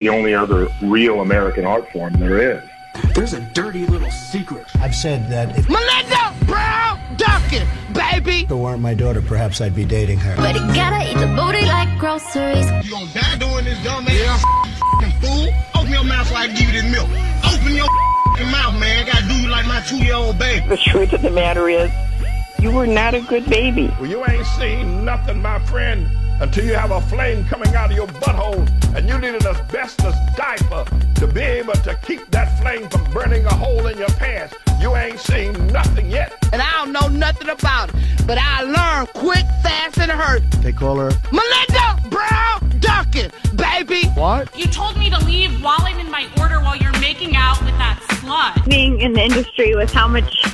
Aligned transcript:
the 0.00 0.08
only 0.08 0.34
other 0.34 0.66
real 0.80 1.20
American 1.20 1.66
art 1.66 1.86
form 1.92 2.14
there 2.14 2.56
is. 2.56 2.64
There's 3.14 3.34
a 3.34 3.40
dirty 3.40 3.86
little 3.86 4.10
secret. 4.10 4.66
I've 4.76 4.94
said 4.94 5.28
that 5.28 5.58
if 5.58 5.68
Melinda 5.68 6.34
Brown 6.46 6.98
Duncan, 7.18 7.68
baby. 7.92 8.44
if 8.44 8.50
it 8.50 8.54
weren't 8.54 8.80
my 8.80 8.94
daughter, 8.94 9.20
perhaps 9.20 9.60
I'd 9.60 9.74
be 9.74 9.84
dating 9.84 10.18
her. 10.20 10.34
But 10.36 10.54
you 10.54 10.60
gotta 10.74 11.04
eat 11.10 11.18
the 11.18 11.26
booty 11.36 11.66
like 11.66 11.98
groceries. 11.98 12.64
You 12.82 12.92
gonna 12.92 13.12
die 13.12 13.36
doing 13.36 13.64
this, 13.66 13.84
dumb 13.84 14.06
man? 14.06 14.14
Yeah. 14.16 15.10
fool. 15.20 15.48
Open 15.74 15.92
your 15.92 16.04
mouth 16.04 16.28
so 16.28 16.34
I 16.34 16.46
can 16.46 16.56
give 16.56 16.72
you 16.74 16.80
this 16.80 16.90
milk. 16.90 17.08
Open 17.44 17.76
your 17.76 17.86
mouth, 18.50 18.80
man. 18.80 19.04
I 19.04 19.06
gotta 19.06 19.28
do 19.28 19.34
you 19.34 19.48
like 19.48 19.66
my 19.66 19.82
two-year-old 19.82 20.38
baby. 20.38 20.66
The 20.66 20.78
truth 20.78 21.12
of 21.12 21.20
the 21.20 21.30
matter 21.30 21.68
is, 21.68 21.90
you 22.58 22.72
were 22.72 22.86
not 22.86 23.12
a 23.12 23.20
good 23.20 23.44
baby. 23.50 23.90
Well, 24.00 24.06
you 24.08 24.24
ain't 24.26 24.46
seen 24.46 25.04
nothing, 25.04 25.42
my 25.42 25.58
friend, 25.58 26.08
until 26.40 26.64
you 26.64 26.74
have 26.74 26.90
a 26.90 27.00
flame 27.02 27.44
coming 27.44 27.74
out 27.74 27.90
of 27.90 27.96
your 27.96 28.06
butthole 28.06 28.66
and 28.96 29.08
you 29.08 29.18
need 29.18 29.34
an 29.34 29.46
asbestos 29.46 30.14
diaper 30.36 30.84
to 31.16 31.26
be 31.26 31.40
able 31.40 31.74
to 31.74 31.94
keep 32.02 32.28
that 32.30 32.58
flame 32.60 32.88
from 32.88 33.04
burning 33.12 33.44
a 33.44 33.54
hole 33.54 33.86
in 33.86 33.98
your 33.98 34.08
pants. 34.10 34.54
You 34.80 34.96
ain't 34.96 35.20
seen 35.20 35.66
nothing 35.68 36.10
yet. 36.10 36.32
And 36.52 36.62
I 36.62 36.72
don't 36.72 36.92
know 36.92 37.08
nothing 37.08 37.50
about 37.50 37.90
it, 37.90 37.96
but 38.26 38.38
I 38.38 38.62
learned 38.62 39.08
quick, 39.12 39.44
fast, 39.62 39.98
and 39.98 40.10
hurt. 40.10 40.42
They 40.62 40.72
call 40.72 40.96
her. 40.96 41.10
Melinda 41.30 42.08
Brown 42.08 42.78
Duncan, 42.80 43.30
baby. 43.54 44.08
What? 44.08 44.56
You 44.58 44.66
told 44.66 44.96
me 44.96 45.10
to 45.10 45.22
leave 45.24 45.62
while 45.62 45.80
I'm 45.80 45.98
in 45.98 46.10
my 46.10 46.26
order 46.40 46.60
while 46.60 46.76
you're 46.76 46.98
making 47.00 47.36
out 47.36 47.60
with 47.62 47.76
that 47.76 48.00
slut. 48.08 48.68
being 48.68 49.00
in 49.00 49.12
the 49.12 49.20
industry 49.20 49.74
with 49.76 49.92
how 49.92 50.08
much 50.08 50.49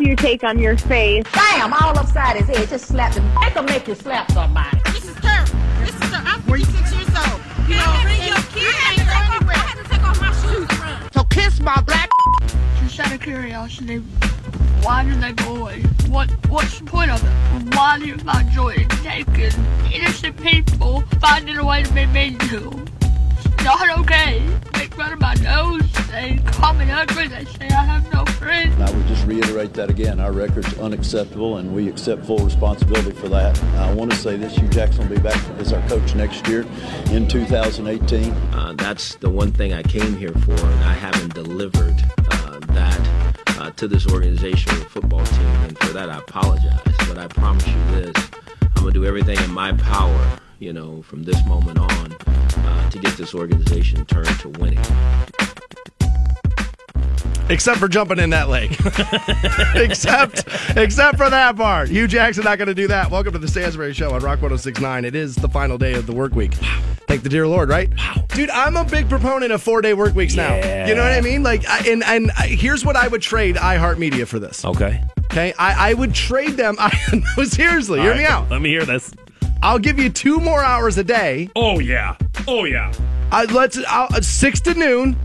you 0.00 0.16
take 0.16 0.44
on 0.44 0.58
your 0.58 0.76
face. 0.76 1.24
Bam, 1.32 1.72
all 1.72 1.98
upside 1.98 2.36
his 2.36 2.48
head. 2.48 2.68
Just 2.68 2.86
slap 2.86 3.14
him. 3.14 3.24
Make 3.40 3.54
him 3.54 3.66
make 3.66 3.88
you 3.88 3.94
slap 3.94 4.30
somebody. 4.32 4.78
This 4.86 5.08
is 5.08 5.16
her. 5.16 5.44
This 5.84 5.94
is 5.94 6.14
her. 6.14 6.22
I'm 6.24 6.42
46 6.42 6.94
years 6.94 7.08
old. 7.08 7.40
You 7.68 7.76
know, 7.76 8.00
bring 8.02 8.22
your 8.26 8.36
kid. 8.52 8.74
I 8.74 8.94
had, 8.94 8.96
to 8.96 9.04
take 9.08 9.22
off, 9.22 9.48
I 9.48 9.58
had 9.58 9.82
to 9.82 9.90
take 9.90 10.02
off 10.02 10.20
my 10.20 10.32
shoes 10.32 10.68
to 10.68 10.76
run. 10.76 11.12
So 11.12 11.24
kiss 11.24 11.60
my 11.60 11.80
black. 11.82 12.10
Just 12.80 13.00
out 13.00 13.12
of 13.12 13.20
curiosity, 13.20 13.98
why 14.82 15.04
did 15.04 15.20
they 15.20 15.32
go 15.32 15.56
away? 15.56 15.82
What 16.08 16.30
What's 16.48 16.78
the 16.78 16.84
point 16.84 17.10
of 17.10 17.22
it? 17.22 17.74
Why 17.74 17.98
do 17.98 18.06
you 18.06 18.16
find 18.18 18.50
joy 18.50 18.74
in 18.74 18.88
taking 18.88 19.52
innocent 19.92 20.40
people 20.40 21.02
finding 21.20 21.56
a 21.56 21.64
way 21.64 21.82
to 21.82 21.92
be 21.92 22.06
mean 22.06 22.38
to? 22.50 22.84
It's 23.00 23.05
not 23.66 23.98
okay. 23.98 24.42
Make 24.74 24.94
fun 24.94 25.12
of 25.12 25.20
my 25.20 25.34
nose. 25.34 25.82
They 26.10 26.40
call 26.46 26.72
me 26.74 26.90
ugly. 26.90 27.28
They 27.28 27.44
say 27.44 27.68
I 27.68 27.84
have 27.84 28.12
no 28.12 28.24
friends. 28.24 28.74
And 28.74 28.84
I 28.84 28.90
would 28.90 29.06
just 29.06 29.26
reiterate 29.26 29.74
that 29.74 29.90
again. 29.90 30.20
Our 30.20 30.32
record's 30.32 30.78
unacceptable, 30.78 31.56
and 31.56 31.74
we 31.74 31.88
accept 31.88 32.24
full 32.24 32.38
responsibility 32.38 33.10
for 33.10 33.28
that. 33.28 33.62
I 33.74 33.92
want 33.92 34.12
to 34.12 34.16
say 34.16 34.36
this: 34.36 34.54
Hue 34.56 34.68
Jackson 34.68 35.08
will 35.08 35.16
be 35.16 35.22
back 35.22 35.36
as 35.58 35.72
our 35.72 35.86
coach 35.88 36.14
next 36.14 36.46
year 36.46 36.64
in 37.10 37.26
2018. 37.26 38.32
Uh, 38.32 38.74
that's 38.78 39.16
the 39.16 39.30
one 39.30 39.52
thing 39.52 39.72
I 39.72 39.82
came 39.82 40.16
here 40.16 40.32
for, 40.32 40.52
and 40.52 40.84
I 40.84 40.94
haven't 40.94 41.34
delivered 41.34 42.02
uh, 42.30 42.60
that 42.68 43.36
uh, 43.58 43.70
to 43.72 43.88
this 43.88 44.06
organization 44.06 44.70
or 44.72 44.84
football 44.84 45.24
team, 45.24 45.46
and 45.64 45.78
for 45.78 45.92
that 45.92 46.08
I 46.08 46.18
apologize. 46.18 46.80
But 47.08 47.18
I 47.18 47.26
promise 47.26 47.66
you 47.66 47.74
this: 48.00 48.14
I'm 48.62 48.82
gonna 48.82 48.92
do 48.92 49.04
everything 49.04 49.38
in 49.38 49.52
my 49.52 49.72
power, 49.72 50.38
you 50.58 50.72
know, 50.72 51.02
from 51.02 51.22
this 51.24 51.44
moment 51.46 51.78
on, 51.78 52.12
uh, 52.26 52.90
to 52.90 52.98
get 52.98 53.16
this 53.16 53.34
organization 53.34 54.04
turned 54.06 54.28
to 54.40 54.48
winning. 54.60 54.82
Except 57.48 57.78
for 57.78 57.86
jumping 57.86 58.18
in 58.18 58.30
that 58.30 58.48
lake. 58.48 58.72
except 59.76 60.44
except 60.76 61.16
for 61.16 61.30
that 61.30 61.56
part. 61.56 61.88
Hue 61.88 62.08
Jackson 62.08 62.42
not 62.42 62.58
going 62.58 62.66
to 62.66 62.74
do 62.74 62.88
that. 62.88 63.08
Welcome 63.08 63.32
to 63.34 63.38
the 63.38 63.46
Stansbury 63.46 63.92
Show 63.92 64.08
on 64.08 64.20
Rock 64.22 64.42
1069. 64.42 65.04
It 65.04 65.14
is 65.14 65.36
the 65.36 65.48
final 65.48 65.78
day 65.78 65.94
of 65.94 66.06
the 66.06 66.12
work 66.12 66.34
week. 66.34 66.54
Thank 67.06 67.22
the 67.22 67.28
dear 67.28 67.46
Lord, 67.46 67.68
right? 67.68 67.88
Wow. 67.96 68.24
Dude, 68.30 68.50
I'm 68.50 68.76
a 68.76 68.84
big 68.84 69.08
proponent 69.08 69.52
of 69.52 69.62
four 69.62 69.80
day 69.80 69.94
work 69.94 70.16
weeks 70.16 70.34
now. 70.34 70.56
You 70.86 70.96
know 70.96 71.02
what 71.04 71.12
I 71.12 71.20
mean? 71.20 71.44
Like, 71.44 71.64
I- 71.68 71.88
and 71.88 72.02
and 72.02 72.32
I- 72.32 72.48
here's 72.48 72.84
what 72.84 72.96
I 72.96 73.06
would 73.06 73.22
trade 73.22 73.54
iHeartMedia 73.54 74.26
for 74.26 74.40
this. 74.40 74.64
Okay. 74.64 75.00
Okay, 75.26 75.52
I, 75.58 75.90
I 75.90 75.94
would 75.94 76.14
trade 76.14 76.56
them. 76.56 76.76
I, 76.80 76.96
no, 77.36 77.44
seriously, 77.44 78.00
hear 78.00 78.12
All 78.12 78.16
me 78.18 78.24
out. 78.24 78.50
Let 78.50 78.60
me 78.60 78.70
hear 78.70 78.84
this. 78.84 79.12
I'll 79.62 79.78
give 79.78 79.98
you 79.98 80.10
two 80.10 80.38
more 80.40 80.62
hours 80.62 80.98
a 80.98 81.04
day. 81.04 81.50
Oh 81.56 81.78
yeah. 81.78 82.16
Oh 82.46 82.64
yeah. 82.64 82.92
I, 83.32 83.44
let's 83.46 83.78
I'll, 83.88 84.08
uh, 84.14 84.20
six 84.20 84.60
to 84.60 84.74
noon. 84.74 85.16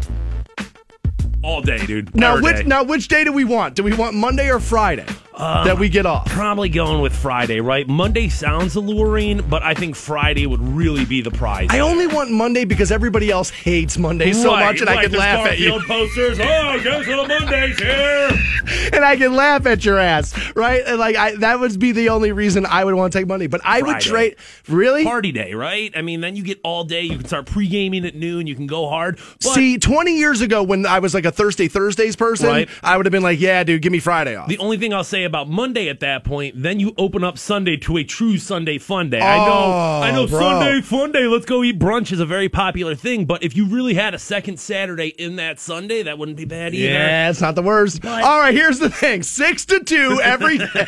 All 1.44 1.62
day, 1.62 1.84
dude. 1.86 2.16
Now, 2.16 2.34
Every 2.34 2.44
which 2.44 2.58
day. 2.58 2.64
now 2.64 2.84
which 2.84 3.08
day 3.08 3.24
do 3.24 3.32
we 3.32 3.46
want? 3.46 3.76
Do 3.76 3.84
we 3.84 3.94
want 3.94 4.16
Monday 4.16 4.50
or 4.50 4.60
Friday 4.60 5.06
Uh, 5.42 5.64
that 5.64 5.80
we 5.80 5.90
get 5.90 6.06
off? 6.06 6.28
Probably 6.28 6.70
going 6.70 7.02
with 7.02 7.16
Friday, 7.16 7.60
right? 7.62 7.88
Monday 7.88 8.30
sounds 8.30 8.76
alluring, 8.76 9.42
but 9.50 9.64
I 9.64 9.74
think 9.74 9.96
Friday 9.96 10.46
would 10.46 10.62
really 10.62 11.04
be 11.04 11.22
the 11.22 11.32
prize. 11.32 11.70
I 11.72 11.80
only 11.80 12.06
want 12.06 12.30
Monday 12.32 12.64
because 12.64 12.92
everybody 12.92 13.32
else 13.32 13.50
hates 13.50 13.98
Monday 13.98 14.34
so 14.34 14.52
Right, 14.52 14.66
much, 14.66 14.82
and 14.82 14.90
I 14.90 14.96
right, 14.96 15.02
can 15.04 15.12
there's 15.14 15.20
laugh 15.20 15.48
at 15.48 15.58
you. 15.60 15.80
Posters. 15.88 16.40
Oh, 16.40 16.80
guess 16.84 17.08
what 17.08 17.28
Monday's 17.28 17.80
here. 17.80 18.30
and 18.94 19.04
I 19.04 19.16
can 19.18 19.34
laugh 19.36 19.66
at 19.66 19.84
your 19.84 19.98
ass, 19.98 20.36
right? 20.56 20.84
And 20.86 21.00
like 21.00 21.16
I, 21.16 21.36
that 21.38 21.60
would 21.60 21.80
be 21.80 21.92
the 21.92 22.10
only 22.10 22.32
reason 22.32 22.68
I 22.68 22.84
would 22.86 22.94
want 22.94 23.12
to 23.12 23.18
take 23.20 23.28
Monday. 23.28 23.48
But 23.48 23.62
I 23.64 23.82
would 23.82 24.00
trade. 24.00 24.36
Really? 24.68 25.04
Party 25.04 25.32
day, 25.32 25.56
right? 25.56 25.92
I 25.96 26.04
mean, 26.04 26.22
then 26.22 26.36
you 26.36 26.44
get 26.44 26.60
all 26.64 26.84
day. 26.84 27.02
You 27.02 27.18
can 27.18 27.26
start 27.26 27.48
pre 27.48 27.68
gaming 27.68 28.06
at 28.06 28.14
noon. 28.14 28.46
You 28.46 28.54
can 28.56 28.68
go 28.68 28.88
hard. 28.88 29.18
But 29.42 29.56
See, 29.56 29.80
20 29.80 30.18
years 30.18 30.42
ago 30.42 30.62
when 30.62 30.86
I 30.86 31.00
was 31.00 31.16
like 31.16 31.26
a 31.26 31.32
Thursday 31.32 31.68
Thursdays 31.68 32.16
person, 32.16 32.48
Right. 32.48 32.70
I 32.84 32.96
would 32.96 33.08
have 33.08 33.12
been 33.12 33.24
like, 33.24 33.40
yeah, 33.40 33.64
dude, 33.64 33.82
give 33.82 33.92
me 33.92 34.00
Friday 34.00 34.36
off. 34.36 34.48
The 34.48 34.60
only 34.60 34.78
thing 34.78 34.94
I'll 34.94 35.04
say 35.04 35.24
about 35.24 35.31
Monday 35.48 35.90
at 35.90 36.00
that 36.02 36.24
point, 36.24 36.56
then 36.62 36.80
you 36.80 36.94
open 36.98 37.24
up 37.24 37.38
Sunday 37.38 37.78
to 37.78 37.98
a 37.98 38.04
true 38.04 38.38
Sunday 38.38 38.78
fun 38.78 39.10
day. 39.10 39.20
I 39.20 39.38
know, 39.46 39.52
Oh, 39.54 40.02
I 40.04 40.12
know, 40.12 40.28
bro. 40.28 40.40
Sunday 40.40 40.82
fun 40.82 41.12
day. 41.12 41.26
Let's 41.28 41.46
go 41.46 41.64
eat 41.64 41.80
brunch 41.80 42.12
is 42.12 42.20
a 42.20 42.26
very 42.26 42.50
popular 42.50 42.96
thing. 42.96 43.26
But 43.26 43.44
if 43.44 43.56
you 43.56 43.66
really 43.66 43.94
had 43.94 44.14
a 44.14 44.20
second 44.20 44.60
Saturday 44.60 45.08
in 45.08 45.38
that 45.38 45.60
Sunday, 45.60 46.04
that 46.04 46.18
wouldn't 46.18 46.38
be 46.38 46.46
bad 46.46 46.74
either. 46.74 46.94
yeah, 46.94 47.30
it's 47.30 47.42
not 47.42 47.56
the 47.56 47.62
worst. 47.64 48.02
But- 48.02 48.24
All 48.24 48.40
right, 48.40 48.54
here's 48.54 48.80
the 48.80 48.90
thing: 48.90 49.24
six 49.24 49.66
to 49.66 49.84
two 49.84 50.20
every 50.24 50.58
day. 50.58 50.86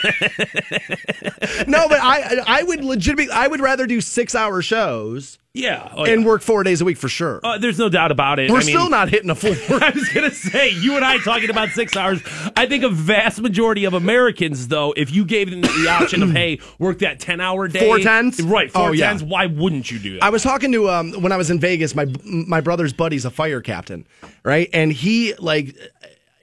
no, 1.67 1.87
but 1.87 1.99
I, 2.01 2.41
I 2.45 2.63
would 2.63 2.83
legitimately, 2.83 3.33
I 3.33 3.47
would 3.47 3.59
rather 3.61 3.85
do 3.87 4.01
six 4.01 4.35
hour 4.35 4.61
shows 4.61 5.37
Yeah, 5.55 5.87
oh, 5.95 6.05
and 6.05 6.21
yeah. 6.21 6.27
work 6.27 6.41
four 6.41 6.63
days 6.63 6.81
a 6.81 6.85
week 6.85 6.97
for 6.97 7.07
sure. 7.07 7.39
Uh, 7.43 7.59
there's 7.59 7.77
no 7.77 7.87
doubt 7.87 8.11
about 8.11 8.39
it. 8.39 8.49
We're 8.49 8.57
I 8.57 8.59
mean, 8.61 8.69
still 8.75 8.89
not 8.89 9.09
hitting 9.09 9.29
a 9.29 9.35
full. 9.35 9.51
I 9.69 9.91
was 9.91 10.09
gonna 10.09 10.31
say 10.31 10.69
you 10.71 10.95
and 10.95 11.05
I 11.05 11.19
talking 11.19 11.51
about 11.51 11.69
six 11.69 11.95
hours. 11.95 12.23
I 12.57 12.65
think 12.65 12.83
a 12.83 12.89
vast 12.89 13.39
majority 13.39 13.85
of 13.85 13.93
Americans, 13.93 14.67
though, 14.69 14.93
if 14.97 15.11
you 15.11 15.23
gave 15.25 15.51
them 15.51 15.61
the 15.61 15.87
option 15.87 16.23
of 16.23 16.31
hey, 16.35 16.59
work 16.79 16.99
that 16.99 17.19
ten 17.19 17.39
hour 17.39 17.67
day, 17.67 17.85
Four 17.85 17.99
tens? 17.99 18.41
right? 18.41 18.71
Four 18.71 18.89
Oh, 18.89 18.91
yeah. 18.93 19.15
Why 19.19 19.45
wouldn't 19.45 19.91
you 19.91 19.99
do 19.99 20.13
that? 20.15 20.23
I 20.23 20.31
was 20.31 20.41
talking 20.41 20.71
to 20.71 20.89
um 20.89 21.11
when 21.21 21.31
I 21.31 21.37
was 21.37 21.51
in 21.51 21.59
Vegas. 21.59 21.93
My 21.93 22.07
my 22.23 22.59
brother's 22.59 22.91
buddy's 22.91 23.23
a 23.23 23.29
fire 23.29 23.61
captain, 23.61 24.07
right? 24.43 24.71
And 24.73 24.91
he 24.91 25.35
like. 25.35 25.77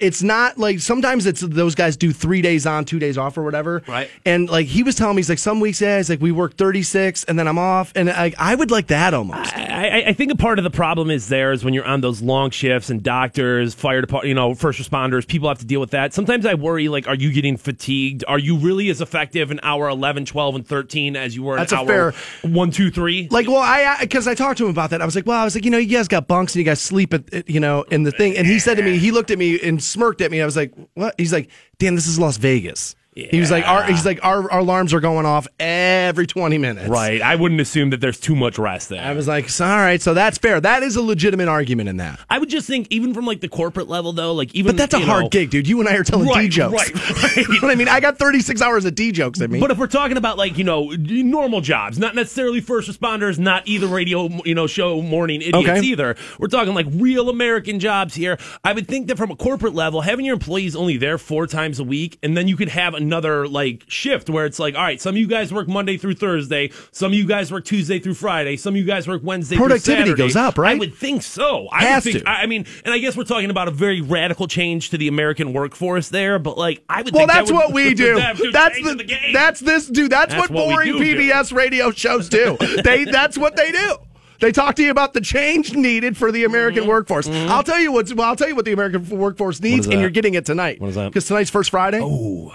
It's 0.00 0.22
not 0.22 0.59
like 0.59 0.81
sometimes 0.81 1.27
it's 1.27 1.41
those 1.43 1.75
guys 1.75 1.97
do 1.97 2.12
three 2.12 2.43
days 2.43 2.66
on, 2.66 2.84
two 2.84 2.99
days 2.99 3.19
off, 3.19 3.37
or 3.38 3.43
whatever. 3.43 3.83
Right. 3.87 4.11
And 4.25 4.49
like 4.49 4.66
he 4.66 4.83
was 4.83 4.94
telling 4.94 5.16
me, 5.16 5.21
he's 5.21 5.28
like 5.28 5.38
some 5.38 5.61
weeks, 5.61 5.81
yeah, 5.81 5.99
he's 5.99 6.09
like 6.11 6.21
we 6.21 6.33
work 6.33 6.56
thirty 6.56 6.83
six, 6.83 7.25
and 7.25 7.38
then 7.38 7.47
I'm 7.47 7.59
off, 7.59 7.93
and 7.94 8.09
like 8.09 8.34
I 8.38 8.55
would 8.55 8.71
like 8.71 8.88
that 8.88 9.15
almost. 9.15 9.55
I, 9.56 9.88
I- 9.88 10.05
I 10.11 10.12
think 10.15 10.33
a 10.33 10.37
part 10.37 10.59
of 10.59 10.65
the 10.65 10.71
problem 10.71 11.11
is 11.11 11.28
there 11.28 11.53
is 11.53 11.65
when 11.65 11.72
you're 11.75 11.84
on 11.84 12.00
those 12.00 12.21
long 12.22 12.50
shifts 12.50 12.91
and 12.91 13.03
doctors, 13.03 13.75
fire 13.75 14.00
department, 14.00 14.28
you 14.28 14.34
know, 14.34 14.55
first 14.55 14.81
responders, 14.81 15.27
people 15.27 15.49
have 15.49 15.59
to 15.59 15.65
deal 15.66 15.78
with 15.81 15.91
that. 15.91 16.12
Sometimes 16.15 16.44
I 16.47 16.55
worry, 16.55 16.88
like, 16.88 17.06
are 17.06 17.15
you 17.15 17.31
getting 17.32 17.56
fatigued? 17.56 18.25
Are 18.27 18.38
you 18.38 18.56
really 18.56 18.88
as 18.91 19.00
effective 19.00 19.50
in 19.50 19.61
hour 19.62 19.88
11, 19.88 20.25
12, 20.25 20.55
and 20.56 20.67
13 20.67 21.17
as 21.17 21.37
you 21.37 21.43
were 21.43 21.55
in 21.55 21.59
That's 21.61 21.72
a 21.72 21.77
hour 21.77 22.12
fair- 22.12 22.50
1, 22.50 22.71
2, 22.71 22.91
3? 22.91 23.28
Like, 23.31 23.47
well, 23.47 23.59
I 23.59 23.99
because 24.00 24.27
I 24.27 24.34
talked 24.34 24.59
to 24.59 24.65
him 24.65 24.71
about 24.71 24.91
that. 24.91 25.03
I 25.03 25.05
was 25.05 25.15
like, 25.15 25.27
well, 25.27 25.41
I 25.41 25.44
was 25.44 25.55
like, 25.55 25.65
you 25.65 25.71
know, 25.71 25.78
you 25.78 25.97
guys 25.97 26.09
got 26.09 26.27
bunks 26.27 26.55
and 26.55 26.61
you 26.61 26.65
guys 26.65 26.81
sleep 26.81 27.12
at, 27.15 27.49
you 27.49 27.61
know, 27.61 27.82
in 27.84 28.03
the 28.03 28.11
thing. 28.12 28.37
And 28.37 28.47
he 28.47 28.59
said 28.59 28.77
to 28.78 28.82
me, 28.82 28.99
he 28.99 29.11
looked 29.12 29.31
at 29.31 29.38
me 29.38 29.61
and 29.61 29.82
smirked 29.91 30.21
at 30.21 30.31
me. 30.31 30.41
I 30.41 30.45
was 30.45 30.56
like, 30.56 30.73
what? 30.95 31.15
He's 31.19 31.33
like, 31.33 31.51
Dan, 31.78 31.95
this 31.95 32.06
is 32.06 32.19
Las 32.19 32.37
Vegas. 32.37 32.95
He 33.12 33.41
was 33.41 33.50
like, 33.50 33.66
our, 33.66 33.82
he's 33.84 34.06
like, 34.06 34.21
our, 34.25 34.48
our 34.53 34.60
alarms 34.60 34.94
are 34.94 35.00
going 35.00 35.26
off 35.26 35.48
every 35.59 36.26
twenty 36.28 36.59
minutes. 36.59 36.88
Right. 36.88 37.21
I 37.21 37.34
wouldn't 37.34 37.60
assume 37.60 37.91
that 37.91 38.00
there's 38.00 38.21
too 38.21 38.37
much 38.37 38.56
rest 38.56 38.88
there. 38.88 39.03
I 39.04 39.12
was 39.15 39.26
like, 39.26 39.50
all 39.60 39.66
right, 39.66 40.00
so 40.00 40.15
that's 40.15 40.38
fair. 40.38 40.60
That 40.60 40.84
is 40.84 40.94
a 40.94 41.03
legitimate 41.03 41.49
argument 41.49 41.88
in 41.88 41.97
that. 41.97 42.20
I 42.31 42.38
would 42.38 42.49
just 42.49 42.69
think, 42.69 42.87
even 42.90 43.12
from 43.12 43.26
like 43.26 43.40
the 43.40 43.49
corporate 43.49 43.88
level, 43.88 44.12
though, 44.12 44.32
like 44.32 44.55
even 44.55 44.70
But 44.70 44.76
that's 44.79 44.94
a 44.94 45.00
you 45.00 45.06
hard 45.06 45.25
know- 45.25 45.29
gig, 45.29 45.50
dude. 45.50 45.67
You 45.67 45.81
and 45.81 45.88
I 45.88 45.96
are 45.96 46.05
telling 46.05 46.29
D 46.32 46.49
jokes. 46.49 46.73
right, 46.73 46.94
right. 47.23 47.37
you 47.37 47.55
know 47.55 47.58
what 47.62 47.70
I 47.73 47.75
mean? 47.75 47.88
I 47.88 47.99
got 47.99 48.17
36 48.17 48.62
hours 48.62 48.85
of 48.85 48.94
D 48.94 49.11
jokes 49.11 49.40
at 49.40 49.50
me. 49.50 49.58
But 49.58 49.73
if 49.73 49.79
we're 49.79 49.88
talking 49.88 50.17
about 50.17 50.38
like 50.38 50.56
you 50.56 50.64
know 50.64 50.90
normal 50.90 51.61
jobs, 51.61 51.99
not 51.99 52.14
necessarily 52.14 52.61
first 52.61 52.88
responders, 52.88 53.40
not 53.40 53.67
either 53.67 53.88
radio 53.88 54.29
you 54.44 54.55
know 54.55 54.69
show 54.69 55.02
morning 55.02 55.43
idiots 55.43 55.69
Okay. 55.69 55.81
either. 55.81 56.14
We're 56.38 56.46
talking 56.46 56.75
like 56.75 56.87
real 56.93 57.29
American 57.29 57.81
jobs 57.81 58.14
here. 58.14 58.38
I 58.62 58.73
would 58.73 58.87
think 58.87 59.08
that 59.08 59.19
from 59.19 59.32
a 59.32 59.37
corporate 59.37 59.75
level, 59.75 60.00
having 60.00 60.25
your 60.25 60.35
employees 60.35 60.76
only 60.76 60.96
there 60.96 61.19
four 61.19 61.49
times 61.49 61.81
a 61.81 61.85
week, 61.85 62.19
and 62.23 62.37
then 62.37 62.46
you 62.46 62.56
could 62.56 62.69
have 62.69 62.94
another 63.00 63.49
like 63.49 63.85
shift 63.88 64.31
where 64.31 64.47
it's 64.47 64.58
like, 64.58 64.75
all 64.75 64.82
right, 64.82 65.00
some 65.00 65.14
of 65.14 65.19
you 65.19 65.26
guys 65.26 65.52
work 65.52 65.67
Monday 65.69 65.97
through 65.97 66.14
Thursday, 66.14 66.70
some 66.93 67.12
of 67.12 67.14
you 67.19 67.26
guys 67.26 67.50
work 67.50 67.64
Tuesday 67.64 67.99
through 67.99 68.14
Friday, 68.14 68.56
some 68.56 68.75
of 68.75 68.79
you 68.79 68.85
guys 68.85 69.08
work 69.08 69.23
Wednesday. 69.25 69.56
Productivity 69.56 70.14
through 70.14 70.14
Saturday. 70.14 70.14
Productivity 70.14 70.29
goes 70.29 70.37
up, 70.37 70.58
right? 70.58 70.76
I 70.76 70.79
would 70.79 70.94
think 70.94 71.23
so. 71.23 71.69
I 71.73 71.85
Has 71.87 72.05
think, 72.05 72.19
to. 72.19 72.29
I 72.29 72.43
I 72.43 72.47
mean, 72.47 72.67
and 72.85 72.94
I 72.94 72.99
guess 72.99 73.17
we're 73.17 73.25
talking 73.25 73.50
about 73.50 73.69
a 73.69 73.73
very 73.73 74.00
radical 74.00 74.47
change 74.47 74.91
to 74.91 74.99
the 74.99 75.08
American 75.08 75.52
workforce 75.52 76.08
there, 76.11 76.38
but 76.38 76.56
like 76.58 76.85
I 76.88 77.02
would. 77.02 77.12
well, 77.14 77.20
think 77.26 77.31
that 77.32 77.38
that's 77.41 77.50
would- 77.50 77.56
what 77.58 77.73
we 77.73 77.94
do. 77.94 78.14
That's 78.17 78.38
the, 78.41 78.94
the 78.97 79.05
game. 79.05 79.32
that's 79.32 79.61
this 79.61 79.87
dude. 79.87 80.11
That's, 80.11 80.35
That's 80.35 80.50
what 80.50 80.50
what 80.50 80.69
boring 80.75 80.99
do. 80.99 80.99
PBS 80.99 81.52
radio 81.52 81.91
shows 81.91 82.29
do. 82.29 82.56
they 82.85 83.05
that's 83.11 83.37
what 83.38 83.56
they 83.56 83.73
do. 83.73 83.97
They 84.41 84.52
talk 84.52 84.75
to 84.76 84.82
you 84.82 84.91
about 84.91 85.12
the 85.12 85.20
change 85.20 85.75
needed 85.75 86.17
for 86.17 86.32
the 86.32 86.44
American 86.44 86.85
Mm-hmm. 86.85 86.88
workforce. 86.88 87.29
I'll 87.29 87.62
tell 87.62 87.79
you 87.79 87.93
what's 87.93 88.14
well, 88.14 88.26
I'll 88.29 88.37
tell 88.37 88.49
you 88.49 88.56
what 88.56 88.64
the 88.64 88.73
American 88.73 89.06
workforce 89.11 89.61
needs, 89.61 89.87
and 89.87 90.00
you're 90.00 90.08
getting 90.08 90.32
it 90.35 90.47
tonight. 90.47 90.81
What 90.81 90.88
is 90.88 90.94
that? 90.94 91.08
Because 91.11 91.26
tonight's 91.26 91.50
first 91.50 91.70
Friday. 91.70 92.00
Oh, 92.02 92.52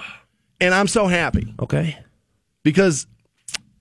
and 0.62 0.74
I'm 0.74 0.88
so 0.88 1.07
happy 1.07 1.54
okay. 1.60 1.98
because, 2.63 3.07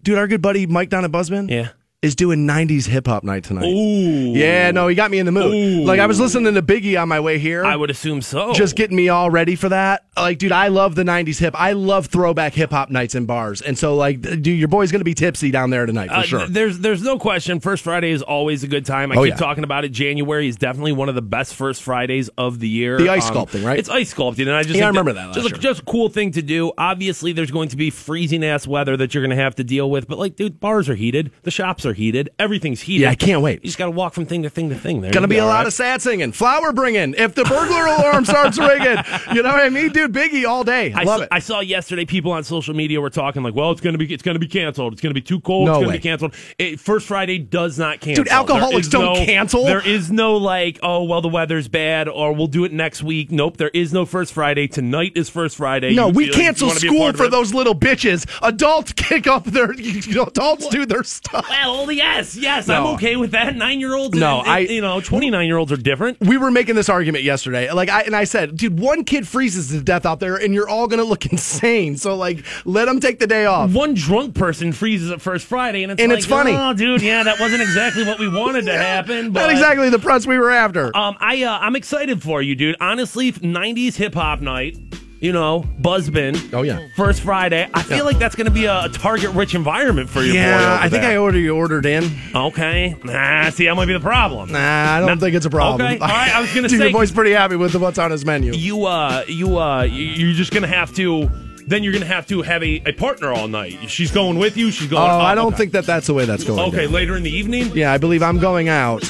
dude, 0.02 0.18
our 0.18 0.26
good 0.28 0.42
buddy 0.42 0.66
Mike 0.66 0.90
down 0.90 1.04
at 1.04 1.10
Buzzbin, 1.10 1.50
Yeah. 1.50 1.70
Is 2.04 2.14
doing 2.14 2.46
'90s 2.46 2.86
hip 2.86 3.06
hop 3.06 3.24
night 3.24 3.44
tonight. 3.44 3.64
Ooh. 3.66 4.32
Yeah, 4.34 4.70
no, 4.70 4.88
he 4.88 4.94
got 4.94 5.10
me 5.10 5.18
in 5.18 5.26
the 5.26 5.32
mood. 5.32 5.54
Ooh. 5.54 5.84
Like 5.84 6.00
I 6.00 6.06
was 6.06 6.20
listening 6.20 6.54
to 6.54 6.62
Biggie 6.62 7.00
on 7.00 7.08
my 7.08 7.20
way 7.20 7.38
here. 7.38 7.64
I 7.64 7.76
would 7.76 7.90
assume 7.90 8.22
so. 8.22 8.52
just 8.52 8.76
getting 8.76 8.96
me 8.96 9.08
all 9.08 9.30
ready 9.30 9.56
for 9.56 9.68
that. 9.70 10.04
Like, 10.16 10.38
dude, 10.38 10.52
I 10.52 10.68
love 10.68 10.94
the 10.94 11.02
'90s 11.02 11.38
hip. 11.38 11.54
I 11.58 11.72
love 11.72 12.06
throwback 12.06 12.54
hip 12.54 12.70
hop 12.70 12.90
nights 12.90 13.14
in 13.14 13.26
bars, 13.26 13.60
and 13.62 13.76
so 13.78 13.96
like, 13.96 14.20
dude, 14.20 14.46
your 14.46 14.68
boy's 14.68 14.92
gonna 14.92 15.04
be 15.04 15.14
tipsy 15.14 15.50
down 15.50 15.70
there 15.70 15.86
tonight 15.86 16.08
for 16.08 16.14
Uh, 16.14 16.22
sure. 16.22 16.46
There's 16.46 16.78
there's 16.78 17.02
no 17.02 17.18
question. 17.18 17.58
First 17.60 17.82
Friday 17.82 18.10
is 18.10 18.22
always 18.22 18.62
a 18.62 18.68
good 18.68 18.84
time. 18.86 19.10
I 19.10 19.16
Oh, 19.16 19.22
keep 19.24 19.30
yeah. 19.32 19.36
talking 19.36 19.64
about 19.64 19.84
it. 19.84 19.90
January 19.90 20.46
is 20.48 20.56
definitely 20.56 20.92
one 20.92 21.08
of 21.08 21.14
the 21.14 21.22
best 21.22 21.54
first 21.54 21.82
Fridays 21.82 22.28
of 22.36 22.58
the 22.60 22.68
year. 22.68 22.98
The 22.98 23.08
ice 23.08 23.28
sculpting, 23.30 23.64
right? 23.64 23.78
It's 23.78 23.88
ice 23.88 24.12
sculpting, 24.14 24.42
and 24.42 24.52
I 24.52 24.62
just 24.62 24.74
Yeah, 24.76 24.84
I 24.84 24.88
remember 24.88 25.12
that 25.14 25.26
last 25.28 25.34
Just, 25.36 25.48
year. 25.50 25.56
a, 25.56 25.60
just 25.60 25.80
a 25.80 25.84
cool 25.84 26.08
thing 26.08 26.30
to 26.32 26.42
do. 26.42 26.72
Obviously, 26.78 27.32
there's 27.32 27.50
going 27.50 27.68
to 27.70 27.76
be 27.76 27.90
freezing 27.90 28.44
ass 28.44 28.66
weather 28.66 28.96
that 28.96 29.14
you're 29.14 29.22
going 29.22 29.36
to 29.36 29.42
have 29.42 29.54
to 29.56 29.64
deal 29.64 29.90
with. 29.90 30.06
But 30.06 30.18
like, 30.18 30.36
dude, 30.36 30.60
bars 30.60 30.88
are 30.88 30.94
heated, 30.94 31.30
the 31.42 31.50
shops 31.50 31.86
are 31.86 31.92
heated, 31.94 32.30
everything's 32.38 32.82
heated. 32.82 33.02
Yeah, 33.04 33.10
I 33.10 33.14
can't 33.14 33.40
wait. 33.42 33.60
You 33.62 33.68
just 33.68 33.78
got 33.78 33.86
to 33.86 33.90
walk 33.90 34.12
from 34.14 34.26
thing 34.26 34.42
to 34.42 34.50
thing 34.50 34.68
to 34.68 34.74
thing. 34.74 35.00
There, 35.00 35.10
Gonna 35.12 35.28
be 35.28 35.38
a 35.38 35.44
lot 35.46 35.58
right. 35.58 35.66
of 35.66 35.72
sad 35.72 36.02
singing, 36.02 36.32
flower 36.32 36.72
bringing. 36.72 37.14
If 37.14 37.34
the 37.34 37.44
burglar 37.44 37.86
alarm 37.86 38.24
starts 38.24 38.58
ringing, 38.58 38.98
you 39.32 39.42
know 39.42 39.50
what 39.50 39.60
I 39.60 39.68
mean, 39.70 39.90
dude. 39.90 40.12
Biggie 40.12 40.46
all 40.46 40.62
day. 40.64 40.92
I 40.92 41.02
love 41.04 41.22
it. 41.22 41.28
I 41.32 41.38
saw 41.38 41.60
yesterday 41.60 42.04
people 42.04 42.32
on 42.32 42.44
social 42.44 42.74
media 42.74 43.00
were 43.00 43.10
talking 43.10 43.42
like, 43.42 43.54
"Well, 43.54 43.70
it's 43.70 43.80
gonna 43.80 43.98
be 43.98 44.12
it's 44.12 44.22
gonna 44.22 44.38
be 44.38 44.46
canceled. 44.48 44.92
It's 44.92 45.02
gonna 45.02 45.14
be 45.14 45.20
too 45.22 45.40
cold. 45.40 45.66
No 45.66 45.72
it's 45.72 45.78
gonna 45.78 45.88
way. 45.88 45.96
be 45.96 46.02
canceled." 46.02 46.34
It, 46.58 46.78
First 46.80 47.06
Friday 47.06 47.38
does 47.38 47.78
not 47.78 48.00
cancel. 48.00 48.24
Dude, 48.24 48.32
alcoholics 48.32 48.88
don't 48.88 49.14
no- 49.18 49.24
cancel. 49.24 49.64
There 49.64 49.86
is 49.86 50.10
no 50.12 50.36
like, 50.36 50.78
"Oh, 50.82 51.04
well, 51.04 51.20
the 51.22 51.28
weather's 51.28 51.68
bad," 51.68 52.08
or 52.08 52.32
"We'll 52.34 52.46
do 52.46 52.64
it 52.64 52.72
next 52.72 53.02
week." 53.02 53.30
Nope, 53.32 53.56
there 53.56 53.70
is 53.70 53.92
no 53.92 54.04
First 54.04 54.32
Friday. 54.32 54.66
Tonight 54.68 55.12
is 55.14 55.28
First 55.28 55.56
Friday. 55.56 55.94
no, 55.94 56.08
You 56.08 56.12
we 56.14 56.24
like 56.26 56.34
cancel 56.34 56.70
a 56.70 56.74
school 56.74 57.12
for 57.12 57.28
those 57.28 57.52
little 57.54 57.74
bitches. 57.74 58.26
Adults 58.42 58.92
kick 58.96 59.26
up 59.26 59.44
their, 59.44 59.72
you 59.74 60.14
know, 60.14 60.24
adults 60.24 60.66
do 60.68 60.84
their 60.86 61.02
stuff. 61.04 61.46
Well, 61.48 61.73
yes, 61.90 62.36
yes, 62.36 62.66
No. 62.68 62.74
I'm 62.74 62.94
okay 62.94 63.16
with 63.16 63.32
that. 63.32 63.54
Nine 63.56 63.80
year 63.80 63.94
olds, 63.94 64.16
No, 64.18 64.38
I- 64.38 64.60
you 64.60 64.80
know, 64.80 65.00
twenty 65.00 65.30
nine 65.30 65.46
year 65.46 65.56
olds 65.56 65.72
are 65.72 65.76
different. 65.76 66.18
We 66.20 66.36
were 66.36 66.50
making 66.50 66.74
this 66.74 66.88
argument 66.88 67.24
yesterday, 67.24 67.70
like 67.72 67.88
I 67.88 68.02
and 68.02 68.14
I 68.16 68.24
said, 68.24 68.56
dude, 68.56 68.78
one 68.78 69.04
kid 69.04 69.26
freezes 69.28 69.68
to 69.70 69.80
death 69.80 70.06
out 70.06 70.20
there, 70.20 70.36
and 70.36 70.54
you're 70.54 70.68
all 70.68 70.86
gonna 70.86 71.04
look 71.04 71.26
insane. 71.32 71.96
So 71.96 72.16
like, 72.16 72.44
let 72.64 72.86
them 72.86 73.00
take 73.00 73.18
the 73.18 73.26
day 73.26 73.44
off. 73.46 73.72
One 73.72 73.94
drunk 73.94 74.34
person 74.34 74.72
freezes 74.72 75.10
at 75.10 75.20
First 75.20 75.46
Friday, 75.46 75.82
and 75.82 75.92
it's 75.92 76.00
And 76.00 76.10
like, 76.10 76.18
it's 76.18 76.26
funny. 76.26 76.52
Oh, 76.54 76.72
dude, 76.74 77.02
yeah, 77.02 77.22
that 77.24 77.38
wasn't 77.40 77.62
exactly 77.62 78.04
what 78.04 78.18
we 78.18 78.28
wanted 78.28 78.66
to 78.66 78.72
happen. 78.76 79.32
But 79.32 79.40
Not 79.40 79.50
exactly 79.50 79.90
the 79.90 79.98
press 79.98 80.26
we 80.26 80.38
were 80.38 80.50
after. 80.50 80.96
Um, 80.96 81.16
I 81.20 81.42
uh, 81.42 81.58
I'm 81.60 81.76
excited 81.76 82.22
for 82.22 82.40
you, 82.42 82.54
dude. 82.54 82.76
Honestly, 82.80 83.32
'90s 83.32 83.96
hip 83.96 84.14
hop 84.14 84.40
night. 84.40 84.76
You 85.24 85.32
know, 85.32 85.64
Buzzbin. 85.80 86.52
Oh, 86.52 86.60
yeah. 86.60 86.86
First 86.96 87.22
Friday. 87.22 87.66
I 87.72 87.82
feel 87.82 88.04
like 88.04 88.18
that's 88.18 88.34
going 88.34 88.44
to 88.44 88.50
be 88.50 88.66
a, 88.66 88.90
target-rich 88.90 89.54
environment 89.54 90.10
for 90.10 90.20
your 90.20 90.34
boy. 90.34 90.38
yeah, 90.40 90.78
I 90.78 90.90
think 90.90 91.00
there. 91.02 91.12
I 91.12 91.16
ordered 91.16 91.48
ordered 91.48 91.86
in. 91.86 92.10
Okay. 92.34 92.94
Nah, 93.02 93.48
see, 93.48 93.64
that 93.64 93.74
might 93.74 93.86
be 93.86 93.94
the 93.94 94.00
problem. 94.00 94.52
Nah, 94.52 94.58
I 94.58 95.00
don't 95.00 95.08
Nah. 95.08 95.16
think 95.16 95.34
it's 95.34 95.46
a 95.46 95.50
problem. 95.50 95.80
Okay, 95.80 95.98
all 95.98 96.08
right, 96.08 96.34
I 96.34 96.42
was 96.42 96.52
gonna 96.52 96.68
Dude, 96.68 96.78
say- 96.78 96.84
your 96.90 96.92
boy's 96.92 97.10
pretty 97.10 97.32
happy 97.32 97.56
with 97.56 97.74
what's 97.76 97.98
on 97.98 98.10
his 98.10 98.26
menu. 98.26 98.52
You 98.52 98.84
uh, 98.84 99.24
you 99.26 99.58
uh, 99.58 99.84
you- 99.84 100.04
you're 100.26 100.34
just 100.34 100.52
gonna 100.52 100.66
have 100.66 100.92
to. 100.96 101.30
Then 101.66 101.82
you're 101.82 101.94
gonna 101.94 102.04
have 102.04 102.26
to 102.26 102.42
have 102.42 102.62
a, 102.62 102.82
a 102.84 102.92
partner 102.92 103.32
all 103.32 103.48
night. 103.48 103.88
She's 103.88 104.10
going 104.10 104.38
with 104.38 104.58
you. 104.58 104.70
She's 104.70 104.90
going. 104.90 105.02
Oh, 105.02 105.06
going. 105.06 105.24
I 105.26 105.34
don't 105.34 105.46
okay. 105.48 105.56
think 105.56 105.72
that 105.72 105.86
that's 105.86 106.06
the 106.06 106.12
way 106.12 106.26
that's 106.26 106.44
going. 106.44 106.60
Okay, 106.68 106.84
down. 106.84 106.92
later 106.92 107.16
in 107.16 107.22
the 107.22 107.30
evening. 107.34 107.70
Yeah, 107.74 107.90
I 107.94 107.96
believe 107.96 108.22
I'm 108.22 108.38
going 108.38 108.68
out, 108.68 109.02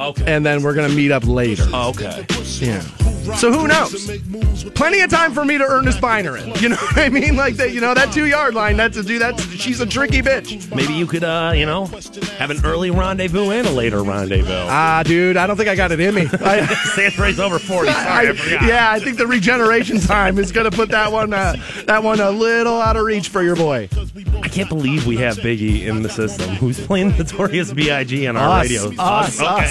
Okay. 0.00 0.24
and 0.26 0.44
then 0.44 0.62
we're 0.62 0.74
gonna 0.74 0.88
meet 0.94 1.10
up 1.10 1.26
later. 1.26 1.64
Okay. 1.72 2.24
Yeah. 2.60 2.80
So 3.36 3.52
who 3.52 3.68
knows? 3.68 4.06
Plenty 4.74 5.00
of 5.00 5.10
time 5.10 5.34
for 5.34 5.44
me 5.44 5.58
to 5.58 5.64
earn 5.64 5.86
a 5.86 5.90
spiner 5.90 6.40
in. 6.42 6.54
You 6.62 6.70
know 6.70 6.76
what 6.76 6.96
I 6.96 7.10
mean? 7.10 7.36
Like 7.36 7.56
that. 7.56 7.72
You 7.72 7.80
know 7.82 7.92
that 7.92 8.10
two 8.12 8.24
yard 8.26 8.54
line. 8.54 8.78
That's 8.78 8.96
a 8.96 9.02
dude. 9.02 9.20
That's 9.20 9.42
she's 9.50 9.80
a 9.80 9.86
tricky 9.86 10.22
bitch. 10.22 10.74
Maybe 10.74 10.94
you 10.94 11.06
could, 11.06 11.24
uh, 11.24 11.52
you 11.54 11.66
know, 11.66 11.86
have 12.38 12.50
an 12.50 12.64
early 12.64 12.90
rendezvous 12.90 13.50
and 13.50 13.66
a 13.66 13.70
later 13.70 14.02
rendezvous. 14.02 14.50
Ah, 14.52 15.02
dude, 15.04 15.36
I 15.36 15.46
don't 15.46 15.56
think 15.58 15.68
I 15.68 15.74
got 15.74 15.92
it 15.92 16.00
in 16.00 16.14
me. 16.14 16.22
I, 16.40 16.64
Sandra's 16.94 17.38
over 17.38 17.58
forty. 17.58 17.90
Sorry, 17.92 18.28
I, 18.28 18.30
I- 18.30 18.66
yeah, 18.66 18.90
I 18.90 18.98
think 18.98 19.18
the 19.18 19.26
regeneration 19.26 20.00
time 20.00 20.38
is 20.38 20.50
going 20.50 20.70
to 20.70 20.74
put 20.74 20.88
that 20.90 21.12
one 21.12 21.34
uh, 21.34 21.54
that 21.86 22.02
one 22.02 22.20
a 22.20 22.30
little 22.30 22.80
out 22.80 22.96
of 22.96 23.04
reach 23.04 23.28
for 23.28 23.42
your 23.42 23.56
boy. 23.56 23.90
I 24.42 24.48
can't 24.48 24.70
believe 24.70 25.06
we 25.06 25.18
have 25.18 25.36
Biggie 25.36 25.82
in 25.86 26.02
the 26.02 26.08
system. 26.08 26.48
Who's 26.56 26.84
playing 26.84 27.10
Notorious 27.18 27.72
B.I.G. 27.74 28.26
on 28.26 28.36
our 28.38 28.60
us, 28.60 28.62
radio? 28.70 28.92
Us, 28.98 29.38
Okay. 29.40 29.46
us. 29.46 29.67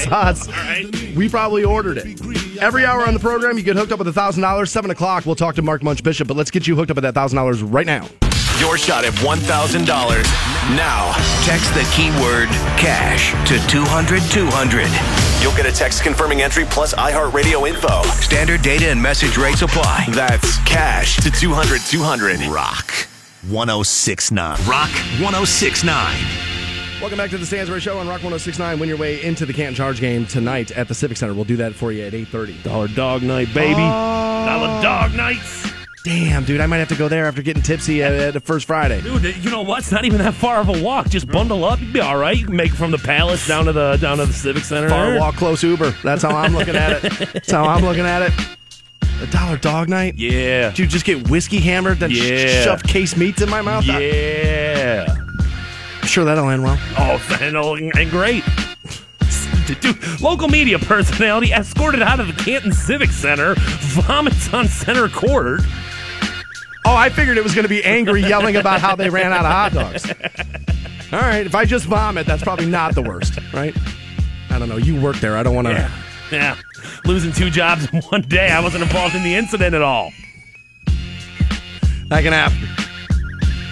All 0.48 0.54
right. 0.54 1.14
We 1.16 1.30
probably 1.30 1.64
ordered 1.64 1.98
it. 1.98 2.62
Every 2.62 2.86
hour 2.86 3.06
on 3.08 3.14
the 3.14 3.20
program, 3.20 3.58
you 3.58 3.64
get 3.64 3.76
hooked 3.76 3.92
up 3.92 4.00
with 4.00 4.08
a 4.08 4.14
thousand 4.14 4.44
dollars. 4.44 4.72
Seven 4.72 4.92
o'clock, 4.92 5.26
we'll 5.26 5.36
talk 5.36 5.56
to 5.56 5.62
Mark 5.62 5.84
Munch 5.84 6.04
Bishop. 6.04 6.28
But 6.28 6.38
let's 6.38 6.52
get 6.52 6.68
you 6.68 6.76
hooked 6.76 6.92
up 6.92 6.98
at 6.98 7.04
that 7.04 7.14
thousand 7.14 7.38
dollars 7.38 7.64
right 7.64 7.86
now. 7.86 8.08
Your 8.60 8.76
shot 8.76 9.06
at 9.06 9.14
$1,000. 9.14 9.86
Now, 9.86 11.14
text 11.44 11.72
the 11.76 11.88
keyword 11.96 12.50
cash 12.80 13.32
to 13.48 13.60
200 13.68 14.20
200. 14.32 15.44
You'll 15.44 15.56
get 15.56 15.68
a 15.68 15.72
text 15.72 16.02
confirming 16.02 16.42
entry 16.42 16.66
plus 16.66 16.96
iHeartRadio 16.96 17.70
info. 17.70 18.02
Standard 18.20 18.64
data 18.64 18.90
and 18.90 19.00
message 19.00 19.38
rates 19.38 19.62
apply. 19.62 20.08
That's 20.10 20.58
cash 20.64 21.18
to 21.18 21.30
200 21.30 21.82
200. 21.82 22.40
Rock 22.48 22.92
1069. 23.48 24.58
Rock 24.68 24.90
1069. 25.22 26.57
Welcome 27.00 27.18
back 27.20 27.30
to 27.30 27.38
the 27.38 27.46
Stansbury 27.46 27.80
Show 27.80 28.00
on 28.00 28.08
Rock 28.08 28.24
1069. 28.24 28.80
Win 28.80 28.90
your 28.90 28.98
way 28.98 29.22
into 29.24 29.46
the 29.46 29.54
Canton 29.54 29.76
Charge 29.76 30.00
game 30.00 30.26
tonight 30.26 30.72
at 30.72 30.88
the 30.88 30.96
Civic 30.96 31.16
Center. 31.18 31.36
We'll 31.36 31.46
do 31.46 31.58
that 31.58 31.76
for 31.76 31.92
you 31.92 32.04
at 32.04 32.14
8.30. 32.14 32.64
Dollar 32.64 32.88
dog 32.88 33.22
night, 33.22 33.54
baby. 33.54 33.76
Oh. 33.78 34.46
Dollar 34.46 34.82
dog 34.82 35.14
nights. 35.14 35.72
Damn, 36.04 36.44
dude, 36.44 36.60
I 36.60 36.66
might 36.66 36.78
have 36.78 36.88
to 36.90 36.96
go 36.96 37.08
there 37.08 37.28
after 37.28 37.44
getting 37.44 37.62
tipsy 37.62 38.02
at, 38.02 38.14
at 38.14 38.34
the 38.34 38.40
first 38.40 38.66
Friday. 38.66 39.02
Dude, 39.02 39.24
uh, 39.24 39.30
you 39.30 39.52
know 39.52 39.62
what? 39.62 39.80
It's 39.80 39.92
not 39.92 40.06
even 40.06 40.18
that 40.20 40.34
far 40.34 40.60
of 40.60 40.70
a 40.70 40.82
walk. 40.82 41.10
Just 41.10 41.28
bundle 41.28 41.66
up. 41.66 41.80
You'll 41.80 41.94
be 41.94 42.00
all 42.00 42.18
right. 42.18 42.36
You 42.36 42.46
can 42.46 42.56
make 42.56 42.72
it 42.72 42.76
from 42.78 42.90
the 42.90 42.98
Palace 42.98 43.46
down 43.46 43.66
to 43.66 43.74
the 43.74 43.98
down 43.98 44.18
to 44.18 44.26
the 44.26 44.34
Civic 44.34 44.64
Center. 44.64 44.90
Far 44.90 45.20
walk, 45.20 45.36
close 45.36 45.62
Uber. 45.62 45.92
That's 46.04 46.24
how 46.24 46.36
I'm 46.36 46.54
looking 46.56 46.76
at 46.76 47.04
it. 47.04 47.34
That's 47.34 47.52
how 47.52 47.66
I'm 47.66 47.84
looking 47.84 48.06
at 48.06 48.24
it. 48.24 48.34
A 49.22 49.28
dollar 49.28 49.58
dog 49.58 49.90
night? 49.90 50.16
Yeah. 50.16 50.72
Dude, 50.72 50.90
just 50.90 51.06
get 51.06 51.30
whiskey 51.30 51.60
hammered, 51.60 52.00
then 52.00 52.12
sh- 52.12 52.64
shove 52.64 52.82
case 52.84 53.16
meats 53.18 53.42
in 53.42 53.50
my 53.50 53.62
mouth? 53.62 53.86
Yeah. 53.86 55.17
I'm 56.08 56.10
sure 56.10 56.24
that'll 56.24 56.48
end 56.48 56.64
well. 56.64 56.78
Oh, 56.98 57.38
and, 57.42 57.58
oh, 57.58 57.76
and 57.76 58.10
great. 58.10 58.42
Dude, 59.82 60.22
local 60.22 60.48
media 60.48 60.80
personality 60.80 61.52
escorted 61.52 62.02
out 62.02 62.22
of 62.22 62.28
the 62.28 62.44
Canton 62.46 62.72
Civic 62.72 63.10
Center, 63.10 63.56
vomits 63.58 64.54
on 64.54 64.70
center 64.70 65.10
court. 65.10 65.60
Oh, 66.86 66.96
I 66.96 67.10
figured 67.10 67.38
it 67.38 67.44
was 67.44 67.54
going 67.54 67.64
to 67.64 67.70
be 67.70 67.84
angry 67.84 68.22
yelling 68.22 68.56
about 68.56 68.80
how 68.80 68.96
they 68.96 69.10
ran 69.10 69.34
out 69.34 69.44
of 69.44 69.52
hot 69.52 69.74
dogs. 69.74 70.10
All 71.12 71.20
right, 71.20 71.46
if 71.46 71.54
I 71.54 71.66
just 71.66 71.88
vomit, 71.88 72.26
that's 72.26 72.42
probably 72.42 72.68
not 72.68 72.96
the 72.96 73.02
worst, 73.02 73.38
right? 73.52 73.76
I 74.50 74.60
don't 74.60 74.70
know. 74.70 74.78
You 74.78 75.02
work 75.02 75.18
there. 75.18 75.36
I 75.36 75.44
don't 75.44 75.56
want 75.56 75.68
to. 75.68 75.74
Yeah. 75.74 75.92
Yeah. 76.32 76.58
Losing 77.04 77.34
two 77.34 77.50
jobs 77.50 77.86
in 77.92 78.02
one 78.04 78.22
day. 78.22 78.50
I 78.50 78.62
wasn't 78.62 78.84
involved 78.84 79.14
in 79.14 79.24
the 79.24 79.36
incident 79.36 79.76
at 79.76 79.82
all. 79.82 80.14
That 82.08 82.24
can 82.24 82.32
happen. 82.32 82.87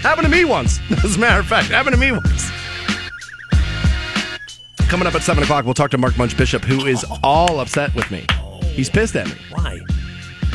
Happened 0.05 0.27
to 0.27 0.31
me 0.31 0.45
once. 0.45 0.79
As 1.03 1.15
a 1.15 1.19
matter 1.19 1.39
of 1.39 1.47
fact, 1.47 1.69
happened 1.69 1.95
to 1.95 1.99
me 1.99 2.11
once. 2.11 2.51
Coming 4.87 5.07
up 5.07 5.15
at 5.15 5.23
7 5.23 5.41
o'clock, 5.41 5.65
we'll 5.65 5.73
talk 5.73 5.89
to 5.89 5.97
Mark 5.97 6.15
Munch 6.15 6.37
Bishop, 6.37 6.63
who 6.63 6.85
is 6.85 7.03
all 7.23 7.59
upset 7.59 7.93
with 7.95 8.11
me. 8.11 8.23
He's 8.65 8.87
pissed 8.87 9.15
at 9.15 9.25
me. 9.25 9.33
Why? 9.49 9.79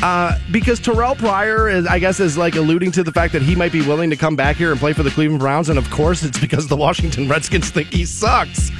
Uh, 0.05 0.39
because 0.53 0.79
Terrelle 0.79 1.19
Pryor 1.19 1.69
is, 1.69 1.85
I 1.85 1.99
guess, 1.99 2.21
is 2.21 2.39
like 2.39 2.55
alluding 2.55 2.93
to 2.93 3.03
the 3.03 3.11
fact 3.11 3.33
that 3.33 3.43
he 3.43 3.57
might 3.57 3.73
be 3.73 3.85
willing 3.85 4.09
to 4.11 4.17
come 4.17 4.37
back 4.37 4.55
here 4.55 4.71
and 4.71 4.79
play 4.79 4.93
for 4.93 5.03
the 5.03 5.11
Cleveland 5.11 5.41
Browns, 5.41 5.69
and 5.69 5.81
of 5.81 5.91
course, 5.91 6.23
it's 6.23 6.39
because 6.39 6.69
the 6.69 6.77
Washington 6.77 7.27
Redskins 7.27 7.71
think 7.71 7.93
he 7.93 8.05
sucks. 8.05 8.71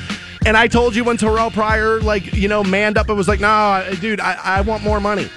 And 0.47 0.57
I 0.57 0.69
told 0.69 0.95
you 0.95 1.03
when 1.03 1.17
Terrelle 1.17 1.53
Pryor, 1.53 2.01
like, 2.01 2.33
you 2.33 2.47
know, 2.47 2.63
manned 2.63 2.97
up 2.97 3.09
and 3.09 3.19
was 3.19 3.27
like, 3.27 3.41
"No, 3.41 3.85
dude, 4.01 4.21
I, 4.21 4.39
I 4.41 4.61
want 4.61 4.85
more 4.85 5.01
money." 5.01 5.29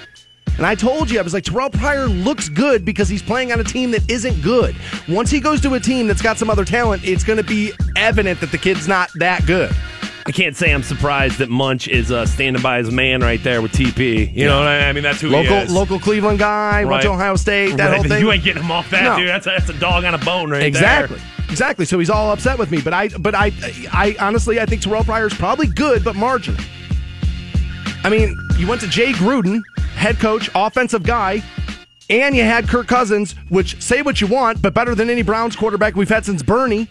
And 0.56 0.64
I 0.66 0.74
told 0.74 1.10
you, 1.10 1.18
I 1.18 1.22
was 1.22 1.34
like, 1.34 1.44
Terrelle 1.44 1.72
Pryor 1.72 2.06
looks 2.06 2.48
good 2.48 2.84
because 2.84 3.08
he's 3.08 3.22
playing 3.22 3.52
on 3.52 3.60
a 3.60 3.64
team 3.64 3.90
that 3.90 4.08
isn't 4.10 4.40
good. 4.42 4.76
Once 5.08 5.30
he 5.30 5.40
goes 5.40 5.60
to 5.62 5.74
a 5.74 5.80
team 5.80 6.06
that's 6.06 6.22
got 6.22 6.38
some 6.38 6.48
other 6.48 6.64
talent, 6.64 7.04
it's 7.04 7.24
going 7.24 7.38
to 7.38 7.42
be 7.44 7.72
evident 7.96 8.40
that 8.40 8.52
the 8.52 8.58
kid's 8.58 8.86
not 8.86 9.10
that 9.16 9.44
good. 9.46 9.74
I 10.26 10.32
can't 10.32 10.56
say 10.56 10.72
I'm 10.72 10.82
surprised 10.82 11.38
that 11.38 11.50
Munch 11.50 11.86
is 11.86 12.10
uh, 12.10 12.24
standing 12.24 12.62
by 12.62 12.78
his 12.78 12.90
man 12.90 13.20
right 13.20 13.42
there 13.42 13.60
with 13.60 13.72
TP. 13.72 14.34
You 14.34 14.46
know 14.46 14.58
what 14.60 14.68
I 14.68 14.78
mean? 14.78 14.88
I 14.88 14.92
mean, 14.94 15.02
that's 15.02 15.20
who 15.20 15.28
Local, 15.28 15.54
he 15.56 15.62
is. 15.64 15.72
local 15.72 15.98
Cleveland 15.98 16.38
guy, 16.38 16.84
went 16.86 17.02
to 17.02 17.10
Ohio 17.10 17.36
State, 17.36 17.76
that 17.76 17.88
Right, 17.90 17.96
whole 17.96 18.04
thing. 18.04 18.20
You 18.20 18.32
ain't 18.32 18.42
getting 18.42 18.62
him 18.62 18.70
off 18.70 18.88
that, 18.90 19.02
No. 19.02 19.16
dude. 19.18 19.28
That's 19.28 19.46
a, 19.46 19.50
that's 19.50 19.68
a 19.68 19.78
dog 19.78 20.04
on 20.04 20.14
a 20.14 20.18
bone 20.18 20.50
right 20.50 20.62
exactly. 20.62 21.16
there. 21.16 21.26
Exactly. 21.26 21.50
Exactly. 21.50 21.84
So 21.84 21.98
he's 21.98 22.08
all 22.10 22.32
upset 22.32 22.58
with 22.58 22.70
me, 22.70 22.80
but 22.80 22.94
I, 22.94 23.08
but 23.08 23.34
I, 23.34 23.52
I 23.92 24.16
honestly, 24.18 24.60
I 24.60 24.66
think 24.66 24.80
Terrelle 24.80 25.04
Pryor's 25.04 25.34
probably 25.34 25.66
good, 25.66 26.02
but 26.02 26.16
marginal. 26.16 26.58
I 28.04 28.10
mean, 28.10 28.36
you 28.58 28.66
went 28.66 28.82
to 28.82 28.86
Jay 28.86 29.12
Gruden, 29.12 29.62
head 29.94 30.18
coach, 30.18 30.50
offensive 30.54 31.02
guy, 31.04 31.42
and 32.10 32.36
you 32.36 32.42
had 32.42 32.68
Kirk 32.68 32.86
Cousins, 32.86 33.34
which 33.48 33.82
say 33.82 34.02
what 34.02 34.20
you 34.20 34.26
want, 34.26 34.60
but 34.60 34.74
better 34.74 34.94
than 34.94 35.08
any 35.08 35.22
Browns 35.22 35.56
quarterback 35.56 35.96
we've 35.96 36.10
had 36.10 36.26
since 36.26 36.42
Bernie, 36.42 36.86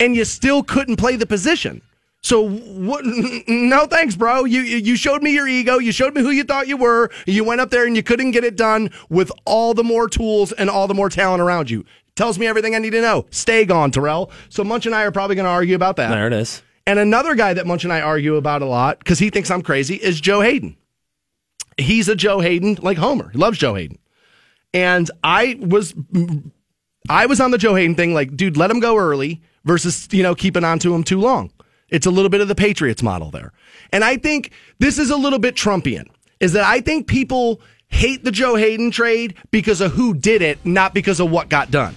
and 0.00 0.14
you 0.14 0.26
still 0.26 0.62
couldn't 0.62 0.96
play 0.96 1.16
the 1.16 1.24
position. 1.24 1.80
So 2.22 2.48
what? 2.48 3.04
No 3.48 3.86
thanks, 3.86 4.16
bro. 4.16 4.44
You 4.44 4.60
you 4.60 4.96
showed 4.96 5.22
me 5.22 5.32
your 5.32 5.48
ego. 5.48 5.78
You 5.78 5.92
showed 5.92 6.14
me 6.14 6.22
who 6.22 6.30
you 6.30 6.44
thought 6.44 6.68
you 6.68 6.76
were. 6.76 7.10
You 7.26 7.44
went 7.44 7.60
up 7.60 7.70
there 7.70 7.86
and 7.86 7.96
you 7.96 8.02
couldn't 8.02 8.30
get 8.32 8.44
it 8.44 8.56
done 8.56 8.90
with 9.08 9.30
all 9.44 9.74
the 9.74 9.84
more 9.84 10.08
tools 10.08 10.52
and 10.52 10.68
all 10.70 10.86
the 10.88 10.94
more 10.94 11.08
talent 11.08 11.40
around 11.42 11.70
you. 11.70 11.84
Tells 12.16 12.38
me 12.38 12.46
everything 12.46 12.74
I 12.74 12.78
need 12.78 12.90
to 12.90 13.00
know. 13.02 13.26
Stay 13.30 13.64
gone, 13.64 13.90
Terrelle. 13.92 14.30
So 14.48 14.62
Munch 14.64 14.86
and 14.86 14.94
I 14.94 15.04
are 15.04 15.10
probably 15.10 15.36
going 15.36 15.44
to 15.44 15.50
argue 15.50 15.74
about 15.74 15.96
that. 15.96 16.10
There 16.10 16.26
it 16.26 16.32
is. 16.32 16.62
And 16.86 16.98
another 16.98 17.34
guy 17.34 17.54
that 17.54 17.66
Munch 17.66 17.84
and 17.84 17.92
I 17.92 18.00
argue 18.00 18.36
about 18.36 18.62
a 18.62 18.66
lot 18.66 18.98
because 18.98 19.18
he 19.18 19.30
thinks 19.30 19.50
I'm 19.50 19.62
crazy 19.62 19.96
is 19.96 20.20
Joe 20.20 20.40
Haden. 20.40 20.76
He's 21.78 22.08
a 22.08 22.14
Joe 22.14 22.40
Haden 22.40 22.78
like 22.82 22.98
Homer. 22.98 23.30
He 23.30 23.38
loves 23.38 23.58
Joe 23.58 23.74
Haden. 23.74 23.98
And 24.72 25.10
I 25.22 25.56
was 25.60 25.94
I 27.08 27.26
was 27.26 27.40
on 27.40 27.50
the 27.50 27.58
Joe 27.58 27.74
Haden 27.74 27.94
thing 27.94 28.14
like, 28.14 28.36
dude, 28.36 28.56
let 28.56 28.70
him 28.70 28.80
go 28.80 28.96
early 28.96 29.42
versus, 29.64 30.08
you 30.10 30.22
know, 30.22 30.34
keeping 30.34 30.64
on 30.64 30.78
to 30.80 30.94
him 30.94 31.04
too 31.04 31.20
long. 31.20 31.50
It's 31.88 32.06
a 32.06 32.10
little 32.10 32.28
bit 32.28 32.40
of 32.40 32.48
the 32.48 32.54
Patriots 32.54 33.02
model 33.02 33.30
there. 33.30 33.52
And 33.92 34.04
I 34.04 34.16
think 34.16 34.52
this 34.78 34.98
is 34.98 35.10
a 35.10 35.16
little 35.16 35.38
bit 35.38 35.54
Trumpian, 35.54 36.06
is 36.40 36.52
that 36.54 36.64
I 36.64 36.80
think 36.80 37.06
people 37.06 37.60
hate 37.88 38.24
the 38.24 38.32
Joe 38.32 38.56
Haden 38.56 38.90
trade 38.90 39.36
because 39.50 39.80
of 39.80 39.92
who 39.92 40.14
did 40.14 40.42
it, 40.42 40.64
not 40.64 40.94
because 40.94 41.20
of 41.20 41.30
what 41.30 41.48
got 41.48 41.70
done. 41.70 41.94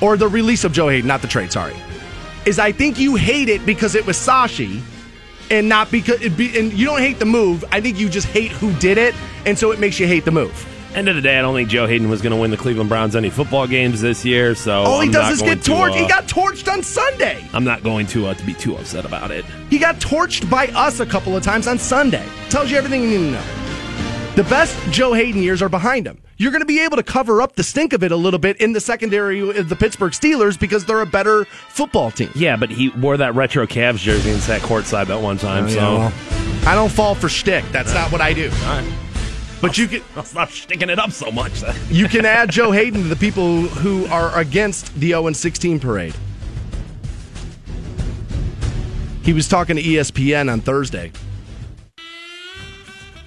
Or 0.00 0.16
the 0.16 0.28
release 0.28 0.64
of 0.64 0.72
Joe 0.72 0.88
Haden, 0.88 1.08
not 1.08 1.22
the 1.22 1.28
trade, 1.28 1.52
sorry. 1.52 1.74
Is 2.44 2.58
I 2.58 2.72
think 2.72 2.98
you 2.98 3.14
hate 3.14 3.48
it 3.48 3.64
because 3.64 3.94
it 3.94 4.04
was 4.06 4.16
Sashi 4.16 4.82
and 5.50 5.68
not 5.68 5.90
because 5.90 6.20
it 6.22 6.36
be, 6.36 6.58
and 6.58 6.72
you 6.72 6.86
don't 6.86 7.00
hate 7.00 7.18
the 7.18 7.24
move. 7.24 7.64
I 7.70 7.80
think 7.80 7.98
you 7.98 8.08
just 8.08 8.26
hate 8.28 8.50
who 8.50 8.72
did 8.74 8.98
it, 8.98 9.14
and 9.46 9.58
so 9.58 9.70
it 9.70 9.78
makes 9.78 10.00
you 10.00 10.06
hate 10.06 10.24
the 10.24 10.30
move. 10.32 10.66
End 10.94 11.08
of 11.08 11.14
the 11.14 11.22
day, 11.22 11.38
I 11.38 11.42
don't 11.42 11.54
think 11.54 11.70
Joe 11.70 11.86
Haden 11.86 12.10
was 12.10 12.20
going 12.20 12.34
to 12.34 12.36
win 12.36 12.50
the 12.50 12.56
Cleveland 12.56 12.90
Browns 12.90 13.16
any 13.16 13.30
football 13.30 13.66
games 13.66 14.02
this 14.02 14.24
year. 14.26 14.54
So 14.54 14.82
all 14.82 15.00
he 15.00 15.06
I'm 15.06 15.12
does 15.12 15.34
is 15.34 15.42
get 15.42 15.62
to, 15.62 15.70
torched. 15.70 15.92
uh, 15.92 15.94
he 15.94 16.06
got 16.06 16.26
torched 16.26 16.70
on 16.70 16.82
Sunday. 16.82 17.42
I'm 17.54 17.64
not 17.64 17.82
going 17.82 18.06
to 18.08 18.26
uh, 18.26 18.34
to 18.34 18.44
be 18.44 18.52
too 18.54 18.76
upset 18.76 19.04
about 19.06 19.30
it. 19.30 19.44
He 19.70 19.78
got 19.78 19.96
torched 19.96 20.50
by 20.50 20.66
us 20.68 21.00
a 21.00 21.06
couple 21.06 21.34
of 21.36 21.42
times 21.42 21.66
on 21.66 21.78
Sunday. 21.78 22.26
Tells 22.50 22.70
you 22.70 22.76
everything 22.76 23.02
you 23.04 23.08
need 23.08 23.24
to 23.26 23.30
know. 23.32 23.61
The 24.34 24.44
best 24.44 24.74
Joe 24.90 25.12
Haden 25.12 25.42
years 25.42 25.60
are 25.60 25.68
behind 25.68 26.06
him. 26.06 26.18
You're 26.38 26.52
going 26.52 26.62
to 26.62 26.66
be 26.66 26.80
able 26.80 26.96
to 26.96 27.02
cover 27.02 27.42
up 27.42 27.54
the 27.54 27.62
stink 27.62 27.92
of 27.92 28.02
it 28.02 28.12
a 28.12 28.16
little 28.16 28.38
bit 28.38 28.62
in 28.62 28.72
the 28.72 28.80
secondary 28.80 29.40
of 29.58 29.68
the 29.68 29.76
Pittsburgh 29.76 30.12
Steelers 30.12 30.58
because 30.58 30.86
they're 30.86 31.02
a 31.02 31.06
better 31.06 31.44
football 31.44 32.10
team. 32.10 32.30
Yeah, 32.34 32.56
but 32.56 32.70
he 32.70 32.88
wore 32.88 33.18
that 33.18 33.34
retro 33.34 33.66
Cavs 33.66 33.98
jersey 33.98 34.30
and 34.30 34.40
sat 34.40 34.62
courtside 34.62 35.08
that 35.08 35.20
one 35.20 35.36
time. 35.36 35.66
Oh, 35.66 35.68
so 35.68 35.96
yeah, 35.98 36.12
I 36.64 36.74
don't 36.74 36.90
fall 36.90 37.14
for 37.14 37.28
shtick. 37.28 37.62
That's 37.72 37.92
not 37.92 38.10
what 38.10 38.22
I 38.22 38.32
do. 38.32 38.50
But 39.60 39.76
you 39.76 39.86
can 39.86 40.02
I'll 40.16 40.24
stop 40.24 40.48
sticking 40.48 40.88
it 40.88 40.98
up 40.98 41.12
so 41.12 41.30
much. 41.30 41.60
Then. 41.60 41.76
you 41.90 42.08
can 42.08 42.24
add 42.24 42.50
Joe 42.50 42.70
Haden 42.72 43.02
to 43.02 43.08
the 43.08 43.16
people 43.16 43.60
who 43.60 44.06
are 44.06 44.34
against 44.38 44.94
the 44.94 45.08
0 45.08 45.30
16 45.30 45.78
parade. 45.78 46.14
He 49.24 49.34
was 49.34 49.46
talking 49.46 49.76
to 49.76 49.82
ESPN 49.82 50.50
on 50.50 50.62
Thursday. 50.62 51.12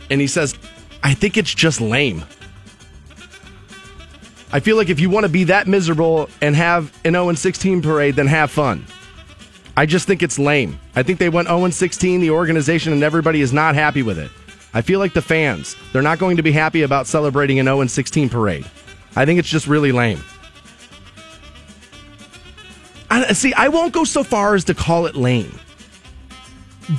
And 0.09 0.19
he 0.19 0.27
says, 0.27 0.55
I 1.05 1.13
think 1.13 1.37
it's 1.37 1.53
just 1.53 1.81
lame. 1.81 2.25
I 4.51 4.59
feel 4.59 4.75
like 4.75 4.89
if 4.89 4.99
you 4.99 5.07
want 5.07 5.25
to 5.25 5.31
be 5.31 5.43
that 5.43 5.67
miserable 5.67 6.31
and 6.41 6.55
have 6.55 6.91
an 7.05 7.13
0 7.13 7.31
16 7.33 7.83
parade, 7.83 8.15
then 8.15 8.25
have 8.25 8.49
fun. 8.49 8.87
I 9.77 9.85
just 9.85 10.07
think 10.07 10.23
it's 10.23 10.39
lame. 10.39 10.79
I 10.95 11.03
think 11.03 11.19
they 11.19 11.29
went 11.29 11.47
0 11.47 11.69
16, 11.69 12.21
the 12.21 12.31
organization, 12.31 12.91
and 12.91 13.03
everybody 13.03 13.41
is 13.41 13.53
not 13.53 13.75
happy 13.75 14.01
with 14.01 14.17
it. 14.17 14.31
I 14.73 14.81
feel 14.81 14.97
like 14.97 15.13
the 15.13 15.21
fans, 15.21 15.75
they're 15.93 16.01
not 16.01 16.17
going 16.17 16.37
to 16.37 16.43
be 16.43 16.51
happy 16.51 16.81
about 16.81 17.05
celebrating 17.05 17.59
an 17.59 17.67
0 17.67 17.85
16 17.85 18.27
parade. 18.27 18.65
I 19.15 19.25
think 19.25 19.37
it's 19.37 19.47
just 19.49 19.67
really 19.67 19.91
lame. 19.91 20.23
I, 23.11 23.31
see, 23.33 23.53
I 23.53 23.67
won't 23.67 23.93
go 23.93 24.05
so 24.05 24.23
far 24.23 24.55
as 24.55 24.63
to 24.63 24.73
call 24.73 25.05
it 25.05 25.15
lame, 25.15 25.53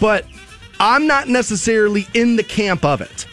but 0.00 0.24
I'm 0.78 1.08
not 1.08 1.26
necessarily 1.26 2.06
in 2.14 2.36
the 2.36 2.44
camp 2.44 2.84
of 2.84 3.00
it. 3.00 3.26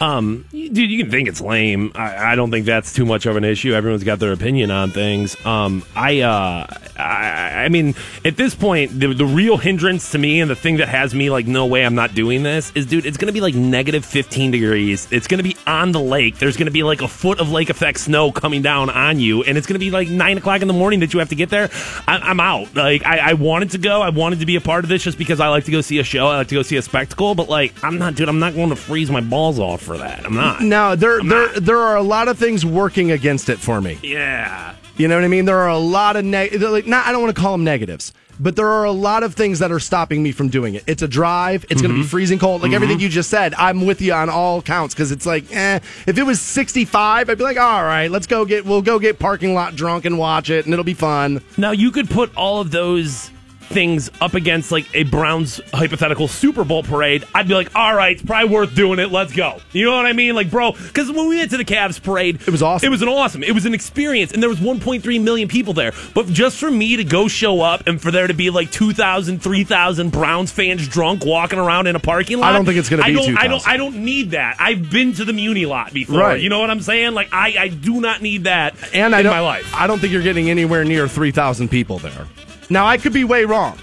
Um, 0.00 0.46
dude, 0.50 0.78
you 0.90 1.02
can 1.02 1.10
think 1.10 1.28
it's 1.28 1.40
lame. 1.40 1.92
I, 1.94 2.32
I 2.32 2.34
don't 2.34 2.50
think 2.50 2.64
that's 2.64 2.94
too 2.94 3.04
much 3.04 3.26
of 3.26 3.36
an 3.36 3.44
issue. 3.44 3.74
Everyone's 3.74 4.04
got 4.04 4.18
their 4.18 4.32
opinion 4.32 4.70
on 4.70 4.90
things. 4.90 5.36
Um, 5.44 5.84
I, 5.94 6.20
uh, 6.20 6.66
I, 6.96 7.64
I 7.64 7.68
mean, 7.68 7.94
at 8.24 8.36
this 8.36 8.54
point, 8.54 8.98
the, 8.98 9.12
the 9.12 9.26
real 9.26 9.58
hindrance 9.58 10.12
to 10.12 10.18
me 10.18 10.40
and 10.40 10.50
the 10.50 10.54
thing 10.54 10.78
that 10.78 10.88
has 10.88 11.14
me 11.14 11.28
like, 11.28 11.46
no 11.46 11.66
way, 11.66 11.84
I'm 11.84 11.94
not 11.94 12.14
doing 12.14 12.42
this 12.42 12.72
is, 12.74 12.86
dude, 12.86 13.04
it's 13.04 13.18
to 13.18 13.32
be 13.32 13.42
like 13.42 13.54
negative 13.54 14.04
15 14.04 14.50
degrees. 14.50 15.06
It's 15.10 15.26
to 15.38 15.42
be 15.42 15.56
on 15.66 15.92
the 15.92 16.00
lake. 16.00 16.38
There's 16.38 16.56
to 16.56 16.70
be 16.70 16.82
like 16.82 17.02
a 17.02 17.08
foot 17.08 17.38
of 17.38 17.50
lake 17.50 17.68
effect 17.68 18.00
snow 18.00 18.32
coming 18.32 18.62
down 18.62 18.90
on 18.90 19.20
you, 19.20 19.42
and 19.42 19.58
it's 19.58 19.66
to 19.66 19.78
be 19.78 19.90
like 19.90 20.08
nine 20.08 20.38
o'clock 20.38 20.62
in 20.62 20.68
the 20.68 20.74
morning 20.74 21.00
that 21.00 21.12
you 21.12 21.18
have 21.18 21.28
to 21.28 21.34
get 21.34 21.50
there. 21.50 21.68
I, 22.06 22.16
I'm 22.18 22.40
out. 22.40 22.74
Like, 22.74 23.04
I, 23.04 23.30
I 23.30 23.32
wanted 23.34 23.70
to 23.72 23.78
go. 23.78 24.00
I 24.00 24.08
wanted 24.08 24.40
to 24.40 24.46
be 24.46 24.56
a 24.56 24.60
part 24.60 24.84
of 24.84 24.88
this 24.88 25.02
just 25.02 25.18
because 25.18 25.40
I 25.40 25.48
like 25.48 25.64
to 25.64 25.70
go 25.70 25.80
see 25.80 25.98
a 25.98 26.04
show. 26.04 26.28
I 26.28 26.38
like 26.38 26.48
to 26.48 26.54
go 26.54 26.62
see 26.62 26.76
a 26.76 26.82
spectacle, 26.82 27.34
but 27.34 27.48
like, 27.48 27.74
I'm 27.84 27.98
not, 27.98 28.14
dude. 28.14 28.28
I'm 28.28 28.38
not 28.38 28.54
going 28.54 28.70
to 28.70 28.76
freeze 28.76 29.10
my 29.10 29.20
balls 29.20 29.58
off 29.58 29.89
for 29.90 29.98
that. 29.98 30.24
I'm 30.24 30.34
not. 30.34 30.60
No, 30.62 30.94
there 30.94 31.18
I'm 31.18 31.28
there 31.28 31.46
not. 31.52 31.64
there 31.64 31.78
are 31.78 31.96
a 31.96 32.02
lot 32.02 32.28
of 32.28 32.38
things 32.38 32.64
working 32.64 33.10
against 33.10 33.48
it 33.48 33.58
for 33.58 33.80
me. 33.80 33.98
Yeah. 34.02 34.76
You 34.96 35.08
know 35.08 35.16
what 35.16 35.24
I 35.24 35.28
mean? 35.28 35.46
There 35.46 35.58
are 35.58 35.68
a 35.68 35.78
lot 35.78 36.14
of 36.16 36.24
neg- 36.24 36.60
like 36.62 36.86
not 36.86 37.06
I 37.06 37.12
don't 37.12 37.22
want 37.22 37.34
to 37.34 37.40
call 37.40 37.52
them 37.52 37.64
negatives, 37.64 38.12
but 38.38 38.54
there 38.54 38.68
are 38.68 38.84
a 38.84 38.92
lot 38.92 39.22
of 39.24 39.34
things 39.34 39.58
that 39.58 39.72
are 39.72 39.80
stopping 39.80 40.22
me 40.22 40.30
from 40.30 40.48
doing 40.48 40.74
it. 40.74 40.84
It's 40.86 41.02
a 41.02 41.08
drive. 41.08 41.64
It's 41.70 41.80
going 41.82 41.92
to 41.94 42.00
be 42.02 42.06
freezing 42.06 42.38
cold. 42.38 42.62
Like 42.62 42.70
Mhm. 42.70 42.74
everything 42.74 43.00
you 43.00 43.08
just 43.08 43.30
said, 43.30 43.52
I'm 43.54 43.84
with 43.86 44.00
you 44.00 44.12
on 44.12 44.28
all 44.30 44.62
counts 44.62 44.94
because 44.94 45.10
it's 45.10 45.26
like, 45.26 45.44
eh. 45.54 45.80
If 46.06 46.18
it 46.18 46.22
was 46.24 46.40
65, 46.40 47.28
I'd 47.30 47.38
be 47.38 47.42
like, 47.44 47.58
all 47.58 47.82
right, 47.82 48.10
let's 48.10 48.26
go 48.28 48.44
get 48.44 48.64
we'll 48.64 48.82
go 48.82 48.98
get 48.98 49.18
parking 49.18 49.54
lot 49.54 49.74
drunk 49.74 50.04
and 50.04 50.18
watch 50.18 50.50
it, 50.50 50.66
and 50.66 50.72
it'll 50.72 50.84
be 50.84 50.94
fun. 50.94 51.40
Now 51.56 51.72
you 51.72 51.90
could 51.90 52.08
put 52.10 52.34
all 52.36 52.60
of 52.60 52.70
those 52.70 53.30
things 53.70 54.10
up 54.20 54.34
against 54.34 54.70
like 54.72 54.86
a 54.94 55.04
Browns 55.04 55.60
hypothetical 55.72 56.28
Super 56.28 56.64
Bowl 56.64 56.82
parade. 56.82 57.24
I'd 57.34 57.48
be 57.48 57.54
like, 57.54 57.74
all 57.74 57.94
right, 57.94 58.12
it's 58.16 58.22
probably 58.22 58.50
worth 58.54 58.74
doing 58.74 58.98
it. 58.98 59.10
Let's 59.12 59.32
go. 59.32 59.58
You 59.72 59.86
know 59.86 59.96
what 59.96 60.06
I 60.06 60.12
mean? 60.12 60.34
Like, 60.34 60.50
bro, 60.50 60.72
because 60.72 61.10
when 61.10 61.28
we 61.28 61.36
went 61.38 61.50
to 61.52 61.56
the 61.56 61.64
Cavs 61.64 62.02
parade, 62.02 62.40
it 62.46 62.50
was 62.50 62.62
awesome. 62.62 62.86
It 62.86 62.90
was 62.90 63.00
an 63.02 63.08
awesome. 63.08 63.42
It 63.44 63.52
was 63.52 63.64
an 63.66 63.72
experience, 63.74 64.32
and 64.32 64.42
there 64.42 64.50
was 64.50 64.58
1.3 64.58 65.22
million 65.22 65.48
people 65.48 65.72
there. 65.72 65.92
But 66.14 66.26
just 66.26 66.58
for 66.58 66.70
me 66.70 66.96
to 66.96 67.04
go 67.04 67.28
show 67.28 67.60
up 67.60 67.86
and 67.86 68.00
for 68.02 68.10
there 68.10 68.26
to 68.26 68.34
be 68.34 68.50
like 68.50 68.70
2,000, 68.72 69.40
3,000 69.40 70.10
Browns 70.10 70.50
fans 70.50 70.86
drunk 70.88 71.24
walking 71.24 71.58
around 71.58 71.86
in 71.86 71.94
a 71.96 72.00
parking 72.00 72.38
lot, 72.38 72.50
I 72.50 72.52
don't 72.56 72.64
think 72.64 72.76
it's 72.78 72.88
gonna 72.88 73.02
I 73.04 73.06
be 73.10 73.14
don't- 73.14 73.38
I 73.38 73.46
don't. 73.46 73.68
I 73.68 73.76
don't 73.76 73.96
need 74.04 74.32
that. 74.32 74.56
I've 74.58 74.90
been 74.90 75.12
to 75.14 75.24
the 75.24 75.32
Muni 75.32 75.64
lot 75.66 75.92
before. 75.92 76.18
Right. 76.18 76.40
You 76.40 76.48
know 76.48 76.58
what 76.60 76.70
I'm 76.70 76.80
saying? 76.80 77.14
Like, 77.14 77.28
I, 77.32 77.54
I 77.58 77.68
do 77.68 78.00
not 78.00 78.20
need 78.20 78.44
that 78.44 78.74
And 78.92 79.14
in 79.14 79.26
I 79.26 79.30
my 79.30 79.40
life. 79.40 79.72
I 79.74 79.86
don't 79.86 79.98
think 80.00 80.12
you're 80.12 80.22
getting 80.22 80.50
anywhere 80.50 80.84
near 80.84 81.06
3,000 81.06 81.68
people 81.68 81.98
there. 81.98 82.26
Now, 82.70 82.86
I 82.86 82.96
could 82.96 83.12
be 83.12 83.24
way 83.24 83.44
wrong. 83.44 83.76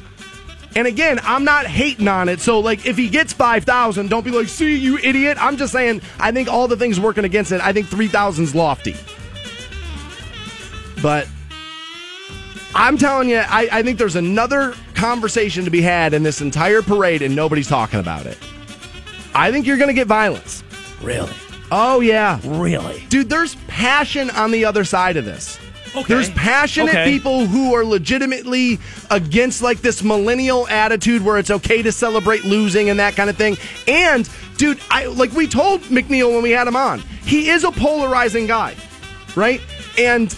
And 0.76 0.88
again, 0.88 1.20
I'm 1.24 1.44
not 1.44 1.66
hating 1.66 2.08
on 2.08 2.30
it. 2.30 2.40
So, 2.40 2.60
like, 2.60 2.86
if 2.86 2.98
he 2.98 3.10
gets 3.10 3.34
5,000, 3.34 4.10
don't 4.10 4.24
be 4.24 4.32
like, 4.32 4.48
see, 4.48 4.78
you 4.78 4.98
idiot. 5.00 5.38
I'm 5.40 5.58
just 5.58 5.74
saying, 5.74 6.02
I 6.20 6.32
think 6.32 6.48
all 6.48 6.68
the 6.68 6.78
things 6.78 7.00
working 7.00 7.26
against 7.26 7.52
it, 7.52 7.62
I 7.62 7.74
think 7.74 7.88
3,000's 7.88 8.54
lofty. 8.54 8.96
But 11.02 11.28
I'm 12.76 12.98
telling 12.98 13.30
you, 13.30 13.38
I, 13.38 13.68
I 13.72 13.84
think 13.84 13.98
there's 13.98 14.16
another 14.16 14.76
conversation 14.94 15.66
to 15.66 15.72
be 15.72 15.82
had 15.82 16.14
in 16.14 16.24
this 16.24 16.42
entire 16.42 16.82
parade, 16.82 17.22
and 17.22 17.36
nobody's 17.36 17.68
talking 17.68 18.00
about 18.00 18.26
it. 18.26 18.38
I 19.34 19.52
think 19.52 19.66
you're 19.66 19.78
going 19.78 19.90
to 19.90 19.94
get 19.94 20.08
violence. 20.08 20.64
Really? 21.02 21.34
Oh, 21.72 22.00
yeah. 22.02 22.40
Really? 22.44 23.04
Dude, 23.10 23.30
there's 23.30 23.56
passion 23.68 24.30
on 24.32 24.52
the 24.52 24.66
other 24.66 24.84
side 24.84 25.18
of 25.18 25.26
this. 25.26 25.60
Okay. 25.96 26.04
There's 26.08 26.30
passionate 26.32 26.90
Okay. 26.96 27.12
people 27.12 27.46
who 27.46 27.74
are 27.74 27.84
legitimately 27.84 28.80
against 29.10 29.62
like 29.62 29.82
this 29.82 30.04
millennial 30.04 30.68
attitude 30.68 31.24
where 31.24 31.38
it's 31.38 31.50
okay 31.52 31.82
to 31.82 31.92
celebrate 31.92 32.44
losing 32.46 32.90
and 32.90 33.00
that 33.00 33.16
kind 33.16 33.30
of 33.30 33.38
thing. 33.38 33.58
And 33.88 34.30
dude, 34.58 34.80
I 34.92 35.06
like 35.08 35.32
we 35.34 35.48
told 35.48 35.82
McNeil 35.84 36.34
when 36.34 36.44
we 36.44 36.52
had 36.52 36.68
him 36.68 36.76
on, 36.76 37.00
he 37.24 37.50
is 37.50 37.64
a 37.64 37.72
polarizing 37.72 38.48
guy, 38.48 38.76
right? 39.36 39.62
And 39.98 40.36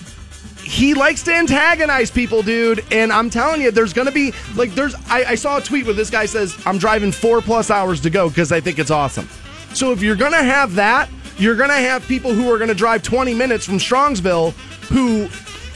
he 0.64 0.94
likes 0.94 1.24
to 1.24 1.34
antagonize 1.34 2.12
people, 2.12 2.44
dude. 2.44 2.86
And 2.92 3.12
I'm 3.12 3.30
telling 3.30 3.62
you, 3.62 3.72
there's 3.72 3.94
gonna 3.94 4.12
be 4.12 4.34
like 4.56 4.74
there's 4.76 4.94
I, 5.10 5.24
I 5.30 5.36
saw 5.36 5.58
a 5.58 5.62
tweet 5.62 5.86
where 5.86 5.96
this 5.96 6.10
guy 6.10 6.26
says, 6.26 6.56
I'm 6.66 6.78
driving 6.78 7.12
four 7.12 7.42
plus 7.42 7.72
hours 7.72 8.00
to 8.02 8.10
go 8.10 8.30
because 8.30 8.52
I 8.52 8.60
think 8.62 8.78
it's 8.80 8.92
awesome. 8.92 9.28
So 9.74 9.92
if 9.92 10.02
you're 10.02 10.16
gonna 10.16 10.44
have 10.44 10.76
that, 10.76 11.10
you're 11.40 11.56
gonna 11.56 11.74
have 11.74 12.06
people 12.08 12.34
who 12.34 12.52
are 12.52 12.58
gonna 12.60 12.74
drive 12.74 13.02
20 13.04 13.34
minutes 13.34 13.66
from 13.66 13.78
Strongsville 13.78 14.52
who 14.90 15.28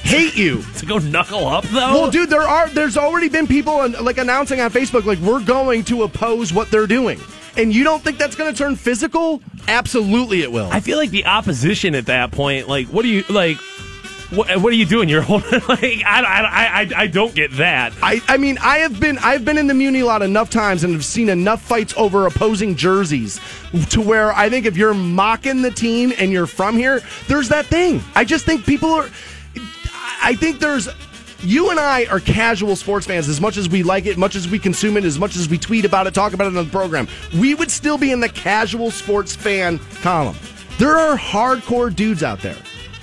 hate 0.08 0.36
you. 0.36 0.64
To 0.84 0.86
go 0.86 0.98
knuckle 0.98 1.48
up 1.48 1.64
though? 1.66 1.94
Well, 1.94 2.12
dude, 2.12 2.30
there 2.30 2.42
are 2.42 2.68
there's 2.70 2.98
already 2.98 3.30
been 3.30 3.48
people 3.48 3.90
like 4.02 4.18
announcing 4.18 4.60
on 4.60 4.70
Facebook 4.70 5.06
like 5.06 5.20
we're 5.20 5.44
going 5.44 5.86
to 5.86 6.04
oppose 6.04 6.52
what 6.52 6.70
they're 6.70 6.88
doing. 6.88 7.20
And 7.56 7.74
you 7.74 7.84
don't 7.86 8.04
think 8.04 8.18
that's 8.18 8.36
going 8.36 8.52
to 8.52 8.58
turn 8.58 8.76
physical? 8.76 9.42
Absolutely, 9.68 10.42
it 10.42 10.52
will. 10.52 10.68
I 10.72 10.80
feel 10.82 10.98
like 10.98 11.12
the 11.12 11.26
opposition 11.26 11.94
at 11.96 12.08
that 12.08 12.32
point, 12.32 12.68
like, 12.68 12.88
what 12.88 13.04
do 13.04 13.10
you 13.10 13.24
like? 13.30 13.58
What, 14.36 14.62
what 14.62 14.74
are 14.74 14.76
you 14.76 14.86
doing? 14.86 15.10
You're 15.10 15.22
holding 15.34 15.62
like 15.68 16.02
I, 16.06 16.24
I, 16.24 16.82
I, 16.82 16.90
I 17.04 17.08
don't 17.08 17.34
get 17.36 17.52
that. 17.54 17.94
I, 18.02 18.22
I 18.28 18.38
mean, 18.38 18.58
I 18.60 18.80
have 18.80 19.00
been 19.00 19.18
I've 19.20 19.46
been 19.46 19.58
in 19.58 19.68
the 19.68 19.74
Muni 19.74 20.04
lot 20.04 20.22
enough 20.22 20.50
times 20.50 20.84
and 20.84 20.94
have 20.94 21.06
seen 21.06 21.30
enough 21.30 21.62
fights 21.62 21.94
over 21.98 22.26
opposing 22.26 22.76
jerseys 22.76 23.40
to 23.90 24.02
where 24.02 24.34
I 24.34 24.50
think 24.50 24.66
if 24.66 24.78
you're 24.78 24.94
mocking 24.94 25.62
the 25.62 25.72
team 25.72 26.14
and 26.18 26.32
you're 26.32 26.48
from 26.48 26.78
here, 26.78 27.02
there's 27.28 27.50
that 27.50 27.66
thing. 27.68 28.02
I 28.16 28.26
just 28.26 28.46
think 28.46 28.66
people 28.66 28.90
are. 28.90 29.10
I 30.26 30.36
think 30.36 30.60
there's 30.60 30.88
you 31.44 31.70
and 31.70 31.80
I 31.80 32.06
are 32.06 32.20
casual 32.20 32.76
sports 32.76 33.06
fans 33.06 33.28
as 33.28 33.42
much 33.42 33.58
as 33.58 33.68
we 33.68 33.84
like 33.84 34.06
it, 34.06 34.18
much 34.18 34.36
as 34.36 34.48
we 34.48 34.58
consume 34.58 34.98
it, 34.98 35.04
as 35.04 35.20
much 35.20 35.36
as 35.36 35.50
we 35.50 35.58
tweet 35.58 35.86
about 35.86 36.08
it, 36.08 36.14
talk 36.14 36.34
about 36.34 36.46
it 36.46 36.58
on 36.58 36.66
the 36.66 36.72
program. 36.72 37.08
We 37.38 37.54
would 37.54 37.70
still 37.70 37.98
be 37.98 38.12
in 38.12 38.22
the 38.22 38.30
casual 38.30 38.92
sports 38.92 39.36
fan 39.36 39.80
column. 40.02 40.38
There 40.80 40.98
are 40.98 41.18
hardcore 41.18 41.94
dudes 41.94 42.24
out 42.24 42.40
there 42.40 42.58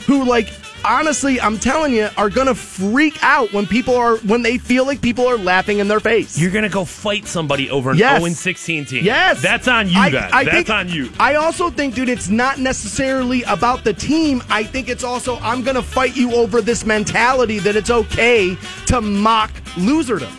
who 0.07 0.25
like 0.25 0.49
honestly, 0.85 1.41
I'm 1.41 1.59
telling 1.59 1.93
you, 1.95 2.09
are 2.17 2.31
gonna 2.31 2.55
freak 2.55 3.23
out 3.23 3.53
when 3.53 3.67
people 3.67 3.95
are 3.97 4.17
when 4.19 4.43
they 4.43 4.59
feel 4.59 4.87
like 4.87 5.01
people 5.01 5.27
are 5.27 5.37
laughing 5.39 5.79
in 5.79 5.89
their 5.89 6.01
face. 6.01 6.39
You're 6.39 6.51
gonna 6.51 6.69
go 6.69 6.85
fight 6.85 7.27
somebody 7.27 7.71
over 7.71 7.91
an 7.93 7.99
Yes. 7.99 8.21
0 8.23 8.33
16 8.35 8.85
team. 8.87 9.05
Yes, 9.05 9.41
that's 9.43 9.69
on 9.69 9.89
you. 9.89 9.99
I- 9.99 10.11
then 10.11 10.31
I 10.33 10.45
that's 10.45 10.57
think- 10.57 10.71
on 10.71 10.89
you. 10.89 11.11
I 11.19 11.35
also 11.37 11.71
think, 11.71 11.95
dude, 11.95 12.09
it's 12.09 12.29
not 12.29 12.59
necessarily 12.59 13.43
about 13.45 13.85
the 13.85 13.93
team. 13.93 14.43
I 14.51 14.65
think 14.65 14.89
it's 14.89 15.05
also 15.05 15.39
I'm 15.41 15.63
going 15.63 15.77
to 15.77 15.83
fight 15.83 16.17
you 16.17 16.33
over 16.35 16.61
this 16.61 16.85
mentality 16.87 17.59
that 17.61 17.77
it's 17.77 17.91
okay 17.91 18.57
to 18.87 19.01
mock 19.01 19.51
loserdom. 19.77 20.33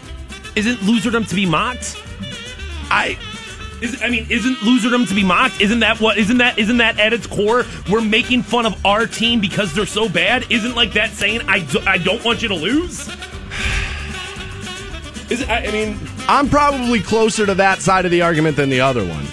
Isn't 0.55 0.77
loserdom 0.79 1.27
to 1.29 1.36
be 1.36 1.45
mocked? 1.45 1.98
I. 2.89 3.17
Is, 3.81 4.00
I 4.03 4.09
mean, 4.09 4.27
isn't 4.29 4.57
loserdom 4.57 5.07
to 5.07 5.15
be 5.15 5.23
mocked? 5.23 5.59
Isn't 5.59 5.79
that 5.79 6.00
what? 6.00 6.17
Isn't 6.17 6.38
that? 6.38 6.59
Isn't 6.59 6.77
that 6.77 7.00
at 7.00 7.13
its 7.13 7.25
core? 7.25 7.65
We're 7.89 8.01
making 8.01 8.43
fun 8.43 8.67
of 8.67 8.85
our 8.85 9.07
team 9.07 9.41
because 9.41 9.73
they're 9.73 9.88
so 9.88 10.07
bad. 10.07 10.45
Isn't 10.51 10.75
like 10.75 10.93
that 10.93 11.09
saying 11.09 11.41
I, 11.47 11.61
do, 11.61 11.79
I 11.88 11.97
don't 11.97 12.23
want 12.23 12.43
you 12.43 12.47
to 12.50 12.55
lose? 12.55 13.07
Is 15.31 15.41
it, 15.41 15.50
I, 15.50 15.65
I 15.65 15.71
mean, 15.71 16.00
I'm 16.27 16.47
probably 16.47 17.00
closer 17.00 17.45
to 17.47 17.55
that 17.55 17.79
side 17.79 18.05
of 18.05 18.11
the 18.11 18.21
argument 18.21 18.55
than 18.55 18.69
the 18.69 18.81
other 18.81 19.03
one. 19.03 19.25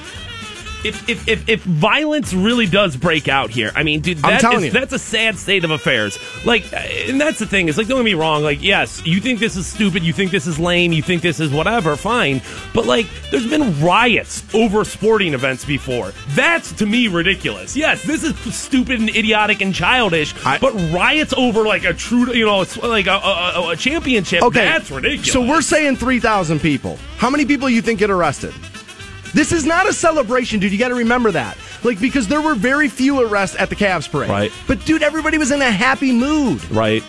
If, 0.84 1.08
if, 1.08 1.28
if, 1.28 1.48
if 1.48 1.62
violence 1.64 2.32
really 2.32 2.66
does 2.66 2.96
break 2.96 3.28
out 3.28 3.50
here, 3.50 3.72
I 3.74 3.82
mean, 3.82 4.00
dude, 4.00 4.18
that 4.18 4.40
is- 4.66 4.72
that's 4.72 4.92
a 4.92 4.98
sad 4.98 5.36
state 5.36 5.64
of 5.64 5.70
affairs. 5.70 6.18
Like, 6.44 6.72
and 6.72 7.20
that's 7.20 7.38
the 7.38 7.46
thing. 7.46 7.68
Is 7.68 7.76
like, 7.78 7.88
don't 7.88 7.98
get 7.98 8.04
me 8.04 8.14
wrong. 8.14 8.42
Like, 8.42 8.62
yes, 8.62 9.04
you 9.06 9.20
think 9.20 9.40
this 9.40 9.56
is 9.56 9.66
stupid. 9.66 10.02
You 10.02 10.12
think 10.12 10.30
this 10.30 10.46
is 10.46 10.58
lame. 10.58 10.92
You 10.92 11.02
think 11.02 11.22
this 11.22 11.40
is 11.40 11.50
whatever. 11.52 11.96
Fine, 11.96 12.42
but 12.74 12.86
like, 12.86 13.06
there's 13.30 13.46
been 13.48 13.80
riots 13.82 14.42
over 14.54 14.84
sporting 14.84 15.34
events 15.34 15.64
before. 15.64 16.12
That's 16.30 16.72
to 16.74 16.86
me 16.86 17.08
ridiculous. 17.08 17.76
Yes, 17.76 18.02
this 18.04 18.22
is 18.22 18.36
stupid 18.54 19.00
and 19.00 19.08
idiotic 19.10 19.60
and 19.60 19.74
childish. 19.74 20.34
but 20.60 20.72
riots 20.92 21.32
over 21.36 21.64
like 21.64 21.84
a 21.84 21.92
true, 21.94 22.32
you 22.32 22.46
know, 22.46 22.64
like 22.82 23.06
a, 23.06 23.10
a, 23.12 23.52
a- 23.56 23.70
a 23.72 23.76
championship. 23.76 24.42
Okay, 24.42 24.64
that's 24.64 24.90
ridiculous. 24.90 25.32
So 25.32 25.40
we're 25.46 25.62
saying 25.62 25.96
three 25.96 26.20
thousand 26.20 26.60
people. 26.60 26.98
How 27.16 27.30
many 27.30 27.44
people 27.44 27.68
you 27.68 27.82
think 27.82 27.98
get 27.98 28.10
arrested? 28.10 28.54
This 29.38 29.52
is 29.52 29.64
not 29.64 29.88
a 29.88 29.92
celebration, 29.92 30.58
dude. 30.58 30.72
You 30.72 30.78
got 30.78 30.88
to 30.88 30.96
remember 30.96 31.30
that. 31.30 31.56
Like 31.84 32.00
because 32.00 32.26
there 32.26 32.40
were 32.42 32.56
very 32.56 32.88
few 32.88 33.20
arrests 33.20 33.54
at 33.56 33.70
the 33.70 33.76
Cavs 33.76 34.10
parade. 34.10 34.28
Right. 34.28 34.52
But 34.66 34.84
dude, 34.84 35.00
everybody 35.04 35.38
was 35.38 35.52
in 35.52 35.62
a 35.62 35.70
happy 35.70 36.10
mood. 36.10 36.68
right. 36.72 37.04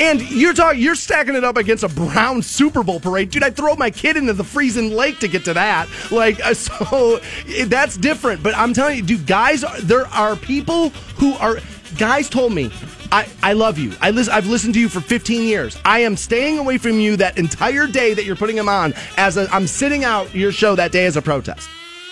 And 0.00 0.20
you're 0.30 0.52
talking, 0.54 0.80
you're 0.80 0.96
stacking 0.96 1.34
it 1.36 1.44
up 1.44 1.56
against 1.56 1.84
a 1.84 1.88
Brown 1.88 2.42
Super 2.42 2.82
Bowl 2.82 2.98
parade, 2.98 3.30
dude. 3.30 3.44
I'd 3.44 3.54
throw 3.54 3.76
my 3.76 3.90
kid 3.90 4.16
into 4.16 4.32
the 4.32 4.42
freezing 4.42 4.90
lake 4.90 5.20
to 5.20 5.28
get 5.28 5.44
to 5.44 5.54
that. 5.54 5.88
Like, 6.10 6.44
uh, 6.44 6.54
so 6.66 7.20
it- 7.46 7.70
that's 7.70 7.96
different. 7.98 8.42
But 8.42 8.56
I'm 8.56 8.72
telling 8.72 8.96
you, 8.96 9.02
dude, 9.04 9.26
guys, 9.28 9.62
are- 9.62 9.80
there 9.80 10.06
are 10.08 10.34
people 10.34 10.88
who 11.18 11.34
are. 11.34 11.58
Guys 11.98 12.28
told 12.30 12.52
me, 12.52 12.72
I, 13.12 13.28
I 13.42 13.52
love 13.54 13.78
you. 13.78 13.92
I 14.00 14.10
lis- 14.10 14.28
I've 14.28 14.46
listened 14.46 14.74
to 14.74 14.80
you 14.80 14.88
for 14.88 15.00
15 15.00 15.42
years. 15.46 15.78
I 15.84 16.00
am 16.00 16.16
staying 16.16 16.58
away 16.58 16.78
from 16.78 17.00
you 17.00 17.16
that 17.16 17.38
entire 17.38 17.86
day 17.86 18.14
that 18.14 18.24
you're 18.24 18.36
putting 18.36 18.56
them 18.56 18.68
on. 18.68 18.94
As 19.16 19.36
a, 19.36 19.48
I'm 19.52 19.66
sitting 19.66 20.04
out 20.04 20.34
your 20.34 20.52
show 20.52 20.76
that 20.76 20.92
day 20.92 21.06
as 21.06 21.16
a 21.16 21.22
protest. 21.22 21.68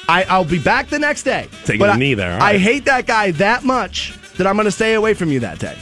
I, 0.09 0.25
I'll 0.25 0.45
be 0.45 0.59
back 0.59 0.89
the 0.89 0.99
next 0.99 1.23
day. 1.23 1.49
Taking 1.65 1.87
a 1.87 1.91
I- 1.91 1.97
knee 1.97 2.15
there, 2.15 2.35
I 2.35 2.53
right. 2.53 2.61
hate 2.61 2.85
that 2.87 3.07
guy 3.07 3.31
that 3.33 3.65
much 3.65 4.15
that 4.39 4.47
I'm 4.47 4.57
going 4.57 4.65
to 4.67 4.71
stay 4.73 4.95
away 4.95 5.15
from 5.15 5.31
you 5.31 5.41
that 5.41 5.59
day. 5.59 5.77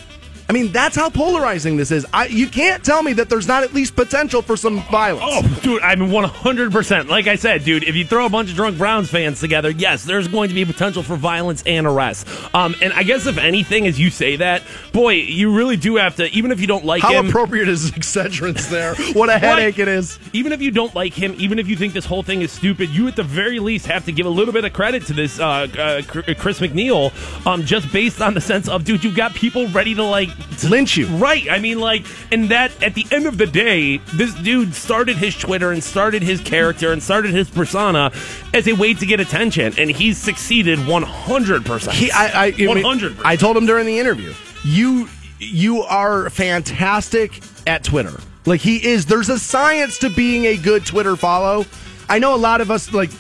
I 0.49 0.53
mean, 0.53 0.71
that's 0.71 0.95
how 0.95 1.11
polarizing 1.11 1.77
this 1.77 1.91
is. 1.91 2.07
I, 2.13 2.27
you 2.27 2.47
can't 2.47 2.85
tell 2.85 3.03
me 3.03 3.15
that 3.15 3.29
there's 3.29 3.49
not 3.49 3.65
at 3.65 3.75
least 3.75 3.97
potential 3.97 4.43
for 4.43 4.57
some 4.57 4.81
violence. 4.85 5.25
Oh, 5.27 5.61
dude, 5.63 5.83
I'm 5.83 6.01
100%. 6.01 7.09
Like 7.09 7.27
I 7.27 7.35
said, 7.35 7.65
dude, 7.65 7.83
if 7.83 7.97
you 7.97 8.05
throw 8.05 8.27
a 8.27 8.31
bunch 8.31 8.51
of 8.51 8.57
drunk 8.57 8.79
Browns 8.79 9.11
fans 9.11 9.41
together, 9.41 9.71
yes, 9.71 10.05
there's 10.05 10.29
going 10.29 10.49
to 10.49 10.55
be 10.55 10.65
potential 10.65 11.03
for 11.03 11.17
violence 11.17 11.65
and 11.67 11.85
arrest. 11.87 12.29
Um, 12.55 12.77
and 12.81 12.93
I 12.93 13.03
guess 13.03 13.27
if 13.27 13.39
anything, 13.39 13.89
as 13.89 13.99
you 13.99 14.11
say 14.11 14.37
that, 14.37 14.63
boy, 14.93 15.15
you 15.15 15.57
really 15.57 15.77
do 15.77 15.97
have 15.97 16.15
to, 16.17 16.31
even 16.31 16.53
if 16.53 16.61
you 16.61 16.69
don't 16.69 16.85
like 16.85 17.03
how 17.03 17.13
him. 17.13 17.25
How 17.25 17.31
appropriate 17.31 17.69
is 17.69 17.91
Excedrin's 17.91 18.69
there? 18.71 18.95
What 19.17 19.31
a 19.31 19.39
headache 19.39 19.79
it 19.79 19.89
is. 19.89 20.19
Even 20.35 20.53
if 20.53 20.61
you 20.61 20.71
don't 20.71 20.95
like 20.95 21.15
him, 21.15 21.35
even 21.39 21.59
if 21.59 21.69
you 21.69 21.77
think 21.77 21.95
this 21.95 22.05
whole 22.05 22.23
thing 22.23 22.43
is 22.43 22.53
stupid, 22.53 22.91
you 22.91 23.09
at 23.09 23.17
the 23.17 23.23
very 23.23 23.59
least 23.61 23.87
have 23.87 24.05
to 24.05 24.13
give 24.13 24.27
a 24.27 24.31
little 24.31 24.53
bit 24.53 24.65
of 24.65 24.75
credit 24.75 25.07
to 25.07 25.15
this 25.15 25.41
uh, 25.41 25.67
uh, 25.79 26.03
Chris 26.03 26.61
McNeil, 26.61 27.13
um, 27.47 27.65
just 27.65 27.91
based 27.93 28.21
on 28.21 28.35
the 28.35 28.41
sense 28.41 28.69
of, 28.69 28.85
dude, 28.85 29.03
you've 29.05 29.17
got 29.17 29.35
people 29.35 29.69
ready 29.69 29.95
to 29.95 30.03
like 30.03 30.36
lynch 30.69 30.97
you. 30.97 31.07
Right. 31.07 31.49
I 31.51 31.59
mean, 31.59 31.79
like, 31.79 32.07
and 32.31 32.49
that 32.51 32.83
at 32.83 32.95
the 32.95 33.07
end 33.11 33.27
of 33.27 33.39
the 33.39 33.47
day, 33.47 33.99
this 34.15 34.35
dude 34.35 34.75
started 34.75 35.17
his 35.17 35.37
Twitter 35.37 35.73
and 35.73 35.83
started 35.83 36.23
his 36.23 36.41
character 36.41 36.93
and 36.93 37.03
started 37.03 37.33
his 37.33 37.49
persona 37.49 38.13
as 38.55 38.67
a 38.67 38.73
way 38.73 38.95
to 38.95 39.07
get 39.07 39.21
attention, 39.21 39.75
and 39.79 39.91
he's 39.91 40.19
succeeded 40.19 40.79
100%. 40.81 41.93
He, 41.93 42.11
I, 42.11 42.27
I, 42.27 42.47
I 42.47 42.53
100%. 42.53 43.21
I 43.25 43.37
told 43.37 43.57
him 43.57 43.67
during 43.67 43.87
the 43.87 43.99
interview, 43.99 44.33
you, 44.65 45.09
you 45.39 45.83
are 45.83 46.31
fantastic 46.31 47.41
at 47.67 47.85
Twitter. 47.85 48.19
Like 48.47 48.61
he 48.61 48.85
is. 48.85 49.07
There's 49.07 49.29
a 49.29 49.39
science 49.39 49.99
to 49.99 50.11
being 50.11 50.45
a 50.47 50.57
good 50.57 50.87
Twitter 50.87 51.17
follow. 51.17 51.67
I 52.09 52.21
know 52.21 52.35
a 52.35 52.39
lot 52.39 52.61
of 52.61 52.71
us 52.71 52.93
like 52.93 53.11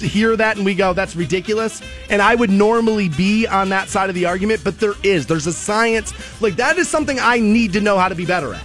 hear 0.00 0.36
that 0.36 0.56
and 0.56 0.64
we 0.64 0.74
go, 0.74 0.92
"That's 0.92 1.16
ridiculous." 1.16 1.82
And 2.10 2.22
I 2.22 2.34
would 2.34 2.50
normally 2.50 3.08
be 3.08 3.46
on 3.46 3.68
that 3.70 3.88
side 3.88 4.08
of 4.08 4.14
the 4.14 4.26
argument, 4.26 4.62
but 4.64 4.80
there 4.80 4.94
is. 5.02 5.26
There's 5.26 5.46
a 5.46 5.52
science. 5.52 6.12
Like 6.40 6.56
that 6.56 6.78
is 6.78 6.88
something 6.88 7.18
I 7.20 7.38
need 7.38 7.72
to 7.74 7.80
know 7.80 7.98
how 7.98 8.08
to 8.08 8.14
be 8.14 8.26
better 8.26 8.54
at. 8.54 8.64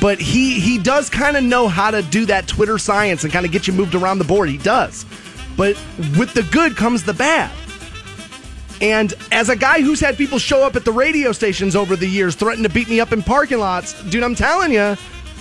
But 0.00 0.20
he 0.20 0.58
he 0.58 0.78
does 0.78 1.10
kind 1.10 1.36
of 1.36 1.44
know 1.44 1.68
how 1.68 1.90
to 1.90 2.02
do 2.02 2.26
that 2.26 2.46
Twitter 2.46 2.78
science 2.78 3.24
and 3.24 3.32
kind 3.32 3.44
of 3.44 3.52
get 3.52 3.66
you 3.66 3.72
moved 3.72 3.94
around 3.94 4.18
the 4.18 4.24
board. 4.24 4.48
He 4.48 4.58
does. 4.58 5.04
But 5.56 5.76
with 6.18 6.32
the 6.34 6.42
good 6.44 6.76
comes 6.76 7.02
the 7.02 7.12
bad. 7.12 7.50
And 8.80 9.14
as 9.30 9.48
a 9.48 9.54
guy 9.54 9.80
who's 9.80 10.00
had 10.00 10.16
people 10.16 10.40
show 10.40 10.66
up 10.66 10.74
at 10.74 10.84
the 10.84 10.90
radio 10.90 11.30
stations 11.30 11.76
over 11.76 11.94
the 11.94 12.08
years, 12.08 12.34
threaten 12.34 12.64
to 12.64 12.68
beat 12.68 12.88
me 12.88 12.98
up 12.98 13.12
in 13.12 13.22
parking 13.22 13.60
lots, 13.60 14.02
dude, 14.10 14.24
I'm 14.24 14.34
telling 14.34 14.72
you, 14.72 14.96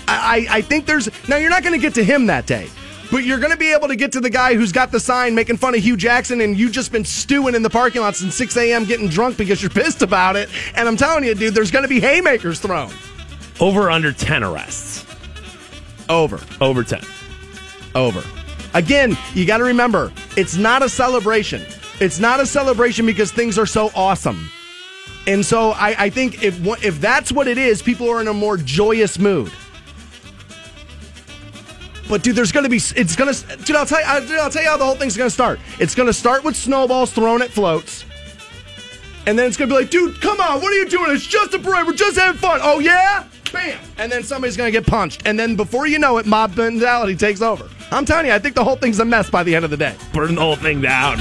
I, 0.08 0.46
I, 0.50 0.62
think 0.62 0.86
there's. 0.86 1.10
Now, 1.28 1.38
you're 1.38 1.50
not 1.50 1.64
going 1.64 1.74
to 1.74 1.82
get 1.82 1.96
to 1.96 2.04
him 2.04 2.28
that 2.28 2.46
day, 2.46 2.70
but 3.12 3.26
you're 3.26 3.39
going 3.39 3.52
to 3.52 3.58
be 3.58 3.74
able 3.74 3.89
to 3.89 3.95
get 3.95 4.13
to 4.13 4.21
the 4.21 4.30
guy 4.30 4.56
who's 4.56 4.71
got 4.71 4.91
the 4.91 5.00
sign 5.00 5.36
making 5.36 5.58
fun 5.58 5.76
of 5.76 5.82
Hue 5.82 5.97
Jackson, 5.97 6.41
and 6.41 6.58
you've 6.58 6.71
just 6.71 6.91
been 6.91 7.06
stewing 7.06 7.54
in 7.54 7.62
the 7.62 7.69
parking 7.69 8.02
lot 8.02 8.15
since 8.15 8.36
6 8.36 8.56
a.m. 8.58 8.86
getting 8.86 9.10
drunk 9.10 9.38
because 9.38 9.62
you're 9.62 9.69
pissed 9.69 10.02
about 10.02 10.36
it. 10.36 10.50
And 10.76 10.88
I'm 10.88 10.97
telling 10.97 11.24
you, 11.26 11.36
dude, 11.36 11.54
there's 11.54 11.71
going 11.71 11.84
to 11.84 11.89
be 11.89 12.00
haymakers 12.00 12.60
thrown. 12.60 12.91
Over 13.60 13.91
under 13.91 14.13
10 14.13 14.43
arrests. 14.43 15.06
Over. 16.10 16.39
Over 16.62 16.84
10. 16.84 17.02
Over. 17.93 18.24
Again, 18.74 19.17
you 19.34 19.45
got 19.45 19.58
to 19.58 19.65
remember, 19.65 20.13
it's 20.38 20.56
not 20.56 20.82
a 20.82 20.89
celebration. 20.89 21.62
It's 22.00 22.19
not 22.19 22.39
a 22.39 22.45
celebration 22.45 23.06
because 23.06 23.32
things 23.32 23.60
are 23.60 23.65
so 23.65 23.91
awesome. 23.93 24.50
And 25.28 25.45
so 25.45 25.71
I, 25.71 26.06
I 26.06 26.10
think 26.10 26.43
if 26.43 26.60
if 26.84 27.00
that's 27.00 27.32
what 27.32 27.47
it 27.47 27.60
is, 27.60 27.82
people 27.82 28.10
are 28.10 28.21
in 28.21 28.28
a 28.28 28.34
more 28.34 28.58
joyous 28.58 29.19
mood. 29.19 29.52
But 32.12 32.24
dude, 32.24 32.36
there's 32.36 32.52
gonna 32.52 32.67
be 32.67 32.76
it's 32.76 33.15
gonna 33.15 33.34
dude. 33.63 33.78
I'll 33.78 33.86
tell 33.86 34.02
you. 34.02 34.06
I'll, 34.06 34.41
I'll 34.41 34.50
tell 34.50 34.62
you 34.62 34.67
how 34.67 34.76
the 34.76 34.84
whole 34.84 34.95
thing's 34.95 35.15
gonna 35.15 35.30
start. 35.30 35.62
It's 35.80 35.95
gonna 35.95 36.12
start 36.12 36.43
with 36.43 36.58
snowballs 36.58 37.13
thrown 37.13 37.41
at 37.41 37.52
floats, 37.52 38.04
and 39.26 39.39
then 39.39 39.47
it's 39.47 39.56
gonna 39.56 39.69
be 39.69 39.76
like, 39.76 39.89
dude, 39.89 40.19
come 40.19 40.41
on, 40.41 40.60
what 40.62 40.74
are 40.74 40.76
you 40.76 40.89
doing? 40.89 41.10
It's 41.12 41.26
just 41.26 41.54
a 41.54 41.60
parade. 41.60 41.88
We're 41.88 41.93
just 41.93 42.17
having 42.17 42.38
fun. 42.38 42.60
Oh 42.62 42.80
yeah, 42.80 43.24
bam, 43.54 43.80
and 43.97 44.12
then 44.12 44.24
somebody's 44.24 44.58
gonna 44.58 44.71
get 44.71 44.86
punched, 44.86 45.26
and 45.26 45.39
then 45.39 45.56
before 45.56 45.88
you 45.88 46.00
know 46.00 46.17
it, 46.17 46.26
mob 46.26 46.58
mentality 46.58 47.15
takes 47.15 47.41
over. 47.41 47.69
I'm 47.91 48.04
telling 48.04 48.26
you, 48.26 48.34
I 48.34 48.39
think 48.39 48.56
the 48.56 48.63
whole 48.63 48.76
thing's 48.76 49.00
a 49.00 49.06
mess 49.06 49.30
by 49.30 49.43
the 49.43 49.56
end 49.56 49.63
of 49.63 49.71
the 49.71 49.78
day. 49.78 49.95
Burn 50.12 50.36
the 50.36 50.41
whole 50.41 50.58
thing 50.58 50.82
down. 50.82 51.17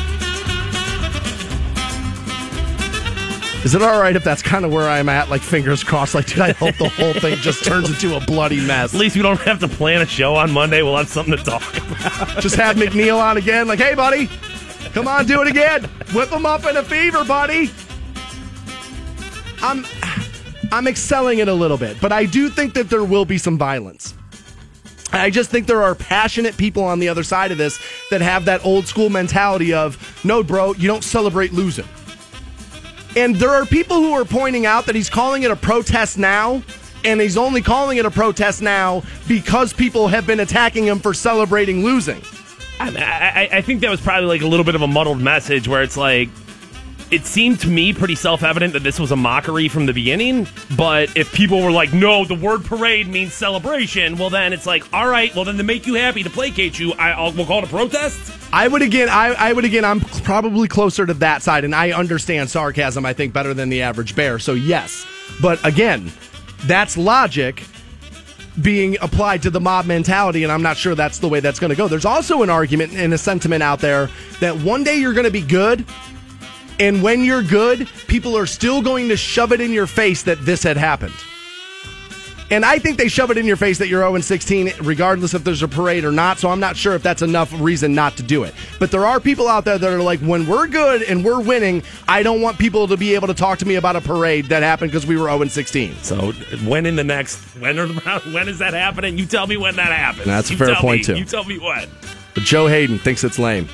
Is 3.62 3.75
it 3.75 3.83
all 3.83 4.01
right 4.01 4.16
if 4.16 4.25
that's 4.25 4.40
kind 4.40 4.64
of 4.64 4.73
where 4.73 4.88
I'm 4.88 5.11
at? 5.11 5.29
Like 5.29 5.42
fingers 5.42 5.85
crossed. 5.85 6.14
Like, 6.14 6.27
dude, 6.27 6.40
I 6.40 6.53
hope 6.53 6.77
the 6.79 6.88
whole 6.88 7.12
thing 7.12 7.37
just 7.37 7.62
turns 7.62 7.90
into 7.90 8.16
a 8.16 8.20
bloody 8.20 8.59
mess. 8.66 8.94
At 8.94 9.01
least 9.01 9.16
we 9.16 9.23
don't 9.23 9.38
have 9.40 9.61
to 9.61 9.68
plan 9.68 10.01
a 10.01 10.07
show 10.07 10.35
on 10.35 10.51
Monday. 10.51 10.81
We'll 10.83 10.96
have 10.96 11.11
something 11.11 11.37
to 11.37 11.44
talk 11.44 11.77
about. 11.77 12.40
Just 12.40 12.57
have 12.57 12.77
McNeil 12.77 13.20
on 13.20 13.37
again. 13.37 13.68
Like, 13.68 13.79
hey, 13.79 13.94
buddy, 13.94 14.31
come 14.94 15.07
on, 15.07 15.27
do 15.27 15.42
it 15.42 15.49
again. 15.49 15.85
Whip 16.14 16.31
him 16.31 16.46
up 16.46 16.64
in 16.64 16.79
a 16.79 16.83
fever, 16.83 17.23
buddy. 17.23 17.70
I'm, 19.62 19.85
I'm 20.73 20.87
excelling 20.88 21.40
it 21.40 21.49
a 21.49 21.55
little 21.55 21.77
bit, 21.77 22.01
but 22.01 22.12
I 22.12 22.25
do 22.25 22.49
think 22.49 22.73
that 22.75 22.88
there 22.88 23.05
will 23.05 23.27
be 23.27 23.37
some 23.37 23.59
violence. 23.59 24.14
I 25.12 25.29
just 25.29 25.51
think 25.51 25.66
there 25.66 25.83
are 25.83 25.94
passionate 25.94 26.57
people 26.57 26.83
on 26.83 26.99
the 26.99 27.11
other 27.11 27.25
side 27.25 27.53
of 27.53 27.59
this 27.59 27.79
that 28.11 28.23
have 28.23 28.46
that 28.46 28.64
old 28.64 28.87
school 28.87 29.11
mentality 29.11 29.75
of, 29.75 30.25
no, 30.25 30.42
bro, 30.42 30.73
you 30.75 30.87
don't 30.87 31.05
celebrate 31.05 31.53
losing. 31.53 31.87
And 33.16 33.37
there 33.37 33.51
are 33.51 33.66
people 33.66 33.96
who 33.96 34.12
are 34.12 34.25
pointing 34.25 34.66
out 34.66 34.87
that 34.87 34.94
he's 34.94 35.11
calling 35.11 35.42
it 35.42 35.51
a 35.51 35.57
protest 35.57 36.16
now, 36.16 36.62
and 37.05 37.20
he's 37.20 37.37
only 37.37 37.61
calling 37.61 37.99
it 37.99 38.07
a 38.07 38.11
protest 38.11 38.62
now 38.62 39.03
because 39.27 39.73
people 39.73 40.09
have 40.09 40.27
been 40.27 40.40
attacking 40.40 40.87
him 40.87 41.01
for 41.01 41.12
celebrating 41.12 41.83
losing. 41.85 42.23
I, 42.79 42.88
I, 43.53 43.57
I 43.59 43.61
think 43.62 43.81
that 43.81 43.90
was 43.90 44.01
probably 44.01 44.29
like 44.29 44.42
a 44.42 44.46
little 44.46 44.64
bit 44.64 44.75
of 44.75 44.83
a 44.83 44.87
muddled 44.87 45.20
message 45.20 45.68
where 45.68 45.83
it's 45.83 45.96
like, 45.96 46.29
it 47.11 47.27
seemed 47.27 47.61
to 47.61 47.68
me 47.68 47.92
pretty 47.92 48.14
self 48.14 48.42
evident 48.42 48.73
that 48.75 48.83
this 48.83 49.01
was 49.01 49.11
a 49.11 49.16
mockery 49.16 49.68
from 49.68 49.87
the 49.87 49.92
beginning. 49.92 50.46
But 50.77 51.16
if 51.16 51.33
people 51.33 51.62
were 51.62 51.73
like, 51.73 51.92
no, 51.92 52.25
the 52.25 52.35
word 52.35 52.64
parade 52.64 53.09
means 53.09 53.35
celebration, 53.35 54.16
well, 54.16 54.31
then 54.31 54.53
it's 54.53 54.66
like, 54.66 54.85
all 54.92 55.09
right, 55.09 55.35
well, 55.35 55.44
then 55.44 55.57
to 55.57 55.64
make 55.64 55.87
you 55.87 55.94
happy, 55.94 56.23
to 56.23 56.31
placate 56.31 56.79
you, 56.79 56.92
I, 56.92 57.11
I'll, 57.11 57.33
we'll 57.33 57.46
call 57.46 57.59
it 57.59 57.64
a 57.64 57.68
protest. 57.68 58.38
I 58.53 58.68
would 58.68 58.83
again. 58.83 59.09
I, 59.09 59.29
I 59.29 59.53
would 59.53 59.64
again. 59.64 59.85
I'm 59.85 60.01
probably 60.01 60.68
closer 60.68 61.07
to 61.07 61.14
that 61.14 61.42
side, 61.42 61.64
and 61.64 61.75
I 61.75 61.92
understand 61.92 62.51
sarcasm. 62.51 63.07
I 63.07 63.12
think 63.12 63.33
better 63.33 63.55
than 63.55 63.68
the 63.68 63.83
average 63.83 64.16
bear. 64.16 64.38
So 64.38 64.55
yes, 64.55 65.07
but 65.40 65.64
again, 65.64 66.11
that's 66.64 66.96
logic 66.96 67.64
being 68.61 68.96
applied 69.01 69.42
to 69.42 69.51
the 69.51 69.61
mob 69.61 69.87
mentality, 69.87 70.42
and 70.42 70.53
I'm 70.53 70.62
not 70.62 70.77
sure 70.77 70.94
that's 70.94 71.18
the 71.18 71.29
way 71.29 71.40
that's 71.40 71.59
going 71.59 71.70
to 71.70 71.77
go. 71.77 71.88
There's 71.88 72.05
also 72.05 72.42
an 72.42 72.51
argument 72.51 72.92
and 72.94 73.14
a 73.14 73.18
sentiment 73.18 73.62
out 73.62 73.79
there 73.79 74.11
that 74.40 74.57
one 74.57 74.85
day 74.85 74.96
you're 74.96 75.12
going 75.12 75.25
to 75.25 75.31
be 75.31 75.40
good, 75.40 75.85
and 76.81 77.03
when 77.03 77.23
you're 77.23 77.43
good, 77.43 77.88
people 78.09 78.37
are 78.37 78.47
still 78.47 78.83
going 78.83 79.09
to 79.11 79.16
shove 79.16 79.53
it 79.53 79.61
in 79.61 79.71
your 79.73 79.87
face 79.87 80.23
that 80.25 80.45
this 80.45 80.62
had 80.62 80.77
happened. 80.77 81.14
And 82.53 82.64
I 82.64 82.81
think 82.81 82.99
they 82.99 83.07
shove 83.07 83.31
it 83.31 83.38
in 83.38 83.47
your 83.47 83.57
face 83.57 83.79
that 83.79 83.87
you're 83.87 84.01
0 84.01 84.19
16, 84.19 84.73
regardless 84.83 85.35
if 85.35 85.45
there's 85.45 85.62
a 85.62 85.69
parade 85.69 86.05
or 86.05 86.11
not. 86.11 86.38
So 86.38 86.49
I'm 86.49 86.59
not 86.59 86.77
sure 86.77 86.95
if 86.95 87.03
that's 87.03 87.23
enough 87.23 87.53
reason 87.61 87.95
not 87.95 88.16
to 88.16 88.25
do 88.25 88.43
it. 88.43 88.55
But 88.81 88.90
there 88.90 89.07
are 89.07 89.21
people 89.21 89.47
out 89.47 89.64
there 89.64 89.79
that 89.79 89.88
are 89.93 90.03
like, 90.03 90.19
when 90.19 90.49
we're 90.49 90.66
good 90.66 91.03
and 91.03 91.25
we're 91.25 91.40
winning, 91.40 91.85
I 92.09 92.25
don't 92.25 92.40
want 92.43 92.59
people 92.59 92.88
to 92.88 92.97
be 92.97 93.14
able 93.14 93.29
to 93.29 93.35
talk 93.35 93.61
to 93.61 93.66
me 93.69 93.77
about 93.77 93.95
a 93.95 94.01
parade 94.01 94.47
that 94.47 94.64
happened 94.64 94.90
because 94.90 95.07
we 95.07 95.16
were 95.16 95.27
0 95.31 95.45
16. 95.47 95.95
So 96.03 96.33
when 96.66 96.87
in 96.87 96.97
the 96.97 97.05
next 97.05 97.38
when 97.61 97.79
are 97.79 97.87
when 98.33 98.49
is 98.49 98.59
that 98.59 98.75
happening? 98.75 99.16
You 99.16 99.27
tell 99.27 99.47
me 99.47 99.57
when 99.57 99.77
that 99.77 99.93
happens. 99.93 100.27
That's 100.27 100.49
a 100.51 100.55
You 100.55 100.59
fair 100.59 100.75
point, 100.75 101.03
me. 101.03 101.05
too. 101.05 101.19
You 101.19 101.25
tell 101.25 101.45
me 101.45 101.59
what. 101.59 101.88
But 102.35 102.43
Joe 102.43 102.66
Haden 102.66 102.99
thinks 102.99 103.23
it's 103.23 103.38
lame. 103.38 103.69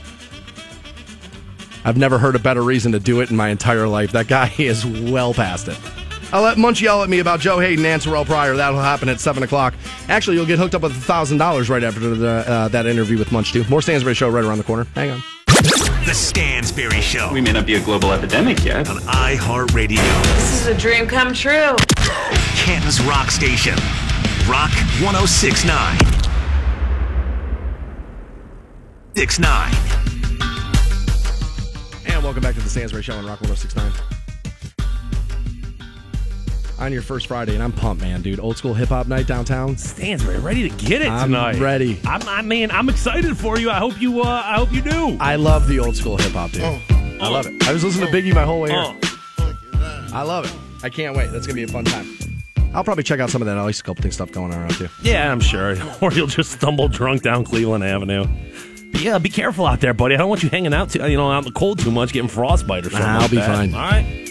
I've 1.87 1.97
never 1.97 2.19
heard 2.19 2.35
a 2.35 2.41
better 2.41 2.63
reason 2.63 2.91
to 2.93 2.99
do 2.99 3.21
it 3.21 3.31
in 3.31 3.37
my 3.37 3.49
entire 3.49 3.87
life. 3.87 4.11
That 4.11 4.27
guy 4.27 4.53
is 4.59 4.85
well 4.85 5.33
past 5.33 5.69
it. 5.69 5.79
I'll 6.33 6.43
let 6.43 6.59
Munch 6.59 6.83
yell 6.83 7.05
at 7.05 7.09
me 7.09 7.21
about 7.21 7.39
Joe 7.39 7.61
Haden 7.61 7.87
and 7.87 8.03
Terrelle 8.03 8.27
Pryor. 8.27 8.57
That'll 8.57 8.81
happen 8.81 9.09
at 9.09 9.21
7 9.21 9.45
o'clock. 9.45 9.73
Actually, 10.09 10.37
you'll 10.37 10.47
get 10.47 10.59
hooked 10.59 10.75
up 10.75 10.83
with 10.83 10.93
$1,000 10.93 11.71
right 11.71 11.85
after 11.85 12.01
the, 12.01 12.29
uh, 12.29 12.69
that 12.69 12.87
interview 12.87 13.17
with 13.17 13.31
Munch, 13.31 13.53
too. 13.53 13.65
More 13.69 13.81
Stansbury 13.81 14.17
Show 14.17 14.29
right 14.29 14.45
around 14.45 14.59
the 14.59 14.65
corner. 14.65 14.85
Hang 14.97 15.13
on. 15.13 15.23
The 15.47 16.13
Stansberry 16.13 17.01
Show. 17.01 17.33
We 17.33 17.41
may 17.41 17.53
not 17.53 17.67
be 17.67 17.77
a 17.77 17.81
global 17.81 18.11
epidemic 18.11 18.65
yet. 18.65 18.89
On 18.91 18.97
iHeartRadio. 18.97 20.23
This 20.35 20.63
is 20.63 20.67
a 20.67 20.75
dream 20.77 21.07
come 21.07 21.33
true. 21.33 21.77
Canton's 22.57 23.01
Rock 23.03 23.31
Station. 23.31 23.77
Rock 24.49 24.73
1069. 25.01 25.99
69. 29.15 29.86
Welcome 32.27 32.43
back 32.43 32.57
to 32.57 32.61
the 32.61 32.69
Stansbury 32.69 33.05
Show 33.05 33.15
on 33.15 33.25
Rock 33.25 33.41
1069. 33.43 33.93
On 36.81 36.93
your 36.93 37.01
first 37.01 37.29
Friday, 37.29 37.55
and 37.55 37.63
I'm 37.63 37.71
pumped, 37.71 38.03
man, 38.03 38.21
dude. 38.21 38.41
Old 38.41 38.57
school 38.57 38.75
hip 38.75 38.89
hop 38.89 39.07
night 39.07 39.29
downtown. 39.29 39.77
Stansbury, 39.77 40.39
ready 40.41 40.69
to 40.69 40.77
get 40.77 41.03
it 41.03 41.09
I'm 41.09 41.29
tonight. 41.29 41.61
ready. 41.61 42.01
I'm, 42.05 42.21
I 42.29 42.43
mean, 42.43 42.73
I'm 42.73 42.89
excited 42.89 43.39
for 43.39 43.61
you. 43.61 43.71
I 43.71 43.79
hope 43.79 44.01
you. 44.01 44.23
Uh, 44.23 44.43
I 44.45 44.57
hope 44.57 44.73
you 44.73 44.83
do. 44.83 45.17
I 45.21 45.37
love 45.37 45.69
the 45.69 45.79
old 45.79 45.95
school 45.95 46.17
hip 46.17 46.33
hop, 46.33 46.51
dude. 46.51 46.65
I 46.65 47.29
love 47.29 47.47
it. 47.47 47.63
I 47.69 47.73
was 47.73 47.85
listening 47.85 48.11
to 48.11 48.13
Biggie 48.13 48.35
my 48.35 48.43
whole 48.43 48.61
way 48.61 48.71
here. 48.71 48.81
Uh, 48.81 50.11
I 50.13 50.23
love 50.23 50.47
it. 50.47 50.85
I 50.85 50.89
can't 50.89 51.17
wait. 51.17 51.31
That's 51.31 51.47
gonna 51.47 51.55
be 51.55 51.63
a 51.63 51.69
fun 51.69 51.85
time. 51.85 52.09
I'll 52.75 52.83
probably 52.83 53.05
check 53.05 53.21
out 53.21 53.31
some 53.31 53.41
of 53.41 53.47
that 53.47 53.57
Ice 53.57 53.81
Sculpting 53.81 54.13
stuff 54.13 54.33
going 54.33 54.53
on 54.53 54.59
around 54.59 54.75
too. 54.75 54.89
yeah, 55.01 55.31
I'm 55.31 55.41
sure. 55.41 55.77
Or 56.03 56.13
you'll 56.13 56.27
just 56.27 56.51
stumble 56.51 56.89
drunk 56.89 57.23
down 57.23 57.45
Cleveland 57.45 57.85
Avenue. 57.85 58.27
Yeah, 58.93 59.19
be 59.19 59.29
careful 59.29 59.67
out 59.67 59.81
there, 59.81 59.95
buddy. 59.95 60.15
I 60.15 60.19
don't 60.19 60.29
want 60.29 60.43
you 60.43 60.49
hanging 60.49 60.75
out, 60.75 60.91
too, 60.91 61.07
you 61.09 61.17
know, 61.17 61.31
out 61.31 61.39
in 61.47 61.53
the 61.53 61.59
cold 61.59 61.79
too 61.79 61.91
much, 61.91 62.13
getting 62.13 62.29
frostbite 62.29 62.87
or 62.87 62.91
something. 62.91 63.07
Nah, 63.07 63.15
I'll 63.15 63.21
like 63.23 63.31
be 63.31 63.37
that. 63.37 63.47
fine. 63.57 63.75
All 63.75 63.81
right. 63.81 64.23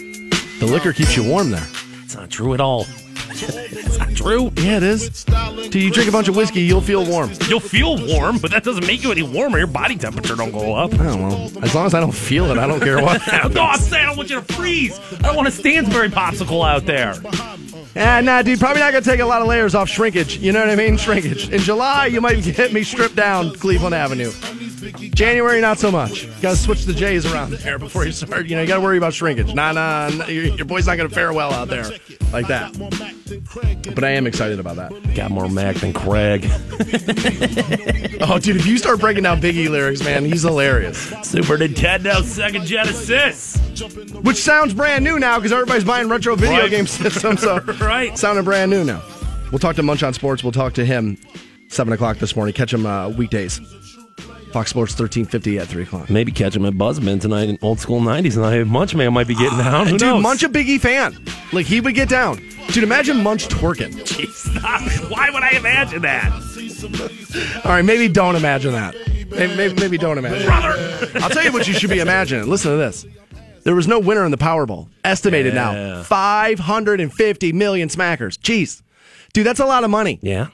The 0.58 0.66
liquor 0.66 0.92
keeps 0.92 1.16
you 1.16 1.22
warm 1.22 1.50
there. 1.50 1.66
It's 2.04 2.14
not 2.16 2.30
true 2.30 2.54
at 2.54 2.60
all. 2.60 2.86
it's 3.30 3.98
not 3.98 4.14
true. 4.14 4.50
Yeah, 4.56 4.78
it 4.78 4.82
is. 4.82 5.24
Till 5.24 5.82
you 5.82 5.90
drink 5.90 6.08
a 6.08 6.12
bunch 6.12 6.28
of 6.28 6.36
whiskey, 6.36 6.62
you'll 6.62 6.80
feel 6.80 7.04
warm. 7.06 7.30
You'll 7.48 7.60
feel 7.60 7.96
warm, 8.06 8.38
but 8.38 8.50
that 8.50 8.64
doesn't 8.64 8.86
make 8.86 9.02
you 9.02 9.12
any 9.12 9.22
warmer. 9.22 9.58
Your 9.58 9.66
body 9.66 9.96
temperature 9.96 10.34
don't 10.34 10.52
go 10.52 10.74
up. 10.74 10.94
I 10.94 11.04
don't 11.04 11.28
know. 11.28 11.50
As 11.62 11.74
long 11.74 11.86
as 11.86 11.94
I 11.94 12.00
don't 12.00 12.14
feel 12.14 12.50
it, 12.50 12.58
I 12.58 12.66
don't 12.66 12.80
care 12.80 13.00
what 13.02 13.20
happens. 13.20 13.54
no, 13.56 13.62
I'm 13.62 13.78
saying 13.78 14.04
I 14.04 14.06
don't 14.08 14.16
want 14.16 14.30
you 14.30 14.40
to 14.40 14.54
freeze. 14.54 14.98
I 15.12 15.22
don't 15.22 15.36
want 15.36 15.48
a 15.48 15.52
Stansbury 15.52 16.08
popsicle 16.08 16.66
out 16.66 16.86
there. 16.86 17.14
Ah, 17.98 18.20
nah, 18.20 18.42
dude, 18.42 18.60
probably 18.60 18.80
not 18.80 18.92
gonna 18.92 19.02
take 19.02 19.20
a 19.20 19.24
lot 19.24 19.40
of 19.40 19.48
layers 19.48 19.74
off 19.74 19.88
shrinkage. 19.88 20.36
You 20.38 20.52
know 20.52 20.60
what 20.60 20.68
I 20.68 20.76
mean? 20.76 20.98
Shrinkage. 20.98 21.48
In 21.48 21.60
July, 21.60 22.06
you 22.06 22.20
might 22.20 22.42
get 22.44 22.72
me 22.72 22.82
stripped 22.82 23.16
down 23.16 23.54
Cleveland 23.54 23.94
Avenue. 23.94 24.30
January, 25.14 25.60
not 25.60 25.78
so 25.78 25.90
much. 25.90 26.24
You 26.24 26.32
gotta 26.42 26.56
switch 26.56 26.84
the 26.84 26.92
J's 26.92 27.24
around 27.26 27.52
there 27.52 27.78
before 27.78 28.04
you 28.04 28.12
start. 28.12 28.46
You 28.46 28.56
know, 28.56 28.62
you 28.62 28.68
gotta 28.68 28.80
worry 28.80 28.98
about 28.98 29.14
shrinkage. 29.14 29.54
Nah, 29.54 29.72
nah, 29.72 30.08
nah 30.10 30.26
your, 30.26 30.44
your 30.56 30.64
boy's 30.66 30.86
not 30.86 30.96
gonna 30.96 31.08
fare 31.08 31.32
well 31.32 31.52
out 31.52 31.68
there 31.68 31.84
like 32.32 32.46
that. 32.48 32.72
But 33.94 34.04
I 34.04 34.10
am 34.10 34.26
excited 34.26 34.60
about 34.60 34.76
that. 34.76 35.14
Got 35.14 35.30
more 35.30 35.48
Mac 35.48 35.76
than 35.76 35.92
Craig. 35.92 36.48
Oh, 38.18 38.38
dude, 38.38 38.56
if 38.56 38.66
you 38.66 38.78
start 38.78 38.98
breaking 38.98 39.22
down 39.24 39.40
Biggie 39.42 39.68
lyrics, 39.68 40.02
man, 40.02 40.24
he's 40.24 40.42
hilarious. 40.42 40.98
Super 41.22 41.58
Nintendo 41.58 42.14
Sega 42.22 42.64
Genesis. 42.64 43.56
Which 44.22 44.38
sounds 44.38 44.72
brand 44.72 45.04
new 45.04 45.18
now 45.18 45.36
because 45.38 45.52
everybody's 45.52 45.84
buying 45.84 46.08
retro 46.08 46.34
video 46.34 46.60
Right. 46.60 46.70
game 46.70 46.86
systems. 46.86 47.42
So 47.42 47.58
Right. 47.80 48.16
sounding 48.18 48.44
brand 48.44 48.70
new 48.70 48.84
now. 48.84 49.02
We'll 49.52 49.58
talk 49.58 49.76
to 49.76 49.82
Munch 49.82 50.02
on 50.02 50.14
Sports. 50.14 50.42
We'll 50.42 50.52
talk 50.52 50.72
to 50.74 50.84
him 50.84 51.18
seven 51.68 51.92
o'clock 51.92 52.18
this 52.18 52.34
morning. 52.34 52.54
Catch 52.54 52.72
him 52.72 52.86
uh, 52.86 53.10
weekdays. 53.10 53.60
Fox 54.52 54.70
Sports 54.70 54.94
thirteen 54.94 55.24
fifty 55.26 55.58
at 55.58 55.68
three 55.68 55.82
o'clock. 55.82 56.08
Maybe 56.08 56.32
catch 56.32 56.56
him 56.56 56.64
at 56.64 56.72
Buzzbin 56.74 57.20
tonight 57.20 57.48
in 57.48 57.58
old 57.62 57.78
school 57.80 58.00
90s, 58.00 58.36
and 58.36 58.46
I 58.46 58.62
Munch 58.64 58.94
Man 58.94 59.12
might 59.12 59.26
be 59.28 59.34
getting 59.34 59.58
down. 59.58 59.86
Who 59.86 59.92
Dude, 59.98 60.02
knows? 60.08 60.22
Munch 60.22 60.42
a 60.42 60.48
Biggie 60.48 60.80
fan. 60.80 61.16
Like 61.52 61.66
he 61.66 61.80
would 61.80 61.94
get 61.94 62.08
down. 62.08 62.36
Dude, 62.72 62.84
imagine 62.84 63.22
Munch 63.22 63.48
twerking. 63.48 63.92
Jeez, 64.04 64.32
stop. 64.32 65.10
Why 65.10 65.30
would 65.30 65.42
I 65.42 65.50
imagine 65.50 66.02
that? 66.02 66.32
All 67.64 67.70
right, 67.72 67.82
maybe 67.84 68.08
don't 68.12 68.36
imagine 68.36 68.72
that. 68.72 68.94
Maybe, 69.30 69.56
maybe, 69.56 69.74
maybe 69.74 69.98
don't 69.98 70.18
imagine. 70.18 70.46
Brother. 70.46 71.10
I'll 71.16 71.30
tell 71.30 71.44
you 71.44 71.52
what 71.52 71.66
you 71.68 71.74
should 71.74 71.90
be 71.90 71.98
imagining. 72.00 72.48
Listen 72.48 72.70
to 72.72 72.76
this. 72.76 73.04
There 73.64 73.74
was 73.74 73.88
no 73.88 73.98
winner 73.98 74.24
in 74.24 74.30
the 74.30 74.38
Powerball. 74.38 74.88
Estimated 75.04 75.54
Yeah. 75.54 75.72
now 75.72 76.02
550 76.04 77.52
million 77.52 77.88
smackers. 77.88 78.38
Jeez. 78.38 78.82
Dude, 79.32 79.44
that's 79.44 79.60
a 79.60 79.66
lot 79.66 79.82
of 79.84 79.90
money. 79.90 80.18
Yeah. 80.22 80.48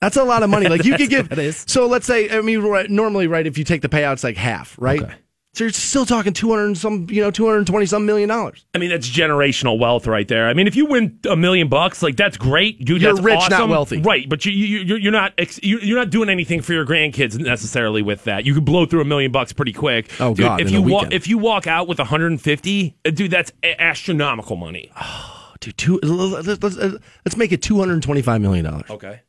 That's 0.00 0.16
a 0.16 0.24
lot 0.24 0.42
of 0.42 0.50
money. 0.50 0.68
Like 0.68 0.84
you 0.84 0.96
could 0.96 1.10
give. 1.10 1.28
get. 1.28 1.36
that 1.36 1.38
is. 1.38 1.64
So 1.66 1.86
let's 1.86 2.06
say, 2.06 2.30
I 2.30 2.40
mean, 2.40 2.60
right, 2.60 2.88
normally, 2.90 3.26
right? 3.26 3.46
If 3.46 3.58
you 3.58 3.64
take 3.64 3.82
the 3.82 3.88
payouts 3.88 4.22
like 4.24 4.36
half, 4.36 4.76
right? 4.78 5.02
Okay. 5.02 5.14
So 5.54 5.64
you're 5.64 5.72
still 5.72 6.06
talking 6.06 6.34
two 6.34 6.50
hundred 6.50 6.76
some, 6.76 7.08
you 7.10 7.20
know, 7.20 7.32
two 7.32 7.44
hundred 7.46 7.66
twenty 7.66 7.86
some 7.86 8.06
million 8.06 8.28
dollars. 8.28 8.64
I 8.74 8.78
mean, 8.78 8.90
that's 8.90 9.08
generational 9.10 9.76
wealth 9.76 10.06
right 10.06 10.28
there. 10.28 10.46
I 10.46 10.54
mean, 10.54 10.68
if 10.68 10.76
you 10.76 10.86
win 10.86 11.18
a 11.28 11.34
million 11.34 11.68
bucks, 11.68 12.00
like 12.00 12.14
that's 12.16 12.36
great, 12.36 12.84
dude. 12.84 13.02
You're 13.02 13.14
that's 13.14 13.24
rich, 13.24 13.50
not 13.50 13.68
wealthy. 13.68 14.00
right? 14.00 14.28
But 14.28 14.44
you, 14.44 14.52
you, 14.52 14.78
you're, 14.84 14.98
you're 14.98 15.12
not, 15.12 15.32
ex- 15.36 15.58
you- 15.60 15.80
you're 15.80 15.98
not 15.98 16.10
doing 16.10 16.28
anything 16.28 16.60
for 16.60 16.74
your 16.74 16.84
grandkids 16.86 17.36
necessarily 17.40 18.02
with 18.02 18.22
that. 18.24 18.44
You 18.46 18.54
could 18.54 18.66
blow 18.66 18.86
through 18.86 19.00
a 19.00 19.04
million 19.06 19.32
bucks 19.32 19.52
pretty 19.52 19.72
quick. 19.72 20.08
Oh, 20.20 20.32
dude, 20.32 20.44
God, 20.44 20.60
If 20.60 20.68
in 20.68 20.74
you 20.74 20.82
walk, 20.82 21.12
if 21.12 21.26
you 21.26 21.38
walk 21.38 21.66
out 21.66 21.88
with 21.88 21.98
150, 21.98 22.96
uh, 23.04 23.10
dude, 23.10 23.30
that's 23.32 23.50
a- 23.64 23.80
astronomical 23.82 24.54
money. 24.54 24.92
Oh, 25.00 25.34
Dude, 25.60 25.76
two, 25.76 25.98
let's, 26.04 26.46
let's, 26.62 26.76
let's 26.76 27.36
make 27.36 27.50
it 27.50 27.62
two 27.62 27.78
hundred 27.80 28.00
twenty 28.04 28.22
five 28.22 28.40
million 28.40 28.64
dollars. 28.64 28.88
Okay. 28.90 29.22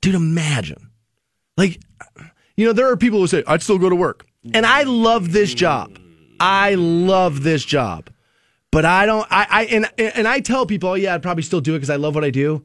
Dude, 0.00 0.14
imagine. 0.14 0.90
Like, 1.56 1.80
you 2.56 2.66
know, 2.66 2.72
there 2.72 2.90
are 2.90 2.96
people 2.96 3.18
who 3.18 3.26
say, 3.26 3.42
I'd 3.46 3.62
still 3.62 3.78
go 3.78 3.88
to 3.88 3.96
work. 3.96 4.26
And 4.54 4.64
I 4.64 4.84
love 4.84 5.32
this 5.32 5.52
job. 5.52 5.98
I 6.40 6.74
love 6.74 7.42
this 7.42 7.64
job. 7.64 8.10
But 8.70 8.84
I 8.84 9.06
don't, 9.06 9.26
I, 9.30 9.46
I 9.50 9.64
and, 9.66 9.90
and 9.98 10.28
I 10.28 10.40
tell 10.40 10.66
people, 10.66 10.90
oh, 10.90 10.94
yeah, 10.94 11.14
I'd 11.14 11.22
probably 11.22 11.42
still 11.42 11.60
do 11.60 11.74
it 11.74 11.78
because 11.78 11.90
I 11.90 11.96
love 11.96 12.14
what 12.14 12.24
I 12.24 12.30
do. 12.30 12.64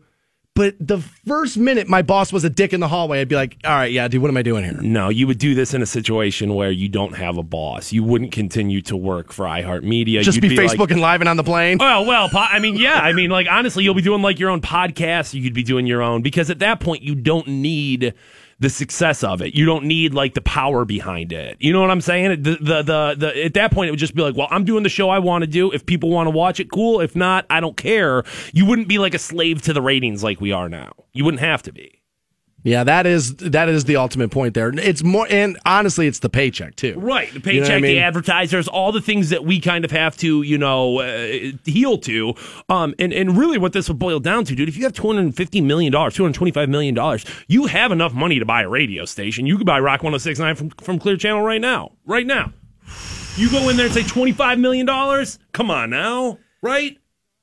But 0.56 0.76
the 0.80 1.00
first 1.00 1.58
minute 1.58 1.88
my 1.88 2.04
boss 2.04 2.32
was 2.32 2.44
a 2.44 2.50
dick 2.50 2.74
in 2.74 2.80
the 2.80 2.88
hallway, 2.88 3.22
I'd 3.22 3.28
be 3.28 3.36
like, 3.36 3.58
all 3.66 3.72
right, 3.72 3.92
yeah, 3.92 4.08
dude, 4.08 4.22
what 4.22 4.28
am 4.30 4.38
I 4.38 4.44
doing 4.44 4.64
here? 4.64 4.80
No, 4.82 5.10
you 5.10 5.26
would 5.26 5.40
do 5.40 5.56
this 5.56 5.74
in 5.74 5.82
a 5.82 5.86
situation 5.88 6.54
where 6.54 6.70
you 6.70 6.90
don't 6.90 7.16
have 7.16 7.38
a 7.38 7.44
boss. 7.44 7.92
You 7.92 8.04
wouldn't 8.04 8.32
continue 8.32 8.80
to 8.84 8.96
work 8.96 9.34
for 9.34 9.46
iHeartMedia. 9.46 10.22
Just 10.22 10.36
You'd 10.44 10.50
be, 10.50 10.56
like- 10.56 10.78
Facebook 10.78 10.92
and 10.92 11.02
live 11.02 11.22
and 11.22 11.28
on 11.30 11.38
the 11.38 11.44
plane? 11.44 11.80
Well, 11.80 12.06
well, 12.06 12.30
po- 12.30 12.38
I 12.38 12.60
mean, 12.60 12.76
yeah. 12.76 13.00
I 13.00 13.14
mean, 13.14 13.32
like, 13.32 13.48
honestly, 13.50 13.84
you'll 13.84 13.96
be 13.96 14.04
doing 14.04 14.22
like 14.22 14.38
your 14.38 14.52
own 14.52 14.62
podcast. 14.62 15.34
You 15.34 15.42
could 15.42 15.56
be 15.56 15.64
doing 15.64 15.88
your 15.88 16.04
own 16.04 16.22
because 16.22 16.52
at 16.52 16.60
that 16.60 16.80
point, 16.80 17.02
you 17.02 17.16
don't 17.16 17.48
need 17.48 18.14
the 18.64 18.70
success 18.70 19.24
of 19.24 19.42
it. 19.42 19.54
You 19.54 19.66
don't 19.66 19.84
need 19.86 20.14
like 20.14 20.34
the 20.34 20.42
power 20.42 20.86
behind 20.86 21.34
it. 21.34 21.58
You 21.60 21.74
know 21.74 21.82
what 21.82 21.92
I'm 21.92 22.02
saying? 22.02 22.42
The, 22.42 22.58
the, 22.60 22.82
the, 22.82 23.16
the, 23.18 23.46
at 23.46 23.54
that 23.56 23.72
point, 23.72 23.90
it 23.90 23.92
would 23.92 24.00
just 24.00 24.16
be 24.16 24.22
like, 24.22 24.36
well, 24.36 24.48
I'm 24.50 24.64
doing 24.64 24.84
the 24.84 24.90
show 24.90 25.10
I 25.10 25.20
want 25.20 25.44
to 25.44 25.48
do. 25.48 25.72
If 25.72 25.86
people 25.86 26.10
want 26.10 26.28
to 26.28 26.32
watch 26.32 26.60
it, 26.60 26.72
cool. 26.72 27.02
If 27.02 27.16
not, 27.16 27.46
I 27.50 27.60
don't 27.60 27.76
care. 27.76 28.24
You 28.54 28.66
wouldn't 28.66 28.88
be 28.88 29.00
like 29.00 29.14
a 29.14 29.20
slave 29.20 29.62
to 29.64 29.74
the 29.74 29.82
ratings 29.82 30.24
like 30.24 30.40
we 30.40 30.54
are 30.54 30.70
now. 30.70 30.94
You 31.12 31.26
wouldn't 31.26 31.42
have 31.42 31.62
to 31.64 31.74
be. 31.74 32.00
Yeah, 32.64 32.86
that 32.86 33.06
is 33.06 33.36
that 33.36 33.68
is 33.68 33.84
the 33.84 33.98
ultimate 33.98 34.32
point 34.32 34.54
there. 34.54 34.70
It's 34.70 35.04
more, 35.04 35.28
and 35.30 35.60
honestly, 35.66 36.08
it's 36.08 36.20
the 36.20 36.30
paycheck 36.30 36.78
too. 36.78 36.96
Right. 36.98 37.28
The 37.28 37.54
You 37.54 37.60
know 37.60 37.66
paycheck, 37.66 37.78
I 37.78 37.82
mean? 37.82 37.96
the 37.96 38.00
advertisers, 38.00 38.70
all 38.70 38.94
the 38.94 39.02
things 39.02 39.30
that 39.32 39.44
we 39.44 39.60
kind 39.60 39.84
of 39.84 39.92
have 39.92 40.16
to, 40.18 40.42
you 40.44 40.58
know, 40.58 41.00
uh, 41.00 41.52
heal 41.66 41.98
to. 42.00 42.34
Um, 42.70 42.96
and, 43.00 43.12
and 43.12 43.38
really 43.38 43.58
what 43.58 43.74
this 43.74 43.90
would 43.90 44.00
boil 44.00 44.22
down 44.22 44.46
to, 44.46 44.56
dude, 44.56 44.70
if 44.70 44.78
you 44.78 44.84
have 44.84 44.94
$250 44.94 45.62
million, 45.62 45.92
$225 45.92 46.70
million, 46.70 47.20
you 47.48 47.66
have 47.66 47.92
enough 47.92 48.14
money 48.14 48.40
to 48.40 48.46
buy 48.46 48.62
a 48.62 48.70
radio 48.70 49.04
station. 49.04 49.46
You 49.46 49.58
could 49.58 49.68
buy 49.68 49.80
Rock 49.80 50.02
1069 50.02 50.56
from, 50.56 50.70
from 50.70 51.00
Clear 51.00 51.18
Channel 51.18 51.42
right 51.42 51.62
now. 51.62 51.92
Right 52.06 52.26
now. 52.26 52.54
You 53.36 53.50
go 53.52 53.68
in 53.70 53.76
there 53.78 53.88
and 53.88 53.94
say 53.94 54.04
$25 54.04 54.60
million? 54.60 54.88
Come 55.52 55.70
on 55.70 55.90
now, 55.90 56.38
right? 56.62 56.98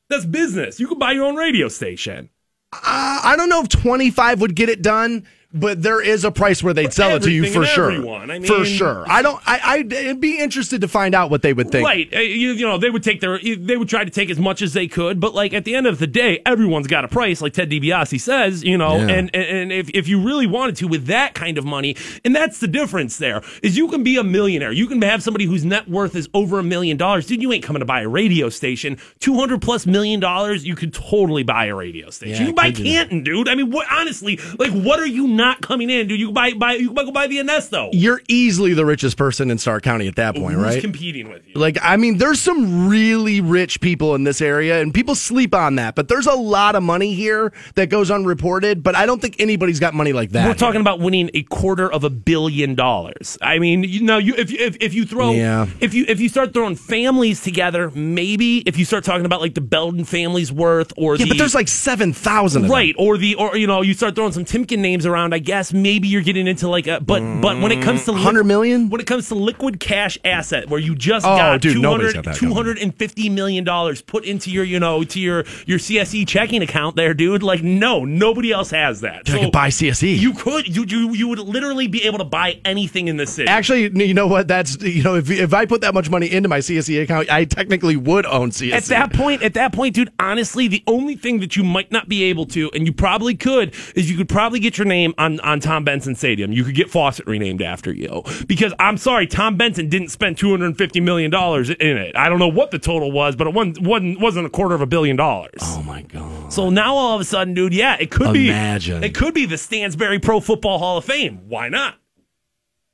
That's 0.09 0.25
business. 0.25 0.81
You 0.81 0.89
could 0.89 0.99
buy 0.99 1.13
your 1.13 1.25
own 1.25 1.37
radio 1.37 1.69
station. 1.69 2.31
I 2.73 3.35
don't 3.37 3.49
know 3.49 3.61
if 3.63 3.69
25 3.69 4.41
would 4.41 4.55
get 4.55 4.69
it 4.69 4.83
done, 4.83 5.27
but 5.53 5.83
there 5.83 6.01
is 6.01 6.25
a 6.25 6.31
price 6.31 6.63
where 6.63 6.73
they'd 6.73 6.93
sell 6.93 7.17
it 7.17 7.23
to 7.25 7.31
you 7.31 7.45
for 7.51 7.61
and 7.61 7.69
sure. 7.69 7.91
everyone. 7.91 8.31
I 8.31 8.41
for 8.41 8.65
sure. 8.65 9.05
I 9.09 9.21
don't. 9.23 9.41
I, 9.47 9.85
I'd 9.91 10.21
be 10.21 10.39
interested 10.39 10.81
to 10.83 10.89
find 10.89 11.15
out 11.15 11.31
what 11.31 11.43
they 11.43 11.53
would 11.53 11.71
think. 11.71 11.85
Right. 11.87 12.09
Uh, 12.15 12.21
You, 12.21 12.53
you 12.53 12.67
know, 12.67 12.79
they 12.79 12.91
would 12.91 13.03
take 13.03 13.21
their, 13.21 13.39
they 13.39 13.77
would 13.77 13.89
try 13.89 14.05
to 14.05 14.11
take 14.11 14.31
as 14.31 14.39
much 14.39 14.63
as 14.63 14.73
they 14.75 14.87
could, 14.87 15.19
but 15.19 15.35
like 15.35 15.53
at 15.53 15.65
the 15.65 15.75
end 15.75 15.87
of 15.87 15.99
the 15.99 16.07
day, 16.07 16.41
everyone's 16.47 16.87
got 16.87 17.05
a 17.05 17.09
price, 17.09 17.41
like 17.41 17.53
Ted 17.53 17.69
DiBiase 17.71 18.21
says, 18.21 18.63
you 18.63 18.79
know, 18.79 18.97
Yeah. 18.97 19.09
and, 19.09 19.31
and, 19.35 19.45
and 19.45 19.73
if, 19.73 19.91
if 19.91 20.07
you 20.09 20.21
really 20.23 20.47
wanted 20.47 20.77
to 20.77 20.87
with 20.89 21.07
that 21.07 21.35
kind 21.35 21.59
of 21.59 21.65
money, 21.65 21.97
and 22.25 22.35
that's 22.35 22.59
the 22.61 22.69
difference 22.69 23.17
there, 23.19 23.43
is 23.63 23.77
you 23.77 23.89
can 23.89 24.03
be 24.05 24.17
a 24.19 24.23
millionaire. 24.25 24.71
You 24.73 24.87
can 24.87 25.03
have 25.03 25.23
somebody 25.23 25.47
whose 25.47 25.65
net 25.65 25.89
worth 25.89 26.15
is 26.15 26.29
over 26.33 26.59
a 26.59 26.63
million 26.63 26.97
dollars. 26.97 27.27
Dude, 27.27 27.43
you 27.43 27.53
ain't 27.53 27.65
coming 27.65 27.81
to 27.81 27.87
buy 27.87 28.03
a 28.03 28.09
radio 28.09 28.49
station. 28.51 28.99
200 29.19 29.61
plus 29.61 29.87
million 29.87 30.21
dollars, 30.21 30.65
you 30.65 30.77
could 30.77 30.95
totally 30.95 31.43
buy 31.43 31.67
a 31.67 31.75
radio 31.75 32.11
station. 32.11 32.35
Yeah, 32.35 32.41
you 32.41 32.47
can 32.47 32.55
buy 32.55 32.67
could 32.67 32.77
do 32.77 32.83
that. 32.85 32.89
Canton, 32.91 33.25
dude. 33.25 33.49
I 33.49 33.55
mean, 33.57 33.71
what, 33.71 33.87
honestly, 33.91 34.39
like, 34.59 34.71
what 34.71 35.01
are 35.01 35.07
you 35.07 35.27
not 35.41 35.61
coming 35.61 35.91
in, 35.91 36.07
dude? 36.09 36.21
You 36.21 36.27
can 36.27 36.35
buy, 36.35 36.53
buy, 36.53 36.73
you 36.75 36.93
can 36.93 36.95
go 37.07 37.11
buy 37.11 37.27
the 37.27 37.39
Onesto. 37.39 37.91
You're 37.93 38.21
easily 38.29 38.75
the 38.75 38.85
richest 38.87 39.17
person 39.17 39.51
in 39.51 39.59
Stark 39.59 39.83
County 39.83 40.07
at 40.09 40.17
that 40.17 40.35
point, 40.37 40.55
Who's 40.57 40.65
right? 40.65 40.81
competing 40.81 41.29
with 41.29 41.43
you? 41.47 41.55
Like, 41.55 41.79
I 41.83 41.97
mean, 41.97 42.19
there's 42.19 42.41
some 42.41 42.89
really 42.89 43.41
rich 43.41 43.81
people 43.81 44.15
in 44.15 44.25
this 44.25 44.41
area, 44.41 44.81
and 44.81 44.93
people 44.95 45.15
sleep 45.15 45.55
on 45.55 45.77
that. 45.77 45.95
But 45.95 46.09
there's 46.09 46.27
a 46.27 46.35
lot 46.35 46.77
of 46.77 46.83
money 46.83 47.15
here 47.15 47.53
that 47.75 47.89
goes 47.91 48.11
unreported. 48.11 48.83
But 48.83 48.95
I 48.95 49.07
don't 49.07 49.21
think 49.21 49.37
anybody's 49.41 49.81
got 49.81 49.95
money 49.95 50.13
like 50.13 50.31
that. 50.31 50.47
We're 50.47 50.55
talking 50.55 50.81
about 50.81 51.01
winning 51.01 51.31
a 51.35 51.43
quarter 51.45 51.91
of 51.91 52.05
a 52.05 52.11
billion 52.11 52.75
dollars. 52.75 53.39
I 53.43 53.59
mean, 53.59 53.83
you 53.85 54.03
know, 54.03 54.19
you 54.19 54.35
if 54.37 54.53
if, 54.53 54.77
if 54.81 54.95
you 54.95 55.05
throw 55.05 55.33
Yeah. 55.33 55.67
if 55.81 55.95
you 55.95 56.05
if 56.09 56.21
you 56.21 56.29
start 56.29 56.53
throwing 56.53 56.77
families 56.77 57.43
together, 57.43 57.91
maybe 57.91 58.59
if 58.59 58.77
you 58.79 58.85
start 58.85 59.05
talking 59.05 59.27
about 59.27 59.41
like 59.41 59.55
the 59.55 59.61
Belden 59.61 60.05
family's 60.05 60.53
worth 60.53 60.93
or 60.97 61.17
yeah, 61.17 61.25
the 61.25 61.31
but 61.31 61.39
there's 61.39 61.55
like 61.55 61.69
seven 61.69 62.13
thousand. 62.13 62.69
right 62.69 62.95
or 62.99 63.17
the 63.19 63.35
or 63.37 63.57
you 63.57 63.67
know 63.67 63.83
you 63.83 63.95
start 63.95 64.15
throwing 64.15 64.33
some 64.33 64.45
Timken 64.45 64.79
names 64.79 65.07
around. 65.07 65.30
I 65.33 65.39
guess 65.39 65.73
maybe 65.73 66.09
you're 66.09 66.23
getting 66.23 66.47
into 66.47 66.69
like 66.69 66.87
a 66.87 67.01
but 67.01 67.21
but 67.41 67.61
when 67.61 67.73
it 67.73 67.77
mm-hmm. 67.77 67.85
comes 67.85 68.05
to 68.07 68.13
100 68.13 68.45
million, 68.45 68.91
when 68.91 69.01
it 69.01 69.07
comes 69.07 69.29
to 69.29 69.35
liquid 69.35 69.81
cash 69.81 70.19
asset 70.25 70.69
where 70.69 70.81
you 70.81 70.95
just 70.95 71.27
Oh, 71.27 71.37
got 71.37 71.61
dude, 71.61 71.75
200 71.75 72.15
got 72.15 72.25
that 72.25 72.37
kind 72.37 72.37
of 72.37 72.57
money. 72.57 72.75
250 72.75 73.29
million 73.31 73.65
dollars 73.65 74.03
put 74.03 74.25
into 74.25 74.51
your 74.51 74.65
you 74.65 74.81
know 74.81 75.05
to 75.05 75.21
your 75.21 75.45
your 75.67 75.79
CSE 75.79 76.27
checking 76.27 76.63
account 76.63 76.97
there, 76.97 77.15
dude. 77.15 77.43
Like 77.43 77.63
no, 77.63 78.05
nobody 78.05 78.53
else 78.53 78.71
has 78.71 79.01
that. 79.03 79.29
I 79.31 79.39
could 79.39 79.53
buy 79.53 79.69
CSE. 79.69 80.19
You 80.19 80.35
could. 80.35 80.75
You, 80.75 80.85
you 80.85 81.15
you 81.15 81.29
would 81.29 81.39
literally 81.39 81.87
be 81.87 82.05
able 82.05 82.19
to 82.19 82.25
buy 82.25 82.61
anything 82.65 83.09
in 83.09 83.17
the 83.17 83.27
city. 83.27 83.49
Actually, 83.49 83.91
you 84.07 84.15
know 84.15 84.27
what? 84.27 84.49
That's 84.49 84.81
you 84.83 85.03
know, 85.03 85.17
if 85.17 85.31
if 85.31 85.55
I 85.55 85.67
put 85.67 85.81
that 85.83 85.95
much 85.95 86.11
money 86.11 86.31
into 86.31 86.49
my 86.49 86.59
CSE 86.59 87.03
account, 87.03 87.31
I 87.31 87.45
technically 87.45 87.97
would 87.97 88.27
own 88.27 88.51
CSE. 88.51 88.73
At 88.73 88.85
that 88.85 89.13
point, 89.13 89.43
at 89.43 89.55
that 89.55 89.73
point, 89.73 89.95
dude, 89.95 90.13
honestly, 90.19 90.69
the 90.69 90.83
only 90.87 91.17
thing 91.17 91.41
that 91.41 91.57
you 91.57 91.65
might 91.65 91.93
not 91.93 92.09
be 92.09 92.25
able 92.25 92.47
to, 92.47 92.71
and 92.73 92.87
you 92.87 92.93
probably 92.93 93.35
could, 93.35 93.75
is 93.95 94.11
you 94.11 94.17
could 94.17 94.29
probably 94.29 94.61
get 94.61 94.79
your 94.79 94.87
name 94.87 95.15
on, 95.21 95.39
on 95.41 95.61
Tom 95.61 95.85
Benson 95.85 96.15
Stadium. 96.15 96.53
You 96.53 96.65
could 96.65 96.75
get 96.75 96.91
Fawcett 96.91 97.27
renamed 97.27 97.63
after 97.63 97.93
you. 97.93 98.23
Because 98.47 98.73
I'm 98.79 98.97
sorry, 98.97 99.27
Tom 99.27 99.57
Benson 99.57 99.89
didn't 99.89 100.09
spend 100.09 100.37
$250 100.37 101.03
million 101.03 101.33
in 101.81 101.97
it. 101.99 102.17
I 102.17 102.29
don't 102.29 102.39
know 102.39 102.49
what 102.49 102.71
the 102.71 102.79
total 102.79 103.13
was, 103.13 103.37
but 103.37 103.47
it 103.47 103.55
wasn't, 103.55 103.81
wasn't, 103.83 104.21
wasn't 104.21 104.47
a 104.47 104.51
quarter 104.51 104.75
of 104.75 104.81
a 104.81 104.87
billion 104.87 105.17
dollars. 105.17 105.61
Oh 105.63 105.83
my 105.83 106.03
god! 106.03 106.53
So 106.53 106.71
now 106.71 106.95
all 106.95 107.15
of 107.15 107.21
a 107.21 107.25
sudden, 107.25 107.55
dude, 107.55 107.75
yeah, 107.75 107.97
it 108.01 108.11
could 108.11 108.35
Imagine. 108.35 109.01
be. 109.03 109.07
It 109.09 109.15
could 109.15 109.35
be 109.35 109.47
the 109.47 109.57
Stansberry 109.57 110.21
Pro 110.23 110.41
Football 110.41 110.79
Hall 110.79 110.97
of 110.99 111.05
Fame. 111.05 111.43
Why 111.49 111.69
not? 111.69 111.97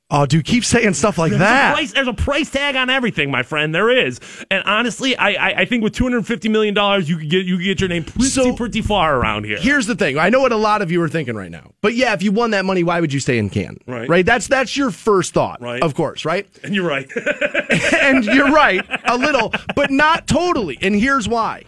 Oh, 0.09 0.25
dude, 0.25 0.45
keep 0.45 0.63
saying 0.63 0.93
stuff 0.93 1.17
like 1.17 1.31
There's 1.31 1.41
a, 1.41 1.43
that. 1.43 1.73
price, 1.73 1.91
there's 1.91 2.07
a 2.07 2.13
price 2.13 2.49
tag 2.49 2.77
on 2.77 2.89
everything, 2.89 3.29
my 3.29 3.43
friend. 3.43 3.75
There 3.75 3.89
is, 3.89 4.21
and 4.49 4.63
honestly, 4.63 5.17
I 5.17 5.31
I, 5.31 5.53
I 5.61 5.65
think 5.65 5.83
with 5.83 5.93
two 5.93 6.05
hundred 6.05 6.25
fifty 6.25 6.47
million 6.47 6.73
dollars, 6.73 7.09
you 7.09 7.17
could 7.17 7.29
get 7.29 7.45
you 7.45 7.57
could 7.57 7.65
get 7.65 7.79
your 7.81 7.89
name 7.89 8.05
pretty 8.05 8.29
So- 8.29 8.55
pretty 8.55 8.81
far 8.81 9.17
around 9.17 9.43
here. 9.43 9.57
Here's 9.57 9.85
the 9.85 9.95
thing. 9.95 10.17
I 10.17 10.29
know 10.29 10.39
what 10.39 10.53
a 10.53 10.57
lot 10.57 10.81
of 10.81 10.91
you 10.91 11.01
are 11.01 11.09
thinking 11.09 11.35
right 11.35 11.51
now. 11.51 11.71
But 11.81 11.93
yeah, 11.93 12.13
if 12.13 12.23
you 12.23 12.31
won 12.31 12.51
that 12.51 12.63
money, 12.63 12.83
why 12.83 13.01
would 13.01 13.11
you 13.11 13.19
stay 13.19 13.37
in 13.37 13.49
Can? 13.49 13.77
Right. 13.85 14.07
Right? 14.07 14.25
That's 14.25 14.47
that's 14.47 14.77
your 14.77 14.91
first 14.91 15.33
thought. 15.33 15.61
Right. 15.61 15.83
Of 15.83 15.93
course, 15.93 16.23
right? 16.23 16.47
and 16.63 16.73
you're 16.73 16.87
right. 16.87 17.11
and 18.01 18.23
you're 18.23 18.51
right, 18.51 18.85
a 19.03 19.17
little, 19.17 19.53
but 19.75 19.91
not 19.91 20.25
totally. 20.25 20.77
And 20.81 20.95
here's 20.95 21.27
why. 21.27 21.63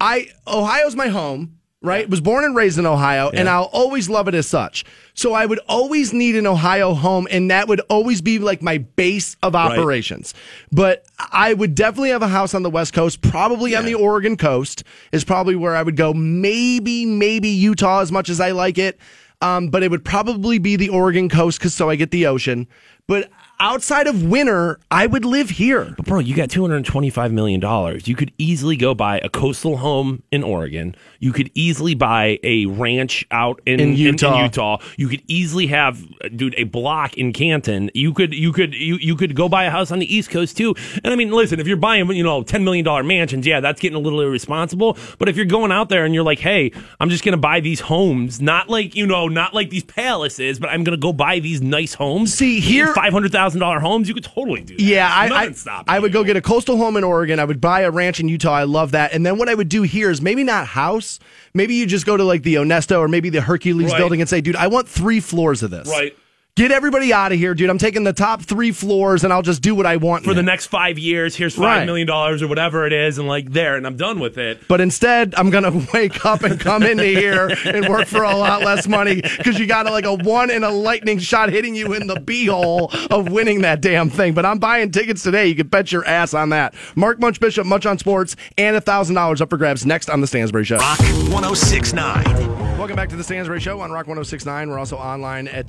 I 0.00 0.28
Ohio's 0.46 0.94
my 0.94 1.08
home, 1.08 1.58
right? 1.82 2.08
Was 2.08 2.20
born 2.20 2.44
and 2.44 2.54
raised 2.54 2.78
in 2.78 2.86
Ohio, 2.86 3.28
and 3.30 3.48
I'll 3.48 3.64
always 3.64 4.08
love 4.08 4.28
it 4.28 4.34
as 4.34 4.46
such. 4.46 4.84
So 5.14 5.34
I 5.34 5.44
would 5.44 5.58
always 5.68 6.12
need 6.12 6.36
an 6.36 6.46
Ohio 6.46 6.94
home, 6.94 7.26
and 7.30 7.50
that 7.50 7.68
would 7.68 7.80
always 7.90 8.22
be 8.22 8.38
like 8.38 8.62
my 8.62 8.78
base 8.78 9.36
of 9.42 9.54
operations. 9.54 10.32
But 10.70 11.04
I 11.18 11.52
would 11.54 11.74
definitely 11.74 12.10
have 12.10 12.22
a 12.22 12.28
house 12.28 12.54
on 12.54 12.62
the 12.62 12.70
West 12.70 12.94
Coast, 12.94 13.20
probably 13.20 13.74
on 13.74 13.84
the 13.84 13.94
Oregon 13.94 14.36
coast 14.36 14.84
is 15.10 15.24
probably 15.24 15.56
where 15.56 15.74
I 15.74 15.82
would 15.82 15.96
go. 15.96 16.14
Maybe, 16.14 17.04
maybe 17.04 17.48
Utah 17.48 18.00
as 18.00 18.12
much 18.12 18.28
as 18.28 18.40
I 18.40 18.52
like 18.52 18.78
it. 18.78 18.98
Um, 19.40 19.68
but 19.68 19.82
it 19.82 19.90
would 19.90 20.04
probably 20.04 20.58
be 20.58 20.76
the 20.76 20.88
Oregon 20.88 21.28
coast 21.28 21.58
because 21.58 21.74
so 21.74 21.90
I 21.90 21.96
get 21.96 22.12
the 22.12 22.26
ocean. 22.26 22.68
But 23.08 23.28
outside 23.62 24.06
of 24.08 24.24
winter, 24.24 24.78
I 24.90 25.06
would 25.06 25.24
live 25.24 25.48
here. 25.50 25.94
But 25.96 26.06
bro, 26.06 26.18
you 26.18 26.34
got 26.34 26.50
two 26.50 26.60
hundred 26.62 26.84
twenty-five 26.84 27.32
million 27.32 27.60
dollars. 27.60 28.06
You 28.08 28.16
could 28.16 28.32
easily 28.36 28.76
go 28.76 28.94
buy 28.94 29.20
a 29.20 29.28
coastal 29.28 29.78
home 29.78 30.22
in 30.32 30.42
Oregon. 30.42 30.94
You 31.20 31.32
could 31.32 31.50
easily 31.54 31.94
buy 31.94 32.40
a 32.42 32.66
ranch 32.66 33.24
out 33.30 33.60
in, 33.64 33.78
In 33.78 33.94
Utah. 33.94 34.42
Utah. 34.42 34.78
You 34.96 35.08
could 35.08 35.22
easily 35.28 35.68
have, 35.68 36.04
dude, 36.36 36.54
a 36.58 36.64
block 36.64 37.16
in 37.16 37.32
Canton. 37.32 37.90
You 37.94 38.12
could, 38.12 38.34
you 38.34 38.52
could, 38.52 38.74
you 38.74 38.96
you 38.96 39.14
could 39.14 39.36
go 39.36 39.48
buy 39.48 39.64
a 39.64 39.70
house 39.70 39.92
on 39.92 40.00
the 40.00 40.14
East 40.14 40.30
Coast 40.30 40.56
too. 40.56 40.74
And 41.04 41.12
I 41.12 41.16
mean, 41.16 41.30
listen, 41.30 41.60
if 41.60 41.68
you're 41.68 41.76
buying, 41.76 42.10
you 42.10 42.24
know, 42.24 42.42
ten 42.42 42.64
million 42.64 42.84
dollar 42.84 43.04
mansions, 43.04 43.46
yeah, 43.46 43.60
that's 43.60 43.80
getting 43.80 43.96
a 43.96 44.00
little 44.00 44.20
irresponsible. 44.20 44.98
But 45.18 45.28
if 45.28 45.36
you're 45.36 45.46
going 45.46 45.70
out 45.70 45.88
there 45.88 46.04
and 46.04 46.12
you're 46.12 46.24
like, 46.24 46.40
hey, 46.40 46.72
I'm 46.98 47.08
just 47.08 47.24
gonna 47.24 47.36
buy 47.36 47.60
these 47.60 47.78
homes, 47.80 48.40
not 48.42 48.68
like 48.68 48.96
you 48.96 49.06
know, 49.06 49.28
not 49.28 49.54
like 49.54 49.70
these 49.70 49.84
palaces, 49.84 50.58
but 50.58 50.70
I'm 50.70 50.82
gonna 50.82 50.96
go 50.96 51.12
buy 51.12 51.38
these 51.38 51.62
nice 51.62 51.94
homes. 51.94 52.34
See, 52.34 52.58
here- 52.58 52.92
five 52.94 53.12
hundred 53.12 53.30
thousand 53.30 53.51
dollar 53.60 53.80
homes, 53.80 54.08
you 54.08 54.14
could 54.14 54.24
totally 54.24 54.62
do 54.62 54.76
that. 54.76 54.82
Yeah, 54.82 55.08
I, 55.10 55.54
I 55.86 55.98
would 55.98 56.12
go 56.12 56.24
get 56.24 56.36
a 56.36 56.40
coastal 56.42 56.76
home 56.76 56.96
in 56.96 57.04
Oregon. 57.04 57.38
I 57.40 57.44
would 57.44 57.60
buy 57.60 57.80
a 57.80 57.90
ranch 57.90 58.20
in 58.20 58.28
Utah. 58.28 58.52
I 58.54 58.64
love 58.64 58.92
that. 58.92 59.12
And 59.12 59.24
then 59.24 59.38
what 59.38 59.48
I 59.48 59.54
would 59.54 59.68
do 59.68 59.82
here 59.82 60.10
is 60.10 60.20
maybe 60.20 60.44
not 60.44 60.66
house. 60.66 61.18
Maybe 61.54 61.74
you 61.74 61.86
just 61.86 62.06
go 62.06 62.16
to 62.16 62.24
like 62.24 62.42
the 62.42 62.54
Onesto 62.56 62.98
or 62.98 63.08
maybe 63.08 63.28
the 63.30 63.40
Hercules 63.42 63.92
Right. 63.92 63.98
building 63.98 64.20
and 64.20 64.28
say, 64.28 64.40
dude, 64.40 64.56
I 64.56 64.66
want 64.68 64.88
three 64.88 65.20
floors 65.20 65.62
of 65.62 65.70
this. 65.70 65.88
Right. 65.88 66.16
Get 66.54 66.70
everybody 66.70 67.14
out 67.14 67.32
of 67.32 67.38
here, 67.38 67.54
dude. 67.54 67.70
I'm 67.70 67.78
taking 67.78 68.04
the 68.04 68.12
top 68.12 68.42
three 68.42 68.72
floors 68.72 69.24
and 69.24 69.32
I'll 69.32 69.40
just 69.40 69.62
do 69.62 69.74
what 69.74 69.86
I 69.86 69.96
want 69.96 70.24
for 70.24 70.32
in 70.32 70.36
the 70.36 70.42
it. 70.42 70.44
next 70.44 70.66
five 70.66 70.98
years. 70.98 71.34
Here's 71.34 71.54
five 71.54 71.64
Right. 71.64 71.86
million 71.86 72.06
dollars 72.06 72.42
or 72.42 72.46
whatever 72.46 72.86
it 72.86 72.92
is, 72.92 73.16
and 73.16 73.26
like 73.26 73.52
there, 73.52 73.74
and 73.76 73.86
I'm 73.86 73.96
done 73.96 74.20
with 74.20 74.36
it. 74.36 74.60
But 74.68 74.82
instead, 74.82 75.32
I'm 75.38 75.48
gonna 75.48 75.72
wake 75.94 76.26
up 76.26 76.42
and 76.42 76.60
come 76.60 76.82
into 76.82 77.04
here 77.06 77.48
and 77.64 77.88
work 77.88 78.06
for 78.06 78.22
a 78.22 78.36
lot 78.36 78.60
less 78.60 78.86
money 78.86 79.22
because 79.22 79.58
you 79.58 79.66
got 79.66 79.86
like 79.86 80.04
a 80.04 80.12
one 80.12 80.50
in 80.50 80.62
a 80.62 80.68
lightning 80.68 81.18
shot 81.20 81.48
hitting 81.48 81.74
you 81.74 81.94
in 81.94 82.06
the 82.06 82.16
beehole 82.16 82.92
of 83.10 83.32
winning 83.32 83.62
that 83.62 83.80
damn 83.80 84.10
thing. 84.10 84.34
But 84.34 84.44
I'm 84.44 84.58
buying 84.58 84.90
tickets 84.90 85.22
today. 85.22 85.46
You 85.46 85.54
can 85.54 85.68
bet 85.68 85.90
your 85.90 86.04
ass 86.04 86.34
on 86.34 86.50
that. 86.50 86.74
Mark 86.94 87.18
Munch 87.18 87.40
Bishop, 87.40 87.64
Munch 87.66 87.86
on 87.86 87.96
Sports, 87.96 88.36
and 88.58 88.76
a 88.76 88.80
thousand 88.82 89.14
dollars 89.14 89.40
up 89.40 89.48
for 89.48 89.56
grabs 89.56 89.86
next 89.86 90.10
on 90.10 90.20
the 90.20 90.26
Stansbury 90.26 90.66
Show. 90.66 90.76
Rock 90.76 90.98
1069. 90.98 92.58
Welcome 92.76 92.96
back 92.96 93.08
to 93.10 93.16
the 93.16 93.22
Stansbury 93.24 93.60
Show 93.60 93.80
on 93.80 93.90
Rock 93.92 94.06
1069. 94.08 94.68
We're 94.68 94.78
also 94.78 94.96
online 94.98 95.46
at 95.48 95.68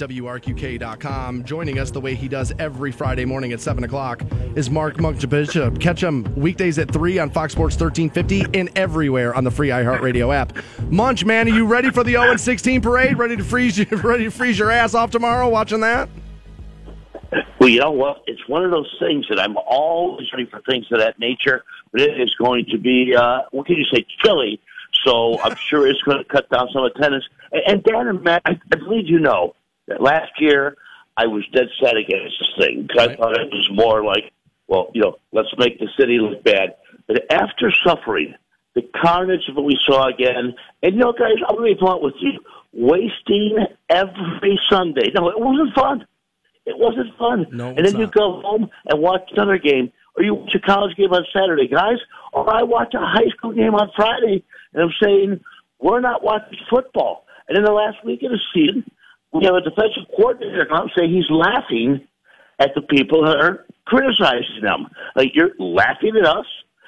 WRQK.com. 0.79 1.43
Joining 1.43 1.79
us 1.79 1.91
the 1.91 2.01
way 2.01 2.15
he 2.15 2.27
does 2.27 2.53
every 2.59 2.91
Friday 2.91 3.25
morning 3.25 3.53
at 3.53 3.61
7 3.61 3.83
o'clock 3.83 4.23
is 4.55 4.69
Mark 4.69 4.99
Munch 4.99 5.27
Bishop. 5.29 5.79
Catch 5.79 6.01
him 6.03 6.23
weekdays 6.35 6.79
at 6.79 6.91
3 6.91 7.19
on 7.19 7.29
Fox 7.29 7.53
Sports 7.53 7.79
1350 7.79 8.59
and 8.59 8.69
everywhere 8.77 9.33
on 9.35 9.43
the 9.43 9.51
free 9.51 9.69
iHeartRadio 9.69 10.33
app. 10.33 10.53
Munch, 10.89 11.25
man, 11.25 11.47
are 11.47 11.51
you 11.51 11.65
ready 11.65 11.89
for 11.89 12.03
the 12.03 12.11
0 12.11 12.37
16 12.37 12.81
parade? 12.81 13.17
Ready 13.17 13.35
to 13.35 13.43
freeze 13.43 13.77
you, 13.77 13.85
ready 14.03 14.25
to 14.25 14.31
freeze 14.31 14.57
your 14.57 14.71
ass 14.71 14.93
off 14.93 15.11
tomorrow 15.11 15.49
watching 15.49 15.81
that? 15.81 16.09
Well, 17.59 17.69
you 17.69 17.79
know 17.79 17.91
what? 17.91 18.23
It's 18.27 18.47
one 18.47 18.63
of 18.63 18.71
those 18.71 18.93
things 18.99 19.25
that 19.29 19.39
I'm 19.39 19.57
always 19.57 20.27
ready 20.33 20.45
for 20.49 20.61
things 20.69 20.85
of 20.91 20.99
that 20.99 21.17
nature, 21.17 21.63
but 21.91 22.01
it 22.01 22.19
is 22.19 22.35
going 22.35 22.65
to 22.71 22.77
be, 22.77 23.15
uh, 23.15 23.41
what 23.51 23.65
can 23.65 23.77
you 23.77 23.85
say, 23.85 24.05
chilly. 24.23 24.59
So 25.05 25.39
I'm 25.41 25.55
sure 25.55 25.87
it's 25.87 26.01
going 26.01 26.19
to 26.19 26.23
cut 26.25 26.49
down 26.49 26.69
some 26.71 26.83
attendance. 26.83 27.25
And, 27.51 27.61
and 27.65 27.83
Dan 27.83 28.07
and 28.07 28.21
Matt, 28.21 28.43
I, 28.45 28.59
I 28.71 28.75
believe 28.75 29.07
you 29.07 29.19
know 29.19 29.55
that 29.87 30.01
last 30.01 30.31
year 30.39 30.75
I 31.17 31.27
was 31.27 31.43
dead 31.53 31.67
set 31.81 31.95
against 31.95 32.35
this 32.39 32.65
thing 32.65 32.87
because 32.87 33.09
I 33.09 33.15
thought 33.15 33.39
it 33.39 33.51
was 33.51 33.69
more 33.71 34.03
like, 34.03 34.31
well, 34.67 34.89
you 34.93 35.01
know, 35.01 35.17
let's 35.31 35.49
make 35.57 35.79
the 35.79 35.87
city 35.99 36.17
look 36.19 36.43
bad. 36.43 36.75
But 37.07 37.31
after 37.31 37.71
suffering 37.85 38.33
the 38.75 38.81
carnage 38.99 39.41
that 39.53 39.61
we 39.61 39.77
saw 39.85 40.07
again, 40.09 40.55
and 40.81 40.93
you 40.93 40.99
know, 40.99 41.13
guys, 41.13 41.37
I'm 41.47 41.55
going 41.55 41.69
to 41.69 41.75
be 41.75 41.79
blunt 41.79 42.01
with 42.01 42.15
you, 42.19 42.39
wasting 42.71 43.57
every 43.89 44.59
Sunday. 44.71 45.11
No, 45.13 45.29
it 45.29 45.39
wasn't 45.39 45.75
fun. 45.75 46.07
It 46.65 46.77
wasn't 46.77 47.15
fun. 47.17 47.45
No, 47.51 47.69
and 47.69 47.85
then 47.85 47.93
you 47.93 48.05
not. 48.05 48.13
go 48.13 48.41
home 48.41 48.69
and 48.85 49.01
watch 49.01 49.29
another 49.33 49.57
game, 49.57 49.91
or 50.17 50.23
you 50.23 50.33
watch 50.33 50.55
a 50.55 50.59
college 50.59 50.95
game 50.95 51.11
on 51.11 51.25
Saturday, 51.33 51.67
guys, 51.67 51.97
or 52.31 52.49
I 52.49 52.63
watch 52.63 52.93
a 52.95 52.99
high 52.99 53.29
school 53.35 53.51
game 53.51 53.75
on 53.75 53.91
Friday, 53.95 54.43
and 54.73 54.83
I'm 54.83 54.93
saying 55.01 55.41
we're 55.79 55.99
not 55.99 56.23
watching 56.23 56.57
football. 56.69 57.25
And 57.47 57.57
in 57.57 57.65
the 57.65 57.71
last 57.73 58.03
week 58.05 58.23
of 58.23 58.31
the 58.31 58.39
season, 58.53 58.89
we 59.33 59.45
have 59.45 59.55
a 59.55 59.61
defensive 59.61 60.05
coordinator 60.15 60.65
come 60.65 60.77
out 60.77 60.83
and 60.83 60.91
say 60.97 61.07
he's 61.07 61.29
laughing 61.29 62.07
at 62.59 62.71
the 62.75 62.81
people 62.81 63.25
that 63.25 63.37
are 63.37 63.65
criticizing 63.85 64.61
them. 64.61 64.87
Like 65.15 65.31
you're 65.33 65.51
laughing 65.59 66.15
at 66.19 66.25
us, 66.25 66.45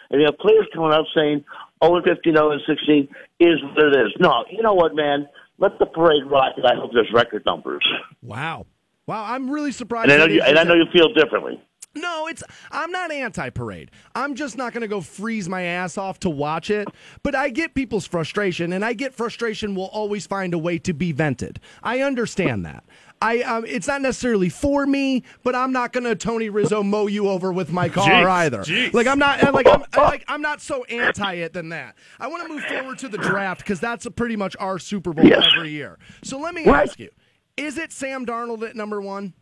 and 0.10 0.22
you 0.22 0.28
have 0.28 0.38
players 0.38 0.68
coming 0.74 0.94
out 0.94 1.06
saying, 1.16 1.44
"Oh, 1.82 1.96
and 1.96 2.06
15, 2.06 2.36
0 2.36 2.52
and 2.52 2.62
16 2.68 3.08
is 3.40 3.62
what 3.64 3.86
it 3.86 4.06
is." 4.06 4.14
No, 4.20 4.46
you 4.50 4.62
know 4.62 4.74
what, 4.74 4.96
man? 4.96 5.28
Let 5.58 5.80
the 5.80 5.86
parade 5.86 6.26
rock, 6.26 6.54
and 6.58 6.66
I 6.66 6.76
hope 6.76 6.92
there's 6.94 7.12
record 7.14 7.44
numbers. 7.46 7.86
Wow. 8.22 8.66
Wow, 9.08 9.24
I'm 9.24 9.50
really 9.50 9.72
surprised. 9.72 10.10
And 10.10 10.22
I 10.22 10.26
know 10.26 10.34
you, 10.34 10.42
and 10.42 10.58
I 10.58 10.64
know 10.64 10.74
you 10.74 10.86
feel 10.92 11.14
differently. 11.14 11.62
No, 11.96 12.28
it's 12.28 12.44
I'm 12.72 12.92
not 12.92 13.12
anti-parade. 13.12 13.92
I'm 14.14 14.36
just 14.36 14.58
not 14.58 14.74
going 14.74 14.82
to 14.82 14.88
go 14.88 15.02
freeze 15.02 15.48
my 15.48 15.62
ass 15.64 15.98
off 15.98 16.20
to 16.22 16.30
watch 16.30 16.70
it, 16.70 16.92
but 17.24 17.36
I 17.36 17.50
get 17.50 17.74
people's 17.74 18.06
frustration 18.06 18.74
and 18.74 18.84
I 18.84 18.94
get 18.94 19.14
frustration 19.14 19.76
will 19.76 19.86
always 19.86 20.28
find 20.28 20.54
a 20.54 20.58
way 20.58 20.78
to 20.80 20.94
be 20.94 21.12
vented. 21.12 21.60
I 21.84 22.02
understand 22.02 22.66
that. 22.66 22.84
I 23.22 23.42
um, 23.44 23.66
it's 23.66 23.88
not 23.88 24.02
necessarily 24.02 24.50
for 24.50 24.86
me, 24.86 25.24
but 25.42 25.56
I'm 25.56 25.72
not 25.72 25.94
going 25.94 26.04
to 26.04 26.16
Tony 26.16 26.50
Rizzo 26.50 26.84
mow 26.84 27.08
you 27.08 27.30
over 27.30 27.54
with 27.54 27.72
my 27.72 27.88
car 27.88 28.10
Jeez, 28.26 28.30
either. 28.30 28.60
jeez. 28.60 28.94
Like 28.94 29.08
I'm 29.08 29.18
not 29.20 29.54
like 29.54 29.68
I'm 29.68 29.84
like 29.96 30.26
I'm 30.28 30.42
not 30.42 30.62
so 30.62 30.84
anti 30.86 31.36
it 31.36 31.54
than 31.54 31.70
that. 31.70 31.96
I 32.20 32.28
want 32.28 32.44
to 32.46 32.50
move 32.54 32.64
forward 32.66 32.98
to 33.00 33.08
the 33.08 33.18
draft 33.18 33.62
because 33.62 33.80
that's 33.80 34.06
a 34.06 34.12
pretty 34.12 34.36
much 34.36 34.56
our 34.60 34.78
Super 34.80 35.14
Bowl 35.14 35.26
Yes. 35.26 35.46
every 35.56 35.70
year. 35.72 35.98
So 36.24 36.38
let 36.40 36.54
me 36.54 36.66
Right. 36.66 36.88
ask 36.90 37.00
you: 37.00 37.10
Is 37.56 37.78
it 37.78 37.94
Sam 37.94 38.26
Darnold 38.26 38.68
at 38.70 38.76
number 38.76 39.02
one? 39.02 39.34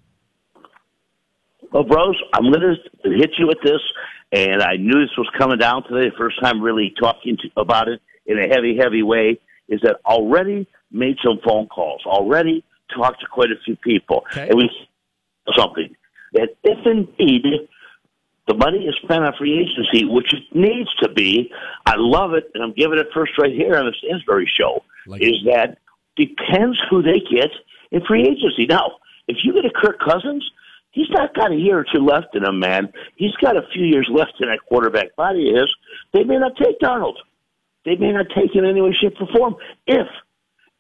Well, 1.74 1.84
bros, 1.84 2.22
I'm 2.34 2.52
going 2.52 2.62
to 2.62 3.10
hit 3.10 3.32
you 3.40 3.48
with 3.48 3.58
this, 3.64 3.82
and 4.32 4.62
I 4.62 4.76
knew 4.76 5.02
this 5.02 5.18
was 5.18 5.28
coming 5.36 5.58
down 5.58 5.82
today. 5.84 6.10
The 6.10 6.16
first 6.16 6.40
time 6.40 6.62
really 6.62 6.94
talking 7.00 7.36
to, 7.38 7.50
about 7.60 7.88
it 7.88 8.00
in 8.28 8.38
a 8.38 8.48
heavy, 8.48 8.78
heavy 8.78 9.02
way 9.02 9.40
is 9.68 9.82
that 9.82 9.98
already 10.06 10.68
made 10.92 11.18
some 11.24 11.40
phone 11.44 11.66
calls, 11.66 12.04
already 12.06 12.64
talked 12.96 13.22
to 13.22 13.26
quite 13.26 13.50
a 13.50 13.56
few 13.66 13.76
people, 13.76 14.24
and 14.36 14.54
we 14.56 14.70
something 15.58 15.96
that 16.34 16.50
if 16.64 16.86
indeed 16.86 17.68
the 18.48 18.54
money 18.54 18.86
is 18.86 18.96
spent 19.04 19.24
on 19.24 19.34
free 19.38 19.60
agency, 19.60 20.06
which 20.06 20.32
it 20.32 20.44
needs 20.56 20.94
to 21.02 21.10
be, 21.10 21.52
I 21.88 21.96
love 21.98 22.34
it, 22.34 22.52
and 22.54 22.64
I'm 22.64 22.74
giving 22.74 23.00
it 23.00 23.08
first 23.14 23.32
right 23.40 23.52
here 23.52 23.78
on 23.78 23.86
the 23.86 23.94
Stansbury 23.98 24.50
show, 24.54 24.84
is 25.20 25.44
that 25.46 25.80
depends 26.16 26.80
who 26.90 27.02
they 27.02 27.20
get 27.20 27.50
in 27.92 28.06
free 28.06 28.28
agency. 28.28 28.68
Now, 28.68 28.98
if 29.28 29.38
you 29.44 29.54
get 29.54 29.66
a 29.66 29.72
Kirk 29.72 30.00
Cousins, 30.00 30.50
he's 30.94 31.10
not 31.10 31.36
got 31.36 31.52
a 31.52 31.56
year 31.56 31.78
or 31.80 31.86
two 31.86 32.00
left 32.00 32.34
in 32.34 32.46
him, 32.46 32.60
man. 32.60 32.94
He's 33.18 33.36
got 33.42 33.58
a 33.58 33.68
few 33.74 33.86
years 33.86 34.10
left 34.10 34.34
in 34.40 34.48
that 34.48 34.60
quarterback 34.68 35.16
body 35.18 35.50
of 35.50 35.56
his. 35.58 35.76
They 36.14 36.24
may 36.24 36.38
not 36.38 36.56
take 36.56 36.80
Darnold. 36.80 37.18
They 37.86 37.96
may 37.98 38.14
not 38.14 38.28
take 38.34 38.56
him 38.56 38.64
in 38.64 38.72
any 38.72 38.82
way, 38.82 38.96
shape, 39.00 39.16
or 39.20 39.28
form. 39.28 39.56
If 39.86 40.08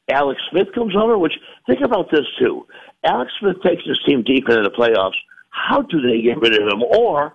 Alex 0.09 0.41
Smith 0.51 0.67
comes 0.73 0.95
over, 0.95 1.17
which 1.17 1.33
think 1.67 1.81
about 1.83 2.11
this 2.11 2.25
too. 2.39 2.65
Alex 3.03 3.31
Smith 3.39 3.57
takes 3.63 3.83
this 3.85 3.99
team 4.05 4.23
deep 4.23 4.47
into 4.49 4.63
the 4.63 4.69
playoffs. 4.69 5.19
How 5.49 5.81
do 5.81 6.01
they 6.01 6.21
get 6.21 6.39
rid 6.39 6.59
of 6.59 6.67
him? 6.67 6.83
Or 6.83 7.33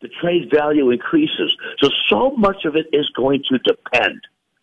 the 0.00 0.08
trade 0.20 0.50
value 0.52 0.90
increases. 0.90 1.56
So, 1.82 1.90
so 2.08 2.30
much 2.30 2.64
of 2.64 2.76
it 2.76 2.86
is 2.92 3.08
going 3.16 3.42
to 3.50 3.58
depend. 3.58 4.20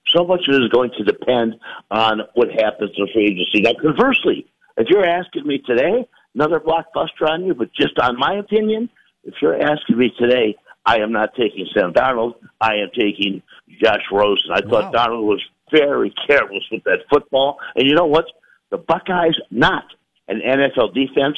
So 0.07 0.25
much 0.25 0.41
of 0.47 0.55
it 0.55 0.63
is 0.63 0.69
going 0.69 0.91
to 0.97 1.03
depend 1.03 1.55
on 1.91 2.21
what 2.33 2.49
happens 2.51 2.91
in 2.97 3.07
free 3.13 3.25
agency. 3.25 3.61
Now, 3.61 3.73
conversely, 3.79 4.47
if 4.77 4.87
you're 4.89 5.05
asking 5.05 5.45
me 5.45 5.59
today, 5.59 6.07
another 6.35 6.59
blockbuster 6.59 7.27
on 7.27 7.45
you, 7.45 7.53
but 7.53 7.73
just 7.73 7.97
on 7.99 8.17
my 8.17 8.35
opinion, 8.35 8.89
if 9.23 9.35
you're 9.41 9.61
asking 9.61 9.97
me 9.97 10.11
today, 10.17 10.55
I 10.85 10.97
am 10.97 11.11
not 11.11 11.35
taking 11.35 11.67
Sam 11.73 11.93
Darnold. 11.93 12.35
I 12.61 12.75
am 12.75 12.89
taking 12.97 13.41
Josh 13.81 14.03
Rosen. 14.11 14.51
I 14.51 14.61
thought 14.61 14.93
Darnold 14.93 15.23
was 15.23 15.43
very 15.71 16.13
careless 16.27 16.63
with 16.71 16.83
that 16.85 16.99
football. 17.11 17.57
And 17.75 17.87
you 17.87 17.95
know 17.95 18.05
what? 18.05 18.25
The 18.71 18.77
Buckeyes, 18.77 19.35
not 19.51 19.83
an 20.27 20.41
NFL 20.41 20.93
defense. 20.93 21.37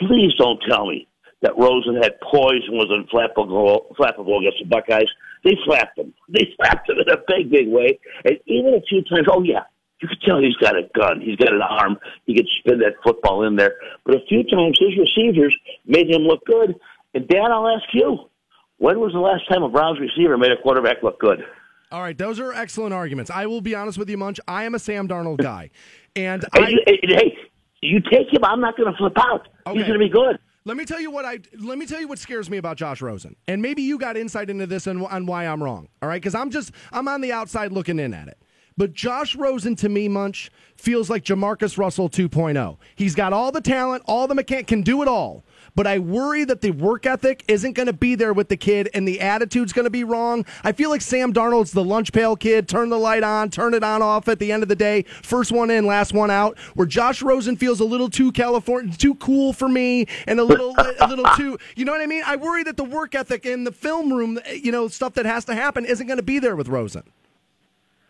Please 0.00 0.34
don't 0.38 0.60
tell 0.68 0.86
me 0.86 1.06
that 1.42 1.56
Rosen 1.56 1.96
had 1.96 2.20
poise 2.20 2.62
and 2.68 2.76
was 2.76 2.90
unflappable 2.90 3.94
flappable 3.96 4.40
against 4.40 4.58
the 4.62 4.68
Buckeyes. 4.68 5.08
They 5.44 5.56
flapped 5.64 5.98
him. 5.98 6.12
They 6.28 6.52
flapped 6.56 6.88
him 6.88 6.96
in 6.98 7.08
a 7.08 7.16
big, 7.26 7.50
big 7.50 7.68
way. 7.68 7.98
And 8.24 8.38
even 8.46 8.74
a 8.74 8.82
few 8.88 9.02
times, 9.04 9.26
oh 9.30 9.42
yeah, 9.42 9.64
you 10.00 10.08
could 10.08 10.20
tell 10.22 10.40
he's 10.40 10.56
got 10.56 10.76
a 10.76 10.88
gun. 10.94 11.20
He's 11.20 11.36
got 11.36 11.52
an 11.52 11.62
arm. 11.62 11.98
He 12.26 12.34
could 12.34 12.48
spin 12.58 12.78
that 12.80 12.94
football 13.04 13.46
in 13.46 13.56
there. 13.56 13.74
But 14.04 14.16
a 14.16 14.20
few 14.28 14.42
times 14.44 14.78
his 14.78 14.98
receivers 14.98 15.56
made 15.86 16.10
him 16.10 16.22
look 16.22 16.44
good. 16.46 16.74
And 17.14 17.28
Dan, 17.28 17.52
I'll 17.52 17.68
ask 17.68 17.84
you, 17.92 18.30
when 18.78 18.98
was 18.98 19.12
the 19.12 19.18
last 19.18 19.48
time 19.48 19.62
a 19.62 19.68
Browns 19.68 19.98
receiver 20.00 20.38
made 20.38 20.52
a 20.52 20.56
quarterback 20.62 21.02
look 21.02 21.20
good? 21.20 21.44
All 21.92 22.00
right, 22.00 22.16
those 22.16 22.38
are 22.38 22.52
excellent 22.52 22.94
arguments. 22.94 23.30
I 23.30 23.46
will 23.46 23.60
be 23.60 23.74
honest 23.74 23.98
with 23.98 24.08
you, 24.08 24.16
Munch. 24.16 24.38
I 24.46 24.64
am 24.64 24.74
a 24.74 24.78
Sam 24.78 25.08
Darnold 25.08 25.38
guy, 25.42 25.70
and 26.14 26.44
Hey, 26.54 26.62
I, 26.62 26.68
you, 26.68 26.82
hey, 26.86 27.00
hey, 27.02 27.38
you 27.82 28.00
take 28.00 28.32
him. 28.32 28.44
I'm 28.44 28.60
not 28.60 28.76
going 28.76 28.90
to 28.90 28.96
flip 28.96 29.18
out. 29.18 29.48
He's 29.72 29.82
going 29.82 29.94
to 29.94 29.98
be 29.98 30.08
good. 30.08 30.38
Let 30.64 30.76
me 30.76 30.84
tell 30.84 31.00
you 31.00 31.10
what 31.10 31.24
I 31.24 31.40
let 31.58 31.78
me 31.78 31.86
tell 31.86 32.00
you 32.00 32.06
what 32.06 32.18
scares 32.18 32.50
me 32.50 32.58
about 32.58 32.76
Josh 32.76 33.00
Rosen, 33.00 33.34
and 33.48 33.60
maybe 33.62 33.82
you 33.82 33.98
got 33.98 34.16
insight 34.16 34.50
into 34.50 34.66
this 34.66 34.86
and 34.86 35.04
on 35.04 35.26
why 35.26 35.46
I'm 35.46 35.62
wrong. 35.62 35.88
All 36.02 36.08
right, 36.08 36.20
because 36.20 36.34
I'm 36.34 36.50
just 36.50 36.72
I'm 36.92 37.08
on 37.08 37.22
the 37.22 37.32
outside 37.32 37.72
looking 37.72 37.98
in 37.98 38.12
at 38.14 38.28
it. 38.28 38.38
But 38.80 38.94
Josh 38.94 39.36
Rosen 39.36 39.76
to 39.76 39.90
me, 39.90 40.08
Munch 40.08 40.50
feels 40.74 41.10
like 41.10 41.22
Jamarcus 41.22 41.76
Russell 41.76 42.08
2.0. 42.08 42.78
He's 42.96 43.14
got 43.14 43.34
all 43.34 43.52
the 43.52 43.60
talent, 43.60 44.02
all 44.06 44.26
the 44.26 44.34
mechanic, 44.34 44.68
can 44.68 44.80
do 44.80 45.02
it 45.02 45.06
all. 45.06 45.44
But 45.74 45.86
I 45.86 45.98
worry 45.98 46.44
that 46.44 46.62
the 46.62 46.70
work 46.70 47.04
ethic 47.04 47.44
isn't 47.46 47.74
going 47.74 47.88
to 47.88 47.92
be 47.92 48.14
there 48.14 48.32
with 48.32 48.48
the 48.48 48.56
kid, 48.56 48.88
and 48.94 49.06
the 49.06 49.20
attitude's 49.20 49.74
going 49.74 49.84
to 49.84 49.90
be 49.90 50.02
wrong. 50.02 50.46
I 50.64 50.72
feel 50.72 50.88
like 50.88 51.02
Sam 51.02 51.30
Darnold's 51.30 51.72
the 51.72 51.84
lunch 51.84 52.10
pail 52.10 52.36
kid. 52.36 52.68
Turn 52.68 52.88
the 52.88 52.98
light 52.98 53.22
on, 53.22 53.50
turn 53.50 53.74
it 53.74 53.84
on 53.84 54.00
off 54.00 54.28
at 54.28 54.38
the 54.38 54.50
end 54.50 54.62
of 54.62 54.70
the 54.70 54.76
day. 54.76 55.02
First 55.22 55.52
one 55.52 55.70
in, 55.70 55.84
last 55.84 56.14
one 56.14 56.30
out. 56.30 56.58
Where 56.74 56.86
Josh 56.86 57.20
Rosen 57.20 57.56
feels 57.56 57.80
a 57.80 57.84
little 57.84 58.08
too 58.08 58.32
California, 58.32 58.96
too 58.96 59.14
cool 59.16 59.52
for 59.52 59.68
me, 59.68 60.06
and 60.26 60.40
a 60.40 60.44
little, 60.44 60.74
a 60.78 61.06
little 61.06 61.26
too. 61.36 61.58
You 61.76 61.84
know 61.84 61.92
what 61.92 62.00
I 62.00 62.06
mean? 62.06 62.22
I 62.24 62.36
worry 62.36 62.62
that 62.62 62.78
the 62.78 62.84
work 62.84 63.14
ethic 63.14 63.44
in 63.44 63.64
the 63.64 63.72
film 63.72 64.10
room, 64.10 64.40
you 64.50 64.72
know, 64.72 64.88
stuff 64.88 65.12
that 65.14 65.26
has 65.26 65.44
to 65.44 65.54
happen, 65.54 65.84
isn't 65.84 66.06
going 66.06 66.16
to 66.16 66.22
be 66.22 66.38
there 66.38 66.56
with 66.56 66.68
Rosen. 66.68 67.02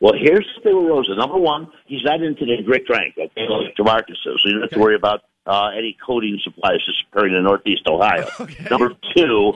Well, 0.00 0.14
here's 0.18 0.46
the 0.56 0.62
thing 0.62 0.76
with 0.76 0.86
Rosen. 0.86 1.18
Number 1.18 1.36
one, 1.36 1.68
he's 1.86 2.02
not 2.04 2.22
into 2.22 2.46
the 2.46 2.62
grit 2.64 2.86
drink, 2.86 3.14
okay, 3.18 3.46
like 3.48 3.76
Jamarcus 3.76 4.12
is, 4.12 4.22
so 4.24 4.32
you 4.44 4.52
don't 4.54 4.62
have 4.62 4.70
to 4.70 4.78
worry 4.78 4.96
about 4.96 5.20
uh, 5.46 5.70
any 5.76 5.96
codeine 6.04 6.40
supplies 6.42 6.78
disappearing 6.86 7.34
in 7.34 7.44
Northeast 7.44 7.82
Ohio. 7.86 8.26
Number 8.70 8.94
two, 9.14 9.52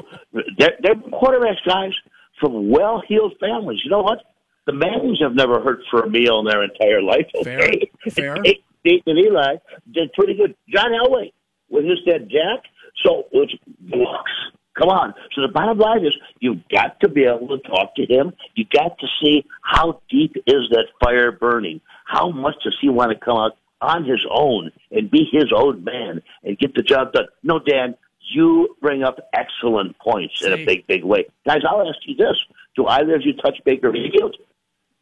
they're, 0.58 0.76
they're 0.80 0.94
quarterbacks, 0.94 1.64
guys, 1.66 1.92
from 2.40 2.68
well-heeled 2.68 3.34
families. 3.40 3.80
You 3.84 3.90
know 3.90 4.02
what? 4.02 4.18
The 4.66 4.72
Mannings 4.72 5.20
have 5.20 5.34
never 5.34 5.60
hurt 5.60 5.80
for 5.90 6.00
a 6.00 6.10
meal 6.10 6.40
in 6.40 6.46
their 6.46 6.62
entire 6.62 7.02
life. 7.02 7.28
Okay? 7.34 7.90
Fair. 8.10 8.36
Peyton 8.84 9.02
and 9.06 9.18
Eli 9.18 9.56
did 9.92 10.12
pretty 10.12 10.34
good. 10.34 10.54
John 10.68 10.90
Elway 10.92 11.32
with 11.70 11.84
his 11.84 11.98
dad 12.06 12.28
Jack. 12.28 12.64
So 13.04 13.24
it's 13.32 13.52
looks. 13.88 14.30
Come 14.78 14.88
on. 14.88 15.14
So 15.34 15.42
the 15.42 15.52
bottom 15.52 15.78
line 15.78 16.04
is 16.04 16.14
you've 16.40 16.66
got 16.68 16.98
to 17.00 17.08
be 17.08 17.24
able 17.24 17.48
to 17.56 17.58
talk 17.68 17.94
to 17.96 18.06
him. 18.06 18.32
You've 18.54 18.70
got 18.70 18.98
to 18.98 19.06
see 19.22 19.44
how 19.62 20.00
deep 20.10 20.36
is 20.46 20.68
that 20.70 20.86
fire 21.02 21.30
burning. 21.30 21.80
How 22.06 22.30
much 22.30 22.56
does 22.64 22.76
he 22.80 22.88
want 22.88 23.12
to 23.12 23.24
come 23.24 23.36
out 23.36 23.56
on 23.80 24.04
his 24.04 24.24
own 24.30 24.72
and 24.90 25.10
be 25.10 25.28
his 25.30 25.52
own 25.54 25.84
man 25.84 26.22
and 26.42 26.58
get 26.58 26.74
the 26.74 26.82
job 26.82 27.12
done? 27.12 27.26
No, 27.42 27.60
Dan, 27.60 27.94
you 28.32 28.76
bring 28.80 29.04
up 29.04 29.18
excellent 29.32 29.98
points 29.98 30.42
in 30.44 30.52
a 30.52 30.64
big, 30.64 30.86
big 30.86 31.04
way. 31.04 31.26
Guys, 31.46 31.60
I'll 31.68 31.86
ask 31.86 31.98
you 32.06 32.16
this. 32.16 32.36
Do 32.74 32.86
either 32.86 33.14
of 33.14 33.22
you 33.24 33.34
touch 33.34 33.58
Baker 33.64 33.92
Mayfield? 33.92 34.36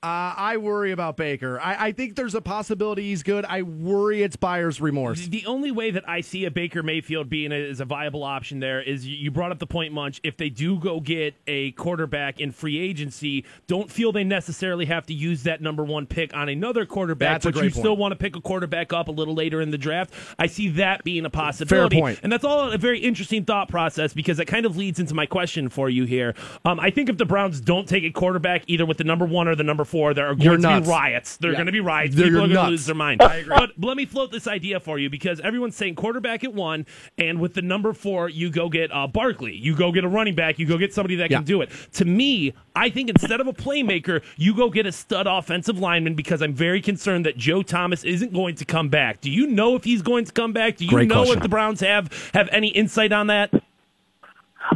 Uh, 0.03 0.35
I 0.37 0.57
worry 0.57 0.91
about 0.91 1.17
Baker. 1.17 1.61
I, 1.61 1.87
I 1.87 1.93
think 1.93 2.17
there's 2.17 2.35
a 2.35 2.41
possibility 2.41 3.03
he's 3.05 3.23
good. 3.23 3.45
I 3.45 3.63
worry 3.63 4.25
it's 4.25 4.35
buyer's 4.35 4.81
remorse. 4.81 5.29
The 5.29 5.47
only 5.47 5.71
way 5.71 5.93
that 5.93 6.09
I 6.09 6.23
see 6.23 6.45
a 6.45 6.51
Baker 6.51 6.83
Mayfield 6.83 7.31
being 7.31 7.53
a, 7.53 7.55
is 7.55 7.81
a 7.81 7.85
viable 7.85 8.25
option 8.25 8.59
there 8.59 8.83
is 8.83 9.07
you- 9.07 9.31
brought 9.31 9.53
up 9.53 9.61
the 9.61 9.67
point, 9.67 9.93
Munch. 9.93 10.21
If 10.25 10.37
they 10.37 10.49
do 10.49 10.77
go 10.81 10.99
get 10.99 11.37
a 11.47 11.71
quarterback 11.73 12.41
in 12.41 12.51
free 12.51 12.81
agency, 12.81 13.45
don't 13.69 13.89
feel 13.93 14.11
they 14.11 14.25
necessarily 14.25 14.87
have 14.87 15.07
to 15.07 15.15
use 15.15 15.45
that 15.45 15.61
number 15.61 15.85
one 15.85 16.07
pick 16.07 16.35
on 16.35 16.49
another 16.49 16.85
quarterback, 16.85 17.43
but 17.43 17.55
you 17.55 17.71
still 17.71 17.97
want 17.97 18.11
to 18.11 18.17
pick 18.17 18.35
a 18.35 18.41
quarterback 18.41 18.93
up 18.93 19.07
a 19.07 19.13
little 19.13 19.35
later 19.35 19.61
in 19.61 19.71
the 19.71 19.79
draft. 19.79 20.13
I 20.37 20.49
see 20.49 20.69
that 20.71 21.05
being 21.05 21.25
a 21.25 21.31
possibility. 21.31 21.95
Fair 21.95 22.03
point. 22.03 22.21
And 22.25 22.33
that's 22.33 22.45
all 22.45 22.73
a 22.73 22.77
very 22.77 22.99
interesting 22.99 23.45
thought 23.45 23.69
process 23.69 24.13
because 24.13 24.41
it 24.41 24.47
kind 24.47 24.67
of 24.67 24.77
leads 24.77 24.99
into 24.99 25.15
my 25.15 25.27
question 25.27 25.69
for 25.69 25.89
you 25.89 26.07
here. 26.07 26.35
Um, 26.65 26.81
I 26.81 26.91
think 26.91 27.09
if 27.09 27.19
the 27.19 27.25
Browns 27.25 27.61
don't 27.61 27.89
take 27.89 28.03
a 28.03 28.11
quarterback 28.11 28.65
either 28.67 28.85
with 28.85 28.99
the 28.99 29.05
number 29.05 29.25
one 29.27 29.47
or 29.47 29.55
the 29.55 29.63
number 29.63 29.85
four, 29.93 30.15
there 30.15 30.27
are 30.27 30.35
You're 30.35 30.57
going 30.59 30.63
to 30.63 30.69
nuts. 30.71 30.87
be 30.87 30.91
riots. 30.91 31.37
There 31.37 31.51
are 31.51 31.53
Yeah. 31.53 31.57
going 31.59 31.67
to 31.67 31.73
be 31.73 31.81
riots. 31.81 32.15
They're- 32.17 32.25
People 32.27 32.33
you're 32.33 32.41
going 32.49 32.51
to 32.51 32.55
nuts. 32.57 32.71
lose 32.71 32.87
their 32.87 32.95
mind. 32.97 33.23
I 33.33 33.37
agree. 33.37 33.55
But 33.57 33.71
let 33.79 33.97
me 33.97 34.07
float 34.07 34.33
this 34.33 34.47
idea 34.49 34.81
for 34.81 34.99
you 34.99 35.09
because 35.11 35.39
everyone's 35.41 35.77
saying 35.77 35.95
quarterback 35.97 36.43
at 36.45 36.53
one, 36.55 36.87
and 37.19 37.39
with 37.41 37.55
the 37.55 37.63
number 37.63 37.93
four, 37.93 38.29
you 38.29 38.51
go 38.51 38.69
get 38.69 38.91
uh, 38.93 39.07
Barkley. 39.07 39.55
You 39.55 39.77
go 39.77 39.93
get 39.93 40.03
a 40.05 40.09
running 40.09 40.35
back. 40.35 40.59
You 40.59 40.67
go 40.67 40.79
get 40.79 40.93
somebody 40.95 41.17
that 41.17 41.31
Yeah. 41.31 41.37
can 41.39 41.45
do 41.45 41.61
it. 41.61 41.71
To 41.93 42.05
me, 42.05 42.55
I 42.75 42.89
think 42.91 43.11
instead 43.11 43.41
of 43.41 43.47
a 43.47 43.53
playmaker, 43.53 44.23
you 44.37 44.55
go 44.55 44.71
get 44.71 44.87
a 44.87 44.93
stud 44.93 45.27
offensive 45.27 45.79
lineman 45.79 46.15
because 46.15 46.41
I'm 46.43 46.55
very 46.55 46.81
concerned 46.81 47.27
that 47.27 47.37
Joe 47.37 47.63
Thomas 47.63 48.03
isn't 48.05 48.33
going 48.33 48.55
to 48.57 48.65
come 48.65 48.89
back. 48.89 49.21
Do 49.21 49.31
you 49.31 49.47
know 49.47 49.77
if 49.77 49.85
he's 49.85 50.01
going 50.03 50.25
to 50.25 50.33
come 50.33 50.53
back? 50.53 50.79
Do 50.79 50.85
you 50.85 50.91
Great 50.91 51.09
know 51.09 51.17
question. 51.17 51.37
if 51.37 51.43
the 51.43 51.49
Browns 51.51 51.81
have 51.81 52.31
have 52.33 52.49
any 52.51 52.69
insight 52.69 53.13
on 53.13 53.27
that? 53.27 53.53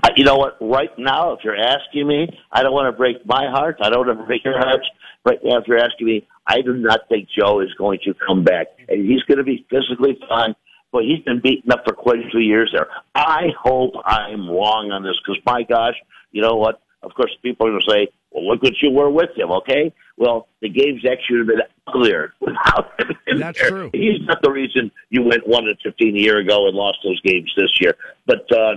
Uh, 0.02 0.10
you 0.16 0.24
know 0.24 0.36
what? 0.36 0.56
Right 0.60 0.90
now, 0.98 1.32
if 1.32 1.40
you're 1.44 1.56
asking 1.56 2.06
me, 2.06 2.28
I 2.52 2.62
don't 2.62 2.72
want 2.72 2.92
to 2.92 2.96
break 2.96 3.24
my 3.26 3.50
heart. 3.50 3.78
I 3.80 3.90
don't 3.90 4.06
want 4.06 4.18
to 4.18 4.26
break 4.26 4.44
your 4.44 4.58
hearts. 4.58 4.86
Right 5.24 5.38
now, 5.42 5.58
if 5.58 5.66
you're 5.66 5.78
asking 5.78 6.06
me, 6.06 6.26
I 6.46 6.60
do 6.60 6.74
not 6.74 7.08
think 7.08 7.28
Joe 7.28 7.60
is 7.60 7.72
going 7.74 7.98
to 8.04 8.14
come 8.26 8.44
back, 8.44 8.68
and 8.88 9.04
he's 9.04 9.22
going 9.22 9.38
to 9.38 9.44
be 9.44 9.66
physically 9.70 10.18
fine. 10.28 10.54
But 10.92 11.02
he's 11.02 11.22
been 11.24 11.40
beaten 11.40 11.70
up 11.72 11.82
for 11.84 11.94
quite 11.94 12.20
a 12.20 12.30
few 12.30 12.40
years 12.40 12.70
there. 12.72 12.86
I 13.14 13.48
hope 13.60 13.94
I'm 14.04 14.48
wrong 14.48 14.92
on 14.92 15.02
this 15.02 15.18
because, 15.18 15.42
my 15.44 15.62
gosh, 15.64 15.96
you 16.30 16.42
know 16.42 16.54
what? 16.56 16.80
Of 17.02 17.12
course, 17.14 17.36
people 17.42 17.66
are 17.66 17.70
going 17.70 17.82
to 17.82 17.90
say, 17.90 18.08
well, 18.30 18.46
look 18.48 18.62
what 18.62 18.74
you 18.80 18.90
were 18.90 19.10
with 19.10 19.30
him, 19.36 19.50
okay? 19.50 19.92
Well, 20.16 20.48
the 20.60 20.68
games 20.68 21.04
actually 21.10 21.38
have 21.38 21.46
been 21.48 21.60
uglier 21.86 22.34
without 22.40 22.92
him. 23.26 23.40
That's 23.40 23.58
there. 23.60 23.70
true. 23.70 23.90
He's 23.92 24.20
not 24.26 24.42
the 24.42 24.50
reason 24.50 24.90
you 25.10 25.22
went 25.22 25.46
1 25.46 25.66
and 25.66 25.78
15 25.82 26.16
a 26.16 26.18
year 26.18 26.38
ago 26.38 26.66
and 26.66 26.76
lost 26.76 26.98
those 27.04 27.20
games 27.22 27.52
this 27.56 27.72
year. 27.80 27.94
But, 28.26 28.50
uh, 28.52 28.76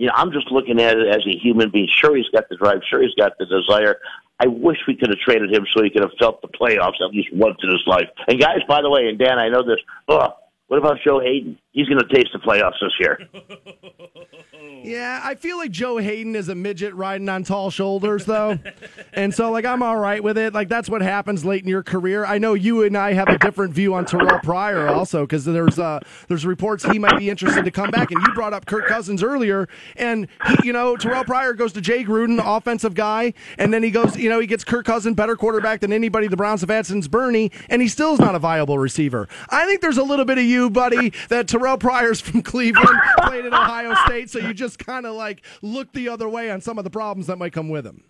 you 0.00 0.06
know, 0.06 0.14
I'm 0.16 0.32
just 0.32 0.50
looking 0.50 0.80
at 0.80 0.96
it 0.96 1.08
as 1.08 1.26
a 1.26 1.36
human 1.36 1.68
being. 1.68 1.86
Sure, 1.94 2.16
he's 2.16 2.28
got 2.30 2.48
the 2.48 2.56
drive. 2.56 2.80
Sure, 2.88 3.02
he's 3.02 3.14
got 3.16 3.36
the 3.38 3.44
desire. 3.44 3.98
I 4.42 4.46
wish 4.46 4.78
we 4.88 4.96
could 4.96 5.10
have 5.10 5.18
traded 5.18 5.52
him 5.52 5.66
so 5.70 5.82
he 5.84 5.90
could 5.90 6.00
have 6.00 6.12
felt 6.18 6.40
the 6.40 6.48
playoffs 6.48 7.02
at 7.06 7.12
least 7.12 7.28
once 7.34 7.58
in 7.62 7.68
his 7.68 7.82
life. 7.86 8.08
And 8.26 8.40
guys, 8.40 8.60
by 8.66 8.80
the 8.80 8.88
way, 8.88 9.08
and 9.08 9.18
Dan, 9.18 9.38
I 9.38 9.50
know 9.50 9.62
this. 9.62 9.76
Ugh, 10.08 10.32
what 10.68 10.78
about 10.78 11.00
Joe 11.04 11.20
Haden? 11.20 11.58
He's 11.72 11.86
going 11.86 12.00
to 12.00 12.14
taste 12.14 12.30
the 12.32 12.40
playoffs 12.40 12.80
this 12.80 12.92
year. 12.98 13.18
Yeah, 14.82 15.20
I 15.22 15.34
feel 15.34 15.58
like 15.58 15.70
Joe 15.70 15.98
Haden 15.98 16.34
is 16.34 16.48
a 16.48 16.54
midget 16.54 16.94
riding 16.94 17.28
on 17.28 17.44
tall 17.44 17.70
shoulders, 17.70 18.24
though. 18.24 18.58
and 19.12 19.34
so, 19.34 19.50
like, 19.50 19.64
I'm 19.64 19.82
all 19.82 19.96
right 19.96 20.22
with 20.22 20.38
it. 20.38 20.54
Like, 20.54 20.68
that's 20.68 20.88
what 20.88 21.02
happens 21.02 21.44
late 21.44 21.62
in 21.62 21.68
your 21.68 21.82
career. 21.82 22.24
I 22.24 22.38
know 22.38 22.54
you 22.54 22.82
and 22.84 22.96
I 22.96 23.12
have 23.12 23.28
a 23.28 23.38
different 23.38 23.74
view 23.74 23.94
on 23.94 24.06
Terrelle 24.06 24.42
Pryor 24.42 24.88
also, 24.88 25.22
because 25.22 25.44
there's 25.44 25.78
uh, 25.78 26.00
there's 26.28 26.46
reports 26.46 26.84
he 26.84 26.98
might 26.98 27.18
be 27.18 27.28
interested 27.28 27.64
to 27.64 27.70
come 27.70 27.90
back. 27.90 28.10
And 28.10 28.22
you 28.26 28.32
brought 28.32 28.54
up 28.54 28.66
Kirk 28.66 28.86
Cousins 28.86 29.22
earlier. 29.22 29.68
And, 29.96 30.28
he, 30.46 30.68
you 30.68 30.72
know, 30.72 30.96
Terrelle 30.96 31.26
Pryor 31.26 31.52
goes 31.52 31.72
to 31.74 31.80
Jay 31.80 32.02
Gruden, 32.02 32.40
offensive 32.42 32.94
guy. 32.94 33.34
And 33.58 33.74
then 33.74 33.82
he 33.82 33.90
goes, 33.90 34.16
you 34.16 34.30
know, 34.30 34.40
he 34.40 34.46
gets 34.46 34.64
Kirk 34.64 34.86
Cousins, 34.86 35.14
better 35.14 35.36
quarterback 35.36 35.80
than 35.80 35.92
anybody 35.92 36.26
the 36.26 36.36
Browns 36.36 36.62
have 36.62 36.70
had 36.70 36.86
since 36.86 37.06
Bernie. 37.06 37.50
And 37.68 37.82
he 37.82 37.88
still 37.88 38.14
is 38.14 38.18
not 38.18 38.34
a 38.34 38.38
viable 38.38 38.78
receiver. 38.78 39.28
I 39.50 39.66
think 39.66 39.82
there's 39.82 39.98
a 39.98 40.04
little 40.04 40.24
bit 40.24 40.38
of 40.38 40.44
you, 40.44 40.70
buddy, 40.70 41.12
that 41.28 41.46
Terrelle 41.46 41.59
Pryor's 41.78 42.20
from 42.20 42.42
Cleveland, 42.42 43.00
played 43.22 43.44
at 43.44 43.52
Ohio 43.52 43.94
State. 44.06 44.30
So 44.30 44.38
you 44.38 44.54
just 44.54 44.78
kind 44.78 45.06
of 45.06 45.14
like 45.14 45.42
look 45.62 45.92
the 45.92 46.08
other 46.08 46.28
way 46.28 46.50
on 46.50 46.60
some 46.60 46.78
of 46.78 46.84
the 46.84 46.90
problems 46.90 47.26
that 47.28 47.36
might 47.36 47.52
come 47.52 47.68
with 47.68 47.86
him. 47.86 48.04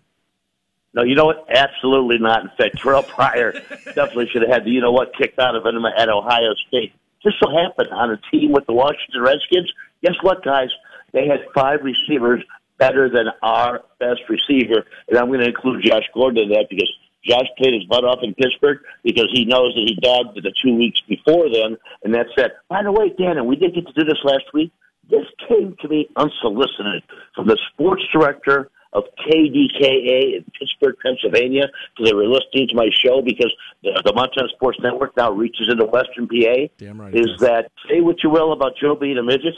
No, 0.93 1.03
you 1.03 1.15
know 1.15 1.27
what? 1.27 1.47
Absolutely 1.49 2.19
not. 2.19 2.43
In 2.43 2.51
fact, 2.59 2.79
Terrelle 2.79 3.07
Pryor 3.07 3.53
definitely 3.85 4.29
should 4.33 4.43
have 4.43 4.51
had 4.51 4.65
the 4.65 4.71
you 4.71 4.81
know 4.81 4.93
what 4.93 5.15
kicked 5.17 5.39
out 5.39 5.55
of 5.55 5.65
him 5.65 5.85
at 5.85 6.09
Ohio 6.09 6.55
State. 6.69 6.93
Just 7.23 7.37
so 7.39 7.51
happened 7.51 7.91
on 7.93 8.11
a 8.11 8.21
team 8.31 8.53
with 8.53 8.67
the 8.67 8.73
Washington 8.73 9.21
Redskins. 9.21 9.73
Guess 10.03 10.15
what, 10.23 10.43
guys? 10.43 10.71
They 11.13 11.27
had 11.27 11.41
five 11.55 11.81
receivers 11.83 12.43
better 12.79 13.09
than 13.11 13.27
our 13.43 13.83
best 13.99 14.23
receiver, 14.29 14.87
and 15.09 15.19
I'm 15.19 15.27
going 15.27 15.41
to 15.41 15.47
include 15.47 15.85
Josh 15.85 16.05
Gordon 16.15 16.45
in 16.45 16.49
that 16.51 16.67
because 16.71 16.91
Josh 17.25 17.47
played 17.59 17.75
his 17.75 17.85
butt 17.85 18.05
off 18.05 18.21
in 18.23 18.35
Pittsburgh 18.35 18.79
because 19.05 19.29
he 19.33 19.45
knows 19.45 19.75
that 19.75 19.85
he 19.87 19.95
dogged 20.01 20.37
the 20.37 20.53
two 20.63 20.75
weeks 20.75 21.01
before 21.09 21.51
then, 21.53 21.77
and 22.03 22.15
that's 22.15 22.31
it. 22.37 22.53
By 22.69 22.83
the 22.83 22.93
way, 22.93 23.13
Dan, 23.19 23.37
and 23.37 23.47
we 23.47 23.57
did 23.57 23.75
get 23.75 23.87
to 23.87 23.93
do 23.93 24.05
this 24.05 24.21
last 24.25 24.45
week. 24.55 24.73
This 25.11 25.27
came 25.49 25.77
to 25.83 25.89
me 25.89 26.09
unsolicited 26.17 27.03
from 27.35 27.49
the 27.49 27.59
sports 27.73 28.03
director 28.13 28.71
of 28.93 29.05
KDKA 29.27 30.39
in 30.39 30.45
Pittsburgh, 30.59 30.97
Pennsylvania, 31.05 31.67
because 31.95 32.11
they 32.11 32.15
were 32.15 32.27
listening 32.27 32.69
to 32.69 32.75
my 32.75 32.89
show 33.05 33.23
because 33.23 33.53
the, 33.83 34.03
the 34.05 34.13
Montana 34.13 34.49
Sports 34.55 34.79
Network 34.83 35.17
now 35.17 35.31
reaches 35.31 35.69
into 35.71 35.85
Western 35.85 36.27
PA. 36.27 36.67
Damn 36.79 37.01
right. 37.01 37.15
Is 37.15 37.29
that 37.41 37.71
say 37.89 38.01
what 38.01 38.17
you 38.23 38.31
will 38.31 38.53
about 38.53 38.73
Joe 38.81 38.97
being 38.97 39.19
a 39.19 39.23
midget? 39.23 39.55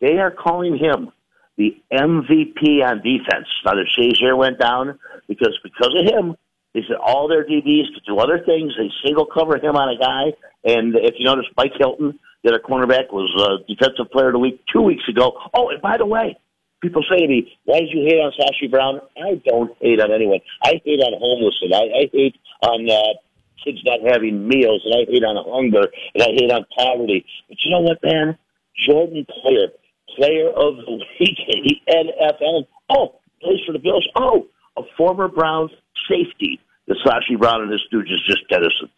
They 0.00 0.18
are 0.18 0.30
calling 0.30 0.76
him 0.76 1.10
the 1.56 1.76
MVP 1.92 2.84
on 2.84 2.98
defense. 3.02 3.48
Now 3.64 3.72
the 3.72 3.86
Shazier 3.98 4.36
went 4.36 4.58
down 4.58 4.98
because 5.26 5.58
because 5.62 5.94
of 5.98 6.04
him. 6.06 6.36
They 6.76 6.84
said 6.86 7.00
all 7.00 7.26
their 7.26 7.40
DBs 7.48 7.88
could 7.96 8.04
do 8.04 8.18
other 8.18 8.36
things. 8.44 8.76
They 8.76 8.92
single 9.02 9.24
cover 9.24 9.56
him 9.56 9.80
on 9.80 9.88
a 9.88 9.96
guy, 9.96 10.36
and 10.68 10.92
if 10.94 11.14
you 11.16 11.24
notice, 11.24 11.48
Mike 11.56 11.72
Hilton, 11.80 12.20
the 12.44 12.52
other 12.52 12.60
cornerback, 12.60 13.08
was 13.16 13.32
uh, 13.40 13.64
defensive 13.64 14.12
player 14.12 14.28
of 14.28 14.34
the 14.34 14.44
week 14.44 14.60
two 14.70 14.82
weeks 14.82 15.08
ago. 15.08 15.32
Oh, 15.56 15.70
and 15.70 15.80
by 15.80 15.96
the 15.96 16.04
way, 16.04 16.36
people 16.82 17.00
say 17.08 17.24
to 17.24 17.28
me, 17.28 17.48
"Why 17.64 17.80
did 17.80 17.88
you 17.96 18.04
hate 18.04 18.20
on 18.20 18.28
Sashi 18.36 18.70
Brown?" 18.70 19.00
I 19.16 19.40
don't 19.48 19.72
hate 19.80 20.04
on 20.04 20.12
anyone. 20.12 20.40
I 20.68 20.76
hate 20.84 21.00
on 21.00 21.16
homelessness. 21.16 21.72
I, 21.72 21.84
I 21.96 22.04
hate 22.12 22.36
on 22.60 22.84
uh, 22.84 23.16
kids 23.64 23.80
not 23.88 24.04
having 24.04 24.46
meals, 24.46 24.84
and 24.84 25.00
I 25.00 25.10
hate 25.10 25.24
on 25.24 25.40
hunger, 25.48 25.88
and 26.12 26.22
I 26.22 26.36
hate 26.36 26.52
on 26.52 26.68
poverty. 26.76 27.24
But 27.48 27.56
you 27.64 27.70
know 27.72 27.88
what, 27.88 28.04
man? 28.04 28.36
Jordan 28.84 29.24
Poyer, 29.32 29.72
player 30.12 30.52
of 30.52 30.76
the 30.76 31.00
week 31.20 31.40
in 31.48 31.64
the 31.64 31.76
NFL. 31.88 32.68
Oh, 32.90 33.16
plays 33.40 33.64
for 33.64 33.72
the 33.72 33.80
Bills. 33.80 34.06
Oh, 34.14 34.44
a 34.76 34.82
former 34.98 35.28
Browns 35.28 35.70
safety. 36.04 36.60
The 36.86 36.94
Sashi 37.04 37.38
Brown 37.38 37.62
and 37.62 37.72
his 37.72 37.80
stooges 37.92 38.16
just 38.26 38.48
jettisoned. 38.50 38.90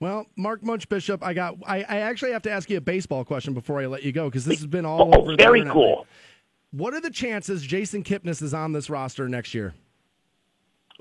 Well, 0.00 0.26
Mark 0.36 0.62
Munch 0.62 0.88
Bishop, 0.88 1.22
I 1.22 1.34
got. 1.34 1.56
I, 1.66 1.78
I 1.82 1.96
actually 2.00 2.32
have 2.32 2.42
to 2.42 2.50
ask 2.50 2.68
you 2.68 2.76
a 2.76 2.80
baseball 2.80 3.24
question 3.24 3.54
before 3.54 3.80
I 3.80 3.86
let 3.86 4.02
you 4.02 4.12
go 4.12 4.28
because 4.28 4.44
this 4.44 4.58
has 4.58 4.66
been 4.66 4.84
all 4.84 5.14
Oh, 5.14 5.20
over. 5.20 5.30
the 5.32 5.36
very 5.36 5.60
internet. 5.60 5.72
cool. 5.74 6.06
What 6.72 6.92
are 6.94 7.00
the 7.00 7.10
chances 7.10 7.62
Jason 7.62 8.02
Kipnis 8.02 8.42
is 8.42 8.52
on 8.52 8.72
this 8.72 8.90
roster 8.90 9.28
next 9.28 9.54
year? 9.54 9.74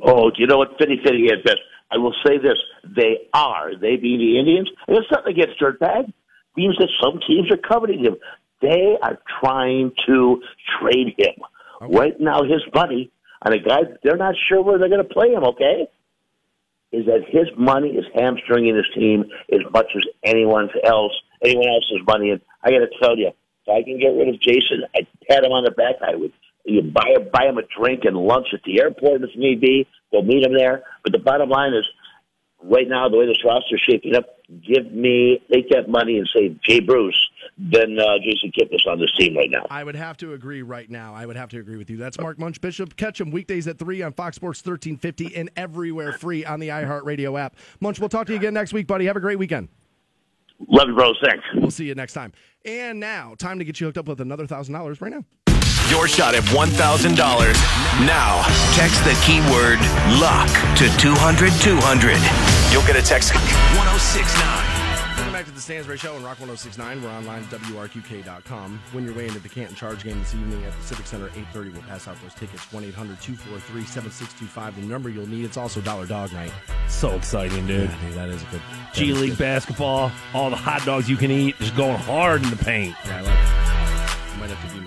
Oh, 0.02 0.30
do 0.30 0.36
you 0.38 0.48
know 0.48 0.58
what 0.58 0.70
Fitty 0.78 0.98
Fitty 1.04 1.24
is 1.26 1.42
best? 1.44 1.58
I 1.92 1.98
will 1.98 2.14
say 2.26 2.38
this. 2.38 2.58
They 2.96 3.28
are. 3.34 3.76
They 3.80 3.96
being 3.98 4.20
the 4.20 4.40
Indians. 4.40 4.70
And 4.88 4.98
it's 4.98 5.08
nothing 5.12 5.34
against 5.34 5.60
Dirtbag. 5.60 6.12
Means 6.56 6.76
that 6.78 6.90
some 7.02 7.20
teams 7.28 7.52
are 7.52 7.58
coveting 7.58 8.04
him. 8.04 8.16
They 8.62 8.96
are 9.02 9.20
trying 9.42 9.92
to 10.08 10.42
trade 10.80 11.16
him. 11.18 11.34
Right 11.82 12.20
now, 12.20 12.44
his 12.44 12.62
buddy, 12.72 13.12
and 13.44 13.54
a 13.54 13.60
guy, 13.60 13.82
they're 14.04 14.18
not 14.18 14.36
sure 14.48 14.62
where 14.62 14.78
they're 14.78 14.90
going 14.90 15.06
to 15.06 15.14
play 15.14 15.30
him, 15.32 15.44
okay? 15.44 15.88
Is 16.92 17.06
that 17.08 17.22
his 17.28 17.48
money 17.58 17.90
is 17.90 18.06
hamstringing 18.16 18.76
his 18.76 18.86
team 18.96 19.26
as 19.52 19.62
much 19.72 19.88
as 19.96 20.04
anyone 20.24 20.70
else, 20.86 21.14
anyone 21.44 21.68
else's 21.68 22.06
money. 22.08 22.32
And 22.32 22.42
I 22.64 22.70
got 22.70 22.80
to 22.80 22.90
tell 23.02 23.18
you, 23.18 23.28
if 23.30 23.70
I 23.70 23.84
can 23.84 24.00
get 24.00 24.10
rid 24.10 24.30
of 24.30 24.40
Jason, 24.40 24.84
I'd 24.96 25.08
pat 25.28 25.44
him 25.44 25.52
on 25.52 25.64
the 25.64 25.72
back. 25.72 25.96
I 26.02 26.16
would 26.16 26.32
you 26.66 26.82
buy 26.82 27.16
buy 27.32 27.46
him 27.48 27.58
a 27.58 27.64
drink 27.78 28.06
and 28.06 28.16
lunch 28.16 28.48
at 28.54 28.64
the 28.64 28.80
airport 28.80 29.22
if 29.22 29.36
need 29.36 29.60
be. 29.60 29.88
Go 30.12 30.22
meet 30.22 30.46
him 30.46 30.56
there. 30.56 30.84
But 31.04 31.12
the 31.12 31.20
bottom 31.20 31.50
line 31.50 31.74
is, 31.74 31.86
right 32.62 32.88
now, 32.88 33.10
the 33.10 33.18
way 33.18 33.26
this 33.26 33.44
roster 33.44 33.76
is 33.76 33.82
shaping 33.82 34.16
up, 34.16 34.26
give 34.66 34.92
me 34.92 35.42
take 35.52 35.70
that 35.70 35.90
money 35.90 36.18
and 36.18 36.30
say 36.34 36.56
Jay 36.64 36.80
Bruce, 36.80 37.18
then 37.58 37.98
uh, 38.00 38.18
Jason 38.20 38.52
Kipnis 38.58 38.86
on 38.90 39.00
this 39.00 39.12
team 39.18 39.36
right 39.36 39.50
now. 39.50 39.66
I 39.70 39.84
would 39.84 39.96
have 39.96 40.18
to 40.18 40.34
agree 40.34 40.62
right 40.62 40.90
now. 40.90 41.14
I 41.14 41.26
would 41.26 41.36
have 41.36 41.50
to 41.50 41.60
agree 41.60 41.78
with 41.78 41.90
you. 41.90 41.98
That's 41.98 42.20
Mark 42.20 42.40
Munch 42.40 42.60
Bishop. 42.62 42.96
Catch 42.96 43.22
him 43.22 43.32
weekdays 43.32 43.68
at 43.68 43.80
3 43.80 44.02
on 44.02 44.14
Fox 44.14 44.36
Sports 44.36 44.60
1350 44.66 45.36
and 45.36 45.50
everywhere 45.56 46.14
free 46.14 46.46
on 46.46 46.60
the 46.60 46.70
iHeartRadio 46.70 47.40
app. 47.40 47.56
Munch, 47.80 48.00
we'll 48.00 48.10
talk 48.10 48.28
to 48.28 48.34
you 48.34 48.40
again 48.40 48.54
next 48.54 48.74
week, 48.74 48.88
buddy. 48.88 49.06
Have 49.06 49.18
a 49.18 49.22
great 49.22 49.40
weekend. 49.40 49.70
Love 50.68 50.88
you, 50.88 50.96
bros. 50.96 51.18
Thanks. 51.24 51.44
We'll 51.56 51.72
see 51.72 51.86
you 51.86 51.96
next 51.96 52.14
time. 52.14 52.32
And 52.66 53.00
now, 53.00 53.36
time 53.38 53.60
to 53.60 53.66
get 53.66 53.80
you 53.80 53.88
hooked 53.88 53.98
up 53.98 54.08
with 54.08 54.22
another 54.22 54.48
$1,000 54.48 55.02
right 55.02 55.12
now. 55.12 55.26
Your 55.90 56.08
shot 56.08 56.34
at 56.34 56.44
$1,000. 56.44 57.16
Now, 58.06 58.44
text 58.74 59.04
the 59.04 59.14
keyword 59.26 59.80
luck 60.20 60.50
to 60.78 60.90
200 60.98 61.52
200. 61.62 62.18
You'll 62.72 62.88
get 62.88 62.96
a 62.96 63.02
text 63.02 63.34
1069. 63.36 64.83
To 65.54 65.58
the 65.58 65.62
Stansbury 65.62 66.00
Show 66.00 66.16
on 66.16 66.24
Rock 66.24 66.40
1069. 66.40 67.04
We're 67.04 67.10
online 67.12 67.44
at 67.44 67.50
WRQK.com. 67.50 68.82
When 68.92 69.06
you're 69.06 69.14
way 69.14 69.28
into 69.28 69.40
the 69.40 69.50
Canton 69.50 69.76
Charge 69.76 70.04
game 70.04 70.18
this 70.18 70.34
evening 70.34 70.64
at 70.66 70.76
the 70.76 70.82
Civic 70.82 71.06
Center, 71.06 71.28
830, 71.28 71.70
we'll 71.70 71.84
pass 71.84 72.08
out 72.08 72.20
those 72.24 72.34
tickets. 72.34 72.74
1 72.74 72.84
800 72.86 73.22
243 73.22 73.84
7625. 73.86 74.76
The 74.76 74.82
number 74.82 75.10
you'll 75.10 75.28
need. 75.28 75.46
It's 75.46 75.58
also 75.58 75.80
Dollar 75.80 76.08
Dog 76.08 76.34
Night. 76.34 76.52
So 76.88 77.12
exciting, 77.12 77.68
dude. 77.68 77.88
Yeah, 77.88 78.02
dude, 78.02 78.16
that 78.16 78.30
is 78.30 78.42
a 78.42 78.46
good. 78.46 78.62
G 78.94 79.14
League 79.14 79.32
good. 79.32 79.38
basketball, 79.40 80.12
all 80.34 80.50
the 80.50 80.56
hot 80.56 80.84
dogs 80.86 81.08
you 81.08 81.18
can 81.18 81.30
eat, 81.30 81.56
just 81.60 81.76
going 81.78 81.98
hard 81.98 82.44
in 82.44 82.50
the 82.50 82.56
paint. 82.56 82.96
Yeah, 83.06 83.18
I 83.18 83.22
like 83.22 83.34
it. 83.34 84.40
Might 84.40 84.50
have 84.50 84.72
to 84.72 84.76
be 84.76 84.83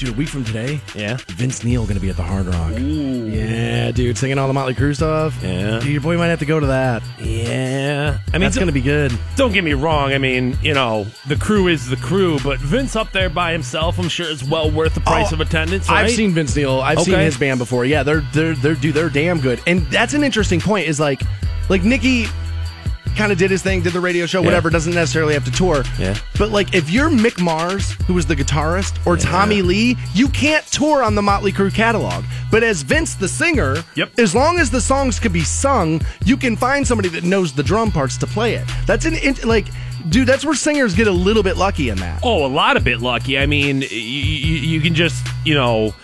Dude, 0.00 0.08
a 0.08 0.12
week 0.14 0.30
from 0.30 0.44
today, 0.44 0.80
Yeah. 0.94 1.18
Vince 1.28 1.62
Neil 1.62 1.82
going 1.82 1.96
to 1.96 2.00
be 2.00 2.08
at 2.08 2.16
the 2.16 2.22
Hard 2.22 2.46
Rock. 2.46 2.72
Yeah, 2.78 3.90
dude, 3.90 4.16
singing 4.16 4.38
all 4.38 4.46
the 4.46 4.54
Motley 4.54 4.72
Crue 4.72 4.96
stuff. 4.96 5.36
Yeah. 5.42 5.78
Dude, 5.80 5.92
your 5.92 6.00
boy 6.00 6.16
might 6.16 6.28
have 6.28 6.38
to 6.38 6.46
go 6.46 6.58
to 6.58 6.68
that. 6.68 7.02
Yeah. 7.18 8.18
I 8.32 8.38
mean, 8.38 8.50
going 8.52 8.66
to 8.68 8.72
be 8.72 8.80
good. 8.80 9.12
Don't 9.36 9.52
get 9.52 9.62
me 9.62 9.74
wrong. 9.74 10.14
I 10.14 10.18
mean, 10.18 10.56
you 10.62 10.72
know, 10.72 11.06
the 11.28 11.36
crew 11.36 11.68
is 11.68 11.86
the 11.90 11.96
crew, 11.96 12.38
but 12.42 12.58
Vince 12.60 12.96
up 12.96 13.12
there 13.12 13.28
by 13.28 13.52
himself, 13.52 13.98
I'm 13.98 14.08
sure 14.08 14.26
is 14.26 14.42
well 14.42 14.70
worth 14.70 14.94
the 14.94 15.00
price 15.02 15.32
Oh, 15.32 15.34
of 15.34 15.42
attendance. 15.42 15.86
Right? 15.90 16.04
I've 16.06 16.10
seen 16.12 16.30
Vince 16.32 16.56
Neil. 16.56 16.80
I've 16.80 17.00
seen 17.02 17.18
his 17.18 17.36
band 17.36 17.58
before. 17.58 17.84
Yeah, 17.84 18.02
they're 18.02 18.22
they're 18.32 18.54
they're 18.54 18.74
dude, 18.74 18.94
they're 18.94 19.10
damn 19.10 19.38
good. 19.38 19.60
And 19.66 19.82
that's 19.88 20.14
an 20.14 20.24
interesting 20.24 20.60
point. 20.60 20.88
Is 20.88 20.98
like 20.98 21.20
like 21.68 21.84
Nikki 21.84 22.24
kind 23.16 23.32
of 23.32 23.38
did 23.38 23.50
his 23.50 23.62
thing, 23.62 23.82
did 23.82 23.92
the 23.92 24.00
radio 24.00 24.26
show, 24.26 24.40
whatever. 24.42 24.70
Doesn't 24.70 24.94
necessarily 24.94 25.34
have 25.34 25.44
to 25.44 25.50
tour. 25.50 25.82
Yeah. 25.98 26.16
But 26.38 26.50
like, 26.50 26.74
if 26.74 26.90
you're 26.90 27.10
Mick 27.10 27.40
Mars, 27.40 27.92
who 28.06 28.14
was 28.14 28.26
the 28.26 28.36
guitarist, 28.36 29.04
or 29.06 29.16
Tommy 29.16 29.62
Lee, 29.62 29.96
you 30.14 30.28
can't 30.28 30.64
tour 30.66 31.02
on 31.02 31.14
the 31.14 31.22
Motley 31.22 31.52
Crue 31.52 31.72
catalog. 31.74 32.24
But 32.50 32.62
as 32.62 32.82
Vince, 32.82 33.14
the 33.14 33.28
singer, 33.28 33.76
Yep. 33.94 34.18
as 34.18 34.34
long 34.34 34.58
as 34.58 34.70
the 34.70 34.80
songs 34.80 35.18
could 35.20 35.32
be 35.32 35.42
sung, 35.42 36.00
you 36.24 36.36
can 36.36 36.56
find 36.56 36.86
somebody 36.86 37.08
that 37.10 37.24
knows 37.24 37.52
the 37.52 37.62
drum 37.62 37.90
parts 37.92 38.16
to 38.18 38.26
play 38.26 38.54
it. 38.54 38.66
That's 38.86 39.04
an 39.04 39.14
int- 39.14 39.44
like, 39.44 39.66
dude. 40.08 40.26
That's 40.26 40.44
where 40.44 40.54
singers 40.54 40.94
get 40.94 41.06
a 41.06 41.12
little 41.12 41.42
bit 41.42 41.56
lucky 41.56 41.88
in 41.90 41.98
that. 41.98 42.20
Oh, 42.22 42.44
a 42.44 42.48
lot 42.48 42.76
of 42.76 42.84
bit 42.84 43.00
lucky. 43.00 43.38
I 43.38 43.46
mean, 43.46 43.82
you, 43.82 43.88
you, 43.88 44.56
you 44.56 44.80
can 44.80 44.94
just, 44.94 45.26
you 45.44 45.54
know, 45.54 45.94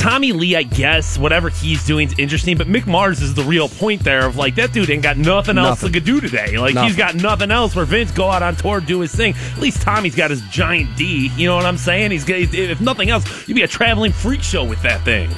Tommy 0.00 0.32
Lee, 0.32 0.56
I 0.56 0.62
guess, 0.62 1.18
whatever 1.18 1.50
he's 1.50 1.84
doing 1.86 2.08
is 2.08 2.14
interesting, 2.18 2.56
but 2.56 2.66
Mick 2.66 2.86
Mars 2.86 3.20
is 3.20 3.34
the 3.34 3.42
real 3.42 3.68
point 3.68 4.02
there 4.02 4.26
of 4.26 4.34
like, 4.36 4.54
that 4.54 4.72
dude 4.72 4.88
ain't 4.88 5.02
got 5.02 5.18
nothing 5.18 5.58
else 5.58 5.82
Nothing. 5.82 5.92
to 5.92 6.00
do 6.00 6.20
today. 6.22 6.56
Like, 6.56 6.72
Nothing. 6.74 6.88
he's 6.88 6.96
got 6.96 7.14
nothing 7.16 7.50
else 7.50 7.76
where 7.76 7.84
Vince 7.84 8.10
go 8.10 8.30
out 8.30 8.42
on 8.42 8.56
tour, 8.56 8.80
do 8.80 9.00
his 9.00 9.14
thing. 9.14 9.34
At 9.52 9.58
least 9.58 9.82
Tommy's 9.82 10.14
got 10.14 10.30
his 10.30 10.40
giant 10.48 10.96
D. 10.96 11.30
You 11.36 11.48
know 11.48 11.56
what 11.56 11.66
I'm 11.66 11.76
saying? 11.76 12.12
He's 12.12 12.24
got, 12.24 12.38
if 12.38 12.80
nothing 12.80 13.10
else, 13.10 13.46
you'd 13.46 13.56
be 13.56 13.62
a 13.62 13.68
traveling 13.68 14.10
freak 14.10 14.42
show 14.42 14.64
with 14.64 14.80
that 14.82 15.04
thing. 15.04 15.30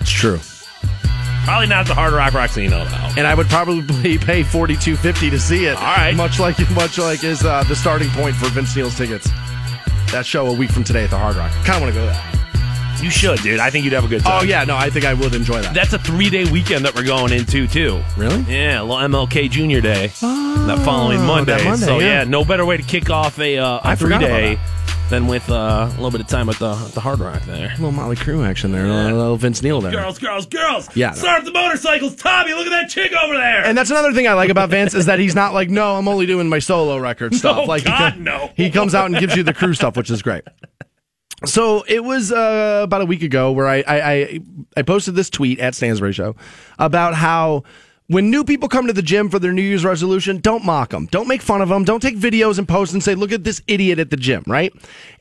It's 0.00 0.10
true. 0.10 0.40
Probably 1.44 1.66
not 1.66 1.86
the 1.86 1.94
Hard 1.94 2.14
Rock 2.14 2.32
Rocksino, 2.32 2.70
though. 2.88 3.18
And 3.20 3.26
I 3.26 3.34
would 3.34 3.48
probably 3.48 4.16
pay 4.16 4.42
forty 4.42 4.76
two 4.76 4.96
fifty 4.96 5.28
to 5.30 5.38
see 5.38 5.64
it. 5.66 5.76
All 5.76 5.82
right. 5.82 6.14
much 6.14 6.38
like 6.40 6.58
much 6.70 6.98
like 6.98 7.22
is 7.24 7.44
uh, 7.44 7.62
the 7.64 7.74
starting 7.76 8.08
point 8.10 8.34
for 8.36 8.48
Vince 8.48 8.74
Neil's 8.76 8.96
tickets. 8.96 9.28
That 10.12 10.24
show 10.26 10.46
a 10.46 10.52
week 10.54 10.70
from 10.70 10.84
today 10.84 11.04
at 11.04 11.10
the 11.10 11.18
Hard 11.18 11.36
Rock. 11.36 11.50
Kind 11.64 11.76
of 11.76 11.80
want 11.82 11.94
to 11.94 12.00
go 12.00 12.06
to 12.06 12.12
that. 12.12 12.37
You 13.02 13.10
should, 13.10 13.40
dude. 13.40 13.60
I 13.60 13.70
think 13.70 13.84
you'd 13.84 13.92
have 13.94 14.04
a 14.04 14.08
good 14.08 14.22
time. 14.22 14.40
Oh 14.40 14.44
yeah, 14.44 14.64
no, 14.64 14.76
I 14.76 14.90
think 14.90 15.04
I 15.04 15.14
would 15.14 15.34
enjoy 15.34 15.62
that. 15.62 15.74
That's 15.74 15.92
a 15.92 15.98
three 15.98 16.30
day 16.30 16.50
weekend 16.50 16.84
that 16.84 16.94
we're 16.94 17.04
going 17.04 17.32
into, 17.32 17.66
too. 17.66 18.02
Really? 18.16 18.40
Yeah, 18.42 18.80
a 18.80 18.84
little 18.84 18.96
MLK 18.96 19.50
Junior 19.50 19.80
Day. 19.80 20.08
that 20.20 20.82
following 20.84 21.20
Monday. 21.24 21.54
Oh, 21.54 21.58
that 21.58 21.64
Monday, 21.64 21.86
so, 21.86 21.98
yeah. 21.98 22.22
yeah. 22.22 22.24
no 22.24 22.44
better 22.44 22.64
way 22.66 22.76
to 22.76 22.82
kick 22.82 23.10
off 23.10 23.38
a, 23.38 23.58
uh, 23.58 23.80
I 23.82 23.92
a 23.92 23.96
three 23.96 24.18
day 24.18 24.58
than 25.10 25.26
with 25.26 25.48
uh, 25.50 25.86
a 25.88 25.94
little 25.96 26.10
bit 26.10 26.20
of 26.20 26.26
time 26.26 26.48
at 26.48 26.58
the, 26.58 26.70
at 26.70 26.92
the 26.92 27.00
Hard 27.00 27.20
Rock 27.20 27.42
there. 27.42 27.68
A 27.68 27.76
little 27.76 27.92
Motley 27.92 28.16
Crue 28.16 28.46
action 28.46 28.72
there. 28.72 28.84
A 28.84 28.88
little, 28.88 29.18
little 29.18 29.36
Vince 29.36 29.62
Neil 29.62 29.80
there. 29.80 29.92
Girls, 29.92 30.18
girls, 30.18 30.46
girls. 30.46 30.94
Yeah. 30.94 31.12
Start 31.12 31.44
the 31.44 31.52
motorcycles. 31.52 32.14
Tommy, 32.16 32.52
look 32.52 32.66
at 32.66 32.70
that 32.70 32.90
chick 32.90 33.12
over 33.12 33.34
there. 33.34 33.64
And 33.64 33.76
that's 33.76 33.90
another 33.90 34.12
thing 34.12 34.28
I 34.28 34.34
like 34.34 34.50
about 34.50 34.68
Vince 34.70 34.94
is 34.94 35.06
that 35.06 35.18
he's 35.18 35.34
not 35.34 35.54
like, 35.54 35.70
no, 35.70 35.96
I'm 35.96 36.08
only 36.08 36.26
doing 36.26 36.48
my 36.48 36.58
solo 36.58 36.98
record 36.98 37.34
stuff. 37.36 37.56
No, 37.58 37.64
like 37.64 37.82
he 37.82 37.88
God, 37.88 38.14
co- 38.14 38.20
no. 38.20 38.50
He 38.54 38.70
comes 38.70 38.94
out 38.94 39.06
and 39.06 39.18
gives 39.18 39.34
you 39.34 39.42
the 39.42 39.54
crew 39.54 39.72
stuff, 39.72 39.96
which 39.96 40.10
is 40.10 40.20
great. 40.20 40.44
So 41.44 41.84
it 41.86 42.02
was 42.02 42.32
uh, 42.32 42.80
about 42.82 43.00
a 43.00 43.06
week 43.06 43.22
ago 43.22 43.52
where 43.52 43.68
I, 43.68 43.84
I 43.86 44.40
I 44.76 44.82
posted 44.82 45.14
this 45.14 45.30
tweet 45.30 45.60
at 45.60 45.74
Stansbury 45.74 46.12
Show 46.12 46.34
about 46.78 47.14
how 47.14 47.62
when 48.08 48.30
new 48.30 48.42
people 48.42 48.70
come 48.70 48.86
to 48.86 48.92
the 48.94 49.02
gym 49.02 49.28
for 49.28 49.38
their 49.38 49.52
New 49.52 49.60
Year's 49.60 49.84
resolution, 49.84 50.38
don't 50.38 50.64
mock 50.64 50.90
them, 50.90 51.06
don't 51.10 51.28
make 51.28 51.42
fun 51.42 51.60
of 51.60 51.68
them, 51.68 51.84
don't 51.84 52.00
take 52.00 52.16
videos 52.16 52.58
and 52.58 52.66
post 52.66 52.94
and 52.94 53.02
say, 53.02 53.14
"Look 53.14 53.32
at 53.32 53.44
this 53.44 53.60
idiot 53.66 53.98
at 53.98 54.08
the 54.08 54.16
gym," 54.16 54.42
right? 54.46 54.72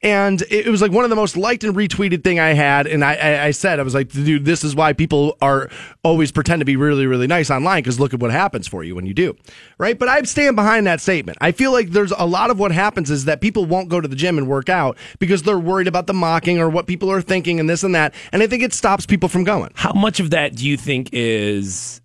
And 0.01 0.41
it 0.43 0.67
it 0.67 0.69
was 0.69 0.81
like 0.81 0.93
one 0.93 1.03
of 1.03 1.09
the 1.09 1.15
most 1.17 1.35
liked 1.35 1.65
and 1.65 1.75
retweeted 1.75 2.23
thing 2.23 2.39
I 2.39 2.53
had, 2.53 2.87
and 2.87 3.03
I 3.03 3.15
I, 3.15 3.45
I 3.47 3.51
said 3.51 3.81
I 3.81 3.83
was 3.83 3.93
like, 3.93 4.09
"Dude, 4.09 4.45
this 4.45 4.63
is 4.63 4.73
why 4.73 4.93
people 4.93 5.37
are 5.41 5.69
always 6.01 6.31
pretend 6.31 6.61
to 6.61 6.65
be 6.65 6.77
really 6.77 7.05
really 7.07 7.27
nice 7.27 7.51
online 7.51 7.83
because 7.83 7.99
look 7.99 8.13
at 8.13 8.21
what 8.21 8.31
happens 8.31 8.67
for 8.67 8.85
you 8.85 8.95
when 8.95 9.05
you 9.05 9.13
do." 9.13 9.35
Right? 9.77 9.99
But 9.99 10.07
I 10.07 10.21
stand 10.21 10.55
behind 10.55 10.87
that 10.87 11.01
statement. 11.01 11.37
I 11.41 11.51
feel 11.51 11.73
like 11.73 11.89
there's 11.89 12.13
a 12.13 12.25
lot 12.25 12.51
of 12.51 12.57
what 12.57 12.71
happens 12.71 13.11
is 13.11 13.25
that 13.25 13.41
people 13.41 13.65
won't 13.65 13.89
go 13.89 13.99
to 13.99 14.07
the 14.07 14.15
gym 14.15 14.37
and 14.37 14.47
work 14.47 14.69
out 14.69 14.97
because 15.19 15.43
they're 15.43 15.59
worried 15.59 15.87
about 15.87 16.07
the 16.07 16.13
mocking 16.13 16.57
or 16.57 16.69
what 16.69 16.87
people 16.87 17.11
are 17.11 17.21
thinking 17.21 17.59
and 17.59 17.69
this 17.69 17.83
and 17.83 17.93
that. 17.95 18.13
And 18.31 18.41
I 18.41 18.47
think 18.47 18.63
it 18.63 18.73
stops 18.73 19.05
people 19.05 19.27
from 19.27 19.43
going. 19.43 19.71
How 19.75 19.91
much 19.91 20.21
of 20.21 20.29
that 20.29 20.55
do 20.55 20.65
you 20.65 20.77
think 20.77 21.09
is 21.11 22.01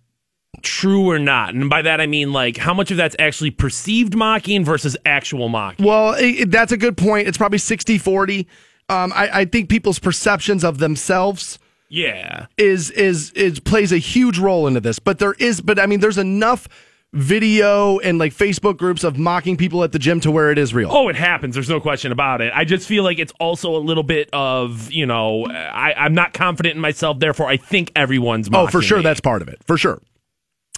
true 0.63 1.09
or 1.09 1.19
not? 1.19 1.53
And 1.53 1.69
by 1.69 1.81
that 1.83 2.01
I 2.01 2.07
mean 2.07 2.33
like 2.33 2.57
how 2.57 2.73
much 2.73 2.89
of 2.91 2.97
that's 2.97 3.15
actually 3.19 3.51
perceived 3.51 4.15
mocking 4.15 4.65
versus 4.65 4.97
actual 5.05 5.49
mocking. 5.49 5.85
Well, 5.85 6.15
it, 6.17 6.49
that's 6.49 6.71
a 6.71 6.77
good 6.77 6.97
point. 6.97 7.27
It's 7.27 7.37
probably 7.37 7.59
60 7.59 7.97
40. 7.99 8.47
Um, 8.89 9.13
I, 9.15 9.29
I 9.41 9.45
think 9.45 9.69
people's 9.69 9.99
perceptions 9.99 10.63
of 10.63 10.79
themselves 10.79 11.59
Yeah. 11.89 12.47
is 12.57 12.89
is 12.91 13.31
is 13.31 13.59
plays 13.59 13.91
a 13.91 13.97
huge 13.97 14.39
role 14.39 14.67
into 14.67 14.79
this. 14.81 14.99
But 14.99 15.19
there 15.19 15.33
is, 15.33 15.61
but 15.61 15.79
I 15.79 15.85
mean, 15.85 15.99
there's 16.01 16.17
enough 16.17 16.67
video 17.13 17.99
and 17.99 18.17
like 18.17 18.33
Facebook 18.33 18.75
groups 18.77 19.03
of 19.03 19.17
mocking 19.19 19.55
people 19.55 19.83
at 19.83 19.91
the 19.91 19.99
gym 19.99 20.19
to 20.19 20.31
where 20.31 20.51
it 20.51 20.57
is 20.57 20.73
real. 20.73 20.89
Oh, 20.91 21.09
it 21.09 21.15
happens. 21.15 21.53
There's 21.53 21.69
no 21.69 21.79
question 21.79 22.11
about 22.11 22.41
it. 22.41 22.51
I 22.55 22.65
just 22.65 22.87
feel 22.87 23.03
like 23.03 23.19
it's 23.19 23.31
also 23.39 23.75
a 23.75 23.77
little 23.77 24.01
bit 24.03 24.29
of, 24.33 24.91
you 24.91 25.05
know, 25.05 25.45
I, 25.45 25.93
I'm 25.95 26.15
not 26.15 26.33
confident 26.33 26.73
in 26.75 26.81
myself, 26.81 27.19
therefore 27.19 27.47
I 27.47 27.57
think 27.57 27.91
everyone's 27.95 28.49
mocking. 28.49 28.67
Oh, 28.67 28.71
for 28.71 28.81
sure, 28.81 28.97
me. 28.97 29.03
that's 29.03 29.19
part 29.19 29.41
of 29.43 29.47
it. 29.47 29.59
For 29.67 29.77
sure. 29.77 30.01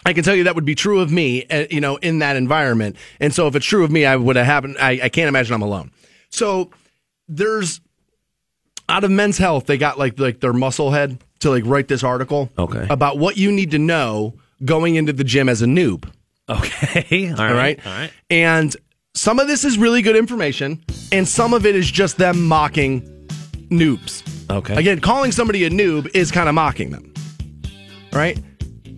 I 0.06 0.14
can 0.14 0.24
tell 0.24 0.36
you 0.36 0.44
that 0.44 0.56
would 0.56 0.66
be 0.66 0.76
true 0.76 1.00
of 1.00 1.12
me, 1.12 1.46
uh, 1.48 1.66
you 1.72 1.82
know, 1.82 1.96
in 1.98 2.20
that 2.20 2.36
environment. 2.36 2.96
And 3.20 3.34
so 3.34 3.48
if 3.48 3.56
it's 3.56 3.66
true 3.66 3.84
of 3.84 3.92
me, 3.92 4.06
I 4.06 4.16
would 4.16 4.36
have 4.36 4.46
happened. 4.46 4.78
I, 4.80 5.00
I 5.04 5.10
can't 5.10 5.28
imagine 5.28 5.54
I'm 5.56 5.62
alone. 5.64 5.92
So 6.30 6.70
there's 7.28 7.82
out 8.88 9.04
of 9.04 9.10
Men's 9.12 9.38
Health, 9.40 9.66
they 9.66 9.78
got 9.80 9.98
like 9.98 10.20
like 10.20 10.40
their 10.42 10.54
muscle 10.54 10.92
head 10.92 11.18
to 11.40 11.50
like 11.50 11.64
write 11.66 11.88
this 11.88 12.04
article 12.04 12.50
Okay. 12.58 12.86
about 12.90 13.18
what 13.18 13.36
you 13.38 13.52
need 13.52 13.72
to 13.72 13.80
know 13.80 14.36
going 14.64 14.96
into 14.96 15.12
the 15.12 15.24
gym 15.24 15.50
as 15.50 15.62
a 15.62 15.66
noob. 15.66 16.08
Okay. 16.48 17.32
All 17.32 17.42
All 17.42 17.54
right. 17.54 17.84
All 17.86 17.92
right. 17.92 18.12
And 18.30 18.76
some 19.16 19.40
of 19.40 19.48
this 19.48 19.64
is 19.66 19.78
really 19.80 20.02
good 20.04 20.16
information, 20.16 20.84
and 21.12 21.28
some 21.28 21.54
of 21.54 21.66
it 21.66 21.76
is 21.76 21.90
just 21.90 22.18
them 22.18 22.44
mocking 22.48 23.02
noobs. 23.72 24.22
Okay. 24.52 24.76
Again, 24.76 25.00
calling 25.00 25.32
somebody 25.32 25.64
a 25.66 25.70
noob 25.72 26.14
is 26.16 26.32
kind 26.32 26.48
of 26.48 26.54
mocking 26.54 26.92
them. 26.92 27.12
Right? 28.14 28.38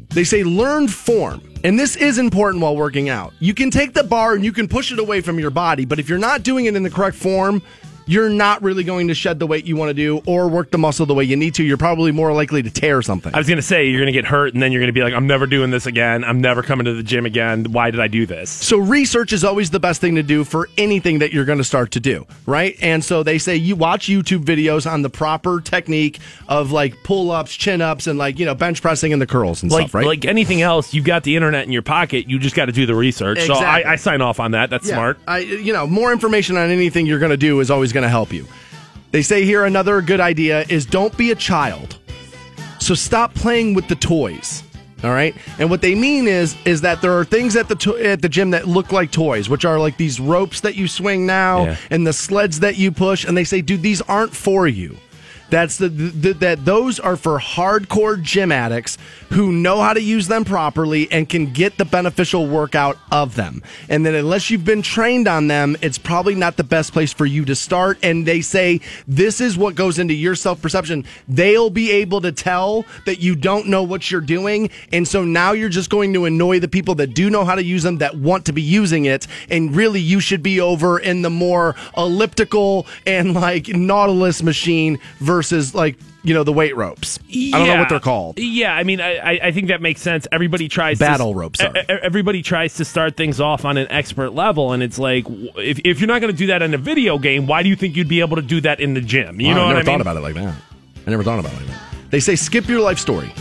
They 0.10 0.24
say 0.24 0.44
learned 0.44 0.92
form. 0.92 1.42
And 1.64 1.78
this 1.78 1.96
is 1.96 2.18
important 2.18 2.62
while 2.62 2.76
working 2.76 3.10
out. 3.10 3.34
You 3.40 3.54
can 3.54 3.72
take 3.72 3.94
the 3.94 4.04
bar 4.04 4.36
and 4.36 4.44
you 4.46 4.52
can 4.52 4.68
push 4.68 4.92
it 4.92 5.00
away 5.00 5.22
from 5.22 5.40
your 5.40 5.50
body, 5.50 5.86
but 5.86 6.00
if 6.00 6.08
you're 6.08 6.18
not 6.18 6.44
doing 6.44 6.66
it 6.66 6.76
in 6.76 6.84
the 6.84 6.90
correct 6.90 7.18
form, 7.18 7.62
you're 8.08 8.30
not 8.30 8.62
really 8.64 8.84
going 8.84 9.10
to 9.10 9.14
shed 9.14 9.38
the 9.40 9.46
weight 9.48 9.66
you 9.66 9.76
want 9.76 9.90
to 9.90 9.94
do 9.94 10.22
or 10.26 10.48
work 10.48 10.72
the 10.72 10.78
muscle 10.78 11.06
the 11.06 11.14
way 11.14 11.24
you 11.24 11.36
need 11.36 11.54
to. 11.56 11.64
You're 11.64 11.78
probably 11.78 12.12
more 12.12 12.34
likely 12.34 12.64
to 12.64 12.72
tear 12.72 13.02
something. 13.02 13.34
I 13.36 13.38
was 13.38 13.48
going 13.48 13.58
to 13.58 13.62
say, 13.62 13.86
you're 13.88 14.00
going 14.00 14.12
to 14.14 14.20
get 14.20 14.26
hurt, 14.26 14.54
and 14.54 14.64
then 14.64 14.72
you're 14.72 14.80
going 14.82 14.88
to 14.88 14.94
be 14.94 15.04
like, 15.04 15.14
I'm 15.14 15.28
never 15.28 15.46
doing 15.46 15.70
this 15.72 15.86
again. 15.86 16.24
I'm 16.24 16.42
never 16.42 16.64
coming 16.64 16.86
to 16.86 16.94
the 16.94 17.04
gym 17.04 17.26
again. 17.26 17.66
Why 17.72 17.92
did 17.92 18.00
I 18.00 18.08
do 18.08 18.26
this? 18.26 18.50
So 18.50 18.78
research 18.78 19.34
is 19.34 19.44
always 19.44 19.70
the 19.70 19.80
best 19.80 20.02
thing 20.02 20.16
to 20.16 20.24
do 20.24 20.44
for 20.44 20.70
anything 20.78 21.20
that 21.20 21.34
you're 21.34 21.46
going 21.46 21.58
to 21.60 21.64
start 21.64 21.92
to 21.92 22.00
do, 22.00 22.26
right? 22.46 22.76
And 22.82 23.04
so 23.04 23.24
they 23.24 23.38
say 23.38 23.56
you 23.56 23.76
watch 23.76 24.08
YouTube 24.08 24.44
videos 24.46 24.90
on 24.90 25.02
the 25.02 25.10
proper 25.10 25.60
technique 25.62 26.20
of 26.48 26.72
like 26.72 26.96
pull-ups, 27.04 27.56
chin-ups, 27.56 28.08
and 28.08 28.18
like 28.18 28.40
you 28.40 28.46
know 28.46 28.56
bench 28.56 28.82
pressing 28.82 29.12
and 29.14 29.22
the 29.22 29.28
curls 29.28 29.62
and 29.64 29.72
Like, 29.72 29.84
stuff, 29.90 29.96
right? 29.96 30.06
like 30.06 30.26
anything 30.26 30.62
else, 30.62 30.94
you've 30.94 31.06
got 31.06 31.24
the 31.24 31.36
internet 31.36 31.66
in 31.66 31.72
your 31.72 31.82
pocket. 31.82 32.30
You 32.30 32.40
just 32.40 32.56
got 32.56 32.66
to 32.66 32.72
do 32.72 32.86
the 32.86 32.96
research. 32.96 33.42
So 33.46 33.54
I, 33.54 33.92
I 33.92 33.96
sign 33.98 34.22
off 34.22 34.40
on 34.40 34.52
that. 34.52 34.70
That's 34.70 34.88
Yeah. 34.88 34.96
smart. 34.96 35.20
I, 35.28 35.40
you 35.40 35.74
know, 35.74 35.86
more 35.88 36.12
information 36.14 36.56
on 36.58 36.70
anything 36.70 37.06
you're 37.06 37.20
going 37.20 37.32
to 37.32 37.38
do 37.38 37.60
is 37.60 37.70
always 37.70 37.92
going 37.98 38.04
to 38.04 38.10
help 38.10 38.32
you. 38.32 38.46
They 39.12 39.22
say 39.24 39.44
here 39.44 39.66
another 39.66 40.02
good 40.02 40.20
idea 40.20 40.66
is 40.70 40.86
don't 40.86 41.16
be 41.18 41.32
a 41.32 41.36
child. 41.36 41.98
So 42.80 42.94
stop 42.94 43.34
playing 43.34 43.74
with 43.74 43.88
the 43.88 43.96
toys. 43.96 44.64
All 45.04 45.12
right, 45.12 45.36
and 45.60 45.70
what 45.70 45.82
they 45.82 45.94
mean 45.94 46.28
is 46.28 46.56
is 46.66 46.82
that 46.82 47.04
there 47.04 47.14
are 47.18 47.24
things 47.24 47.56
at 47.56 47.68
the 47.68 47.76
to- 47.76 47.98
at 47.98 48.22
the 48.24 48.30
gym 48.30 48.50
that 48.52 48.68
look 48.68 48.92
like 48.92 49.12
toys, 49.12 49.48
which 49.48 49.64
are 49.64 49.80
like 49.80 49.96
these 49.98 50.20
ropes 50.20 50.62
that 50.62 50.74
you 50.76 50.88
swing 50.88 51.28
now 51.28 51.66
Yeah. 51.66 51.76
and 51.92 52.06
the 52.08 52.14
sleds 52.14 52.62
that 52.62 52.78
you 52.78 52.92
push, 52.92 53.24
and 53.24 53.38
they 53.38 53.44
say, 53.44 53.62
dude, 53.62 53.84
these 53.84 54.02
aren't 54.02 54.34
for 54.36 54.68
you. 54.68 54.98
That's 55.50 55.78
the, 55.78 55.88
the 55.88 56.34
that 56.34 56.66
those 56.66 57.00
are 57.00 57.16
for 57.16 57.40
hardcore 57.40 58.22
gym 58.22 58.52
addicts 58.52 58.98
who 59.30 59.52
know 59.52 59.82
how 59.82 59.94
to 59.94 60.02
use 60.02 60.28
them 60.28 60.44
properly 60.44 61.10
and 61.12 61.28
can 61.28 61.54
get 61.54 61.78
the 61.78 61.86
beneficial 61.86 62.48
workout 62.48 62.98
of 63.12 63.36
them. 63.36 63.64
And 63.88 64.06
then 64.06 64.14
unless 64.14 64.50
you've 64.50 64.66
been 64.66 64.82
trained 64.82 65.28
on 65.28 65.48
them, 65.48 65.78
it's 65.82 65.98
probably 65.98 66.36
not 66.36 66.58
the 66.58 66.64
best 66.64 66.92
place 66.92 67.14
for 67.14 67.26
you 67.26 67.46
to 67.46 67.56
start. 67.56 67.98
And 68.04 68.26
they 68.26 68.42
say 68.42 68.82
this 69.08 69.40
is 69.40 69.58
what 69.58 69.76
goes 69.76 70.00
into 70.00 70.14
your 70.14 70.36
self-perception. 70.36 71.06
They'll 71.30 71.70
be 71.70 71.92
able 71.92 72.22
to 72.22 72.32
tell 72.34 72.86
that 73.06 73.20
you 73.20 73.36
don't 73.36 73.68
know 73.68 73.84
what 73.84 74.12
you're 74.12 74.22
doing. 74.22 74.70
And 74.92 75.08
so 75.08 75.24
now 75.24 75.54
you're 75.54 75.70
just 75.70 75.90
going 75.90 76.14
to 76.14 76.26
annoy 76.26 76.60
the 76.60 76.68
people 76.68 76.96
that 76.96 77.14
do 77.14 77.30
know 77.30 77.46
how 77.46 77.56
to 77.56 77.64
use 77.64 77.84
them 77.84 78.00
that 78.00 78.16
want 78.18 78.46
to 78.46 78.54
be 78.54 78.62
using 78.62 79.06
it. 79.06 79.28
And 79.50 79.76
really 79.76 80.02
you 80.02 80.20
should 80.20 80.44
be 80.44 80.60
over 80.60 81.00
in 81.00 81.22
the 81.22 81.30
more 81.30 81.76
elliptical 81.96 82.86
and 83.06 83.34
like 83.34 83.70
Nautilus 83.70 84.44
machine 84.44 85.00
versus 85.20 85.37
like, 85.76 85.98
you 86.24 86.34
know, 86.34 86.44
the 86.44 86.54
weight 86.54 86.76
ropes. 86.76 87.20
I 87.30 87.52
don't 87.52 87.68
know 87.68 87.78
what 87.78 87.90
they're 87.90 88.00
called. 88.00 88.38
Yeah, 88.40 88.74
I 88.76 88.84
mean, 88.84 89.00
I, 89.02 89.18
I- 89.18 89.40
I 89.48 89.52
think 89.52 89.68
that 89.68 89.82
makes 89.82 90.02
sense. 90.02 90.28
Everybody 90.32 90.68
tries 90.68 91.00
Battle 91.00 91.32
to, 91.34 91.40
ropes, 91.40 91.60
sorry. 91.60 91.86
Everybody 91.90 92.42
tries 92.42 92.76
to 92.76 92.86
start 92.86 93.16
things 93.18 93.40
off 93.40 93.66
on 93.66 93.78
an 93.78 93.88
expert 93.90 94.32
level, 94.32 94.74
and 94.74 94.82
it's 94.84 95.00
like, 95.00 95.26
if, 95.30 95.80
if 95.86 96.00
you're 96.00 96.08
not 96.08 96.22
going 96.22 96.32
to 96.34 96.38
do 96.38 96.48
that 96.48 96.62
in 96.62 96.74
a 96.74 96.78
video 96.78 97.18
game, 97.18 97.48
why 97.48 97.64
do 97.64 97.70
you 97.70 97.76
think 97.76 97.96
you'd 97.96 98.08
be 98.10 98.20
able 98.20 98.36
to 98.38 98.42
do 98.42 98.60
that 98.62 98.80
in 98.80 98.94
the 98.94 99.02
gym? 99.02 99.40
You 99.40 99.50
Wow, 99.50 99.54
know 99.56 99.62
I 99.62 99.66
what 99.66 99.70
never 99.74 99.80
I 99.80 99.84
mean? 99.84 99.86
thought 99.86 100.02
about 100.02 100.18
it 100.18 100.22
like 100.22 100.36
that. 100.36 100.56
I 101.06 101.10
never 101.12 101.24
thought 101.24 101.40
about 101.40 101.54
it 101.54 101.58
like 101.58 101.68
that. 101.68 101.82
They 102.10 102.20
say 102.20 102.36
skip 102.36 102.68
your 102.68 102.82
life 102.82 103.00
story. 103.00 103.32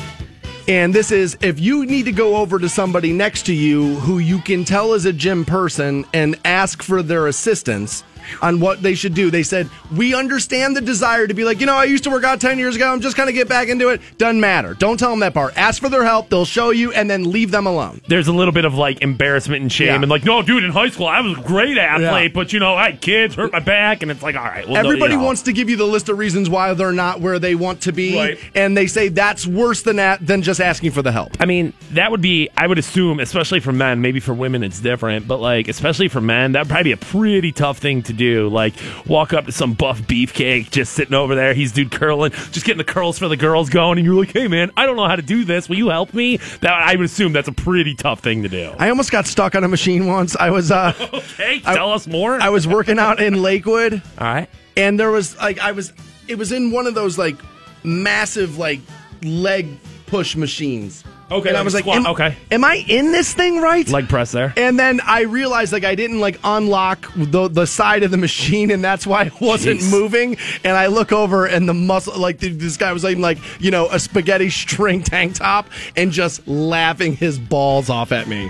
And 0.68 0.92
this 0.92 1.12
is 1.12 1.36
if 1.42 1.61
you 1.61 1.86
need 1.86 2.07
to 2.07 2.12
go 2.12 2.36
over 2.36 2.59
to 2.59 2.68
somebody 2.68 3.12
next 3.12 3.47
to 3.47 3.55
you 3.55 3.94
who 4.01 4.18
you 4.18 4.40
can 4.40 4.64
tell 4.64 4.94
is 4.94 5.05
a 5.05 5.12
gym 5.12 5.44
person 5.44 6.05
and 6.12 6.36
ask 6.44 6.82
for 6.82 7.03
their 7.05 7.28
assistance 7.28 8.03
on 8.43 8.61
what 8.61 8.83
they 8.83 8.95
should 8.95 9.14
do. 9.14 9.31
They 9.31 9.43
said, 9.43 9.68
We 9.95 10.14
understand 10.14 10.77
the 10.77 10.81
desire 10.81 11.27
to 11.27 11.35
be 11.35 11.45
like, 11.45 11.61
you 11.61 11.66
know, 11.66 11.74
I 11.77 11.85
used 11.85 12.05
to 12.05 12.11
work 12.11 12.24
out 12.24 12.41
10 12.41 12.59
years 12.59 12.77
ago. 12.77 12.93
I'm 12.93 13.01
just 13.01 13.16
going 13.16 13.29
to 13.29 13.33
get 13.33 13.49
back 13.49 13.68
into 13.68 13.89
it. 13.91 14.01
Doesn't 14.18 14.41
matter. 14.41 14.74
Don't 14.74 14.99
tell 14.99 15.11
them 15.11 15.20
that 15.20 15.35
part. 15.35 15.57
Ask 15.57 15.81
for 15.83 15.89
their 15.89 16.05
help. 16.05 16.29
They'll 16.29 16.45
show 16.45 16.70
you 16.70 16.93
and 16.93 17.09
then 17.11 17.31
leave 17.31 17.51
them 17.51 17.66
alone. 17.66 18.01
There's 18.09 18.29
a 18.29 18.33
little 18.33 18.53
bit 18.53 18.64
of 18.64 18.74
like 18.74 19.03
embarrassment 19.03 19.62
and 19.62 19.70
shame, 19.72 19.87
Yeah. 19.89 19.95
and 19.97 20.09
like, 20.09 20.24
no, 20.24 20.43
dude, 20.43 20.64
in 20.64 20.70
high 20.72 20.89
school 20.91 21.07
I 21.07 21.20
was 21.20 21.39
a 21.39 21.43
great 21.43 21.79
athlete, 21.79 22.03
Yeah. 22.22 22.29
but 22.35 22.53
you 22.53 22.61
know, 22.61 22.74
I 22.74 22.91
had 22.91 23.01
kids, 23.01 23.35
hurt 23.35 23.53
my 23.53 23.59
back, 23.61 24.03
and 24.03 24.11
it's 24.11 24.22
like, 24.22 24.37
all 24.37 24.45
right, 24.45 24.66
well, 24.66 24.77
Everybody 24.77 25.12
you 25.14 25.18
know. 25.18 25.24
wants 25.24 25.43
to 25.43 25.53
give 25.53 25.68
you 25.70 25.77
the 25.77 25.87
list 25.87 26.09
of 26.09 26.18
reasons 26.18 26.49
why 26.51 26.72
they're 26.74 26.93
not 26.93 27.20
where 27.20 27.39
they 27.39 27.55
want 27.55 27.83
to 27.83 27.93
be. 27.93 28.16
Right. 28.16 28.39
And 28.55 28.77
they 28.77 28.87
say 28.87 29.09
that's 29.09 29.47
worse 29.47 29.83
than 29.83 29.97
that 29.97 30.27
than 30.27 30.43
just 30.43 30.61
asking 30.61 30.93
for 30.93 31.03
the 31.03 31.12
help. 31.12 31.37
I 31.41 31.47
mean, 31.47 31.72
that 31.93 32.11
would 32.11 32.20
be, 32.20 32.49
I 32.57 32.66
would 32.66 32.79
assume, 32.79 33.20
especially 33.20 33.61
for 33.61 33.72
men, 33.72 34.01
maybe 34.01 34.20
for 34.20 34.35
women 34.35 34.62
it's 34.62 34.81
different, 34.81 35.27
but 35.29 35.39
like, 35.41 35.68
especially 35.68 36.09
for 36.09 36.20
men, 36.20 36.53
that 36.53 36.61
would 36.62 36.68
probably 36.68 36.85
be 36.85 36.93
a 36.93 36.97
pretty 36.97 37.53
tough 37.53 37.79
thing 37.79 38.03
to 38.05 38.12
do. 38.17 38.49
Like 38.49 38.75
walk 39.07 39.33
up 39.33 39.47
to 39.47 39.53
some 39.53 39.75
buff 39.75 40.01
beefcake 40.03 40.71
just 40.71 40.93
sitting 40.95 41.14
over 41.14 41.35
there. 41.35 41.55
He's 41.55 41.73
dude 41.73 41.91
curling, 41.93 42.33
just 42.53 42.64
getting 42.67 42.79
the 42.79 42.85
curls 42.85 43.19
for 43.19 43.29
the 43.29 43.37
girls 43.37 43.69
going, 43.71 43.99
and 43.99 44.05
you're 44.07 44.14
like, 44.17 44.33
"Hey 44.33 44.49
man, 44.49 44.73
I 44.77 44.87
don't 44.87 44.97
know 44.97 45.07
how 45.07 45.17
to 45.17 45.23
do 45.23 45.45
this. 45.45 45.69
Will 45.69 45.77
you 45.77 45.89
help 45.91 46.12
me?" 46.14 46.39
That 46.61 46.73
I 46.73 46.97
would 46.97 47.05
assume 47.07 47.33
that's 47.33 47.49
a 47.49 47.53
pretty 47.53 47.95
tough 47.95 48.21
thing 48.21 48.43
to 48.43 48.49
do. 48.49 48.73
I 48.79 48.89
almost 48.89 49.11
got 49.12 49.27
stuck 49.27 49.55
on 49.55 49.62
a 49.64 49.69
machine 49.69 50.07
once. 50.07 50.35
I 50.37 50.51
was 50.51 50.71
uh 50.71 50.93
okay, 51.14 51.62
I- 51.64 51.75
tell 51.75 51.93
us 51.93 52.07
more. 52.07 52.41
I 52.41 52.49
was 52.49 52.67
working 52.67 52.99
out 52.99 53.21
in 53.21 53.43
Lakewood. 53.43 54.03
All 54.19 54.27
right. 54.27 54.49
And 54.77 54.99
there 54.99 55.11
was 55.11 55.37
like 55.39 55.59
I 55.59 55.73
was 55.73 55.93
it 56.29 56.37
was 56.37 56.53
in 56.53 56.71
one 56.71 56.87
of 56.87 56.95
those 56.95 57.17
like 57.19 57.37
massive 57.85 58.59
like 58.59 58.81
leg 59.23 59.69
push 60.07 60.37
machines. 60.37 61.05
Okay, 61.29 61.49
And 61.49 61.59
I 61.59 61.62
was 61.62 61.74
like, 61.74 61.83
squat, 61.83 61.97
am, 61.97 62.07
okay. 62.07 62.37
am 62.53 62.64
I 62.64 62.85
in 62.87 63.11
this 63.11 63.35
thing 63.35 63.61
right? 63.61 63.89
Leg 63.89 64.09
press 64.09 64.31
there. 64.31 64.55
And 64.57 64.79
then 64.79 65.01
I 65.05 65.22
realized 65.22 65.72
like 65.72 65.83
I 65.85 65.97
didn't 65.97 66.20
like 66.20 66.39
unlock 66.45 67.11
the 67.16 67.49
the 67.49 67.66
side 67.66 68.05
of 68.05 68.12
the 68.12 68.16
machine, 68.16 68.70
and 68.70 68.83
that's 68.85 69.07
why 69.09 69.24
it 69.24 69.41
wasn't 69.41 69.81
Jeez. 69.81 69.91
moving. 69.91 70.37
And 70.62 70.77
I 70.77 70.87
look 70.87 71.11
over, 71.11 71.47
and 71.47 71.68
the 71.68 71.74
muscle 71.74 72.16
like 72.16 72.39
th- 72.39 72.59
this 72.59 72.77
guy 72.77 72.93
was 72.93 73.03
like 73.03 73.18
like 73.18 73.39
you 73.61 73.72
know 73.72 73.89
a 73.91 73.99
spaghetti 73.99 74.51
string 74.51 75.03
tank 75.12 75.35
top, 75.35 75.68
and 75.97 76.12
just 76.12 76.47
laughing 76.47 77.16
his 77.16 77.41
balls 77.41 77.91
off 77.91 78.12
at 78.12 78.29
me. 78.29 78.49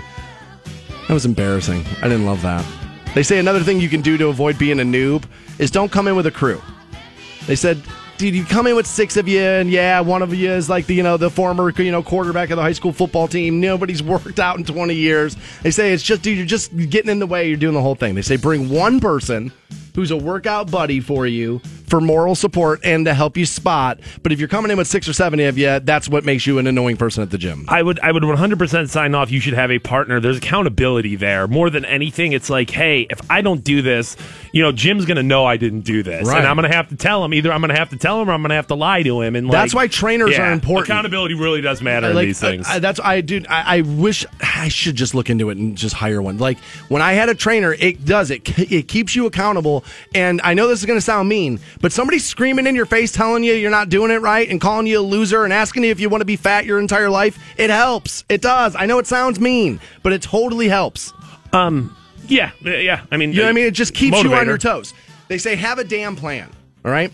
That 1.07 1.13
was 1.15 1.25
embarrassing. 1.25 1.83
I 2.01 2.09
didn't 2.09 2.27
love 2.27 2.43
that. 2.43 2.63
They 3.15 3.23
say 3.23 3.39
another 3.39 3.61
thing 3.61 3.79
you 3.79 3.89
can 3.89 4.01
do 4.01 4.17
to 4.19 4.27
avoid 4.27 4.59
being 4.59 4.79
a 4.79 4.83
noob 4.83 5.23
is 5.57 5.71
don't 5.71 5.91
come 5.91 6.07
in 6.07 6.15
with 6.15 6.27
a 6.27 6.31
crew. 6.31 6.61
They 7.47 7.55
said, 7.55 7.81
dude, 8.17 8.35
you 8.35 8.43
come 8.43 8.67
in 8.67 8.75
with 8.75 8.87
six 8.87 9.17
of 9.17 9.27
you, 9.27 9.41
and 9.41 9.69
yeah, 9.69 9.99
one 9.99 10.21
of 10.21 10.33
you 10.33 10.49
is 10.51 10.69
like 10.69 10.85
the 10.87 10.95
you 10.95 11.03
know 11.03 11.17
the 11.17 11.29
former 11.29 11.69
you 11.71 11.91
know 11.91 12.03
quarterback 12.03 12.49
of 12.49 12.57
the 12.57 12.61
high 12.61 12.73
school 12.73 12.91
football 12.91 13.27
team. 13.27 13.59
Nobody's 13.59 14.03
worked 14.03 14.39
out 14.39 14.57
in 14.57 14.63
twenty 14.63 14.95
years. 14.95 15.35
They 15.63 15.71
say 15.71 15.93
it's 15.93 16.03
just 16.03 16.21
dude, 16.21 16.37
you're 16.37 16.45
just 16.45 16.75
getting 16.89 17.09
in 17.09 17.19
the 17.19 17.27
way. 17.27 17.47
You're 17.47 17.57
doing 17.57 17.75
the 17.75 17.81
whole 17.81 17.95
thing. 17.95 18.15
They 18.15 18.21
say 18.21 18.37
bring 18.37 18.69
one 18.69 18.99
person 18.99 19.51
who's 19.95 20.11
a 20.11 20.17
workout 20.17 20.69
buddy 20.69 20.99
for 20.99 21.25
you 21.25 21.59
for 21.87 22.01
moral 22.01 22.35
support 22.35 22.81
and 22.83 23.05
to 23.05 23.13
help 23.13 23.37
you 23.37 23.45
spot. 23.45 23.99
But 24.21 24.31
if 24.33 24.39
you're 24.39 24.49
coming 24.49 24.69
in 24.71 24.77
with 24.77 24.87
six 24.87 25.07
or 25.07 25.13
seven 25.13 25.39
of 25.39 25.57
you, 25.57 25.79
that's 25.79 26.09
what 26.09 26.25
makes 26.25 26.45
you 26.45 26.59
an 26.59 26.67
annoying 26.67 26.97
person 26.97 27.23
at 27.23 27.31
the 27.31 27.37
gym. 27.37 27.65
I 27.69 27.81
would 27.81 27.99
I 28.01 28.11
would 28.11 28.23
100% 28.23 28.89
sign 28.89 29.15
off 29.15 29.31
you 29.31 29.39
should 29.39 29.53
have 29.53 29.71
a 29.71 29.79
partner. 29.79 30.19
There's 30.19 30.37
accountability 30.37 31.15
there. 31.15 31.47
More 31.47 31.69
than 31.69 31.85
anything, 31.85 32.33
it's 32.33 32.49
like, 32.49 32.69
hey, 32.69 33.07
if 33.09 33.19
I 33.31 33.41
don't 33.41 33.63
do 33.63 33.81
this, 33.81 34.17
you 34.51 34.61
know, 34.61 34.71
Jim's 34.71 35.05
going 35.05 35.17
to 35.17 35.23
know 35.23 35.45
I 35.45 35.57
didn't 35.57 35.81
do 35.81 36.03
this. 36.03 36.27
Right. 36.27 36.39
And 36.39 36.47
I'm 36.47 36.57
going 36.57 36.69
to 36.69 36.75
have 36.75 36.89
to 36.89 36.95
tell 36.97 37.23
him. 37.23 37.33
Either 37.33 37.51
I'm 37.51 37.61
going 37.61 37.69
to 37.69 37.79
have 37.79 37.89
to 37.89 37.97
tell 37.97 38.21
him 38.21 38.29
or 38.29 38.33
I'm 38.33 38.41
going 38.41 38.49
to 38.49 38.55
have 38.55 38.67
to 38.67 38.75
lie 38.75 39.03
to 39.03 39.21
him. 39.21 39.35
And 39.35 39.47
like, 39.47 39.53
That's 39.53 39.73
why 39.73 39.87
trainers 39.87 40.31
yeah, 40.31 40.49
are 40.49 40.51
important. 40.51 40.89
Accountability 40.89 41.35
really 41.35 41.61
does 41.61 41.81
matter 41.81 42.09
in 42.09 42.15
these 42.17 42.39
things. 42.39 42.67
I- 42.67 42.75
I- 42.75 42.79
that's 42.79 42.99
I 42.99 43.21
dude. 43.21 43.47
I, 43.47 43.77
I 43.77 43.81
wish 43.81 44.25
I 44.41 44.67
should 44.67 44.95
just 44.95 45.15
look 45.15 45.29
into 45.29 45.49
it 45.49 45.57
and 45.57 45.77
just 45.77 45.95
hire 45.95 46.21
one. 46.21 46.37
Like 46.37 46.59
when 46.89 47.01
I 47.01 47.13
had 47.13 47.29
a 47.29 47.35
trainer, 47.35 47.73
it 47.73 48.05
does 48.05 48.29
it. 48.29 48.47
It 48.59 48.87
keeps 48.87 49.15
you 49.15 49.25
accountable. 49.25 49.56
And 50.13 50.41
I 50.43 50.53
know 50.53 50.67
this 50.67 50.79
is 50.79 50.85
going 50.85 50.97
to 50.97 51.01
sound 51.05 51.29
mean, 51.29 51.59
but 51.81 51.91
somebody 51.91 52.19
screaming 52.19 52.67
in 52.67 52.75
your 52.75 52.85
face, 52.85 53.11
telling 53.11 53.43
you 53.43 53.53
you're 53.53 53.71
not 53.71 53.89
doing 53.89 54.11
it 54.11 54.21
right, 54.21 54.47
and 54.49 54.59
calling 54.61 54.87
you 54.87 54.99
a 54.99 55.01
loser, 55.01 55.43
and 55.43 55.53
asking 55.53 55.83
you 55.83 55.91
if 55.91 55.99
you 55.99 56.09
want 56.09 56.21
to 56.21 56.25
be 56.25 56.35
fat 56.35 56.65
your 56.65 56.79
entire 56.79 57.09
life, 57.09 57.37
it 57.57 57.69
helps. 57.69 58.23
It 58.29 58.41
does. 58.41 58.75
I 58.75 58.85
know 58.85 58.99
it 58.99 59.07
sounds 59.07 59.39
mean, 59.39 59.79
but 60.03 60.13
it 60.13 60.21
totally 60.21 60.67
helps. 60.67 61.13
um, 61.53 61.95
yeah, 62.27 62.51
yeah. 62.61 63.05
I 63.09 63.15
mean, 63.17 63.31
You 63.31 63.37
know 63.37 63.43
what 63.43 63.49
I 63.49 63.53
mean? 63.53 63.65
It 63.65 63.71
just 63.73 63.93
keeps 63.93 64.21
you 64.21 64.33
on 64.33 64.47
your 64.47 64.57
toes. 64.57 64.93
They 65.29 65.37
say 65.37 65.55
have 65.55 65.79
a 65.79 65.83
damn 65.85 66.15
plan, 66.17 66.49
all 66.83 66.91
right? 66.91 67.11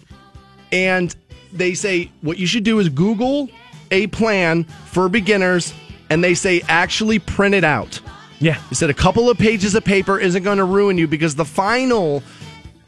And 0.72 1.16
they 1.52 1.76
say 1.76 2.12
what 2.22 2.40
you 2.40 2.48
should 2.48 2.64
do 2.64 2.80
is 2.80 2.90
Google 2.90 3.50
a 3.92 4.08
plan 4.08 4.64
for 4.88 5.10
beginners, 5.10 5.72
and 6.10 6.24
they 6.24 6.34
say 6.34 6.62
actually 6.68 7.20
print 7.20 7.54
it 7.54 7.64
out. 7.64 8.00
Yeah. 8.44 8.62
They 8.70 8.76
said 8.76 8.90
a 8.90 8.94
couple 8.94 9.30
of 9.30 9.38
pages 9.38 9.74
of 9.74 9.86
paper 9.86 10.20
isn't 10.20 10.44
going 10.44 10.58
to 10.58 10.66
ruin 10.66 10.98
you 10.98 11.08
because 11.08 11.34
the 11.36 11.46
final 11.46 12.22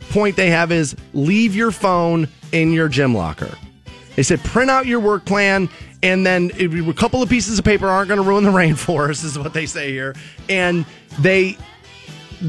point 0.09 0.35
they 0.35 0.49
have 0.49 0.69
is 0.69 0.97
leave 1.13 1.55
your 1.55 1.71
phone 1.71 2.27
in 2.51 2.73
your 2.73 2.89
gym 2.89 3.15
locker. 3.15 3.57
They 4.17 4.23
said 4.23 4.43
print 4.43 4.69
out 4.69 4.85
your 4.85 4.99
work 4.99 5.23
plan, 5.23 5.69
and 6.03 6.25
then 6.25 6.51
a 6.59 6.93
couple 6.93 7.23
of 7.23 7.29
pieces 7.29 7.57
of 7.57 7.63
paper 7.63 7.87
aren't 7.87 8.09
going 8.09 8.21
to 8.21 8.27
ruin 8.27 8.43
the 8.43 8.51
rainforest, 8.51 9.23
is 9.23 9.39
what 9.39 9.53
they 9.53 9.65
say 9.65 9.91
here. 9.91 10.13
And 10.49 10.85
they 11.19 11.57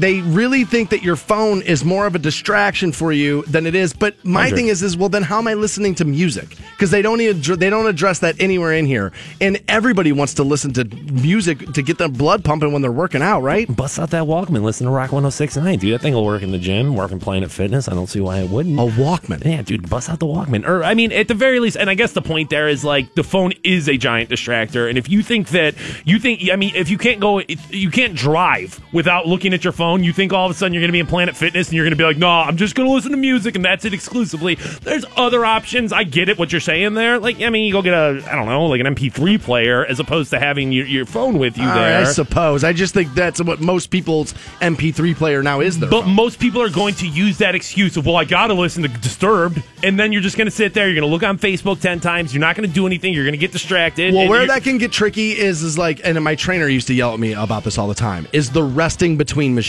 they 0.01 0.21
really 0.21 0.63
think 0.63 0.89
that 0.89 1.03
your 1.03 1.15
phone 1.15 1.61
is 1.61 1.83
more 1.83 2.05
of 2.07 2.15
a 2.15 2.19
distraction 2.19 2.91
for 2.91 3.11
you 3.11 3.43
than 3.43 3.65
it 3.65 3.75
is. 3.75 3.93
But 3.93 4.23
my 4.23 4.41
100. 4.41 4.55
thing 4.55 4.67
is, 4.67 4.83
is 4.83 4.97
well, 4.97 5.09
then 5.09 5.23
how 5.23 5.39
am 5.39 5.47
I 5.47 5.53
listening 5.53 5.95
to 5.95 6.05
music? 6.05 6.55
Because 6.71 6.91
they 6.91 7.01
don't 7.01 7.21
even 7.21 7.59
they 7.59 7.69
don't 7.69 7.87
address 7.87 8.19
that 8.19 8.39
anywhere 8.39 8.73
in 8.73 8.85
here. 8.85 9.11
And 9.41 9.61
everybody 9.67 10.11
wants 10.11 10.35
to 10.35 10.43
listen 10.43 10.73
to 10.73 10.85
music 10.85 11.73
to 11.73 11.81
get 11.81 11.97
their 11.97 12.09
blood 12.09 12.43
pumping 12.43 12.71
when 12.71 12.81
they're 12.81 12.91
working 12.91 13.21
out, 13.21 13.41
right? 13.41 13.73
Bust 13.75 13.99
out 13.99 14.11
that 14.11 14.23
Walkman. 14.23 14.61
Listen 14.63 14.85
to 14.87 14.91
Rock 14.91 15.11
106.9. 15.11 15.79
Dude, 15.79 15.93
that 15.93 16.01
thing 16.01 16.13
will 16.13 16.25
work 16.25 16.43
in 16.43 16.51
the 16.51 16.59
gym, 16.59 16.95
work 16.95 17.11
in 17.11 17.19
Planet 17.19 17.51
Fitness. 17.51 17.87
I 17.87 17.93
don't 17.93 18.07
see 18.07 18.19
why 18.19 18.39
it 18.39 18.49
wouldn't. 18.49 18.79
A 18.79 18.83
Walkman. 18.83 19.43
Yeah, 19.43 19.61
dude, 19.61 19.89
bust 19.89 20.09
out 20.09 20.19
the 20.19 20.25
Walkman. 20.25 20.67
Or, 20.67 20.83
I 20.83 20.93
mean, 20.93 21.11
at 21.11 21.27
the 21.27 21.33
very 21.33 21.59
least, 21.59 21.77
and 21.77 21.89
I 21.89 21.95
guess 21.95 22.13
the 22.13 22.21
point 22.21 22.49
there 22.49 22.67
is 22.67 22.83
like 22.83 23.15
the 23.15 23.23
phone 23.23 23.53
is 23.63 23.87
a 23.87 23.97
giant 23.97 24.29
distractor. 24.29 24.89
And 24.89 24.97
if 24.97 25.09
you 25.09 25.23
think 25.23 25.49
that, 25.49 25.75
you 26.05 26.19
think, 26.19 26.41
I 26.51 26.55
mean, 26.55 26.75
if 26.75 26.89
you 26.89 26.97
can't 26.97 27.19
go, 27.19 27.41
you 27.69 27.89
can't 27.89 28.15
drive 28.15 28.79
without 28.93 29.27
looking 29.27 29.53
at 29.53 29.63
your 29.63 29.73
phone, 29.73 29.86
you 29.95 30.13
think 30.13 30.33
all 30.33 30.45
of 30.45 30.51
a 30.51 30.53
sudden 30.53 30.73
you're 30.73 30.81
going 30.81 30.89
to 30.89 30.93
be 30.93 30.99
in 30.99 31.07
Planet 31.07 31.35
Fitness 31.35 31.67
and 31.67 31.75
you're 31.75 31.85
going 31.85 31.91
to 31.91 31.97
be 31.97 32.03
like, 32.03 32.17
no, 32.17 32.27
I'm 32.29 32.57
just 32.57 32.75
going 32.75 32.87
to 32.87 32.93
listen 32.93 33.11
to 33.11 33.17
music 33.17 33.55
and 33.55 33.63
that's 33.63 33.85
it 33.85 33.93
exclusively. 33.93 34.55
There's 34.55 35.05
other 35.15 35.45
options. 35.45 35.93
I 35.93 36.03
get 36.03 36.29
it, 36.29 36.37
what 36.37 36.51
you're 36.51 36.61
saying 36.61 36.93
there. 36.95 37.19
Like, 37.19 37.41
I 37.41 37.49
mean, 37.49 37.65
you 37.65 37.71
go 37.71 37.81
get 37.81 37.93
a, 37.93 38.23
I 38.29 38.35
don't 38.35 38.45
know, 38.47 38.65
like 38.65 38.81
an 38.81 38.87
MP3 38.87 39.41
player 39.41 39.85
as 39.85 39.99
opposed 39.99 40.31
to 40.31 40.39
having 40.39 40.71
your, 40.71 40.85
your 40.85 41.05
phone 41.05 41.39
with 41.39 41.57
you 41.57 41.63
All 41.63 41.69
right, 41.69 41.75
there. 41.75 42.01
I 42.01 42.11
suppose. 42.11 42.63
I 42.63 42.73
just 42.73 42.93
think 42.93 43.13
that's 43.13 43.41
what 43.41 43.61
most 43.61 43.87
people's 43.89 44.33
MP3 44.61 45.15
player 45.15 45.41
now 45.41 45.61
is. 45.61 45.79
Their 45.79 45.89
But 45.89 46.03
phone. 46.03 46.13
most 46.15 46.39
people 46.39 46.61
are 46.61 46.69
going 46.69 46.95
to 46.95 47.07
use 47.07 47.37
that 47.37 47.55
excuse 47.55 47.95
of, 47.97 48.05
well, 48.05 48.17
I 48.17 48.25
got 48.25 48.47
to 48.47 48.53
listen 48.53 48.83
to 48.83 48.89
Disturbed. 48.97 49.61
And 49.83 49.99
then 49.99 50.11
you're 50.11 50.21
just 50.21 50.37
going 50.37 50.47
to 50.47 50.51
sit 50.51 50.73
there. 50.73 50.87
You're 50.87 50.99
going 50.99 51.07
to 51.09 51.13
look 51.13 51.23
on 51.23 51.37
Facebook 51.37 51.79
10 51.79 51.99
times. 51.99 52.33
You're 52.33 52.41
not 52.41 52.55
going 52.55 52.67
to 52.67 52.73
do 52.73 52.87
anything. 52.87 53.13
You're 53.13 53.23
going 53.25 53.33
to 53.33 53.37
get 53.37 53.51
distracted. 53.51 54.13
Well, 54.13 54.27
where 54.27 54.47
that 54.47 54.63
can 54.63 54.77
get 54.79 54.91
tricky 54.91 55.31
is 55.31 55.61
is 55.63 55.77
like, 55.77 56.01
and 56.03 56.21
my 56.23 56.35
trainer 56.35 56.67
used 56.67 56.87
to 56.87 56.93
yell 56.93 57.13
at 57.13 57.19
me 57.19 57.33
about 57.33 57.63
this 57.63 57.77
all 57.77 57.87
the 57.87 57.95
time. 57.95 58.27
Is 58.33 58.49
the 58.51 58.63
resting 58.63 59.17
between 59.17 59.53
machines? 59.55 59.66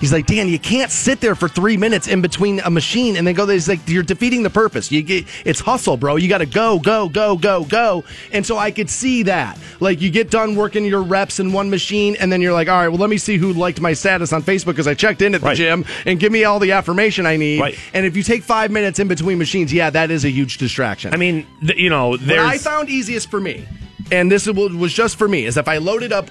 He's 0.00 0.12
like, 0.12 0.26
Dan, 0.26 0.46
you 0.48 0.60
can't 0.60 0.92
sit 0.92 1.20
there 1.20 1.34
for 1.34 1.48
three 1.48 1.76
minutes 1.76 2.06
in 2.06 2.22
between 2.22 2.60
a 2.60 2.70
machine 2.70 3.16
and 3.16 3.26
then 3.26 3.34
go. 3.34 3.44
there. 3.46 3.54
He's 3.54 3.68
like, 3.68 3.80
you're 3.88 4.04
defeating 4.04 4.44
the 4.44 4.50
purpose. 4.50 4.92
You 4.92 5.02
get 5.02 5.26
it's 5.44 5.58
hustle, 5.58 5.96
bro. 5.96 6.14
You 6.14 6.28
got 6.28 6.38
to 6.38 6.46
go, 6.46 6.78
go, 6.78 7.08
go, 7.08 7.36
go, 7.36 7.64
go. 7.64 8.04
And 8.30 8.46
so 8.46 8.56
I 8.56 8.70
could 8.70 8.88
see 8.88 9.24
that. 9.24 9.58
Like, 9.80 10.00
you 10.00 10.08
get 10.10 10.30
done 10.30 10.54
working 10.54 10.84
your 10.84 11.02
reps 11.02 11.40
in 11.40 11.52
one 11.52 11.68
machine, 11.68 12.16
and 12.20 12.30
then 12.30 12.40
you're 12.40 12.52
like, 12.52 12.68
all 12.68 12.78
right, 12.80 12.86
well, 12.86 12.98
let 12.98 13.10
me 13.10 13.18
see 13.18 13.38
who 13.38 13.52
liked 13.52 13.80
my 13.80 13.92
status 13.92 14.32
on 14.32 14.44
Facebook 14.44 14.66
because 14.66 14.86
I 14.86 14.94
checked 14.94 15.20
in 15.20 15.34
at 15.34 15.40
the 15.40 15.48
Right. 15.48 15.56
gym 15.56 15.84
and 16.06 16.20
give 16.20 16.30
me 16.30 16.44
all 16.44 16.60
the 16.60 16.70
affirmation 16.72 17.26
I 17.26 17.36
need. 17.36 17.60
Right. 17.60 17.76
And 17.92 18.06
if 18.06 18.16
you 18.16 18.22
take 18.22 18.44
five 18.44 18.70
minutes 18.70 19.00
in 19.00 19.08
between 19.08 19.36
machines, 19.38 19.72
yeah, 19.72 19.90
that 19.90 20.12
is 20.12 20.24
a 20.24 20.30
huge 20.30 20.58
distraction. 20.58 21.12
I 21.12 21.16
mean, 21.16 21.44
you 21.60 21.90
know, 21.90 22.10
What. 22.10 22.28
I 22.30 22.58
found 22.58 22.88
easiest 22.88 23.30
for 23.32 23.40
me, 23.40 23.66
and 24.12 24.30
this 24.30 24.46
was 24.46 24.92
just 24.92 25.16
for 25.16 25.26
me, 25.26 25.44
is 25.44 25.56
if 25.56 25.66
I 25.66 25.78
loaded 25.78 26.12
up. 26.12 26.30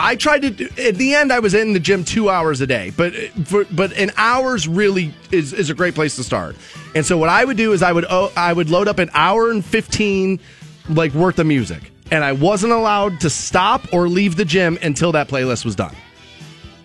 I 0.00 0.16
tried 0.16 0.42
to. 0.42 0.50
Do, 0.50 0.68
at 0.78 0.96
the 0.96 1.14
end, 1.14 1.32
I 1.32 1.38
was 1.40 1.54
in 1.54 1.72
the 1.72 1.80
gym 1.80 2.04
two 2.04 2.28
hours 2.28 2.60
a 2.60 2.66
day, 2.66 2.92
but 2.96 3.14
for, 3.44 3.64
but 3.66 3.92
an 3.92 4.10
hours 4.16 4.66
really 4.66 5.14
is, 5.30 5.52
is 5.52 5.70
a 5.70 5.74
great 5.74 5.94
place 5.94 6.16
to 6.16 6.24
start. 6.24 6.56
And 6.94 7.04
so 7.04 7.18
what 7.18 7.28
I 7.28 7.44
would 7.44 7.56
do 7.56 7.72
is 7.72 7.82
I 7.82 7.92
would 7.92 8.06
oh, 8.08 8.32
I 8.36 8.52
would 8.52 8.70
load 8.70 8.88
up 8.88 8.98
an 8.98 9.10
hour 9.14 9.50
and 9.50 9.64
fifteen 9.64 10.40
like 10.88 11.14
worth 11.14 11.38
of 11.38 11.46
music, 11.46 11.92
and 12.10 12.24
I 12.24 12.32
wasn't 12.32 12.72
allowed 12.72 13.20
to 13.20 13.30
stop 13.30 13.92
or 13.92 14.08
leave 14.08 14.36
the 14.36 14.44
gym 14.44 14.78
until 14.82 15.12
that 15.12 15.28
playlist 15.28 15.64
was 15.64 15.76
done 15.76 15.94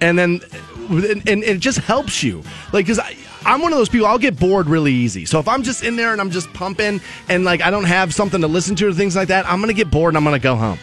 and 0.01 0.17
then 0.19 0.41
and, 0.89 1.27
and 1.27 1.43
it 1.43 1.59
just 1.59 1.79
helps 1.79 2.21
you 2.21 2.43
like 2.73 2.85
because 2.85 2.99
i'm 3.45 3.61
one 3.61 3.71
of 3.71 3.77
those 3.77 3.89
people 3.89 4.07
i'll 4.07 4.19
get 4.19 4.37
bored 4.39 4.67
really 4.67 4.93
easy 4.93 5.25
so 5.25 5.39
if 5.39 5.47
i'm 5.47 5.63
just 5.63 5.83
in 5.83 5.95
there 5.95 6.11
and 6.11 6.21
i'm 6.21 6.31
just 6.31 6.51
pumping 6.53 7.01
and 7.29 7.43
like 7.43 7.61
i 7.61 7.69
don't 7.69 7.85
have 7.85 8.13
something 8.13 8.41
to 8.41 8.47
listen 8.47 8.75
to 8.75 8.87
or 8.87 8.93
things 8.93 9.15
like 9.15 9.27
that 9.27 9.45
i'm 9.47 9.59
gonna 9.59 9.73
get 9.73 9.89
bored 9.89 10.11
and 10.11 10.17
i'm 10.17 10.23
gonna 10.23 10.39
go 10.39 10.55
home 10.55 10.77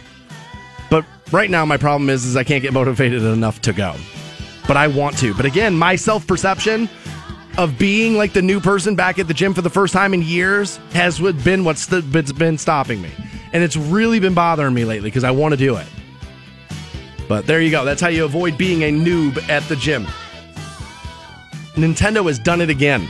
but 0.93 1.05
right 1.33 1.51
now 1.51 1.65
my 1.65 1.77
problem 1.77 2.09
is 2.09 2.25
is 2.25 2.37
i 2.37 2.45
can't 2.45 2.63
get 2.63 2.73
motivated 2.73 3.23
enough 3.23 3.61
to 3.61 3.73
go 3.73 3.97
but 4.69 4.77
i 4.77 4.87
want 4.87 5.19
to 5.19 5.35
but 5.35 5.45
again 5.47 5.75
my 5.75 5.97
self-perception 5.97 6.89
of 7.59 7.77
being 7.79 8.17
like 8.17 8.33
the 8.33 8.43
new 8.43 8.61
person 8.61 8.95
back 8.95 9.19
at 9.19 9.27
the 9.27 9.35
gym 9.35 9.53
for 9.53 9.63
the 9.63 9.71
first 9.71 9.93
time 9.93 10.15
in 10.15 10.23
years 10.23 10.77
has 10.93 11.19
been 11.43 11.65
what's 11.65 11.87
been 11.89 12.59
stopping 12.59 13.03
me 13.03 13.11
and 13.53 13.65
it's 13.65 13.77
really 13.77 14.21
been 14.21 14.35
bothering 14.35 14.75
me 14.75 14.85
lately 14.85 15.09
because 15.09 15.25
i 15.25 15.31
want 15.31 15.53
to 15.53 15.57
do 15.57 15.77
it 15.77 15.87
but 17.33 17.47
there 17.47 17.63
you 17.63 17.71
go. 17.71 17.83
That's 17.83 18.03
how 18.03 18.09
you 18.09 18.27
avoid 18.27 18.59
being 18.59 18.83
a 18.83 18.93
noob 18.93 19.49
at 19.49 19.63
the 19.63 19.77
gym. 19.77 20.05
Nintendo 21.77 22.27
has 22.27 22.39
done 22.39 22.61
it 22.61 22.69
again. 22.69 23.09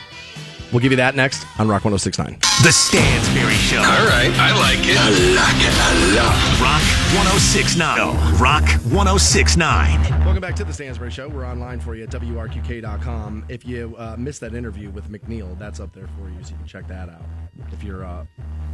We'll 0.72 0.80
give 0.80 0.90
you 0.90 0.96
that 0.96 1.14
next 1.14 1.46
on 1.60 1.68
Rock 1.68 1.84
1069. 1.84 2.38
The 2.62 2.70
Stansberry 2.70 3.52
Show. 3.68 3.76
All 3.76 4.06
right, 4.06 4.32
I 4.40 4.56
like 4.58 4.80
it. 4.88 4.96
I 4.98 5.10
like 5.36 5.60
it 5.60 5.74
a 5.76 6.16
lot. 6.16 6.32
Rock 6.62 6.82
1069. 7.12 8.40
Rock 8.40 8.64
1069. 8.90 10.24
Welcome 10.24 10.40
back 10.40 10.56
to 10.56 10.64
the 10.64 10.72
Stansbury 10.72 11.10
Show. 11.10 11.28
We're 11.28 11.44
online 11.44 11.78
for 11.78 11.94
you 11.94 12.04
at 12.04 12.10
WRQK.com. 12.10 13.44
If 13.50 13.66
you 13.66 13.94
uh, 13.98 14.16
missed 14.18 14.40
that 14.40 14.54
interview 14.54 14.88
with 14.88 15.10
McNeil, 15.10 15.58
that's 15.58 15.78
up 15.78 15.92
there 15.92 16.08
for 16.18 16.30
you, 16.30 16.42
so 16.42 16.52
you 16.52 16.56
can 16.56 16.66
check 16.66 16.88
that 16.88 17.10
out. 17.10 17.26
If 17.70 17.84
you're 17.84 18.06
uh, 18.06 18.24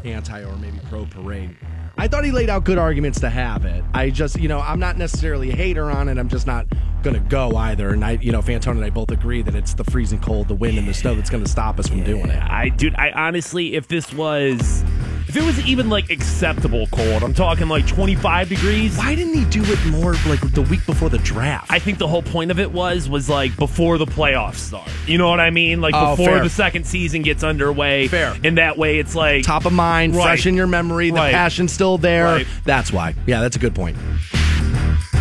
anti 0.05 0.42
or 0.44 0.57
maybe 0.57 0.78
pro 0.88 1.05
parade. 1.07 1.57
I 1.96 2.07
thought 2.07 2.24
he 2.24 2.30
laid 2.30 2.49
out 2.49 2.64
good 2.64 2.78
arguments 2.78 3.18
to 3.20 3.30
have 3.30 3.64
it. 3.64 3.82
I 3.92 4.11
just, 4.11 4.38
you 4.38 4.49
know, 4.49 4.61
I'm 4.61 4.78
not 4.78 4.96
necessarily 4.96 5.51
a 5.51 5.57
hater 5.57 5.90
on 5.90 6.09
it. 6.09 6.16
I'm 6.16 6.28
just 6.28 6.46
not 6.46 6.66
going 7.03 7.14
to 7.14 7.28
go 7.28 7.57
either. 7.57 7.90
And 7.90 8.05
I, 8.05 8.12
you 8.12 8.30
know, 8.30 8.40
Fantone 8.40 8.72
and 8.72 8.84
I 8.84 8.90
both 8.90 9.11
agree 9.11 9.42
that 9.42 9.55
it's 9.55 9.74
the 9.74 9.84
freezing 9.84 10.20
cold, 10.20 10.49
the 10.49 10.55
wind, 10.55 10.78
and 10.78 10.86
the 10.86 10.94
snow 10.94 11.14
that's 11.14 11.30
going 11.30 11.42
to 11.42 11.51
stop 11.51 11.78
us 11.78 11.88
from 11.89 12.05
doing 12.05 12.30
it. 12.30 12.43
I, 12.43 12.68
dude, 12.68 12.95
I 12.97 13.11
honestly, 13.11 13.74
if 13.74 13.89
this 13.89 14.12
was, 14.12 14.84
if 15.28 15.36
it 15.36 15.43
was 15.43 15.59
even 15.66 15.91
like 15.91 16.11
acceptable 16.11 16.86
cold, 16.89 17.22
I'm 17.22 17.34
talking 17.34 17.68
like 17.68 17.86
25 17.86 18.49
degrees. 18.49 18.97
Why 18.97 19.14
didn't 19.14 19.34
he 19.34 19.45
do 19.47 19.62
it 19.64 19.86
more 19.91 20.14
like 20.26 20.41
the 20.55 20.62
week 20.62 20.84
before 20.86 21.09
the 21.11 21.18
draft? 21.18 21.70
I 21.70 21.78
think 21.78 21.99
the 21.99 22.09
whole 22.09 22.22
point 22.22 22.51
of 22.51 22.59
it 22.59 22.72
was 22.72 23.09
was 23.09 23.28
like 23.28 23.55
before 23.57 23.99
the 23.99 24.07
playoffs 24.07 24.55
start. 24.57 24.89
You 25.07 25.18
know 25.18 25.28
what 25.28 25.41
I 25.41 25.51
mean? 25.51 25.80
Like 25.80 25.95
Oh, 25.95 26.16
before 26.16 26.34
fair. 26.36 26.43
the 26.43 26.51
second 26.51 26.86
season 26.86 27.22
gets 27.22 27.45
underway. 27.45 28.09
Fair. 28.09 28.34
And 28.43 28.57
that 28.59 28.78
way, 28.78 28.99
it's 28.99 29.14
like 29.14 29.45
Top 29.45 29.64
of 29.66 29.72
mind, 29.72 30.14
Right. 30.16 30.24
fresh 30.24 30.47
in 30.47 30.55
your 30.55 30.66
memory, 30.66 31.11
the 31.11 31.16
Right. 31.16 31.32
passion's 31.32 31.72
still 31.72 31.99
there. 31.99 32.24
Right. 32.24 32.47
That's 32.64 32.93
why. 32.93 33.14
Yeah, 33.26 33.41
that's 33.41 33.57
a 33.57 33.61
good 33.61 33.74
point. 33.74 33.97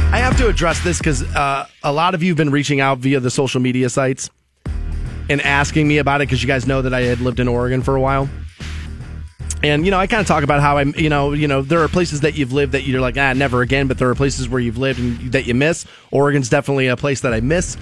I 0.10 0.20
have 0.20 0.38
to 0.38 0.48
address 0.48 0.80
this 0.86 1.00
because 1.00 1.22
uh, 1.36 1.68
a 1.84 1.92
lot 1.92 2.16
of 2.16 2.24
you 2.24 2.30
have 2.32 2.38
been 2.38 2.50
reaching 2.50 2.80
out 2.80 3.00
via 3.00 3.20
the 3.20 3.30
social 3.30 3.60
media 3.60 3.90
sites 3.90 4.30
and 5.30 5.42
asking 5.42 5.88
me 5.88 5.98
about 5.98 6.22
it 6.22 6.28
because 6.28 6.42
you 6.42 6.48
guys 6.48 6.68
know 6.68 6.82
that 6.82 6.94
I 6.94 7.02
had 7.02 7.20
lived 7.20 7.40
in 7.40 7.48
Oregon 7.48 7.82
for 7.82 7.96
a 7.96 8.02
while. 8.02 8.30
And 9.64 9.86
you 9.86 9.92
know, 9.92 10.00
I 10.00 10.08
kind 10.08 10.22
of 10.22 10.28
talk 10.28 10.44
about 10.44 10.62
how 10.62 10.78
I'm, 10.78 10.94
you 10.96 11.10
know, 11.10 11.34
you 11.34 11.48
know, 11.48 11.62
there 11.62 11.82
are 11.82 11.88
places 11.88 12.22
that 12.22 12.36
you've 12.36 12.54
lived 12.54 12.74
that 12.74 12.84
you're 12.84 13.02
like, 13.02 13.18
ah, 13.18 13.34
never 13.34 13.62
again. 13.62 13.88
But 13.88 13.98
there 13.98 14.10
are 14.10 14.16
places 14.16 14.48
where 14.48 14.60
you've 14.60 14.78
lived 14.78 15.00
and 15.00 15.32
that 15.32 15.46
you 15.48 15.56
miss. 15.56 15.86
Oregon's 16.12 16.50
definitely 16.50 16.88
a 16.88 16.98
place 16.98 17.22
that 17.22 17.34
I 17.34 17.40
miss 17.40 17.76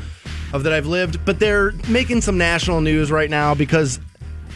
of 0.54 0.64
that 0.64 0.74
I've 0.74 0.86
lived. 0.86 1.24
But 1.26 1.40
they're 1.40 1.74
making 1.90 2.22
some 2.22 2.38
national 2.38 2.82
news 2.82 3.12
right 3.12 3.30
now 3.30 3.54
because 3.56 4.00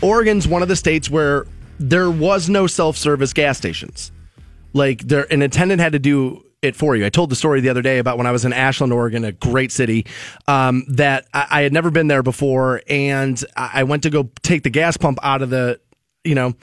Oregon's 0.02 0.48
one 0.48 0.62
of 0.62 0.70
the 0.70 0.76
states 0.76 1.10
where 1.10 1.46
there 1.78 2.10
was 2.10 2.50
no 2.50 2.68
self-service 2.68 3.34
gas 3.34 3.58
stations. 3.58 4.12
Like 4.74 5.02
there, 5.02 5.32
an 5.32 5.42
attendant 5.42 5.82
had 5.82 5.92
to 5.94 6.00
do 6.00 6.46
it 6.62 6.76
for 6.76 6.96
you. 6.96 7.06
I 7.06 7.10
told 7.10 7.30
the 7.30 7.36
story 7.36 7.62
the 7.62 7.70
other 7.70 7.82
day 7.82 8.00
about 8.00 8.18
when 8.18 8.28
I 8.28 8.32
was 8.32 8.46
in 8.46 8.54
Ashland, 8.54 8.92
Oregon, 8.92 9.24
a 9.24 9.32
great 9.32 9.72
city, 9.72 10.06
um, 10.48 10.84
that 10.90 11.28
I, 11.34 11.48
I 11.50 11.62
had 11.62 11.74
never 11.74 11.92
been 11.92 12.08
there 12.08 12.24
before, 12.24 12.82
and 12.88 13.42
I 13.56 13.80
I 13.80 13.84
went 13.84 14.04
to 14.04 14.10
go 14.10 14.30
take 14.42 14.64
the 14.64 14.70
gas 14.70 14.98
pump 14.98 15.20
out 15.24 15.42
of 15.42 15.50
the, 15.50 15.80
you 16.26 16.36
know, 16.36 16.54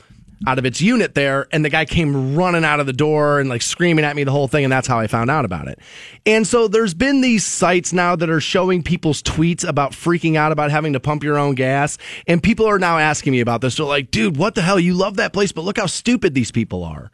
out 0.46 0.58
of 0.58 0.66
its 0.66 0.82
unit 0.82 1.14
there, 1.14 1.46
and 1.50 1.64
the 1.64 1.70
guy 1.70 1.86
came 1.86 2.36
running 2.36 2.62
out 2.62 2.78
of 2.78 2.84
the 2.84 2.92
door 2.92 3.40
and 3.40 3.48
like 3.48 3.62
screaming 3.62 4.04
at 4.04 4.14
me 4.14 4.24
the 4.24 4.30
whole 4.30 4.48
thing, 4.48 4.64
and 4.64 4.72
that's 4.72 4.86
how 4.86 4.98
I 4.98 5.06
found 5.06 5.30
out 5.30 5.46
about 5.46 5.66
it. 5.66 5.78
And 6.26 6.46
so 6.46 6.68
there's 6.68 6.92
been 6.92 7.22
these 7.22 7.46
sites 7.46 7.94
now 7.94 8.16
that 8.16 8.28
are 8.28 8.40
showing 8.40 8.82
people's 8.82 9.22
tweets 9.22 9.66
about 9.66 9.92
freaking 9.92 10.36
out 10.36 10.52
about 10.52 10.70
having 10.70 10.92
to 10.92 11.00
pump 11.00 11.24
your 11.24 11.38
own 11.38 11.54
gas, 11.54 11.96
and 12.26 12.42
people 12.42 12.66
are 12.66 12.78
now 12.78 12.98
asking 12.98 13.32
me 13.32 13.40
about 13.40 13.62
this. 13.62 13.76
They're 13.76 13.86
like, 13.86 14.10
"Dude, 14.10 14.36
what 14.36 14.54
the 14.54 14.62
hell? 14.62 14.78
You 14.78 14.92
love 14.92 15.16
that 15.16 15.32
place, 15.32 15.52
but 15.52 15.64
look 15.64 15.78
how 15.78 15.86
stupid 15.86 16.34
these 16.34 16.50
people 16.50 16.84
are." 16.84 17.10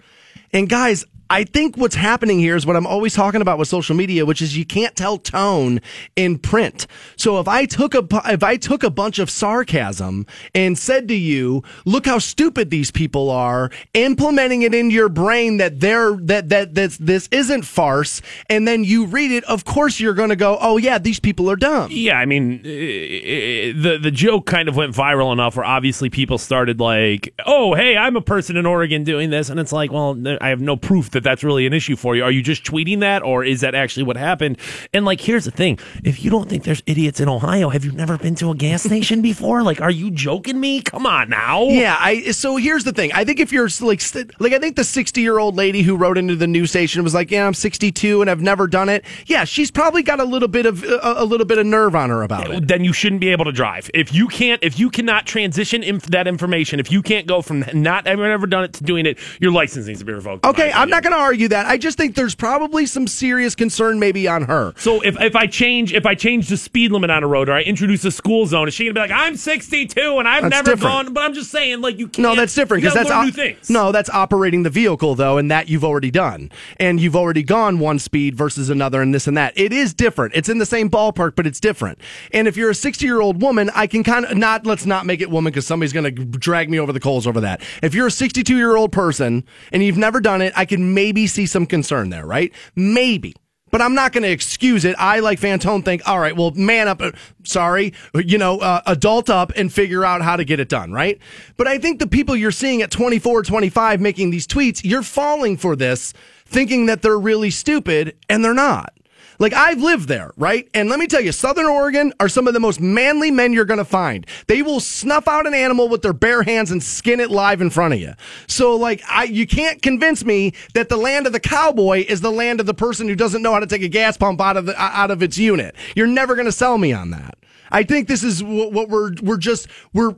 And 0.52 0.68
guys, 0.68 1.04
I 1.32 1.44
think 1.44 1.78
what's 1.78 1.94
happening 1.94 2.40
here 2.40 2.56
is 2.56 2.66
what 2.66 2.76
I'm 2.76 2.86
always 2.86 3.14
talking 3.14 3.40
about 3.40 3.58
with 3.58 3.66
social 3.66 3.96
media, 3.96 4.26
which 4.26 4.42
is 4.42 4.54
you 4.54 4.66
can't 4.66 4.94
tell 4.94 5.16
tone 5.16 5.80
in 6.14 6.38
print. 6.38 6.86
So 7.16 7.40
if 7.40 7.48
I 7.48 7.64
took 7.64 7.94
a 7.94 8.06
if 8.26 8.42
I 8.42 8.58
took 8.58 8.82
a 8.82 8.90
bunch 8.90 9.18
of 9.18 9.30
sarcasm 9.30 10.26
and 10.54 10.76
said 10.76 11.08
to 11.08 11.14
you, 11.14 11.62
"Look 11.86 12.04
how 12.04 12.18
stupid 12.18 12.68
these 12.68 12.90
people 12.90 13.30
are," 13.30 13.70
implementing 13.94 14.60
it 14.60 14.74
into 14.74 14.94
your 14.94 15.08
brain 15.08 15.56
that 15.56 15.80
they're 15.80 16.12
that 16.16 16.50
that 16.50 16.74
this 16.74 16.98
this 16.98 17.30
isn't 17.32 17.62
farce, 17.62 18.20
and 18.50 18.68
then 18.68 18.84
you 18.84 19.06
read 19.06 19.30
it, 19.30 19.42
of 19.44 19.64
course 19.64 20.00
you're 20.00 20.12
going 20.12 20.28
to 20.28 20.36
go, 20.36 20.58
"Oh 20.60 20.76
yeah, 20.76 20.98
these 20.98 21.18
people 21.18 21.50
are 21.50 21.56
dumb." 21.56 21.90
Yeah, 21.90 22.18
I 22.18 22.26
mean, 22.26 22.60
eh, 22.62 22.68
eh, 22.68 23.72
the 23.74 23.98
the 23.98 24.10
joke 24.10 24.44
kind 24.44 24.68
of 24.68 24.76
went 24.76 24.94
viral 24.94 25.32
enough 25.32 25.56
where 25.56 25.64
obviously 25.64 26.10
people 26.10 26.36
started 26.36 26.78
like, 26.78 27.32
"Oh, 27.46 27.72
hey, 27.72 27.96
I'm 27.96 28.16
a 28.16 28.20
person 28.20 28.58
in 28.58 28.66
Oregon 28.66 29.02
doing 29.02 29.30
this," 29.30 29.48
and 29.48 29.58
it's 29.58 29.72
like, 29.72 29.90
well, 29.90 30.22
I 30.42 30.50
have 30.50 30.60
no 30.60 30.76
proof 30.76 31.10
that 31.12 31.21
that's 31.22 31.42
really 31.44 31.66
an 31.66 31.72
issue 31.72 31.96
for 31.96 32.16
you. 32.16 32.24
Are 32.24 32.30
you 32.30 32.42
just 32.42 32.64
tweeting 32.64 33.00
that, 33.00 33.22
or 33.22 33.44
is 33.44 33.60
that 33.60 33.74
actually 33.74 34.04
what 34.04 34.16
happened? 34.16 34.58
And 34.92 35.04
like, 35.04 35.20
here's 35.20 35.44
the 35.44 35.50
thing: 35.50 35.78
if 36.04 36.22
you 36.24 36.30
don't 36.30 36.48
think 36.48 36.64
there's 36.64 36.82
idiots 36.86 37.20
in 37.20 37.28
Ohio, 37.28 37.68
have 37.68 37.84
you 37.84 37.92
never 37.92 38.18
been 38.18 38.34
to 38.36 38.50
a 38.50 38.54
gas 38.54 38.82
station 38.82 39.22
before? 39.30 39.62
Like, 39.62 39.80
are 39.80 39.90
you 39.90 40.10
joking 40.10 40.60
me? 40.60 40.82
Come 40.82 41.06
on 41.06 41.28
now. 41.28 41.62
Yeah, 41.64 41.96
I 41.98 42.30
so 42.32 42.56
here's 42.56 42.84
the 42.84 42.92
thing. 42.92 43.12
I 43.12 43.24
think 43.24 43.40
if 43.40 43.52
you're 43.52 43.68
like 43.80 44.00
st- 44.00 44.40
like 44.40 44.52
I 44.52 44.58
think 44.58 44.76
the 44.76 44.82
60-year-old 44.82 45.56
lady 45.56 45.82
who 45.82 45.96
wrote 45.96 46.18
into 46.18 46.36
the 46.36 46.46
news 46.46 46.70
station 46.70 47.02
was 47.02 47.14
like, 47.14 47.30
"Yeah, 47.30 47.46
I'm 47.46 47.54
62 47.54 48.20
and 48.20 48.30
I've 48.30 48.40
never 48.42 48.66
done 48.66 48.88
it." 48.88 49.04
Yeah, 49.26 49.44
she's 49.44 49.70
probably 49.70 50.02
got 50.02 50.20
a 50.20 50.24
little 50.24 50.48
bit 50.48 50.66
of 50.66 50.82
a, 50.84 51.14
a 51.18 51.24
little 51.24 51.46
bit 51.46 51.58
of 51.58 51.66
nerve 51.66 51.94
on 51.94 52.10
her 52.10 52.22
about 52.22 52.50
it. 52.50 52.68
then 52.68 52.84
you 52.84 52.92
shouldn't 52.92 53.20
be 53.20 53.28
able 53.30 53.44
to 53.44 53.52
drive. 53.52 53.90
If 53.94 54.14
you 54.14 54.28
can't, 54.28 54.62
if 54.62 54.78
you 54.78 54.90
cannot 54.90 55.26
transition 55.26 55.82
inf- 55.82 56.06
that 56.06 56.26
information, 56.26 56.80
if 56.80 56.90
you 56.90 57.02
can't 57.02 57.26
go 57.26 57.42
from 57.42 57.64
not 57.74 58.06
having 58.06 58.24
ever 58.24 58.46
done 58.46 58.64
it 58.64 58.72
to 58.74 58.84
doing 58.84 59.06
it, 59.06 59.18
your 59.40 59.52
license 59.52 59.86
needs 59.86 59.98
to 60.00 60.04
be 60.04 60.12
revoked. 60.12 60.44
Okay, 60.46 60.70
I'm 60.72 60.88
not 60.90 61.01
going 61.02 61.14
to 61.14 61.20
argue 61.20 61.48
that. 61.48 61.66
I 61.66 61.76
just 61.78 61.96
think 61.98 62.14
there's 62.14 62.34
probably 62.34 62.86
some 62.86 63.06
serious 63.06 63.54
concern 63.54 63.98
maybe 63.98 64.26
on 64.28 64.42
her. 64.44 64.72
So 64.76 65.00
if, 65.02 65.20
if 65.20 65.36
I 65.36 65.46
change 65.46 65.92
if 65.92 66.06
I 66.06 66.14
change 66.14 66.48
the 66.48 66.56
speed 66.56 66.92
limit 66.92 67.10
on 67.10 67.22
a 67.22 67.26
road 67.26 67.48
or 67.48 67.52
I 67.52 67.62
introduce 67.62 68.04
a 68.04 68.10
school 68.10 68.46
zone, 68.46 68.68
is 68.68 68.74
she 68.74 68.84
gonna 68.84 68.94
be 68.94 69.00
like, 69.00 69.10
I'm 69.10 69.36
62 69.36 70.00
and 70.18 70.26
I've 70.28 70.42
That's 70.42 70.50
never 70.52 70.70
different. 70.72 71.06
gone? 71.06 71.12
But 71.14 71.24
I'm 71.24 71.34
just 71.34 71.50
saying, 71.50 71.80
like 71.80 71.98
you 71.98 72.06
can't. 72.08 72.22
No, 72.22 72.34
that's 72.34 72.54
different 72.54 72.82
because 72.82 72.94
that's 72.94 73.10
op- 73.10 73.24
new 73.26 73.32
things. 73.32 73.68
no, 73.68 73.92
that's 73.92 74.10
operating 74.10 74.62
the 74.62 74.70
vehicle 74.70 75.14
though, 75.14 75.38
and 75.38 75.50
that 75.50 75.68
you've 75.68 75.84
already 75.84 76.10
done, 76.10 76.50
and 76.78 77.00
you've 77.00 77.16
already 77.16 77.42
gone 77.42 77.78
one 77.78 77.98
speed 77.98 78.34
versus 78.34 78.70
another, 78.70 79.02
and 79.02 79.14
this 79.14 79.26
and 79.26 79.36
that. 79.36 79.52
It 79.56 79.72
is 79.72 79.92
different. 79.94 80.34
It's 80.34 80.48
in 80.48 80.58
the 80.58 80.66
same 80.66 80.88
ballpark, 80.90 81.34
but 81.36 81.46
it's 81.46 81.60
different. 81.60 81.98
And 82.32 82.46
if 82.48 82.56
you're 82.56 82.70
a 82.70 82.74
60 82.74 83.04
year 83.04 83.20
old 83.20 83.42
woman, 83.42 83.70
I 83.74 83.86
can 83.86 84.02
kind 84.04 84.24
of 84.24 84.36
not. 84.36 84.66
Let's 84.66 84.86
not 84.86 85.06
make 85.06 85.20
it 85.20 85.30
woman 85.30 85.50
because 85.52 85.66
somebody's 85.66 85.92
going 85.92 86.14
to 86.14 86.24
drag 86.24 86.70
me 86.70 86.78
over 86.78 86.92
the 86.92 87.00
coals 87.00 87.26
over 87.26 87.40
that. 87.40 87.60
If 87.82 87.94
you're 87.94 88.06
a 88.06 88.10
62 88.10 88.56
year 88.56 88.76
old 88.76 88.92
person 88.92 89.44
and 89.72 89.82
you've 89.82 89.96
never 89.98 90.20
done 90.20 90.40
it, 90.42 90.52
I 90.56 90.64
can 90.64 90.91
maybe 90.94 91.26
see 91.26 91.46
some 91.46 91.66
concern 91.66 92.10
there, 92.10 92.26
right? 92.26 92.52
Maybe. 92.74 93.34
But 93.72 93.80
I'm 93.80 93.94
not 93.94 94.12
going 94.12 94.22
to 94.22 94.30
excuse 94.30 94.84
it. 94.84 94.94
I, 94.98 95.20
like 95.20 95.40
Fantone, 95.40 95.82
think, 95.82 96.06
all 96.06 96.20
right, 96.20 96.36
well, 96.36 96.50
man 96.50 96.88
up, 96.88 97.00
uh, 97.00 97.12
sorry, 97.42 97.94
you 98.14 98.36
know, 98.36 98.58
uh, 98.58 98.82
adult 98.84 99.30
up 99.30 99.50
and 99.56 99.72
figure 99.72 100.04
out 100.04 100.20
how 100.20 100.36
to 100.36 100.44
get 100.44 100.60
it 100.60 100.68
done, 100.68 100.92
right? 100.92 101.18
But 101.56 101.66
I 101.66 101.78
think 101.78 101.98
the 101.98 102.06
people 102.06 102.36
you're 102.36 102.50
seeing 102.50 102.82
at 102.82 102.90
24, 102.90 103.44
25 103.44 103.98
making 103.98 104.30
these 104.30 104.46
tweets, 104.46 104.82
you're 104.84 105.02
falling 105.02 105.56
for 105.56 105.74
this, 105.74 106.12
thinking 106.44 106.84
that 106.86 107.00
they're 107.00 107.18
really 107.18 107.50
stupid, 107.50 108.14
and 108.28 108.44
they're 108.44 108.52
not. 108.52 108.92
Like 109.38 109.52
I've 109.52 109.80
lived 109.80 110.08
there, 110.08 110.32
right? 110.36 110.68
And 110.74 110.88
let 110.88 110.98
me 110.98 111.06
tell 111.06 111.20
you, 111.20 111.32
Southern 111.32 111.66
Oregon 111.66 112.12
are 112.20 112.28
some 112.28 112.46
of 112.46 112.54
the 112.54 112.60
most 112.60 112.80
manly 112.80 113.30
men 113.30 113.52
you're 113.52 113.64
going 113.64 113.78
to 113.78 113.84
find. 113.84 114.26
They 114.46 114.62
will 114.62 114.80
snuff 114.80 115.28
out 115.28 115.46
an 115.46 115.54
animal 115.54 115.88
with 115.88 116.02
their 116.02 116.12
bare 116.12 116.42
hands 116.42 116.70
and 116.70 116.82
skin 116.82 117.20
it 117.20 117.30
live 117.30 117.60
in 117.60 117.70
front 117.70 117.94
of 117.94 118.00
you. 118.00 118.14
So 118.46 118.76
like 118.76 119.02
I 119.08 119.24
you 119.24 119.46
can't 119.46 119.82
convince 119.82 120.24
me 120.24 120.52
that 120.74 120.88
the 120.88 120.96
land 120.96 121.26
of 121.26 121.32
the 121.32 121.40
cowboy 121.40 122.04
is 122.08 122.20
the 122.20 122.32
land 122.32 122.60
of 122.60 122.66
the 122.66 122.74
person 122.74 123.08
who 123.08 123.14
doesn't 123.14 123.42
know 123.42 123.52
how 123.52 123.60
to 123.60 123.66
take 123.66 123.82
a 123.82 123.88
gas 123.88 124.16
pump 124.16 124.40
out 124.40 124.56
of 124.56 124.66
the 124.66 124.80
out 124.80 125.10
of 125.10 125.22
its 125.22 125.38
unit. 125.38 125.74
You're 125.96 126.06
never 126.06 126.34
going 126.34 126.46
to 126.46 126.52
sell 126.52 126.78
me 126.78 126.92
on 126.92 127.10
that. 127.10 127.36
I 127.70 127.82
think 127.82 128.06
this 128.06 128.22
is 128.22 128.42
what, 128.42 128.72
what 128.72 128.88
we're 128.88 129.12
we're 129.22 129.38
just 129.38 129.66
we're 129.92 130.14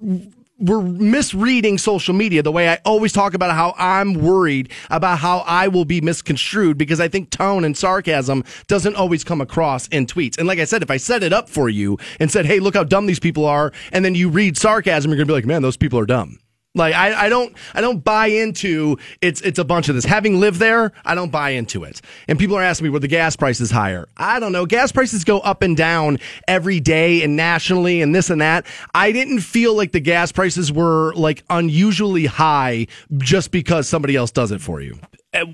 we're 0.65 0.81
misreading 0.81 1.77
social 1.77 2.15
media 2.15 2.43
the 2.43 2.53
way 2.53 2.69
I 2.69 2.79
always 2.85 3.13
talk 3.13 3.35
about 3.35 3.55
how 3.55 3.75
I'm 3.77 4.15
worried 4.15 4.73
about 4.91 5.19
how 5.19 5.39
I 5.41 5.69
will 5.69 5.85
be 5.85 6.01
misconstrued 6.01 6.79
because 6.79 7.01
I 7.01 7.09
think 7.09 7.31
tone 7.31 7.65
and 7.65 7.77
sarcasm 7.77 8.45
doesn't 8.67 8.97
always 8.97 9.25
come 9.25 9.41
across 9.41 9.89
in 9.89 10.07
tweets. 10.07 10.39
And 10.39 10.49
like 10.49 10.59
I 10.59 10.65
said, 10.65 10.83
if 10.83 10.91
I 10.91 10.97
set 10.97 11.23
it 11.23 11.33
up 11.33 11.49
for 11.49 11.69
you 11.69 11.99
and 12.19 12.31
said, 12.31 12.47
hey, 12.47 12.61
look 12.61 12.75
how 12.75 12.85
dumb 12.85 13.07
these 13.07 13.21
people 13.21 13.45
are, 13.45 13.73
and 13.93 14.05
then 14.05 14.15
you 14.15 14.29
read 14.29 14.57
sarcasm, 14.57 15.11
you're 15.11 15.17
going 15.17 15.27
to 15.27 15.31
be 15.31 15.37
like, 15.37 15.47
man, 15.47 15.63
those 15.63 15.77
people 15.77 15.99
are 15.99 16.07
dumb. 16.07 16.39
Like 16.77 16.95
I, 16.95 17.27
I 17.27 17.29
don't 17.29 17.55
I 17.73 17.81
don't 17.81 18.03
buy 18.03 18.27
into 18.27 18.99
it's 19.21 19.41
it's 19.43 19.61
a 19.61 19.65
bunch 19.65 19.89
of 19.89 19.95
this. 19.95 20.05
Having 20.05 20.41
lived 20.41 20.59
there, 20.59 20.91
I 21.05 21.15
don't 21.15 21.31
buy 21.31 21.51
into 21.51 21.85
it. 21.85 22.01
And 22.27 22.37
people 22.37 22.57
are 22.57 22.63
asking 22.63 22.87
me, 22.87 22.91
were 22.91 22.99
the 22.99 23.07
gas 23.07 23.37
prices 23.37 23.71
higher? 23.71 24.09
I 24.17 24.41
don't 24.41 24.51
know. 24.51 24.67
Gas 24.67 24.91
prices 24.91 25.23
go 25.23 25.39
up 25.39 25.63
and 25.63 25.77
down 25.77 26.19
every 26.49 26.81
day 26.81 27.23
and 27.23 27.37
nationally 27.37 28.03
and 28.03 28.13
this 28.13 28.29
and 28.29 28.41
that. 28.41 28.67
I 28.93 29.13
didn't 29.13 29.41
feel 29.41 29.75
like 29.75 29.93
the 29.93 30.01
gas 30.01 30.33
prices 30.33 30.73
were 30.73 31.15
like 31.15 31.45
unusually 31.49 32.27
high 32.27 32.89
just 33.19 33.53
because 33.53 33.89
somebody 33.89 34.17
else 34.17 34.33
does 34.33 34.51
it 34.51 34.61
for 34.61 34.81
you. 34.81 34.99
Uh, 35.35 35.47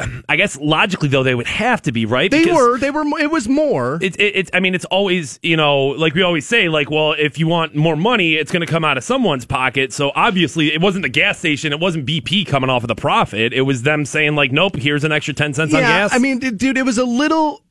uh, 0.00 0.06
I 0.28 0.36
guess 0.36 0.58
logically 0.58 1.08
though 1.08 1.22
they 1.22 1.34
would 1.34 1.46
have 1.46 1.82
to 1.82 1.92
be 1.92 2.04
right. 2.06 2.30
They 2.30 2.46
were. 2.46 2.78
They 2.78 2.90
were. 2.90 3.04
It 3.18 3.30
was 3.30 3.48
more. 3.48 3.98
It's 4.02 4.16
it, 4.16 4.32
it's. 4.34 4.50
I 4.52 4.60
mean, 4.60 4.74
it's 4.74 4.84
always 4.86 5.38
you 5.42 5.56
know, 5.56 5.86
like 5.86 6.14
we 6.14 6.22
always 6.22 6.46
say, 6.46 6.68
like, 6.68 6.90
well, 6.90 7.12
if 7.12 7.38
you 7.38 7.46
want 7.46 7.74
more 7.74 7.96
money, 7.96 8.34
it's 8.34 8.50
going 8.50 8.66
to 8.66 8.70
come 8.70 8.84
out 8.84 8.98
of 8.98 9.04
someone's 9.04 9.44
pocket. 9.44 9.92
So 9.92 10.12
obviously, 10.14 10.72
it 10.72 10.80
wasn't 10.80 11.02
the 11.02 11.08
gas 11.08 11.38
station. 11.38 11.72
It 11.72 11.80
wasn't 11.80 12.06
BP 12.06 12.46
coming 12.46 12.70
off 12.70 12.82
of 12.82 12.88
the 12.88 12.94
profit. 12.94 13.52
It 13.52 13.62
was 13.62 13.82
them 13.82 14.04
saying 14.04 14.34
like, 14.34 14.52
nope, 14.52 14.76
here's 14.76 15.04
an 15.04 15.12
extra 15.12 15.34
ten 15.34 15.54
cents 15.54 15.72
on 15.74 15.80
gas. 15.80 16.12
I 16.12 16.18
mean, 16.18 16.38
dude, 16.38 16.76
it 16.76 16.84
was 16.84 16.98
a 16.98 17.04
little. 17.04 17.62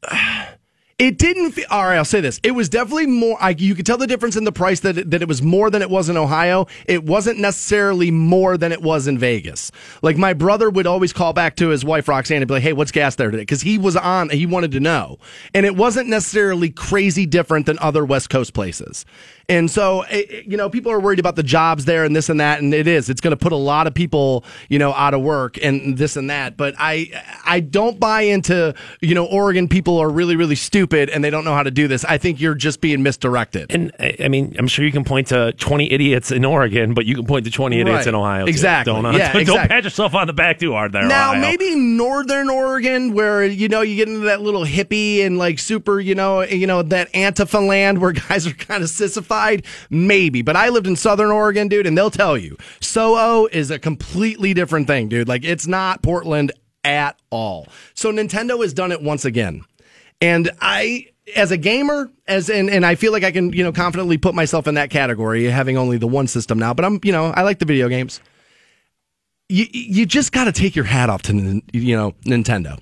It 0.99 1.17
didn't. 1.17 1.53
Feel, 1.53 1.65
all 1.69 1.85
right, 1.85 1.95
I'll 1.95 2.03
say 2.03 2.19
this. 2.19 2.41
It 2.43 2.51
was 2.51 2.67
definitely 2.67 3.07
more. 3.07 3.37
I, 3.39 3.51
you 3.51 3.73
could 3.73 3.85
tell 3.85 3.97
the 3.97 4.05
difference 4.05 4.35
in 4.35 4.43
the 4.43 4.51
price 4.51 4.81
that 4.81 4.97
it, 4.97 5.11
that 5.11 5.21
it 5.21 5.29
was 5.29 5.41
more 5.41 5.69
than 5.69 5.81
it 5.81 5.89
was 5.89 6.09
in 6.09 6.17
Ohio. 6.17 6.67
It 6.87 7.05
wasn't 7.05 7.39
necessarily 7.39 8.11
more 8.11 8.57
than 8.57 8.73
it 8.73 8.81
was 8.81 9.07
in 9.07 9.17
Vegas. 9.17 9.71
Like 10.01 10.17
my 10.17 10.33
brother 10.33 10.69
would 10.69 10.85
always 10.85 11.13
call 11.13 11.31
back 11.31 11.55
to 11.55 11.69
his 11.69 11.85
wife 11.85 12.09
Roxanne 12.09 12.41
and 12.41 12.47
be 12.49 12.55
like, 12.55 12.63
"Hey, 12.63 12.73
what's 12.73 12.91
gas 12.91 13.15
there 13.15 13.31
today?" 13.31 13.43
Because 13.43 13.61
he 13.61 13.77
was 13.77 13.95
on. 13.95 14.29
He 14.29 14.45
wanted 14.45 14.71
to 14.73 14.81
know, 14.81 15.19
and 15.53 15.65
it 15.65 15.77
wasn't 15.77 16.09
necessarily 16.09 16.69
crazy 16.69 17.25
different 17.25 17.65
than 17.65 17.79
other 17.79 18.03
West 18.03 18.29
Coast 18.29 18.53
places. 18.53 19.05
And 19.47 19.71
so, 19.71 20.03
it, 20.11 20.45
you 20.45 20.57
know, 20.57 20.69
people 20.69 20.91
are 20.91 20.99
worried 20.99 21.17
about 21.17 21.35
the 21.35 21.41
jobs 21.41 21.85
there 21.85 22.03
and 22.03 22.15
this 22.15 22.29
and 22.29 22.39
that, 22.39 22.61
and 22.61 22.71
it 22.71 22.87
is. 22.87 23.09
It's 23.09 23.19
going 23.19 23.31
to 23.31 23.37
put 23.37 23.51
a 23.51 23.55
lot 23.55 23.87
of 23.87 23.95
people, 23.95 24.45
you 24.67 24.77
know, 24.77 24.93
out 24.93 25.15
of 25.15 25.21
work 25.21 25.57
and 25.63 25.97
this 25.97 26.17
and 26.17 26.29
that. 26.29 26.55
But 26.55 26.75
I, 26.77 27.09
I 27.45 27.59
don't 27.59 27.99
buy 27.99 28.21
into, 28.21 28.75
you 29.01 29.15
know, 29.15 29.25
Oregon 29.25 29.67
people 29.67 29.97
are 29.97 30.09
really, 30.09 30.35
really 30.35 30.53
stupid 30.53 30.88
and 30.93 31.23
they 31.23 31.29
don't 31.29 31.45
know 31.45 31.53
how 31.53 31.63
to 31.63 31.71
do 31.71 31.87
this. 31.87 32.03
I 32.05 32.17
think 32.17 32.39
you're 32.41 32.55
just 32.55 32.81
being 32.81 33.03
misdirected. 33.03 33.71
And 33.71 33.91
I 33.99 34.27
mean, 34.27 34.55
I'm 34.57 34.67
sure 34.67 34.83
you 34.85 34.91
can 34.91 35.03
point 35.03 35.27
to 35.27 35.51
20 35.53 35.91
idiots 35.91 36.31
in 36.31 36.43
Oregon, 36.45 36.93
but 36.93 37.05
you 37.05 37.15
can 37.15 37.25
point 37.25 37.45
to 37.45 37.51
20 37.51 37.79
idiots 37.79 37.97
Right. 37.99 38.07
in 38.07 38.15
Ohio. 38.15 38.45
too. 38.45 38.49
Exactly. 38.49 38.93
Don't, 38.93 39.05
uh, 39.05 39.11
Yeah, 39.11 39.31
don't 39.33 39.41
exactly. 39.41 39.67
pat 39.67 39.83
yourself 39.83 40.15
on 40.15 40.27
the 40.27 40.33
back 40.33 40.59
too 40.59 40.71
hard 40.73 40.91
there. 40.91 41.05
Now, 41.07 41.31
Ohio. 41.31 41.41
maybe 41.41 41.75
northern 41.75 42.49
Oregon, 42.49 43.13
where 43.13 43.45
you 43.45 43.67
know 43.67 43.81
you 43.81 43.95
get 43.95 44.07
into 44.07 44.21
that 44.21 44.41
little 44.41 44.65
hippie 44.65 45.25
and 45.25 45.37
like 45.37 45.59
super, 45.59 45.99
you 45.99 46.15
know, 46.15 46.41
you 46.41 46.67
know 46.67 46.81
that 46.81 47.11
Antifa 47.13 47.65
land 47.65 47.99
where 47.99 48.11
guys 48.29 48.47
are 48.47 48.53
kind 48.53 48.83
of 48.83 48.89
sissified. 48.89 49.65
Maybe, 49.89 50.41
but 50.41 50.55
I 50.55 50.69
lived 50.69 50.87
in 50.87 50.95
southern 50.95 51.31
Oregon, 51.31 51.67
dude, 51.67 51.85
and 51.87 51.97
they'll 51.97 52.09
tell 52.11 52.37
you 52.37 52.57
Soho 52.81 53.45
is 53.47 53.71
a 53.71 53.79
completely 53.79 54.53
different 54.53 54.87
thing, 54.87 55.09
dude. 55.09 55.27
Like 55.27 55.43
it's 55.43 55.67
not 55.67 56.01
Portland 56.01 56.51
at 56.83 57.17
all. 57.29 57.67
So 57.93 58.11
Nintendo 58.11 58.61
has 58.61 58.73
done 58.73 58.91
it 58.91 59.01
once 59.01 59.25
again, 59.25 59.63
and 60.21 60.51
I. 60.61 61.07
As 61.35 61.51
a 61.51 61.57
gamer, 61.57 62.09
as 62.27 62.49
and, 62.49 62.71
and 62.71 62.83
I 62.83 62.95
feel 62.95 63.11
like 63.11 63.23
I 63.23 63.29
can, 63.29 63.53
you 63.53 63.63
know, 63.63 63.71
confidently 63.71 64.17
put 64.17 64.33
myself 64.33 64.65
in 64.65 64.73
that 64.73 64.89
category, 64.89 65.43
having 65.43 65.77
only 65.77 65.97
the 65.99 66.07
one 66.07 66.25
system 66.25 66.57
now. 66.57 66.73
But 66.73 66.85
I'm, 66.85 66.99
you 67.03 67.11
know, 67.11 67.25
I 67.25 67.43
like 67.43 67.59
the 67.59 67.65
video 67.65 67.87
games 67.87 68.19
you 69.49 69.65
you 69.71 70.05
just 70.05 70.31
got 70.31 70.45
to 70.45 70.51
take 70.51 70.75
your 70.75 70.85
hat 70.85 71.09
off 71.09 71.23
to 71.23 71.61
you 71.73 71.95
know 71.97 72.13
Nintendo. 72.23 72.79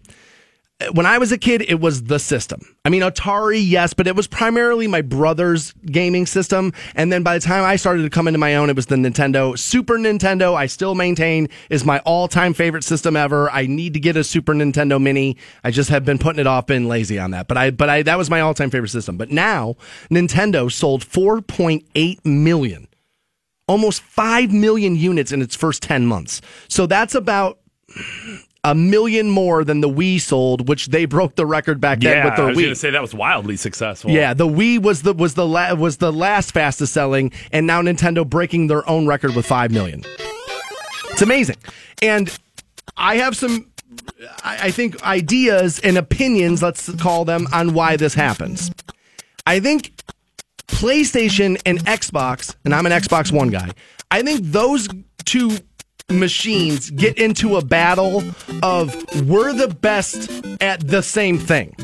When 0.91 1.07
I 1.07 1.17
was 1.17 1.32
a 1.32 1.39
kid, 1.39 1.63
it 1.67 1.80
was 1.80 2.03
the 2.03 2.19
system. 2.19 2.61
I 2.86 2.89
mean, 2.89 3.01
Atari, 3.01 3.59
yes, 3.63 3.95
but 3.95 4.05
it 4.05 4.15
was 4.15 4.28
primarily 4.28 4.86
my 4.86 5.01
brother's 5.01 5.73
gaming 5.88 6.28
system. 6.28 6.71
And 6.93 7.11
then 7.11 7.23
by 7.23 7.39
the 7.39 7.43
time 7.43 7.63
I 7.63 7.78
started 7.78 8.03
to 8.03 8.11
come 8.11 8.28
into 8.28 8.38
my 8.38 8.55
own, 8.55 8.69
it 8.69 8.75
was 8.75 8.86
the 8.86 8.95
Nintendo. 8.95 9.57
Super 9.57 9.97
Nintendo, 9.97 10.53
I 10.53 10.67
still 10.67 10.93
maintain, 10.93 11.49
is 11.71 11.84
my 11.84 11.97
all 11.99 12.28
time 12.28 12.53
favorite 12.53 12.84
system 12.84 13.15
ever. 13.15 13.49
I 13.49 13.65
need 13.65 13.95
to 13.95 13.99
get 13.99 14.17
a 14.17 14.23
Super 14.23 14.53
Nintendo 14.53 15.01
Mini. 15.01 15.38
I 15.63 15.71
just 15.71 15.89
have 15.89 16.05
been 16.05 16.19
putting 16.19 16.39
it 16.39 16.45
off, 16.45 16.67
been 16.67 16.88
lazy 16.88 17.17
on 17.17 17.32
that. 17.32 17.47
But 17.47 17.57
I, 17.57 17.71
but 17.71 17.89
I, 17.89 18.03
that 18.03 18.19
was 18.19 18.30
my 18.30 18.41
all 18.41 18.53
time 18.53 18.69
favorite 18.69 18.89
system. 18.89 19.17
But 19.17 19.32
now, 19.32 19.78
Nintendo 20.11 20.71
sold 20.71 21.03
4.8 21.03 22.23
million 22.23 22.88
almost 23.67 24.01
5 24.01 24.53
million 24.53 24.95
units 24.95 25.32
in 25.34 25.41
its 25.41 25.55
first 25.55 25.84
10 25.84 26.05
months. 26.05 26.39
So 26.69 26.86
that's 26.86 27.15
about 27.15 27.59
a 28.64 28.76
million 28.76 29.30
more 29.30 29.64
than 29.64 29.82
the 29.82 29.89
Wii 29.89 30.20
sold, 30.20 30.68
which 30.68 30.88
they 30.88 31.05
broke 31.05 31.36
the 31.36 31.45
record 31.45 31.80
back 31.80 31.99
then 31.99 32.18
yeah, 32.18 32.26
with 32.26 32.36
their 32.36 32.45
Wii. 32.45 32.49
I 32.49 32.51
was 32.51 32.58
going 32.58 32.70
to 32.70 32.76
say 32.76 32.89
that 32.91 33.01
was 33.01 33.14
wildly 33.14 33.55
successful. 33.55 34.12
Yeah, 34.12 34.34
the 34.34 34.47
Wii 34.47 34.82
was 34.82 35.03
the 35.03 35.14
was 35.14 35.36
the 35.36 35.45
la- 35.47 35.74
was 35.74 35.97
the 35.97 36.12
last 36.12 36.51
fastest 36.51 36.93
selling, 36.93 37.32
and 37.51 37.68
now 37.68 37.82
Nintendo 37.82 38.28
breaking 38.28 38.68
their 38.68 38.88
own 38.89 39.08
record 39.08 39.36
with 39.36 39.45
five 39.45 39.72
million. 39.72 40.03
It's 41.12 41.22
amazing, 41.22 41.58
and 42.01 42.36
I 42.95 43.18
have 43.18 43.36
some, 43.36 43.72
I 44.43 44.58
I 44.64 44.72
think 44.72 45.01
ideas 45.03 45.80
and 45.80 45.97
opinions. 45.97 46.62
Let's 46.62 46.93
call 46.95 47.26
them 47.26 47.47
on 47.53 47.74
why 47.74 47.95
this 47.95 48.14
happens. 48.14 48.72
I 49.45 49.60
think 49.60 49.93
PlayStation 50.68 51.60
and 51.66 51.80
Xbox, 51.86 52.55
and 52.66 52.76
I'm 52.76 52.86
an 52.86 52.91
Xbox 52.91 53.32
One 53.32 53.49
guy. 53.49 53.72
I 54.12 54.22
think 54.22 54.41
those 54.43 54.88
two 55.26 55.58
machines 56.12 56.89
get 56.91 57.18
into 57.18 57.58
a 57.58 57.62
battle 57.62 58.24
of 58.64 58.95
we're 59.28 59.51
the 59.51 59.68
best 59.68 60.32
at 60.62 60.80
the 60.88 61.03
same 61.03 61.38
thing. 61.38 61.76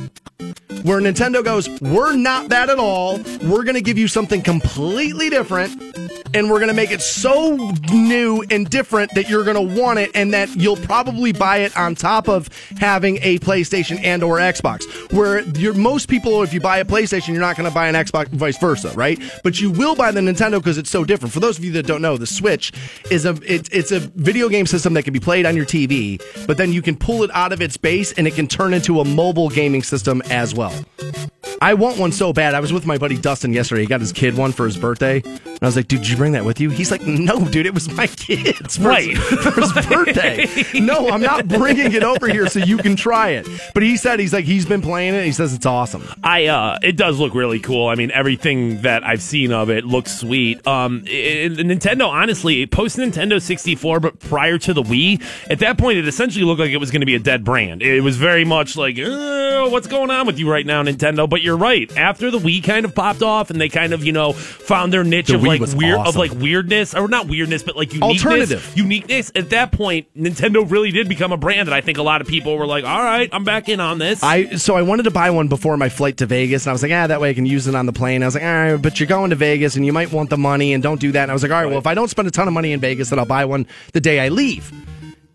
Where 0.84 1.02
Nintendo 1.02 1.44
goes, 1.44 1.68
we're 1.82 2.16
not 2.16 2.48
that 2.48 2.70
at 2.70 2.80
all. 2.80 3.18
We're 3.44 3.64
going 3.64 3.76
to 3.76 3.82
give 3.82 3.98
you 3.98 4.08
something 4.08 4.42
completely 4.42 5.30
different 5.30 5.94
and 6.34 6.50
we're 6.50 6.60
going 6.60 6.70
to 6.70 6.74
make 6.74 6.92
it 6.92 7.02
so 7.02 7.72
new 7.92 8.44
and 8.50 8.70
different 8.70 9.14
that 9.16 9.30
you're 9.30 9.44
going 9.44 9.56
to 9.56 9.80
want 9.80 10.00
it 10.00 10.12
and 10.16 10.34
that 10.34 10.56
you'll 10.56 10.78
probably 10.78 11.32
buy 11.32 11.58
it 11.58 11.76
on 11.78 11.96
top 11.96 12.28
of 12.28 12.50
having 12.80 13.20
a 13.22 13.38
PlayStation 13.40 14.00
and 14.04 14.24
or 14.24 14.38
Xbox. 14.38 14.84
Where 15.14 15.44
most 15.74 16.10
people 16.10 16.42
if 16.44 16.54
you 16.54 16.60
buy 16.60 16.80
a 16.80 16.86
PlayStation, 16.86 17.30
you're 17.30 17.40
not 17.40 17.56
going 17.56 17.70
to 17.70 17.74
buy 17.74 17.88
an 17.88 17.96
Xbox 17.96 18.28
vice 18.30 18.58
versa, 18.58 18.92
right? 18.96 19.22
But 19.44 19.62
you 19.62 19.72
will 19.72 19.96
buy 19.96 20.12
the 20.12 20.22
Nintendo 20.22 20.54
because 20.54 20.78
it's 20.78 20.90
so 20.90 21.04
different. 21.04 21.34
For 21.34 21.40
those 21.40 21.58
of 21.58 21.64
you 21.64 21.72
that 21.74 21.86
don't 21.86 22.02
know, 22.02 22.18
the 22.18 22.28
Switch 22.28 22.72
is 23.12 23.26
a 23.26 23.38
it, 23.44 23.70
it's 23.72 23.92
a 23.92 24.12
video 24.16 24.50
game 24.50 24.66
system 24.66 24.94
that 24.94 25.04
can 25.04 25.14
be 25.14 25.20
played 25.20 25.46
on 25.46 25.56
your 25.56 25.66
TV, 25.66 26.22
but 26.48 26.58
then 26.58 26.72
you 26.72 26.82
can 26.82 26.96
pull 26.96 27.24
it 27.24 27.32
out 27.34 27.52
of 27.54 27.62
its 27.62 27.78
base 27.78 28.12
and 28.14 28.28
it 28.28 28.36
can 28.36 28.48
turn 28.48 28.74
into 28.74 29.00
a 29.00 29.06
mobile 29.06 29.50
gaming 29.50 29.84
system 29.84 30.22
as 30.30 30.54
well. 30.54 30.74
I 31.62 31.76
want 31.76 31.98
one 31.98 32.12
so 32.12 32.34
bad. 32.34 32.56
I 32.56 32.60
was 32.60 32.74
with 32.74 32.86
my 32.86 32.98
buddy 32.98 33.18
Dustin 33.18 33.54
yesterday. 33.54 33.82
He 33.84 33.88
got 33.88 34.02
his 34.02 34.12
kid 34.12 34.36
one 34.36 34.52
for 34.52 34.66
his 34.66 34.78
birthday. 34.78 35.22
And 35.24 35.60
I 35.62 35.66
was 35.66 35.78
like, 35.78 35.88
dude, 35.88 36.02
did 36.02 36.10
you 36.10 36.18
bring 36.18 36.34
that 36.34 36.44
with 36.44 36.60
you? 36.60 36.70
He's 36.70 36.92
like, 36.92 37.04
no, 37.04 37.40
dude, 37.48 37.66
it 37.66 37.74
was 37.74 37.90
my 37.94 38.08
kid's 38.08 38.76
for 38.78 38.90
Right. 38.90 39.16
his, 39.16 39.40
for 39.40 39.62
his 39.62 39.72
birthday. 39.88 40.46
no, 40.82 41.10
I'm 41.10 41.22
not 41.22 41.48
bringing 41.48 41.94
it 41.94 42.04
over 42.04 42.28
here 42.28 42.48
so 42.48 42.60
you 42.60 42.78
can 42.78 42.98
try 42.98 43.30
it. 43.30 43.48
But 43.74 43.84
he 43.84 43.96
said, 43.96 44.20
he's 44.20 44.34
like, 44.34 44.44
he's 44.44 44.66
been 44.66 44.82
playing 44.82 45.14
it. 45.14 45.24
He 45.24 45.32
says 45.32 45.54
it's 45.54 45.66
awesome. 45.66 46.06
I 46.22 46.48
uh 46.48 46.80
it 46.84 46.98
does 46.98 47.18
look 47.20 47.34
really 47.34 47.60
cool. 47.62 47.88
I 47.88 47.96
mean, 47.96 48.12
everything 48.12 48.82
that 48.82 49.06
I've 49.06 49.22
seen 49.22 49.54
of 49.54 49.70
it 49.70 49.86
looks 49.86 50.20
sweet. 50.20 50.66
Um 50.68 51.04
it, 51.06 51.60
it- 51.60 51.66
Nintendo 51.68 52.08
honestly, 52.10 52.66
post 52.66 52.98
Nintendo 52.98 53.42
64 53.42 54.02
but 54.04 54.20
prior 54.20 54.60
to 54.60 54.74
the 54.74 54.84
Wii, 54.84 55.22
at 55.50 55.60
that 55.60 55.78
point 55.80 55.98
it 55.98 56.08
essentially 56.08 56.46
looked 56.46 56.60
like 56.60 56.70
it 56.70 56.78
was 56.78 56.92
going 56.92 57.02
to 57.02 57.08
be 57.08 57.16
a 57.16 57.20
dead 57.20 57.44
brand. 57.44 57.82
It 57.82 58.02
was 58.02 58.18
very 58.18 58.46
much 58.46 58.78
like, 58.78 59.00
"Uh, 59.00 59.70
what's 59.70 59.88
going 59.88 60.12
on 60.12 60.28
with 60.28 60.38
you 60.38 60.50
right 60.50 60.66
now 60.66 60.84
Nintendo?" 60.84 61.28
But 61.28 61.42
you're 61.42 61.58
right. 61.58 61.92
After 61.98 62.30
the 62.30 62.40
Wii 62.40 62.64
kind 62.64 62.86
of 62.86 62.94
popped 62.94 63.24
off 63.24 63.50
and 63.50 63.60
they 63.60 63.70
kind 63.70 63.94
of, 63.94 64.04
you 64.04 64.12
know, 64.12 64.34
found 64.34 64.94
their 64.94 65.04
niche 65.04 65.28
The 65.28 65.36
of 65.36 65.42
Wii 65.42 65.60
like 65.60 65.76
weird 65.76 66.00
of 66.00 66.16
like 66.16 66.32
weirdness 66.34 66.94
or 66.94 67.08
not 67.08 67.28
weirdness, 67.28 67.64
but 67.64 67.76
like 67.76 67.94
uniqueness. 67.94 68.24
Alternative. 68.24 68.74
Uniqueness. 68.76 69.32
At 69.36 69.50
that 69.50 69.72
point, 69.72 70.08
Nintendo 70.16 70.70
really 70.70 70.92
did 70.92 71.10
become 71.10 71.32
a 71.32 71.38
brand 71.38 71.68
that 71.68 71.74
I 71.74 71.82
think 71.82 71.98
a 71.98 72.04
lot 72.04 72.22
of 72.22 72.28
people 72.28 72.58
were 72.58 72.68
like, 72.68 72.84
"All 72.84 73.04
right, 73.04 73.30
I'm 73.32 73.44
back 73.44 73.70
in 73.70 73.80
on 73.80 73.98
this." 73.98 74.22
I 74.22 74.56
so 74.56 74.76
I 74.76 74.82
wanted 74.82 75.04
to 75.04 75.12
buy 75.12 75.30
one 75.30 75.48
before 75.48 75.78
my 75.78 75.90
flight 75.90 76.18
to 76.18 76.26
Vegas, 76.26 76.66
and 76.66 76.72
I 76.72 76.74
was 76.74 76.84
like, 76.84 76.92
ah, 76.92 77.08
that 77.08 77.22
way 77.22 77.30
I 77.30 77.34
can 77.34 77.46
use 77.46 77.68
it 77.68 77.76
on 77.76 77.86
the 77.86 77.94
plane. 77.94 78.24
I 78.24 78.28
was 78.28 78.36
like, 78.36 78.44
all 78.44 78.50
right, 78.50 78.76
but 78.76 79.00
you're 79.00 79.08
going 79.08 79.30
to 79.30 79.36
Vegas, 79.36 79.76
and 79.76 79.86
you 79.86 79.94
might 79.94 80.12
want 80.12 80.30
the 80.30 80.38
money, 80.38 80.74
and 80.74 80.84
don't 80.84 81.00
do 81.00 81.12
that. 81.12 81.24
And 81.24 81.32
I 81.32 81.34
was 81.34 81.44
like, 81.44 81.52
all 81.52 81.62
right, 81.62 81.70
well, 81.70 81.80
if 81.80 81.88
I 81.88 81.94
don't 81.94 82.10
spend 82.10 82.28
a 82.28 82.32
ton 82.32 82.48
of 82.48 82.54
money 82.54 82.72
in 82.72 82.80
Vegas, 82.80 83.10
then 83.10 83.20
I'll 83.20 83.26
buy 83.26 83.46
one 83.46 83.66
the 83.94 84.02
day 84.02 84.20
I 84.20 84.30
leave. 84.30 84.72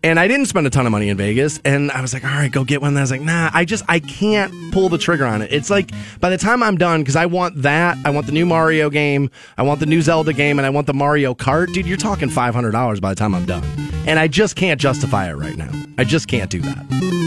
And 0.01 0.17
I 0.17 0.29
didn't 0.29 0.45
spend 0.45 0.65
a 0.65 0.69
ton 0.69 0.85
of 0.85 0.93
money 0.93 1.09
in 1.09 1.17
Vegas, 1.17 1.59
and 1.65 1.91
I 1.91 1.99
was 1.99 2.13
like, 2.13 2.23
all 2.23 2.29
right, 2.29 2.49
go 2.49 2.63
get 2.63 2.79
one. 2.79 2.89
And 2.89 2.97
I 2.97 3.01
was 3.01 3.11
like, 3.11 3.19
nah, 3.19 3.49
I 3.53 3.65
just 3.65 3.83
I 3.89 3.99
can't 3.99 4.71
pull 4.71 4.87
the 4.87 4.97
trigger 4.97 5.25
on 5.25 5.41
it. 5.41 5.51
It's 5.51 5.69
like 5.69 5.91
by 6.21 6.29
the 6.29 6.37
time 6.37 6.63
I'm 6.63 6.77
done, 6.77 7.01
because 7.01 7.17
I 7.17 7.25
want 7.25 7.63
that, 7.63 7.97
I 8.05 8.09
want 8.09 8.25
the 8.25 8.31
new 8.31 8.45
Mario 8.45 8.89
game, 8.89 9.29
I 9.57 9.63
want 9.63 9.81
the 9.81 9.85
new 9.85 10.01
Zelda 10.01 10.31
game, 10.31 10.57
and 10.57 10.65
I 10.65 10.69
want 10.69 10.87
the 10.87 10.93
Mario 10.93 11.33
Kart. 11.33 11.73
Dude, 11.73 11.85
you're 11.85 11.97
talking 11.97 12.29
five 12.29 12.55
hundred 12.55 12.71
dollars 12.71 13.01
by 13.01 13.09
the 13.09 13.15
time 13.15 13.35
I'm 13.35 13.45
done, 13.45 13.65
and 14.07 14.19
I 14.19 14.29
just 14.29 14.55
can't 14.55 14.79
justify 14.79 15.29
it 15.29 15.33
right 15.33 15.57
now. 15.57 15.71
I 15.97 16.05
just 16.05 16.29
can't 16.29 16.49
do 16.49 16.61
that. 16.61 17.18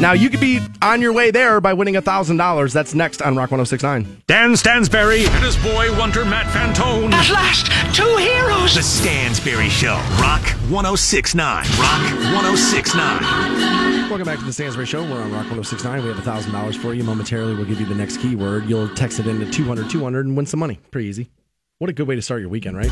Now 0.00 0.12
you 0.12 0.30
could 0.30 0.40
be 0.40 0.60
on 0.80 1.00
your 1.00 1.12
way 1.12 1.30
there 1.30 1.60
by 1.60 1.72
winning 1.74 2.00
thousand 2.00 2.36
dollars. 2.36 2.72
That's 2.72 2.94
next 2.94 3.22
on 3.22 3.36
Rock 3.36 3.50
1069. 3.50 4.22
Dan 4.26 4.52
Stansberry 4.52 5.26
and 5.28 5.44
his 5.44 5.56
boy 5.58 5.96
Wonder 5.98 6.24
Matt 6.24 6.46
Fantone. 6.46 7.12
At 7.12 7.30
last, 7.30 7.66
two 7.94 8.16
heroes. 8.16 8.74
The 8.74 8.80
Stansberry 8.80 9.68
Show. 9.70 9.94
Rock 10.20 10.42
1069. 10.70 11.64
Rock 11.78 12.02
1069. 12.34 14.08
Welcome 14.08 14.26
back 14.26 14.38
to 14.38 14.44
the 14.44 14.50
Stansberry 14.50 14.86
Show. 14.86 15.02
We're 15.02 15.22
on 15.22 15.30
Rock 15.30 15.50
1069. 15.50 16.02
We 16.02 16.08
have 16.08 16.24
thousand 16.24 16.52
dollars 16.52 16.76
for 16.76 16.94
you. 16.94 17.04
Momentarily, 17.04 17.54
we'll 17.54 17.66
give 17.66 17.80
you 17.80 17.86
the 17.86 17.94
next 17.94 18.18
keyword. 18.18 18.64
You'll 18.68 18.88
text 18.94 19.20
it 19.20 19.26
into 19.26 19.50
200 19.50 19.90
200 19.90 20.26
and 20.26 20.36
win 20.36 20.46
some 20.46 20.60
money. 20.60 20.80
Pretty 20.90 21.08
easy. 21.08 21.30
What 21.78 21.90
a 21.90 21.92
good 21.92 22.06
way 22.06 22.14
to 22.16 22.22
start 22.22 22.40
your 22.40 22.50
weekend, 22.50 22.76
right? 22.76 22.90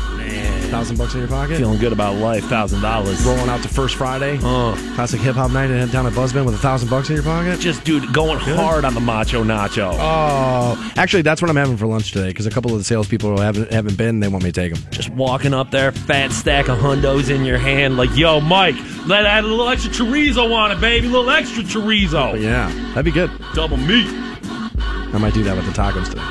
Thousand 0.71 0.95
bucks 0.97 1.13
in 1.13 1.19
your 1.19 1.27
pocket. 1.27 1.57
Feeling 1.57 1.79
good 1.79 1.91
about 1.91 2.15
life, 2.15 2.45
thousand 2.45 2.81
dollars. 2.81 3.21
Rolling 3.25 3.49
out 3.49 3.61
to 3.61 3.67
First 3.67 3.95
Friday. 3.95 4.39
Uh, 4.41 4.73
Classic 4.95 5.19
hip 5.19 5.35
hop 5.35 5.51
night 5.51 5.69
and 5.69 5.91
down 5.91 6.07
at 6.07 6.13
Buzzbin 6.13 6.45
with 6.45 6.55
a 6.55 6.59
thousand 6.59 6.89
bucks 6.89 7.09
in 7.09 7.15
your 7.15 7.25
pocket. 7.25 7.59
just 7.59 7.83
dude, 7.83 8.13
going 8.13 8.39
hard 8.39 8.85
on 8.85 8.93
the 8.93 9.01
macho 9.01 9.43
nacho. 9.43 9.93
Oh, 9.99 10.93
actually, 10.95 11.23
that's 11.23 11.41
what 11.41 11.51
I'm 11.51 11.57
having 11.57 11.75
for 11.75 11.87
lunch 11.87 12.13
today 12.13 12.29
because 12.29 12.45
a 12.45 12.49
couple 12.49 12.71
of 12.71 12.77
the 12.77 12.85
salespeople 12.85 13.37
haven't 13.37 13.69
haven't 13.73 13.97
been, 13.97 14.21
they 14.21 14.29
want 14.29 14.45
me 14.45 14.51
to 14.53 14.61
take 14.61 14.73
them. 14.73 14.81
Just 14.91 15.09
walking 15.09 15.53
up 15.53 15.71
there, 15.71 15.91
fat 15.91 16.31
stack 16.31 16.69
of 16.69 16.77
hundos 16.77 17.29
in 17.29 17.43
your 17.43 17.57
hand, 17.57 17.97
like, 17.97 18.15
yo, 18.15 18.39
Mike, 18.39 18.75
let 19.07 19.25
add 19.25 19.43
a 19.43 19.47
little 19.47 19.67
extra 19.67 19.91
chorizo 19.91 20.55
on 20.55 20.71
it, 20.71 20.79
baby, 20.79 21.07
a 21.07 21.09
little 21.09 21.29
extra 21.31 21.63
chorizo. 21.63 22.31
But 22.31 22.39
yeah, 22.39 22.69
that'd 22.93 23.03
be 23.03 23.11
good. 23.11 23.29
Double 23.53 23.75
meat. 23.75 24.07
I 24.07 25.17
might 25.19 25.33
do 25.33 25.43
that 25.43 25.57
with 25.57 25.65
the 25.65 25.73
tacos 25.73 26.07
today. 26.07 26.21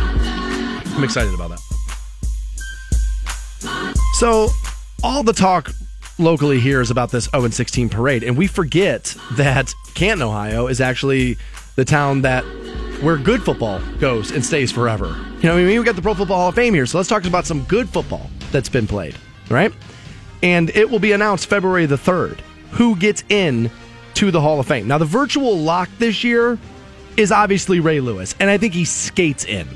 I'm 0.97 1.05
excited 1.05 1.34
about 1.34 1.51
that. 1.51 1.61
So, 4.21 4.51
all 5.03 5.23
the 5.23 5.33
talk 5.33 5.73
locally 6.18 6.61
here 6.61 6.83
is 6.83 6.91
about 6.91 7.11
this 7.11 7.25
0 7.31 7.45
and 7.45 7.55
16 7.55 7.89
parade, 7.89 8.23
and 8.23 8.37
we 8.37 8.49
forget 8.49 9.16
that 9.33 9.73
Canton, 9.95 10.21
Ohio, 10.21 10.66
is 10.66 10.79
actually 10.79 11.39
the 11.77 11.87
town 11.87 12.21
that 12.21 12.43
where 13.01 13.16
good 13.16 13.43
football 13.43 13.81
goes 13.99 14.31
and 14.31 14.45
stays 14.45 14.71
forever. 14.71 15.07
You 15.41 15.45
know, 15.45 15.57
I 15.57 15.64
mean, 15.64 15.79
we 15.79 15.85
got 15.87 15.97
the 15.97 16.03
Pro 16.03 16.12
Football 16.12 16.37
Hall 16.37 16.49
of 16.51 16.55
Fame 16.55 16.75
here, 16.75 16.85
so 16.85 16.99
let's 16.99 17.09
talk 17.09 17.25
about 17.25 17.47
some 17.47 17.62
good 17.62 17.89
football 17.89 18.29
that's 18.53 18.68
been 18.68 18.87
played, 18.87 19.16
right? 19.49 19.73
And 20.43 20.68
it 20.77 20.91
will 20.91 20.99
be 20.99 21.12
announced 21.12 21.47
February 21.47 21.87
the 21.87 21.97
3rd 21.97 22.41
who 22.73 22.97
gets 22.97 23.25
in 23.31 23.71
to 24.16 24.31
the 24.31 24.43
Hall 24.43 24.61
of 24.61 24.66
Fame. 24.66 24.87
Now, 24.87 24.99
the 24.99 25.07
virtual 25.07 25.57
lock 25.57 25.89
this 25.97 26.23
year 26.23 26.59
is 27.16 27.33
obviously 27.33 27.81
Ray 27.81 28.01
Lewis, 28.01 28.35
and 28.39 28.51
I 28.51 28.59
think 28.59 28.75
he 28.75 28.85
skates 28.85 29.47
in. 29.47 29.66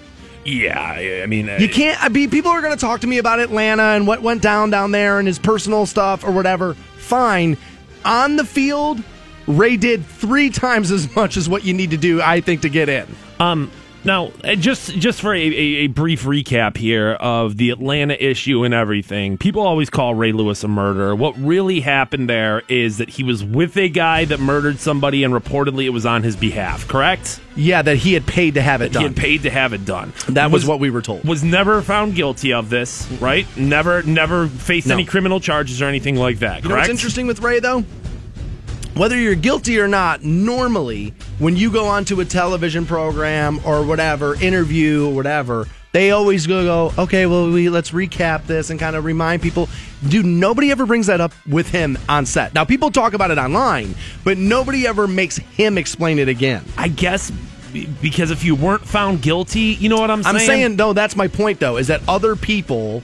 Yeah, 0.45 0.79
I 0.79 1.23
I 1.23 1.27
mean, 1.27 1.49
uh, 1.49 1.57
You 1.59 1.69
can't. 1.69 2.03
I 2.03 2.09
mean, 2.09 2.31
people 2.31 2.51
are 2.51 2.61
going 2.61 2.75
to 2.77 2.81
talk 2.81 3.01
to 3.01 3.07
me 3.07 3.19
about 3.19 3.41
Atlanta 3.41 3.83
and 3.83 4.07
what 4.07 4.23
went 4.23 4.43
down 4.43 4.71
down 4.71 4.91
there 4.91 5.19
and 5.19 5.27
his 5.27 5.39
personal 5.39 5.87
stuff 5.87 6.25
or 6.25 6.33
whatever. 6.33 6.75
Fine. 6.75 7.57
On 8.05 8.37
the 8.37 8.45
field, 8.45 9.03
Ray 9.47 9.77
did 9.77 10.05
three 10.05 10.51
times 10.51 10.91
as 10.91 11.15
much 11.17 11.37
as 11.37 11.49
what 11.49 11.65
you 11.65 11.73
need 11.73 11.91
to 11.91 11.97
do, 11.97 12.21
I 12.21 12.41
think, 12.41 12.63
to 12.63 12.69
get 12.69 12.89
in. 12.89 13.07
Um, 13.41 13.71
now, 14.05 14.33
uh, 14.43 14.55
just 14.55 14.95
just 14.95 15.21
for 15.21 15.35
a, 15.35 15.41
a, 15.41 15.87
brief 15.89 16.25
recap 16.25 16.77
here 16.77 17.13
of 17.13 17.57
the 17.57 17.71
Atlanta 17.71 18.15
issue 18.15 18.65
and 18.65 18.75
everything, 18.75 19.39
people 19.39 19.63
always 19.63 19.91
call 19.91 20.15
Ray 20.15 20.33
Lewis 20.33 20.63
a 20.65 20.69
murderer. 20.69 21.15
What 21.15 21.37
really 21.39 21.81
happened 21.81 22.29
there 22.29 22.63
is 22.69 22.99
that 22.99 23.09
he 23.09 23.23
was 23.23 23.45
with 23.45 23.77
a 23.77 23.89
guy 23.89 24.25
that 24.27 24.41
murdered 24.41 24.81
somebody, 24.81 25.25
and 25.25 25.33
reportedly 25.33 25.85
it 25.85 25.91
was 25.91 26.07
on 26.07 26.23
his 26.23 26.37
behalf. 26.37 26.87
Correct? 26.89 27.41
Yeah, 27.57 27.83
that 27.83 27.97
he 27.97 28.15
had 28.15 28.27
paid 28.27 28.55
to 28.55 28.63
have 28.63 28.83
it 28.83 28.89
He 28.89 28.95
done. 28.95 29.03
had 29.05 29.17
paid 29.17 29.43
to 29.45 29.51
have 29.51 29.73
it 29.73 29.85
done. 29.85 30.13
That 30.29 30.51
was 30.51 30.67
what 30.67 30.81
we 30.81 30.91
were 30.91 31.03
told. 31.03 31.25
Was 31.27 31.45
never 31.45 31.83
found 31.83 32.15
guilty 32.15 32.53
of 32.53 32.69
this, 32.71 33.09
right? 33.21 33.47
Never, 33.57 34.03
never 34.03 34.49
faced 34.49 34.89
No. 34.89 34.95
any 34.95 35.05
criminal 35.05 35.41
charges 35.41 35.81
or 35.81 35.87
anything 35.87 36.17
like 36.17 36.41
that. 36.41 36.63
You 36.63 36.69
know 36.69 36.77
what's 36.77 36.89
interesting 36.89 37.27
with 37.27 37.41
Ray, 37.41 37.61
though? 37.61 37.85
Whether 38.95 39.19
you're 39.19 39.35
guilty 39.35 39.81
or 39.81 39.89
not, 39.89 40.23
normally 40.23 41.15
when 41.41 41.57
you 41.57 41.73
go 41.73 41.87
onto 41.87 42.21
a 42.21 42.25
television 42.25 42.87
program 42.87 43.59
or 43.67 43.85
whatever, 43.85 44.37
interview 44.41 45.09
or 45.09 45.15
whatever, 45.15 45.67
they 45.91 46.13
always 46.13 46.47
go, 46.47 46.91
go 46.91 47.03
okay, 47.03 47.27
well, 47.27 47.51
we 47.51 47.69
let's 47.69 47.91
recap 47.91 48.47
this 48.47 48.71
and 48.71 48.79
kind 48.79 48.95
of 48.95 49.05
remind 49.05 49.43
people. 49.43 49.69
Dude, 50.09 50.25
nobody 50.25 50.71
ever 50.71 50.87
brings 50.87 51.09
that 51.09 51.21
up 51.21 51.33
with 51.49 51.71
him 51.71 51.99
on 52.09 52.25
set. 52.25 52.55
Now, 52.55 52.65
people 52.65 52.93
talk 52.93 53.15
about 53.15 53.33
it 53.33 53.39
online, 53.39 53.97
but 54.23 54.39
nobody 54.39 54.87
ever 54.87 55.09
makes 55.09 55.39
him 55.39 55.77
explain 55.77 56.21
it 56.21 56.29
again. 56.29 56.65
I 56.79 56.87
guess 56.87 57.33
because 58.01 58.31
if 58.31 58.45
you 58.45 58.55
weren't 58.55 58.87
found 58.87 59.23
guilty, 59.23 59.61
you 59.61 59.89
know 59.89 59.99
what 59.99 60.11
I'm 60.11 60.23
saying? 60.23 60.37
I'm 60.37 60.41
saying, 60.41 60.77
no, 60.77 60.93
that's 60.93 61.17
my 61.17 61.27
point, 61.27 61.59
though, 61.59 61.77
is 61.79 61.89
that 61.89 62.01
other 62.09 62.37
people, 62.37 63.03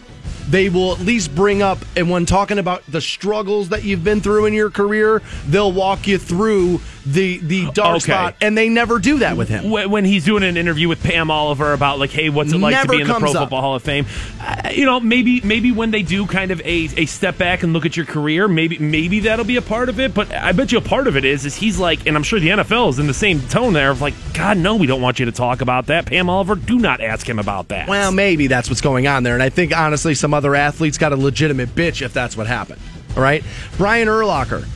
they 0.51 0.69
will 0.69 0.93
at 0.93 0.99
least 0.99 1.35
bring 1.35 1.63
up, 1.63 1.79
and 1.97 2.11
when 2.11 2.27
talking 2.27 2.59
about 2.59 2.85
the 2.87 3.01
struggles 3.01 3.69
that 3.69 3.85
you've 3.85 4.03
been 4.03 4.21
through 4.21 4.47
in 4.47 4.53
your 4.53 4.71
career, 4.71 5.23
they'll 5.47 5.73
walk 5.73 6.09
you 6.09 6.19
through 6.19 6.81
the, 7.07 7.39
the 7.39 7.71
dark 7.73 7.97
Okay. 7.97 8.13
spot, 8.13 8.37
and 8.41 8.57
they 8.57 8.69
never 8.69 8.99
do 8.99 9.19
that 9.21 9.37
with 9.37 9.49
him. 9.49 9.71
When 9.71 9.91
when 9.91 10.05
he's 10.05 10.25
doing 10.25 10.43
an 10.43 10.57
interview 10.57 10.89
with 10.89 11.03
Pam 11.03 11.31
Oliver 11.31 11.73
about 11.73 11.99
like, 11.99 12.11
hey, 12.11 12.29
what's 12.29 12.53
it 12.53 12.59
like 12.59 12.73
Never 12.73 12.93
to 12.93 12.97
be 12.99 13.01
in 13.03 13.09
the 13.09 13.15
Pro 13.15 13.31
up. 13.31 13.37
Football 13.37 13.61
Hall 13.61 13.75
of 13.75 13.83
Fame? 13.83 14.07
Uh, 14.41 14.71
you 14.73 14.85
know, 14.85 15.01
maybe 15.01 15.41
maybe 15.43 15.73
when 15.73 15.91
they 15.91 16.03
do 16.03 16.27
kind 16.27 16.51
of 16.51 16.61
a, 16.61 16.89
a 16.97 17.07
step 17.07 17.39
back 17.39 17.63
and 17.63 17.73
look 17.73 17.87
at 17.87 17.97
your 17.97 18.07
career, 18.07 18.49
maybe 18.49 18.79
maybe 18.79 19.21
that'll 19.21 19.45
be 19.45 19.57
a 19.57 19.63
part 19.63 19.89
of 19.89 19.99
it. 19.99 20.15
But 20.15 20.33
I 20.33 20.53
bet 20.53 20.73
you 20.73 20.79
a 20.79 20.83
part 20.83 21.07
of 21.07 21.17
it 21.17 21.25
is 21.25 21.45
is 21.47 21.57
he's 21.57 21.79
like, 21.79 22.07
and 22.07 22.17
I'm 22.17 22.23
sure 22.23 22.39
the 22.39 22.49
NFL 22.49 22.91
is 22.91 22.99
in 22.99 23.07
the 23.07 23.15
same 23.15 23.41
tone 23.49 23.73
there 23.73 23.91
of 23.91 24.01
like, 24.01 24.15
God, 24.35 24.59
no, 24.59 24.77
we 24.77 24.87
don't 24.87 25.01
want 25.03 25.19
you 25.19 25.27
to 25.27 25.33
talk 25.33 25.61
about 25.61 25.87
that. 25.87 26.07
Pam 26.07 26.29
Oliver, 26.29 26.55
do 26.55 26.79
not 26.79 27.01
ask 27.01 27.29
him 27.29 27.39
about 27.39 27.69
that. 27.69 27.89
Well, 27.89 28.13
maybe 28.13 28.47
that's 28.47 28.69
what's 28.69 28.81
going 28.81 29.07
on 29.07 29.23
there. 29.23 29.35
And 29.35 29.43
I 29.43 29.49
think, 29.49 29.77
honestly, 29.77 30.15
some 30.15 30.35
other 30.35 30.55
athletes 30.55 30.99
got 30.99 31.13
a 31.13 31.17
legitimate 31.17 31.71
bitch 31.75 32.03
if 32.03 32.13
that's 32.13 32.37
what 32.37 32.47
happened. 32.47 32.81
All 33.17 33.23
right? 33.23 33.43
Brian 33.77 34.09
Urlacher, 34.09 34.67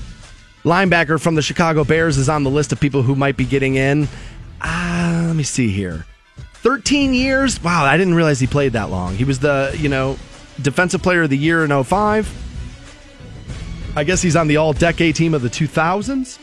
linebacker 0.64 1.20
from 1.20 1.34
the 1.34 1.42
Chicago 1.42 1.84
Bears, 1.84 2.18
is 2.18 2.28
on 2.28 2.42
the 2.42 2.50
list 2.50 2.72
of 2.72 2.80
people 2.80 3.02
who 3.02 3.14
might 3.14 3.36
be 3.36 3.44
getting 3.44 3.76
in. 3.76 4.08
Ah, 4.60 5.24
let 5.26 5.36
me 5.36 5.42
see 5.42 5.68
here. 5.68 6.06
13 6.54 7.12
years? 7.12 7.62
Wow, 7.62 7.84
I 7.84 7.98
didn't 7.98 8.14
realize 8.14 8.40
he 8.40 8.46
played 8.46 8.72
that 8.72 8.90
long. 8.90 9.14
He 9.14 9.24
was 9.24 9.38
the, 9.38 9.76
you 9.78 9.88
know, 9.88 10.18
defensive 10.60 11.02
player 11.02 11.22
of 11.22 11.30
the 11.30 11.36
year 11.36 11.64
in 11.64 11.84
05. 11.84 12.40
I 13.96 14.04
guess 14.04 14.22
he's 14.22 14.34
on 14.34 14.48
the 14.48 14.56
all 14.56 14.72
decade 14.72 15.14
team 15.14 15.34
of 15.34 15.42
the 15.42 15.50
2000s. 15.50 16.38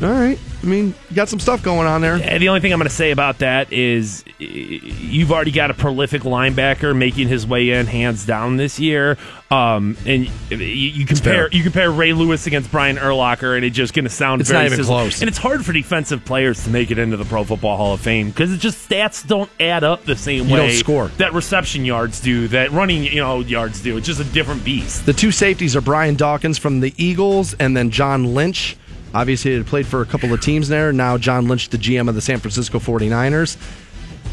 All 0.00 0.08
right. 0.10 0.38
I 0.62 0.66
mean, 0.66 0.94
you 1.10 1.16
got 1.16 1.28
some 1.28 1.40
stuff 1.40 1.62
going 1.62 1.86
on 1.86 2.00
there. 2.00 2.14
And 2.14 2.40
the 2.42 2.48
only 2.48 2.60
thing 2.60 2.72
I'm 2.72 2.78
going 2.78 2.88
to 2.88 2.94
say 2.94 3.10
about 3.10 3.38
that 3.38 3.72
is 3.72 4.24
you've 4.38 5.30
already 5.32 5.50
got 5.50 5.70
a 5.70 5.74
prolific 5.74 6.22
linebacker 6.22 6.96
making 6.96 7.28
his 7.28 7.46
way 7.46 7.70
in 7.70 7.86
hands 7.86 8.24
down 8.26 8.56
this 8.56 8.78
year. 8.80 9.16
Um, 9.50 9.96
and 10.06 10.28
you, 10.50 10.56
you 10.58 11.06
compare 11.06 11.48
you 11.50 11.62
compare 11.62 11.90
Ray 11.90 12.12
Lewis 12.14 12.46
against 12.46 12.70
Brian 12.70 12.96
Urlacher, 12.96 13.54
and 13.54 13.64
it's 13.64 13.76
just 13.76 13.92
going 13.92 14.04
to 14.04 14.10
sound 14.10 14.40
It's 14.40 14.50
very 14.50 14.62
not 14.62 14.66
even 14.66 14.78
sizzling. 14.78 14.98
close. 15.02 15.20
And 15.20 15.28
it's 15.28 15.38
hard 15.38 15.64
for 15.64 15.72
defensive 15.72 16.24
players 16.24 16.64
to 16.64 16.70
make 16.70 16.90
it 16.90 16.98
into 16.98 17.16
the 17.16 17.24
Pro 17.24 17.44
Football 17.44 17.76
Hall 17.76 17.94
of 17.94 18.00
Fame 18.00 18.30
because 18.30 18.52
it's 18.52 18.62
just 18.62 18.88
stats 18.88 19.26
don't 19.26 19.50
add 19.60 19.84
up 19.84 20.04
the 20.04 20.16
same 20.16 20.46
You 20.48 20.54
way 20.54 20.68
don't 20.68 20.78
score. 20.78 21.08
that 21.18 21.32
reception 21.32 21.84
yards 21.84 22.20
do, 22.20 22.48
that 22.48 22.70
running 22.72 23.04
you 23.04 23.16
know 23.20 23.40
yards 23.40 23.80
do. 23.82 23.96
It's 23.98 24.06
just 24.06 24.20
a 24.20 24.24
different 24.24 24.64
beast. 24.64 25.06
The 25.06 25.12
two 25.12 25.30
safeties 25.32 25.76
are 25.76 25.80
Brian 25.82 26.14
Dawkins 26.16 26.56
from 26.58 26.80
the 26.80 26.94
Eagles 26.96 27.54
and 27.54 27.76
then 27.76 27.90
John 27.90 28.34
Lynch. 28.34 28.76
Obviously, 29.14 29.50
he 29.52 29.56
had 29.58 29.66
played 29.66 29.86
for 29.86 30.00
a 30.00 30.06
couple 30.06 30.32
of 30.32 30.40
teams 30.40 30.68
there. 30.68 30.92
Now, 30.92 31.18
John 31.18 31.46
Lynch, 31.48 31.68
the 31.68 31.78
GM 31.78 32.08
of 32.08 32.14
the 32.14 32.20
San 32.22 32.38
Francisco 32.38 32.78
49ers. 32.78 33.56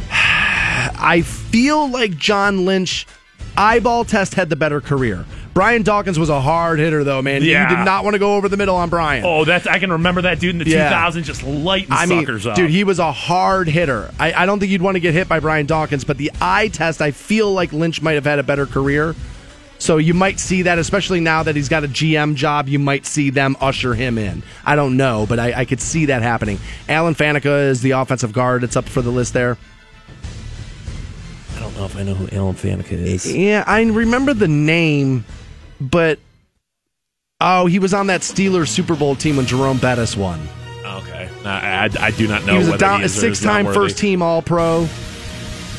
I 0.11 1.21
feel 1.23 1.89
like 1.89 2.17
John 2.17 2.65
Lynch, 2.65 3.05
eyeball 3.57 4.05
test, 4.05 4.35
had 4.35 4.49
the 4.49 4.55
better 4.55 4.81
career. 4.81 5.25
Brian 5.53 5.81
Dawkins 5.83 6.17
was 6.17 6.29
a 6.29 6.39
hard 6.39 6.79
hitter, 6.79 7.03
though, 7.03 7.21
man. 7.21 7.43
Yeah. 7.43 7.69
You 7.69 7.75
did 7.75 7.83
not 7.83 8.03
want 8.05 8.13
to 8.13 8.19
go 8.19 8.35
over 8.35 8.47
the 8.47 8.55
middle 8.55 8.75
on 8.75 8.89
Brian. 8.89 9.25
Oh, 9.25 9.43
that's 9.45 9.67
I 9.67 9.79
can 9.79 9.91
remember 9.91 10.21
that 10.21 10.39
dude 10.39 10.51
in 10.51 10.57
the 10.59 10.69
Yeah. 10.69 10.89
2000s 10.93 11.23
just 11.23 11.43
lighting 11.43 11.89
I 11.91 12.05
mean, 12.05 12.21
suckers 12.21 12.47
up. 12.47 12.55
dude, 12.55 12.69
he 12.69 12.83
was 12.85 12.99
a 12.99 13.11
hard 13.11 13.67
hitter. 13.67 14.11
I, 14.19 14.31
I 14.31 14.45
don't 14.45 14.59
think 14.59 14.71
you'd 14.71 14.81
want 14.81 14.95
to 14.95 14.99
get 15.01 15.13
hit 15.13 15.27
by 15.27 15.39
Brian 15.41 15.65
Dawkins, 15.65 16.03
but 16.05 16.17
the 16.17 16.31
eye 16.39 16.69
test, 16.69 17.01
I 17.01 17.11
feel 17.11 17.51
like 17.51 17.73
Lynch 17.73 18.01
might 18.01 18.13
have 18.13 18.25
had 18.25 18.39
a 18.39 18.43
better 18.43 18.65
career. 18.65 19.15
So 19.79 19.95
you 19.95 20.13
might 20.13 20.41
see 20.41 20.63
that, 20.63 20.77
especially 20.77 21.21
now 21.21 21.41
that 21.43 21.55
he's 21.55 21.69
got 21.69 21.85
a 21.85 21.87
GM 21.87 22.35
job, 22.35 22.67
you 22.67 22.77
might 22.79 23.05
see 23.05 23.29
them 23.29 23.55
usher 23.61 23.95
him 23.95 24.17
in. 24.17 24.43
I 24.65 24.75
don't 24.75 24.97
know, 24.97 25.25
but 25.27 25.39
I, 25.39 25.61
I 25.61 25.65
could 25.65 25.79
see 25.79 26.05
that 26.05 26.21
happening. 26.21 26.59
Alan 26.89 27.15
Faneca 27.15 27.69
is 27.69 27.81
the 27.81 27.91
offensive 27.91 28.33
guard. 28.33 28.65
It's 28.65 28.75
up 28.75 28.89
for 28.89 29.01
the 29.01 29.09
list 29.09 29.33
there. 29.33 29.57
I 31.55 31.59
don't 31.61 31.75
know 31.77 31.85
if 31.85 31.95
I 31.95 32.03
know 32.03 32.13
who 32.13 32.27
Alan 32.35 32.55
Faneca 32.55 32.91
is. 32.91 33.33
Yeah, 33.33 33.63
I 33.65 33.81
remember 33.83 34.33
the 34.33 34.49
name, 34.49 35.23
but 35.79 36.19
oh, 37.39 37.65
he 37.65 37.79
was 37.79 37.93
on 37.93 38.07
that 38.07 38.21
Steelers 38.21 38.67
Super 38.67 38.97
Bowl 38.97 39.15
team 39.15 39.37
when 39.37 39.45
Jerome 39.45 39.77
Bettis 39.77 40.17
won. 40.17 40.41
Okay, 40.85 41.29
I, 41.45 41.85
I, 41.85 42.07
I 42.07 42.11
do 42.11 42.27
not 42.27 42.45
know. 42.45 42.53
he 42.53 42.57
was 42.59 42.67
a, 42.67 42.77
down, 42.77 42.99
he 42.99 43.03
a 43.03 43.05
is 43.05 43.17
or 43.17 43.21
six-time 43.21 43.65
first 43.67 43.97
team 43.97 44.21
All 44.21 44.41
Pro. 44.41 44.89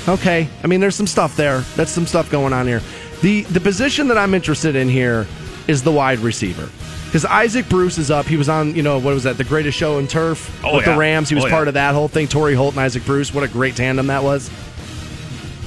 Okay, 0.09 0.49
I 0.65 0.67
mean, 0.67 0.81
there's 0.81 0.95
some 0.95 1.07
stuff 1.07 1.37
there. 1.37 1.61
That's 1.77 1.91
some 1.91 2.07
stuff 2.07 2.31
going 2.31 2.55
on 2.55 2.67
here. 2.67 2.81
The 3.23 3.43
The 3.43 3.61
position 3.61 4.09
that 4.09 4.19
I'm 4.19 4.35
interested 4.35 4.77
in 4.77 4.89
here 4.89 5.27
is 5.69 5.83
the 5.83 5.93
wide 5.93 6.19
receiver 6.21 6.69
because 7.07 7.25
Isaac 7.25 7.69
Bruce 7.69 7.99
is 7.99 8.11
up. 8.11 8.27
He 8.27 8.37
was 8.37 8.49
on, 8.49 8.75
you 8.75 8.83
know, 8.83 8.99
what 8.99 9.13
was 9.15 9.25
that? 9.25 9.37
The 9.37 9.45
Greatest 9.45 9.77
Show 9.77 9.99
in 9.99 10.07
Turf 10.07 10.61
Oh, 10.65 10.77
with 10.77 10.87
yeah. 10.87 10.93
the 10.93 10.99
Rams. 10.99 11.29
He 11.29 11.35
was 11.35 11.45
Oh, 11.45 11.49
yeah. 11.49 11.53
part 11.55 11.69
of 11.69 11.75
that 11.75 11.93
whole 11.95 12.07
thing. 12.09 12.29
Torry 12.29 12.55
Holt 12.55 12.75
and 12.75 12.81
Isaac 12.81 13.05
Bruce. 13.05 13.35
What 13.35 13.43
a 13.45 13.49
great 13.49 13.75
tandem 13.77 14.07
that 14.07 14.23
was. 14.23 14.49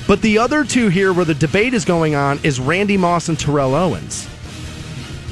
But 0.07 0.21
the 0.21 0.37
other 0.39 0.63
two 0.63 0.87
here, 0.89 1.13
where 1.13 1.25
the 1.25 1.33
debate 1.33 1.73
is 1.73 1.85
going 1.85 2.15
on, 2.15 2.39
is 2.43 2.59
Randy 2.59 2.97
Moss 2.97 3.29
and 3.29 3.37
Terrell 3.39 3.75
Owens. 3.75 4.27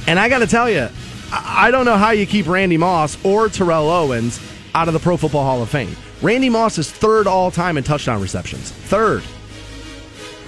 And 0.07 0.19
I 0.19 0.29
got 0.29 0.39
to 0.39 0.47
tell 0.47 0.69
you, 0.69 0.87
I 1.31 1.67
I 1.67 1.71
don't 1.71 1.85
know 1.85 1.97
how 1.97 2.11
you 2.11 2.25
keep 2.25 2.45
Randy 2.47 2.77
Moss 2.77 3.17
or 3.23 3.47
Terrell 3.49 3.89
Owens 3.89 4.39
out 4.75 4.87
of 4.87 4.93
the 4.93 4.99
Pro 4.99 5.15
Football 5.17 5.43
Hall 5.43 5.61
of 5.61 5.69
Fame. 5.69 5.95
Randy 6.21 6.49
Moss 6.49 6.77
is 6.77 6.91
third 6.91 7.25
all 7.25 7.51
time 7.51 7.77
in 7.77 7.83
touchdown 7.83 8.21
receptions. 8.21 8.69
Third. 8.71 9.23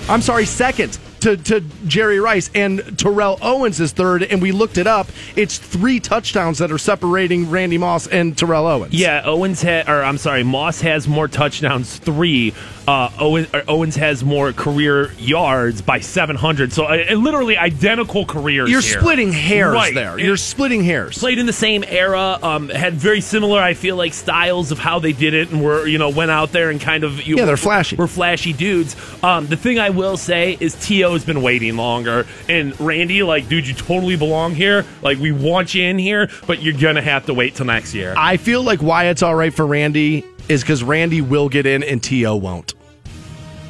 I'm 0.09 0.21
sorry, 0.21 0.45
second 0.45 0.97
to, 1.23 1.37
to 1.37 1.61
Jerry 1.87 2.19
Rice. 2.19 2.49
And 2.53 2.97
Terrell 2.99 3.37
Owens 3.41 3.79
is 3.79 3.91
third, 3.91 4.23
and 4.23 4.41
we 4.41 4.51
looked 4.51 4.77
it 4.77 4.87
up. 4.87 5.07
It's 5.35 5.57
three 5.57 5.99
touchdowns 5.99 6.59
that 6.59 6.71
are 6.71 6.77
separating 6.77 7.49
Randy 7.49 7.77
Moss 7.77 8.07
and 8.07 8.37
Terrell 8.37 8.67
Owens. 8.67 8.93
Yeah, 8.93 9.21
Owens 9.25 9.61
had, 9.61 9.89
or 9.89 10.03
I'm 10.03 10.17
sorry, 10.17 10.43
Moss 10.43 10.81
has 10.81 11.07
more 11.07 11.27
touchdowns, 11.27 11.97
three. 11.97 12.53
Uh, 12.87 13.09
Owen, 13.19 13.47
or 13.53 13.63
Owens 13.67 13.95
has 13.95 14.23
more 14.25 14.51
career 14.51 15.13
yards 15.13 15.81
by 15.81 15.99
700. 16.01 16.73
So 16.73 16.85
uh, 16.85 17.13
literally 17.15 17.57
identical 17.57 18.25
careers. 18.25 18.69
You're 18.69 18.81
here. 18.81 18.99
splitting 18.99 19.31
hairs 19.31 19.73
Right. 19.73 19.93
there. 19.95 20.19
You're 20.19 20.35
splitting 20.37 20.83
hairs. 20.83 21.17
Played 21.17 21.39
in 21.39 21.45
the 21.45 21.53
same 21.53 21.83
era, 21.87 22.37
um, 22.43 22.67
had 22.69 22.93
very 22.95 23.21
similar, 23.21 23.61
I 23.61 23.73
feel 23.73 23.95
like, 23.95 24.13
styles 24.13 24.71
of 24.71 24.79
how 24.79 24.99
they 24.99 25.13
did 25.13 25.33
it, 25.33 25.49
and 25.51 25.63
were 25.63 25.87
you 25.87 25.97
know 25.97 26.09
went 26.09 26.31
out 26.31 26.51
there 26.51 26.69
and 26.69 26.81
kind 26.81 27.03
of 27.05 27.21
you 27.25 27.37
Yeah, 27.37 27.45
they're 27.45 27.55
flashy. 27.57 27.95
We're 27.95 28.07
flashy 28.07 28.51
dudes. 28.51 28.95
Um, 29.23 29.47
the 29.47 29.55
thing 29.57 29.79
I 29.79 29.89
will 29.89 30.17
say 30.17 30.57
is 30.59 30.75
T.O. 30.75 31.13
has 31.13 31.23
been 31.23 31.41
waiting 31.41 31.77
longer, 31.77 32.25
and 32.49 32.77
Randy, 32.81 33.23
like, 33.23 33.47
dude, 33.47 33.65
you 33.67 33.73
totally 33.73 34.17
belong 34.17 34.55
here. 34.55 34.85
Like, 35.01 35.19
we 35.19 35.31
want 35.31 35.73
you 35.73 35.83
in 35.83 35.97
here, 35.99 36.29
but 36.47 36.61
you're 36.61 36.73
gonna 36.77 37.01
have 37.01 37.25
to 37.27 37.33
wait 37.33 37.55
till 37.55 37.65
next 37.65 37.93
year. 37.93 38.13
I 38.17 38.35
feel 38.37 38.61
like 38.61 38.81
why 38.81 39.05
it's 39.05 39.23
all 39.23 39.35
right 39.35 39.53
for 39.53 39.65
Randy 39.65 40.25
is 40.49 40.61
because 40.61 40.83
Randy 40.83 41.21
will 41.21 41.49
get 41.49 41.65
in 41.65 41.83
and 41.83 42.01
T.O. 42.01 42.35
won't. 42.35 42.73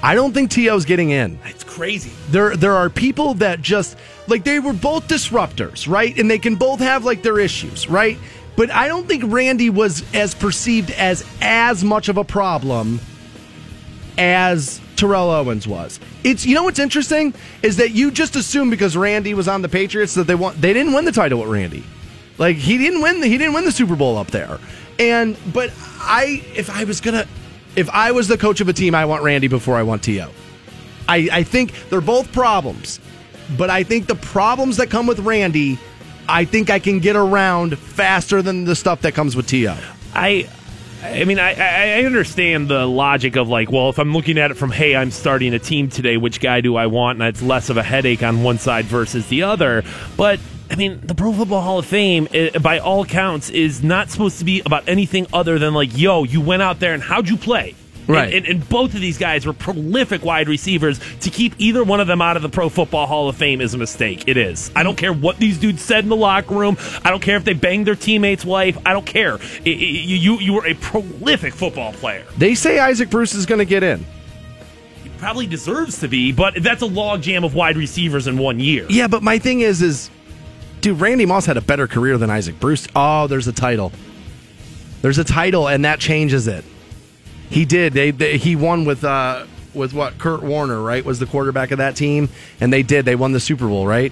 I 0.02 0.16
don't 0.16 0.34
think 0.34 0.52
T.O.'s 0.52 0.86
getting 0.86 1.12
in. 1.12 1.40
It's 1.46 1.64
crazy. 1.64 2.12
There, 2.30 2.56
there 2.56 2.74
are 2.74 2.90
people 2.90 3.36
that 3.36 3.62
just 3.62 3.98
like 4.28 4.44
they 4.44 4.60
were 4.60 4.74
both 4.74 5.08
disruptors, 5.08 5.88
right? 5.88 6.18
And 6.18 6.30
they 6.30 6.40
can 6.40 6.56
both 6.56 6.80
have 6.80 7.06
like 7.06 7.22
their 7.22 7.40
issues, 7.40 7.88
right? 7.88 8.18
but 8.56 8.72
I 8.72 8.88
don't 8.88 9.08
think 9.08 9.24
Randy 9.28 9.70
was 9.70 10.04
as 10.14 10.36
perceived 10.36 10.92
as 10.92 11.26
as 11.42 11.84
much 11.84 12.10
of 12.10 12.18
a 12.18 12.24
problem 12.24 13.00
as 14.18 14.80
Terrell 14.96 15.32
Owens 15.32 15.68
was. 15.68 16.00
It's 16.24 16.46
you 16.46 16.56
know 16.56 16.64
what's 16.64 16.80
interesting 16.80 17.34
is 17.62 17.78
that 17.78 17.92
you 17.92 18.12
just 18.12 18.36
assume 18.36 18.70
because 18.70 18.96
Randy 18.96 19.34
was 19.34 19.48
on 19.48 19.62
the 19.62 19.70
Patriots 19.70 20.14
that 20.16 20.28
they 20.28 20.36
want 20.36 20.62
they 20.62 20.74
didn't 20.74 20.94
win 20.94 21.06
the 21.06 21.12
title 21.12 21.40
with 21.40 21.50
Randy. 21.50 21.84
Like 22.38 22.58
he 22.58 22.78
didn't 22.78 23.02
win 23.02 23.22
the, 23.22 23.28
he 23.28 23.38
didn't 23.38 23.54
win 23.54 23.66
the 23.66 23.72
Super 23.72 23.96
Bowl 23.96 24.18
up 24.18 24.28
there. 24.28 24.60
And 25.00 25.38
but 25.54 25.72
I 26.00 26.44
if 26.56 26.70
I 26.70 26.84
was 26.84 27.02
gonna 27.02 27.26
if 27.76 27.89
I 27.89 28.12
was 28.12 28.28
the 28.28 28.38
coach 28.38 28.62
of 28.62 28.70
a 28.70 28.74
team, 28.74 28.96
I 28.96 29.06
want 29.06 29.24
Randy 29.24 29.48
before 29.48 29.76
I 29.76 29.84
want 29.84 30.04
T.O. 30.04 30.30
I, 31.08 31.30
I 31.32 31.44
think 31.44 31.74
they're 31.89 32.02
both 32.02 32.32
problems, 32.32 33.00
but 33.58 33.70
I 33.70 33.84
think 33.84 34.08
the 34.08 34.16
problems 34.16 34.78
that 34.78 34.89
come 34.89 35.08
with 35.08 35.20
Randy, 35.20 35.78
I 36.30 36.46
think 36.46 36.70
I 36.70 36.80
can 36.80 37.00
get 37.00 37.16
around 37.16 37.78
faster 37.78 38.41
than 38.41 38.64
the 38.64 38.76
stuff 38.76 39.02
that 39.02 39.14
comes 39.14 39.36
with 39.36 39.48
T.O. 39.48 39.78
I 40.14 40.48
I 41.04 41.26
mean, 41.26 41.38
I, 41.38 42.00
I 42.00 42.04
understand 42.06 42.70
the 42.70 42.86
logic 42.86 43.36
of 43.36 43.50
like, 43.50 43.70
well, 43.70 43.89
if 43.89 44.00
I'm 44.00 44.14
looking 44.14 44.38
at 44.38 44.52
it 44.52 44.54
from, 44.54 44.72
hey, 44.72 44.96
I'm 44.96 45.12
starting 45.12 45.54
a 45.54 45.60
team 45.60 45.89
today, 45.89 46.16
which 46.16 46.39
guy 46.39 46.62
do 46.62 46.78
I 46.78 46.88
want? 46.88 47.20
And 47.20 47.28
it's 47.28 47.41
less 47.41 47.70
of 47.70 47.76
a 47.76 47.84
headache 47.84 48.24
on 48.24 48.41
one 48.41 48.58
side 48.58 48.86
versus 48.86 49.28
the 49.28 49.44
other. 49.44 49.84
But 50.16 50.39
I 50.74 50.76
mean, 50.76 51.02
the 51.04 51.14
Pro 51.14 51.32
Football 51.32 51.62
Hall 51.62 51.78
of 51.78 51.86
Fame, 51.86 52.28
eh, 52.34 52.58
by 52.58 52.80
all 52.80 53.06
counts, 53.06 53.52
is 53.52 53.84
not 53.84 54.10
supposed 54.10 54.40
to 54.40 54.44
be 54.44 54.64
about 54.66 54.90
anything 54.90 55.28
other 55.32 55.60
than 55.60 55.76
like, 55.76 55.96
yo, 55.96 56.24
you 56.24 56.42
went 56.42 56.64
out 56.64 56.80
there 56.80 56.96
and 56.96 57.04
how'd 57.04 57.30
you 57.30 57.38
play? 57.38 57.76
Right. 58.08 58.34
And, 58.34 58.34
and, 58.34 58.46
and, 58.48 58.70
both 58.70 58.96
of 58.96 59.00
these 59.00 59.20
guys 59.20 59.46
were 59.46 59.54
prolific 59.54 60.26
wide 60.26 60.50
receivers. 60.50 61.00
To 61.20 61.30
keep 61.30 61.54
either 61.60 61.84
one 61.84 62.00
of 62.00 62.08
them 62.08 62.24
out 62.24 62.38
of 62.38 62.42
the 62.42 62.50
Pro 62.50 62.70
Football 62.70 63.06
Hall 63.06 63.30
of 63.30 63.36
Fame 63.36 63.62
is 63.62 63.76
a 63.76 63.78
mistake. 63.78 64.28
It 64.28 64.36
is. 64.36 64.72
I 64.76 64.82
don't 64.82 64.96
care 64.96 65.14
what 65.14 65.38
these 65.38 65.60
dudes 65.60 65.84
said 65.84 66.04
in 66.04 66.10
the 66.10 66.16
locker 66.16 66.56
room. 66.56 66.76
I 67.06 67.12
don't 67.12 67.22
care 67.22 67.38
if 67.38 67.44
they 67.44 67.54
banged 67.54 67.86
their 67.86 67.96
teammate's 67.96 68.44
wife. 68.44 68.76
I 68.84 68.94
don't 68.94 69.06
care. 69.06 69.36
It, 69.36 69.68
it, 69.68 69.76
you, 69.76 70.40
you 70.40 70.54
were 70.54 70.66
a 70.66 70.74
prolific 70.74 71.54
football 71.54 71.94
player. 71.94 72.26
They 72.36 72.56
say 72.56 72.80
Isaac 72.80 73.12
Bruce 73.12 73.36
is 73.36 73.46
going 73.46 73.60
to 73.60 73.66
get 73.66 73.84
in. 73.84 74.04
He 75.04 75.10
probably 75.20 75.46
deserves 75.46 76.00
to 76.00 76.08
be, 76.08 76.32
but 76.32 76.56
that's 76.64 76.82
a 76.82 76.88
logjam 76.88 77.46
of 77.46 77.54
wide 77.54 77.78
receivers 77.78 78.26
in 78.26 78.40
one 78.40 78.60
year. 78.60 78.88
Yeah, 78.90 79.08
but 79.08 79.22
my 79.22 79.38
thing 79.38 79.62
is, 79.62 79.84
is 79.84 80.10
dude, 80.84 81.00
Randy 81.00 81.26
Moss 81.26 81.46
had 81.48 81.58
a 81.58 81.62
better 81.62 81.88
career 81.88 82.18
than 82.20 82.30
Isaac 82.30 82.60
Bruce. 82.60 82.88
Oh, 82.96 83.26
there's 83.26 83.48
a 83.48 83.54
title. 83.54 83.92
There's 85.02 85.18
a 85.18 85.24
title, 85.24 85.68
and 85.68 85.86
that 85.86 86.00
changes 86.00 86.48
it. 86.48 86.64
He 87.50 87.66
did. 87.66 87.94
They, 87.94 88.12
they 88.12 88.38
he 88.38 88.56
won 88.56 88.86
with 88.86 89.04
uh 89.04 89.46
with 89.74 89.94
what 89.94 90.20
Kurt 90.20 90.44
Warner, 90.44 90.80
right? 90.80 91.04
Was 91.04 91.20
the 91.20 91.26
quarterback 91.26 91.72
of 91.72 91.80
that 91.80 91.96
team, 91.96 92.30
and 92.60 92.72
they 92.72 92.84
did. 92.84 93.06
They 93.06 93.16
won 93.16 93.32
the 93.32 93.40
Super 93.40 93.68
Bowl, 93.68 93.88
right? 93.88 94.12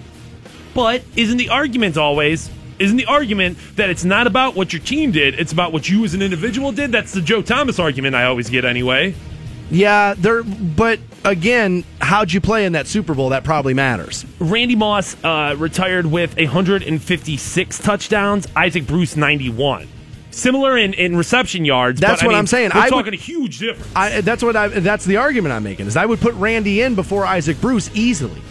But 0.73 1.03
isn't 1.15 1.37
the 1.37 1.49
argument 1.49 1.97
always? 1.97 2.49
Isn't 2.79 2.97
the 2.97 3.05
argument 3.05 3.57
that 3.75 3.89
it's 3.89 4.03
not 4.03 4.25
about 4.25 4.55
what 4.55 4.73
your 4.73 4.81
team 4.81 5.11
did? 5.11 5.39
It's 5.39 5.51
about 5.51 5.71
what 5.71 5.87
you 5.87 6.03
as 6.03 6.13
an 6.13 6.21
individual 6.21 6.71
did. 6.71 6.91
That's 6.91 7.11
the 7.11 7.21
Joe 7.21 7.41
Thomas 7.41 7.77
argument 7.77 8.15
I 8.15 8.23
always 8.23 8.49
get 8.49 8.65
anyway. 8.65 9.13
Yeah, 9.71 10.13
there. 10.17 10.43
But 10.43 10.99
again, 11.23 11.83
how'd 11.99 12.31
you 12.31 12.41
play 12.41 12.65
in 12.65 12.73
that 12.73 12.87
Super 12.87 13.15
Bowl? 13.15 13.29
That 13.29 13.43
probably 13.43 13.73
matters. 13.73 14.25
Randy 14.39 14.75
Moss 14.75 15.15
uh, 15.23 15.55
retired 15.57 16.05
with 16.05 16.37
156 16.37 17.79
touchdowns. 17.79 18.47
Isaac 18.55 18.85
Bruce 18.85 19.15
91 19.15 19.87
similar 20.31 20.77
in, 20.77 20.93
in 20.93 21.15
reception 21.15 21.65
yards. 21.65 21.99
That's 21.99 22.21
but, 22.21 22.27
what 22.27 22.35
I 22.35 22.39
am 22.39 22.47
saying. 22.47 22.71
We're 22.73 22.81
I 22.81 22.89
talking 22.89 23.05
would, 23.05 23.13
a 23.13 23.17
huge 23.17 23.59
difference. 23.59 23.91
I, 23.95 24.21
that's 24.21 24.43
what 24.43 24.55
I. 24.55 24.67
That's 24.67 25.05
the 25.05 25.17
argument 25.17 25.53
I'm 25.53 25.63
making. 25.63 25.87
Is 25.87 25.97
I 25.97 26.05
would 26.05 26.19
put 26.19 26.33
Randy 26.35 26.81
in 26.81 26.95
before 26.95 27.25
Isaac 27.25 27.59
Bruce 27.61 27.89
easily. 27.93 28.41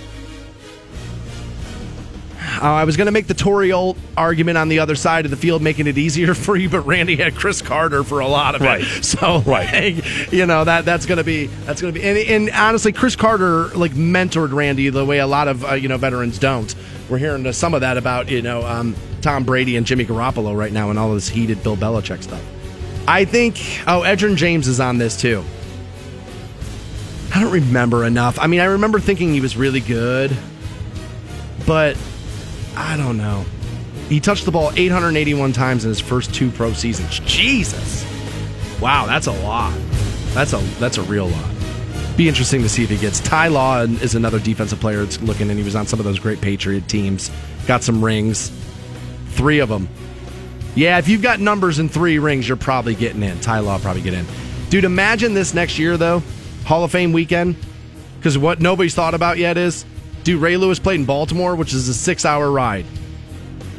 Uh, 2.61 2.65
I 2.65 2.85
was 2.85 2.99
going 2.99 3.07
to 3.07 3.13
make 3.13 3.27
the 3.27 3.35
Torry 3.35 3.71
Holt 3.71 3.97
argument 4.19 4.59
on 4.59 4.69
the 4.69 4.81
other 4.81 4.95
side 4.95 5.25
of 5.25 5.31
the 5.31 5.37
field, 5.37 5.63
making 5.63 5.87
it 5.87 5.97
easier 5.97 6.35
for 6.35 6.57
you, 6.57 6.69
but 6.69 6.81
Randy 6.81 7.17
had 7.17 7.35
Cris 7.35 7.63
Carter 7.63 8.05
for 8.05 8.21
a 8.21 8.29
lot 8.29 8.55
of 8.55 8.61
right. 8.61 8.83
it. 8.83 9.05
So, 9.11 9.41
right, 9.41 10.33
you 10.33 10.47
know 10.47 10.65
that 10.65 10.85
that's 10.85 11.05
going 11.05 11.19
to 11.19 11.25
be 11.25 11.47
that's 11.47 11.81
going 11.81 11.93
to 11.93 11.99
be, 11.99 12.07
and, 12.07 12.17
and, 12.17 12.51
honestly, 12.51 12.93
Cris 12.93 13.17
Carter 13.17 13.69
like 13.69 13.93
mentored 13.93 14.53
Randy 14.53 14.89
the 14.89 15.05
way 15.05 15.19
a 15.19 15.27
lot 15.27 15.49
of 15.49 15.65
uh, 15.65 15.75
you 15.75 15.89
know 15.89 15.97
veterans 15.97 16.39
don't. 16.39 16.73
We're 17.09 17.19
hearing 17.19 17.51
some 17.53 17.75
of 17.75 17.81
that 17.81 17.97
about 17.97 18.31
you 18.31 18.41
know 18.41 18.63
um, 18.65 18.95
Tom 19.21 19.45
Brady 19.45 19.77
and 19.77 19.87
Jimmy 19.87 20.05
Garoppolo 20.05 20.57
right 20.57 20.73
now, 20.73 20.91
and 20.91 20.99
all 20.99 21.13
this 21.15 21.29
heated 21.29 21.63
Bill 21.63 21.77
Belichick 21.77 22.23
stuff. 22.23 22.43
I 23.09 23.25
think 23.25 23.57
oh, 23.87 24.03
Edgerrin 24.03 24.37
James 24.37 24.69
is 24.69 24.79
on 24.81 24.99
this 24.99 25.17
too. 25.17 25.43
I 27.35 27.41
don't 27.41 27.53
remember 27.53 28.05
enough. 28.05 28.39
I 28.39 28.47
mean, 28.47 28.61
I 28.61 28.67
remember 28.67 29.01
thinking 29.01 29.33
he 29.33 29.41
was 29.41 29.57
really 29.57 29.81
good, 29.81 30.37
but 31.67 31.97
I 32.77 32.97
don't 32.97 33.16
know. 33.16 33.45
He 34.09 34.21
touched 34.21 34.45
the 34.45 34.51
ball 34.51 34.73
881 34.75 35.53
times 35.53 35.85
in 35.85 35.89
his 35.89 36.01
first 36.01 36.35
two 36.35 36.51
pro 36.51 36.73
seasons. 36.73 37.21
Jesus. 37.21 38.05
Wow, 38.81 39.07
that's 39.07 39.27
a 39.27 39.33
lot. 39.33 39.77
That's 40.33 40.53
a 40.53 40.59
that's 40.79 40.99
a 40.99 41.03
real 41.03 41.29
lot. 41.29 41.51
Be 42.16 42.29
interesting 42.29 42.62
to 42.62 42.68
see 42.68 42.83
if 42.83 42.91
he 42.91 42.97
gets. 42.97 43.21
Ty 43.21 43.49
Law 43.49 43.81
is 43.81 44.14
another 44.14 44.39
defensive 44.39 44.81
player 44.81 45.05
that's 45.05 45.21
looking, 45.23 45.49
and 45.49 45.59
he 45.59 45.64
was 45.64 45.77
on 45.77 45.87
some 45.87 45.99
of 45.99 46.05
those 46.05 46.18
great 46.18 46.41
Patriot 46.41 46.89
teams. 46.89 47.31
Got 47.66 47.83
some 47.83 48.05
rings, 48.05 48.51
three 49.31 49.61
of 49.61 49.68
them. 49.68 49.89
Yeah, 50.75 50.99
if 50.99 51.09
you've 51.09 51.23
got 51.23 51.41
numbers 51.41 51.79
and 51.79 51.91
three 51.91 52.18
rings, 52.18 52.47
you're 52.47 52.57
probably 52.57 52.95
getting 52.95 53.23
in. 53.23 53.41
Ty 53.41 53.61
Law 53.61 53.79
probably 53.79 54.03
get 54.03 54.14
in. 54.14 54.27
Dude, 54.71 54.85
imagine 54.85 55.35
this 55.35 55.55
next 55.55 55.79
year 55.79 55.97
though, 55.97 56.23
Hall 56.64 56.85
of 56.85 56.91
Fame 56.91 57.12
weekend. 57.12 57.57
Because 58.18 58.37
what 58.37 58.61
nobody's 58.61 58.95
thought 58.95 59.14
about 59.14 59.39
yet 59.39 59.57
is, 59.57 59.85
dude, 60.25 60.41
Ray 60.41 60.57
Lewis 60.57 60.79
played 60.79 61.01
in 61.01 61.07
Baltimore, 61.07 61.55
which 61.57 61.73
is 61.73 61.89
a 61.89 61.95
six-hour 61.95 62.51
ride. 62.51 62.87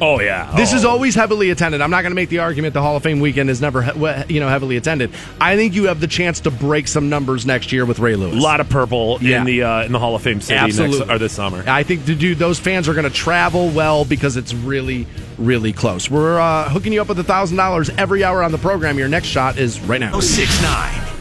Oh 0.02 0.20
yeah, 0.20 0.52
this 0.56 0.72
oh. 0.72 0.76
is 0.76 0.84
always 0.84 1.14
heavily 1.14 1.50
attended. 1.50 1.80
I'm 1.80 1.90
not 1.90 2.02
going 2.02 2.10
to 2.10 2.16
make 2.16 2.28
the 2.28 2.40
argument 2.40 2.74
the 2.74 2.82
Hall 2.82 2.96
of 2.96 3.04
Fame 3.04 3.20
weekend 3.20 3.48
is 3.48 3.60
never 3.60 3.82
you 4.28 4.40
know 4.40 4.48
heavily 4.48 4.76
attended. 4.76 5.12
I 5.40 5.54
think 5.54 5.74
you 5.74 5.84
have 5.84 6.00
the 6.00 6.08
chance 6.08 6.40
to 6.40 6.50
break 6.50 6.88
some 6.88 7.08
numbers 7.08 7.46
next 7.46 7.70
year 7.70 7.86
with 7.86 8.00
Ray 8.00 8.16
Lewis. 8.16 8.34
A 8.36 8.40
lot 8.40 8.60
of 8.60 8.68
purple 8.68 9.18
Yeah. 9.20 9.38
in 9.38 9.44
the 9.46 9.62
uh, 9.62 9.84
in 9.84 9.92
the 9.92 10.00
Hall 10.00 10.16
of 10.16 10.22
Fame 10.22 10.40
city 10.40 10.58
Absolutely. 10.58 10.98
next 10.98 11.10
or 11.10 11.18
this 11.18 11.32
summer. 11.32 11.62
I 11.68 11.84
think 11.84 12.04
dude, 12.04 12.36
those 12.36 12.58
fans 12.58 12.88
are 12.88 12.94
going 12.94 13.04
to 13.08 13.10
travel 13.10 13.68
well 13.70 14.04
because 14.04 14.36
it's 14.36 14.52
really, 14.52 15.06
really 15.38 15.72
close. 15.72 16.10
We're 16.10 16.40
uh, 16.40 16.68
hooking 16.68 16.92
you 16.92 17.00
up 17.00 17.08
with 17.08 17.20
a 17.20 17.24
thousand 17.24 17.56
dollars 17.58 17.88
every 17.90 18.24
hour 18.24 18.42
on 18.42 18.50
the 18.50 18.58
program. 18.58 18.98
Your 18.98 19.08
next 19.08 19.28
shot 19.28 19.56
is 19.56 19.78
right 19.80 20.00
now. 20.00 20.18
069. 20.18 21.11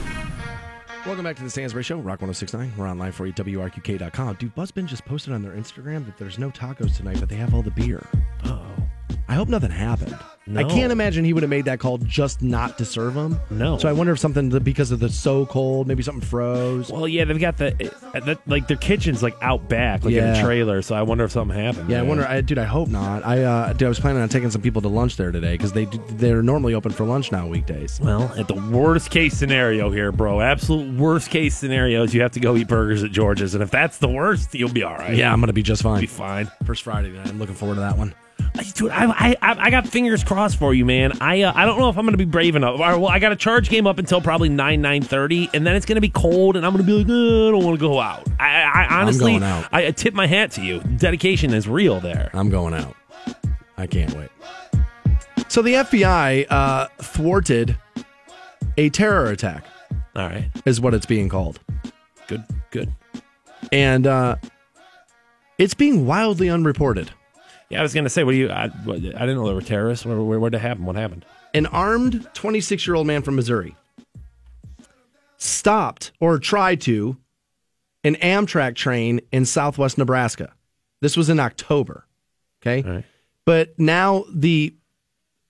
Welcome 1.03 1.23
back 1.23 1.35
to 1.37 1.43
the 1.43 1.49
Stansbury 1.49 1.83
Show, 1.83 1.95
Rock 1.95 2.21
1069. 2.21 2.73
We're 2.77 2.87
online 2.87 3.11
for 3.11 3.25
you, 3.25 3.33
WRQK.com. 3.33 4.35
Dude, 4.35 4.55
Buzzbin 4.55 4.85
just 4.85 5.03
posted 5.03 5.33
on 5.33 5.41
their 5.41 5.53
Instagram 5.53 6.05
that 6.05 6.15
there's 6.17 6.37
no 6.37 6.51
tacos 6.51 6.95
tonight, 6.95 7.19
but 7.19 7.27
they 7.27 7.35
have 7.37 7.55
all 7.55 7.63
the 7.63 7.71
beer. 7.71 8.05
Oh. 8.43 8.80
I 9.31 9.35
hope 9.35 9.47
nothing 9.47 9.71
happened. 9.71 10.13
I 10.57 10.65
can't 10.65 10.91
imagine 10.91 11.23
he 11.23 11.31
would 11.31 11.43
have 11.43 11.49
made 11.49 11.63
that 11.65 11.79
call 11.79 11.99
just 11.99 12.41
not 12.41 12.77
to 12.79 12.83
serve 12.83 13.13
them. 13.13 13.39
No. 13.49 13.77
So 13.77 13.87
I 13.87 13.93
wonder 13.93 14.11
if 14.11 14.19
something 14.19 14.49
because 14.59 14.91
of 14.91 14.99
the 14.99 15.07
so 15.07 15.45
cold, 15.45 15.87
maybe 15.87 16.03
something 16.03 16.27
froze. 16.27 16.91
Well, 16.91 17.07
yeah, 17.07 17.23
they've 17.23 17.39
got 17.39 17.55
the, 17.55 17.89
uh, 18.13 18.19
the 18.19 18.37
like 18.45 18.67
their 18.67 18.75
kitchen's 18.75 19.23
like 19.23 19.37
out 19.41 19.69
back, 19.69 20.03
like 20.03 20.13
in 20.15 20.17
Yeah. 20.17 20.37
a 20.37 20.43
trailer. 20.43 20.81
So 20.81 20.95
I 20.95 21.03
wonder 21.03 21.23
if 21.23 21.31
something 21.31 21.55
happened. 21.57 21.89
Yeah, 21.89 21.99
I 21.99 22.01
wonder, 22.01 22.25
I, 22.27 22.41
dude. 22.41 22.57
I 22.57 22.65
hope 22.65 22.89
not. 22.89 23.25
I, 23.25 23.43
uh, 23.43 23.71
dude, 23.71 23.85
I 23.85 23.87
was 23.87 24.01
planning 24.01 24.21
on 24.21 24.27
taking 24.27 24.49
some 24.51 24.61
people 24.61 24.81
to 24.81 24.89
lunch 24.89 25.15
there 25.15 25.31
today 25.31 25.53
because 25.53 25.71
they 25.71 25.85
they're 26.09 26.43
normally 26.43 26.73
open 26.73 26.91
for 26.91 27.05
lunch 27.05 27.31
now 27.31 27.47
weekdays. 27.47 28.01
Well, 28.01 28.33
at 28.37 28.49
the 28.49 28.55
worst 28.55 29.11
case 29.11 29.37
scenario 29.37 29.91
here, 29.91 30.11
bro, 30.11 30.41
absolute 30.41 30.99
worst 30.99 31.29
case 31.29 31.55
scenario 31.55 32.03
is 32.03 32.13
you 32.13 32.21
have 32.23 32.31
to 32.31 32.41
go 32.41 32.57
eat 32.57 32.67
burgers 32.67 33.01
at 33.05 33.11
George's, 33.11 33.53
and 33.53 33.63
if 33.63 33.71
that's 33.71 33.99
the 33.99 34.09
worst, 34.09 34.53
you'll 34.53 34.73
be 34.73 34.83
all 34.83 34.97
right. 34.97 35.15
Yeah, 35.15 35.31
I'm 35.31 35.39
gonna 35.39 35.53
be 35.53 35.63
just 35.63 35.83
fine. 35.83 36.01
be 36.01 36.07
fine. 36.07 36.51
First 36.65 36.83
Friday 36.83 37.11
night. 37.11 37.29
I'm 37.29 37.39
looking 37.39 37.55
forward 37.55 37.75
to 37.75 37.81
that 37.81 37.97
one. 37.97 38.13
Dude, 38.75 38.91
I, 38.91 39.05
I 39.05 39.35
I 39.41 39.55
I 39.59 39.69
got 39.69 39.87
fingers 39.87 40.23
crossed 40.23 40.57
for 40.57 40.73
you, 40.73 40.85
man. 40.85 41.13
I 41.21 41.41
uh, 41.43 41.53
I 41.55 41.65
don't 41.65 41.79
know 41.79 41.89
if 41.89 41.97
I'm 41.97 42.03
going 42.05 42.13
to 42.13 42.17
be 42.17 42.25
brave 42.25 42.55
enough. 42.55 42.79
All 42.79 42.79
right, 42.79 42.95
well, 42.95 43.07
I 43.09 43.17
got 43.19 43.31
a 43.31 43.35
charge 43.35 43.69
game 43.69 43.87
up 43.87 43.97
until 43.97 44.21
probably 44.21 44.49
nine 44.49 44.81
nine 44.81 45.01
thirty, 45.01 45.49
and 45.53 45.65
then 45.65 45.75
it's 45.75 45.85
going 45.85 45.95
to 45.95 46.01
be 46.01 46.09
cold, 46.09 46.57
and 46.57 46.65
I'm 46.65 46.73
going 46.73 46.85
to 46.85 46.91
be 46.91 46.97
like, 46.97 47.09
uh, 47.09 47.47
I 47.47 47.51
don't 47.51 47.63
want 47.63 47.79
to 47.79 47.85
go 47.85 47.99
out. 47.99 48.27
I, 48.39 48.61
I 48.63 48.99
honestly, 49.01 49.31
going 49.33 49.43
out. 49.43 49.67
I, 49.71 49.87
I 49.87 49.91
tip 49.91 50.13
my 50.13 50.27
hat 50.27 50.51
to 50.51 50.61
you. 50.61 50.79
Dedication 50.97 51.53
is 51.53 51.67
real 51.67 51.99
there. 52.01 52.29
I'm 52.33 52.49
going 52.49 52.73
out. 52.73 52.95
I 53.77 53.87
can't 53.87 54.13
wait. 54.13 54.29
So 55.47 55.61
the 55.61 55.73
FBI 55.75 56.45
uh, 56.49 56.87
thwarted 56.99 57.77
a 58.77 58.89
terror 58.89 59.27
attack, 59.27 59.65
All 60.15 60.27
right, 60.27 60.49
is 60.65 60.79
what 60.81 60.93
it's 60.93 61.05
being 61.05 61.29
called, 61.29 61.59
good, 62.27 62.43
good. 62.69 62.93
and 63.71 64.07
uh, 64.07 64.35
it's 65.57 65.73
being 65.73 66.05
wildly 66.05 66.49
unreported. 66.49 67.11
Yeah, 67.71 67.79
I 67.79 67.83
was 67.83 67.93
going 67.93 68.03
to 68.03 68.09
say, 68.09 68.23
what 68.23 68.31
do 68.31 68.37
you? 68.37 68.49
I, 68.49 68.65
I 68.65 68.67
didn't 68.69 69.35
know 69.35 69.45
there 69.45 69.55
were 69.55 69.61
terrorists. 69.61 70.05
Where, 70.05 70.21
where 70.21 70.39
where'd 70.39 70.53
it 70.53 70.59
happen? 70.59 70.85
What 70.85 70.97
happened? 70.97 71.25
An 71.53 71.65
armed 71.67 72.27
26 72.33 72.85
year 72.85 72.95
old 72.95 73.07
man 73.07 73.21
from 73.21 73.35
Missouri 73.35 73.75
stopped 75.37 76.11
or 76.19 76.37
tried 76.37 76.81
to 76.81 77.17
an 78.03 78.15
Amtrak 78.15 78.75
train 78.75 79.21
in 79.31 79.45
southwest 79.45 79.97
Nebraska. 79.97 80.53
This 81.01 81.15
was 81.15 81.29
in 81.29 81.39
October. 81.39 82.05
Okay. 82.61 82.87
Right. 82.87 83.05
But 83.45 83.79
now 83.79 84.25
the 84.33 84.75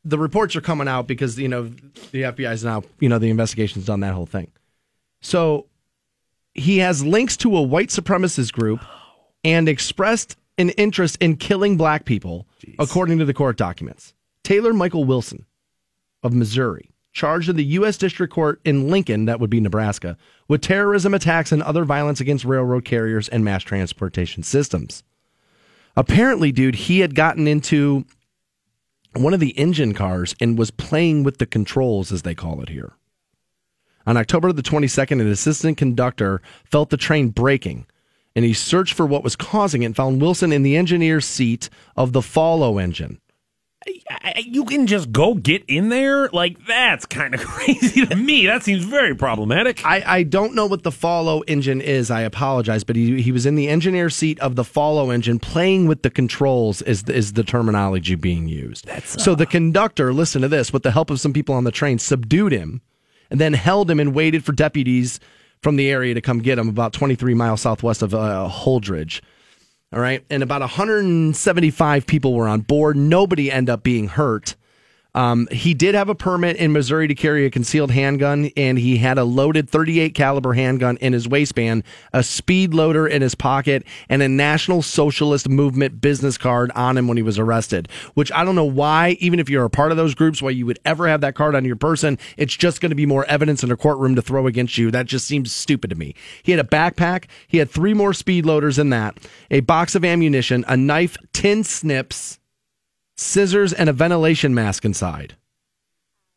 the 0.03 0.17
reports 0.17 0.55
are 0.55 0.61
coming 0.61 0.87
out 0.87 1.07
because 1.07 1.37
you 1.37 1.47
know 1.47 1.63
the 2.11 2.21
FBI 2.21 2.51
is 2.53 2.63
now 2.63 2.83
you 2.99 3.09
know 3.09 3.17
the 3.19 3.29
investigation's 3.29 3.85
done 3.85 3.99
that 4.01 4.13
whole 4.13 4.25
thing. 4.27 4.51
So 5.21 5.67
he 6.53 6.79
has 6.79 7.03
links 7.03 7.35
to 7.37 7.57
a 7.57 7.61
white 7.61 7.89
supremacist 7.89 8.53
group 8.53 8.79
and 9.43 9.67
expressed 9.67 10.37
an 10.61 10.69
interest 10.71 11.17
in 11.19 11.35
killing 11.35 11.75
black 11.75 12.05
people, 12.05 12.47
according 12.79 13.19
to 13.19 13.25
the 13.25 13.33
court 13.33 13.57
documents. 13.57 14.13
Taylor 14.43 14.73
Michael 14.73 15.03
Wilson 15.03 15.45
of 16.23 16.33
Missouri, 16.33 16.91
charged 17.13 17.49
in 17.49 17.55
the 17.55 17.63
U.S. 17.65 17.97
District 17.97 18.33
Court 18.33 18.61
in 18.63 18.89
Lincoln, 18.89 19.25
that 19.25 19.39
would 19.39 19.49
be 19.49 19.59
Nebraska, 19.59 20.17
with 20.47 20.61
terrorism 20.61 21.13
attacks 21.13 21.51
and 21.51 21.61
other 21.61 21.83
violence 21.83 22.21
against 22.21 22.45
railroad 22.45 22.85
carriers 22.85 23.27
and 23.27 23.43
mass 23.43 23.63
transportation 23.63 24.43
systems. 24.43 25.03
Apparently, 25.95 26.51
dude, 26.51 26.75
he 26.75 26.99
had 26.99 27.15
gotten 27.15 27.47
into 27.47 28.05
one 29.13 29.33
of 29.33 29.39
the 29.41 29.57
engine 29.57 29.93
cars 29.93 30.35
and 30.39 30.57
was 30.57 30.71
playing 30.71 31.23
with 31.23 31.37
the 31.37 31.45
controls, 31.45 32.11
as 32.11 32.21
they 32.21 32.35
call 32.35 32.61
it 32.61 32.69
here. 32.69 32.93
On 34.07 34.17
October 34.17 34.51
the 34.51 34.63
22nd, 34.63 35.21
an 35.21 35.27
assistant 35.27 35.77
conductor 35.77 36.41
felt 36.63 36.89
the 36.89 36.97
train 36.97 37.29
braking, 37.29 37.85
and 38.35 38.45
he 38.45 38.53
searched 38.53 38.93
for 38.93 39.05
what 39.05 39.23
was 39.23 39.35
causing 39.35 39.83
it 39.83 39.87
and 39.87 39.95
found 39.95 40.21
Wilson 40.21 40.51
in 40.51 40.63
the 40.63 40.77
engineer's 40.77 41.25
seat 41.25 41.69
of 41.95 42.13
the 42.13 42.21
follow 42.21 42.77
engine. 42.77 43.19
You 44.45 44.65
can 44.65 44.85
just 44.85 45.11
go 45.11 45.33
get 45.33 45.63
in 45.67 45.89
there? 45.89 46.29
Like, 46.29 46.65
that's 46.67 47.05
kind 47.07 47.33
of 47.33 47.41
crazy 47.45 48.05
to 48.05 48.15
me. 48.15 48.45
That 48.45 48.61
seems 48.63 48.83
very 48.83 49.15
problematic. 49.15 49.83
I, 49.83 50.03
I 50.05 50.23
don't 50.23 50.53
know 50.53 50.67
what 50.67 50.83
the 50.83 50.91
follow 50.91 51.41
engine 51.41 51.81
is. 51.81 52.11
I 52.11 52.21
apologize, 52.21 52.83
but 52.83 52.95
he, 52.95 53.21
he 53.23 53.31
was 53.31 53.47
in 53.47 53.55
the 53.55 53.67
engineer's 53.67 54.15
seat 54.15 54.39
of 54.39 54.55
the 54.55 54.63
follow 54.63 55.09
engine 55.09 55.39
playing 55.39 55.87
with 55.87 56.03
the 56.03 56.11
controls, 56.11 56.83
is, 56.83 57.03
is 57.09 57.33
the 57.33 57.43
terminology 57.43 58.13
being 58.13 58.47
used. 58.47 58.85
That's, 58.85 59.23
so 59.23 59.33
the 59.33 59.47
uh, 59.47 59.49
conductor, 59.49 60.13
listen 60.13 60.43
to 60.43 60.47
this, 60.47 60.71
with 60.71 60.83
the 60.83 60.91
help 60.91 61.09
of 61.09 61.19
some 61.19 61.33
people 61.33 61.55
on 61.55 61.63
the 61.63 61.71
train, 61.71 61.97
subdued 61.97 62.51
him 62.51 62.81
and 63.31 63.39
then 63.39 63.53
held 63.53 63.89
him 63.89 63.99
and 63.99 64.13
waited 64.13 64.45
for 64.45 64.51
deputies 64.51 65.19
from 65.61 65.75
the 65.75 65.89
area 65.89 66.13
to 66.13 66.21
come 66.21 66.39
get 66.39 66.57
him 66.57 66.69
about 66.69 66.93
23 66.93 67.33
miles 67.33 67.61
southwest 67.61 68.01
of 68.01 68.13
uh, 68.13 68.49
Holdrege. 68.51 69.21
All 69.93 69.99
right. 69.99 70.23
And 70.29 70.41
about 70.41 70.61
175 70.61 72.07
people 72.07 72.33
were 72.33 72.47
on 72.47 72.61
board. 72.61 72.95
Nobody 72.95 73.51
ended 73.51 73.73
up 73.73 73.83
being 73.83 74.07
hurt. 74.07 74.55
Um, 75.13 75.47
he 75.51 75.73
did 75.73 75.93
have 75.93 76.09
a 76.09 76.15
permit 76.15 76.55
in 76.55 76.71
Missouri 76.71 77.07
to 77.07 77.15
carry 77.15 77.45
a 77.45 77.49
concealed 77.49 77.91
handgun, 77.91 78.49
and 78.55 78.79
he 78.79 78.97
had 78.97 79.17
a 79.17 79.23
loaded 79.23 79.69
38 79.69 80.15
caliber 80.15 80.53
handgun 80.53 80.97
in 80.97 81.13
his 81.13 81.27
waistband, 81.27 81.83
a 82.13 82.23
speed 82.23 82.73
loader 82.73 83.07
in 83.07 83.21
his 83.21 83.35
pocket, 83.35 83.83
and 84.07 84.21
a 84.21 84.29
National 84.29 84.81
Socialist 84.81 85.49
Movement 85.49 85.99
business 85.99 86.37
card 86.37 86.71
on 86.75 86.97
him 86.97 87.07
when 87.07 87.17
he 87.17 87.23
was 87.23 87.37
arrested. 87.37 87.89
Which 88.13 88.31
I 88.31 88.45
don't 88.45 88.55
know 88.55 88.63
why, 88.63 89.17
even 89.19 89.39
if 89.39 89.49
you're 89.49 89.65
a 89.65 89.69
part 89.69 89.91
of 89.91 89.97
those 89.97 90.15
groups, 90.15 90.41
why 90.41 90.51
you 90.51 90.65
would 90.65 90.79
ever 90.85 91.07
have 91.07 91.21
that 91.21 91.35
card 91.35 91.55
on 91.55 91.65
your 91.65 91.75
person. 91.75 92.17
It's 92.37 92.55
just 92.55 92.79
going 92.79 92.91
to 92.91 92.95
be 92.95 93.05
more 93.05 93.25
evidence 93.25 93.63
in 93.63 93.71
a 93.71 93.77
courtroom 93.77 94.15
to 94.15 94.21
throw 94.21 94.47
against 94.47 94.77
you. 94.77 94.91
That 94.91 95.07
just 95.07 95.27
seems 95.27 95.51
stupid 95.51 95.89
to 95.89 95.95
me. 95.95 96.15
He 96.43 96.51
had 96.51 96.59
a 96.59 96.67
backpack. 96.67 97.25
He 97.47 97.57
had 97.57 97.69
three 97.69 97.93
more 97.93 98.13
speed 98.13 98.45
loaders 98.45 98.79
in 98.79 98.89
that, 98.91 99.17
a 99.49 99.59
box 99.59 99.95
of 99.95 100.05
ammunition, 100.05 100.63
a 100.67 100.77
knife, 100.77 101.17
tin 101.33 101.63
snips 101.63 102.39
scissors, 103.21 103.71
and 103.71 103.87
a 103.87 103.93
ventilation 103.93 104.53
mask 104.53 104.83
inside. 104.83 105.35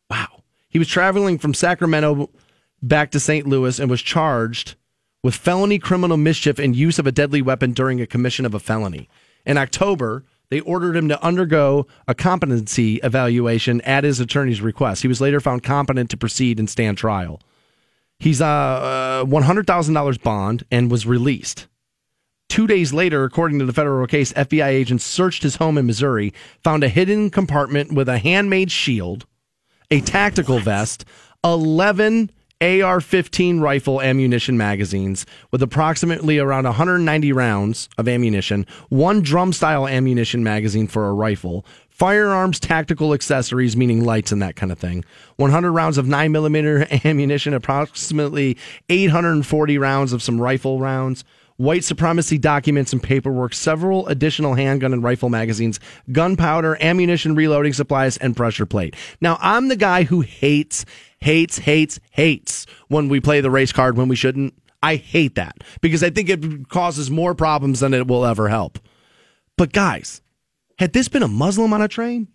Wow. 0.09 0.43
He 0.69 0.79
was 0.79 0.87
traveling 0.87 1.37
from 1.37 1.53
Sacramento 1.53 2.29
back 2.81 3.11
to 3.11 3.19
St. 3.19 3.47
Louis 3.47 3.79
and 3.79 3.89
was 3.89 4.01
charged 4.01 4.75
with 5.23 5.35
felony 5.35 5.79
criminal 5.79 6.17
mischief 6.17 6.59
and 6.59 6.75
use 6.75 6.99
of 6.99 7.07
a 7.07 7.11
deadly 7.11 7.41
weapon 7.41 7.73
during 7.73 7.99
a 7.99 8.05
commission 8.05 8.45
of 8.45 8.53
a 8.53 8.59
felony. 8.59 9.09
In 9.45 9.57
October, 9.57 10.23
they 10.49 10.59
ordered 10.59 10.95
him 10.95 11.09
to 11.09 11.23
undergo 11.23 11.87
a 12.07 12.13
competency 12.13 12.97
evaluation 12.97 13.81
at 13.81 14.03
his 14.03 14.19
attorney's 14.19 14.61
request. 14.61 15.01
He 15.01 15.07
was 15.07 15.19
later 15.19 15.39
found 15.39 15.63
competent 15.63 16.11
to 16.11 16.17
proceed 16.17 16.59
and 16.59 16.69
stand 16.69 16.97
trial. 16.97 17.41
He's 18.19 18.41
a 18.41 18.45
uh, 18.45 19.25
$100,000 19.25 20.21
bond 20.21 20.63
and 20.69 20.91
was 20.91 21.05
released. 21.05 21.67
Two 22.49 22.67
days 22.67 22.93
later, 22.93 23.23
according 23.23 23.59
to 23.59 23.65
the 23.65 23.73
federal 23.73 24.07
case, 24.07 24.31
FBI 24.33 24.67
agents 24.67 25.03
searched 25.03 25.43
his 25.43 25.57
home 25.57 25.77
in 25.77 25.85
Missouri, 25.85 26.33
found 26.63 26.83
a 26.83 26.89
hidden 26.89 27.29
compartment 27.29 27.91
with 27.91 28.07
a 28.07 28.17
handmade 28.17 28.71
shield, 28.71 29.25
a 29.91 29.99
tactical 30.01 30.59
vest, 30.59 31.05
11 31.43 32.31
AR 32.61 33.01
15 33.01 33.59
rifle 33.59 34.01
ammunition 34.01 34.57
magazines 34.57 35.25
with 35.51 35.61
approximately 35.61 36.39
around 36.39 36.63
190 36.63 37.33
rounds 37.33 37.89
of 37.97 38.07
ammunition, 38.07 38.65
one 38.87 39.21
drum 39.21 39.51
style 39.51 39.87
ammunition 39.87 40.41
magazine 40.41 40.87
for 40.87 41.09
a 41.09 41.13
rifle, 41.13 41.65
firearms 41.89 42.59
tactical 42.59 43.13
accessories, 43.13 43.75
meaning 43.75 44.05
lights 44.05 44.31
and 44.31 44.41
that 44.41 44.55
kind 44.55 44.71
of 44.71 44.79
thing, 44.79 45.03
100 45.35 45.71
rounds 45.73 45.97
of 45.97 46.05
9mm 46.05 47.05
ammunition, 47.05 47.53
approximately 47.53 48.57
840 48.87 49.77
rounds 49.77 50.13
of 50.13 50.23
some 50.23 50.39
rifle 50.39 50.79
rounds 50.79 51.25
white 51.57 51.83
supremacy 51.83 52.37
documents 52.37 52.91
and 52.93 53.01
paperwork, 53.01 53.53
several 53.53 54.07
additional 54.07 54.55
handgun 54.55 54.91
and 54.93 55.03
rifle 55.03 55.29
magazines, 55.29 55.79
gunpowder, 56.11 56.77
ammunition 56.81 57.35
reloading 57.35 57.73
supplies, 57.73 58.17
and 58.17 58.35
pressure 58.35 58.65
plate. 58.65 58.95
Now, 59.21 59.37
I'm 59.41 59.67
the 59.69 59.75
guy 59.75 60.03
who 60.03 60.21
hates, 60.21 60.85
hates, 61.19 61.59
hates, 61.59 61.99
hates 62.11 62.65
when 62.89 63.07
we 63.09 63.19
play 63.21 63.41
the 63.41 63.51
race 63.51 63.71
card 63.71 63.97
when 63.97 64.07
we 64.09 64.15
shouldn't. 64.15 64.53
I 64.83 64.97
hate 64.97 65.35
that 65.35 65.63
because 65.81 66.03
I 66.03 66.09
think 66.09 66.29
it 66.29 66.69
causes 66.69 67.09
more 67.09 67.33
problems 67.33 67.79
than 67.79 67.93
it 67.93 68.07
will 68.07 68.25
ever 68.25 68.49
help. 68.49 68.77
But 69.57 69.71
guys, 69.71 70.21
had 70.77 70.93
this 70.93 71.07
been 71.07 71.23
a 71.23 71.27
Muslim 71.27 71.73
on 71.73 71.81
a 71.81 71.87
train, 71.87 72.27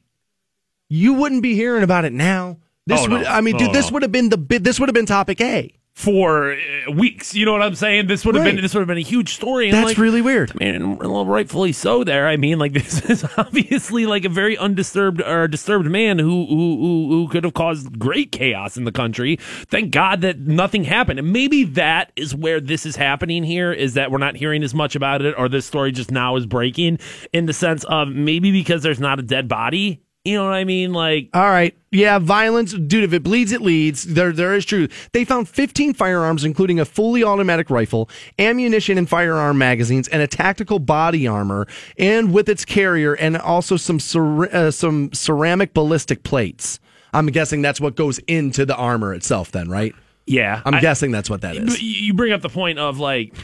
you 0.88 1.14
wouldn't 1.14 1.42
be 1.42 1.54
hearing 1.54 1.82
about 1.84 2.04
it 2.04 2.12
now. 2.12 2.56
This 2.86 3.00
Oh, 3.02 3.06
no. 3.06 3.18
would, 3.18 3.26
I 3.26 3.40
mean, 3.42 3.56
dude, 3.56 3.68
Oh, 3.68 3.72
this 3.72 3.90
no. 3.90 3.94
would 3.94 4.02
have 4.02 4.10
been 4.10 4.30
the 4.30 4.36
this 4.58 4.80
would 4.80 4.88
have 4.88 4.94
been 4.94 5.06
topic 5.06 5.40
A. 5.40 5.72
for 5.94 6.52
uh, 6.52 6.92
weeks. 6.92 7.34
You 7.34 7.44
know 7.44 7.52
what 7.52 7.62
I'm 7.62 7.74
saying? 7.74 8.06
This 8.06 8.24
would 8.24 8.34
have 8.34 8.44
Right. 8.44 8.54
been 8.54 8.62
this 8.62 8.74
would 8.74 8.80
have 8.80 8.88
been 8.88 8.98
a 8.98 9.02
huge 9.02 9.34
story. 9.34 9.68
And 9.68 9.74
That's 9.74 9.84
like, 9.88 9.98
really 9.98 10.22
weird. 10.22 10.50
I 10.52 10.64
mean, 10.64 10.74
and 10.74 11.28
rightfully 11.28 11.72
so. 11.72 12.04
There, 12.04 12.26
I 12.26 12.36
mean, 12.36 12.58
like 12.58 12.72
this 12.74 13.04
is 13.10 13.24
obviously 13.36 14.06
like 14.06 14.24
a 14.24 14.28
very 14.28 14.56
undisturbed 14.56 15.20
or 15.22 15.48
disturbed 15.48 15.90
man 15.90 16.18
who 16.18 16.46
who 16.46 16.76
who, 16.78 17.08
who 17.10 17.28
could 17.28 17.44
have 17.44 17.54
caused 17.54 17.98
great 17.98 18.32
chaos 18.32 18.76
in 18.76 18.84
the 18.84 18.92
country. 18.92 19.36
Thank 19.68 19.90
God 19.90 20.20
that 20.22 20.38
nothing 20.40 20.84
happened. 20.84 21.18
And 21.18 21.32
maybe 21.32 21.64
that 21.64 22.12
is 22.16 22.34
where 22.34 22.60
this 22.60 22.86
is 22.86 22.96
happening 22.96 23.44
here. 23.44 23.72
Is 23.72 23.94
that 23.94 24.10
we're 24.10 24.18
not 24.18 24.36
hearing 24.36 24.62
as 24.62 24.74
much 24.74 24.96
about 24.96 25.22
it, 25.22 25.34
or 25.36 25.48
this 25.48 25.66
story 25.66 25.92
just 25.92 26.10
now 26.10 26.36
is 26.36 26.46
breaking 26.46 26.98
in 27.32 27.46
the 27.46 27.52
sense 27.52 27.84
of 27.84 28.08
maybe 28.08 28.52
because 28.52 28.82
there's 28.82 29.00
not 29.00 29.18
a 29.18 29.22
dead 29.22 29.48
body. 29.48 30.02
You 30.24 30.36
know 30.36 30.44
what 30.44 30.52
I 30.52 30.64
mean? 30.64 30.92
Like, 30.92 31.30
All 31.32 31.48
right. 31.48 31.74
Yeah, 31.90 32.18
violence, 32.18 32.72
dude. 32.74 33.04
If 33.04 33.14
it 33.14 33.22
bleeds, 33.22 33.52
it 33.52 33.62
leads. 33.62 34.04
There, 34.04 34.32
there 34.32 34.54
is 34.54 34.66
truth. 34.66 35.08
They 35.12 35.24
found 35.24 35.48
15 35.48 35.94
firearms, 35.94 36.44
including 36.44 36.78
a 36.78 36.84
fully 36.84 37.24
automatic 37.24 37.70
rifle, 37.70 38.08
ammunition 38.38 38.98
and 38.98 39.08
firearm 39.08 39.56
magazines, 39.56 40.08
and 40.08 40.20
a 40.22 40.26
tactical 40.26 40.78
body 40.78 41.26
armor, 41.26 41.66
and 41.98 42.34
with 42.34 42.48
its 42.50 42.64
carrier, 42.66 43.14
and 43.14 43.36
also 43.38 43.76
some 43.78 43.98
cer- 43.98 44.54
uh, 44.54 44.70
some 44.70 45.10
ceramic 45.14 45.72
ballistic 45.72 46.22
plates. 46.22 46.78
I'm 47.14 47.26
guessing 47.28 47.62
that's 47.62 47.80
what 47.80 47.96
goes 47.96 48.18
into 48.20 48.66
the 48.66 48.76
armor 48.76 49.14
itself. 49.14 49.50
Then, 49.50 49.68
right? 49.70 49.94
yeah, 50.26 50.60
I'm 50.66 50.74
I- 50.74 50.80
guessing 50.80 51.10
that's 51.12 51.30
what 51.30 51.40
that 51.40 51.56
is. 51.56 51.82
You 51.82 52.12
bring 52.14 52.32
up 52.32 52.42
the 52.42 52.48
point 52.50 52.78
of 52.78 52.98
like, 53.00 53.34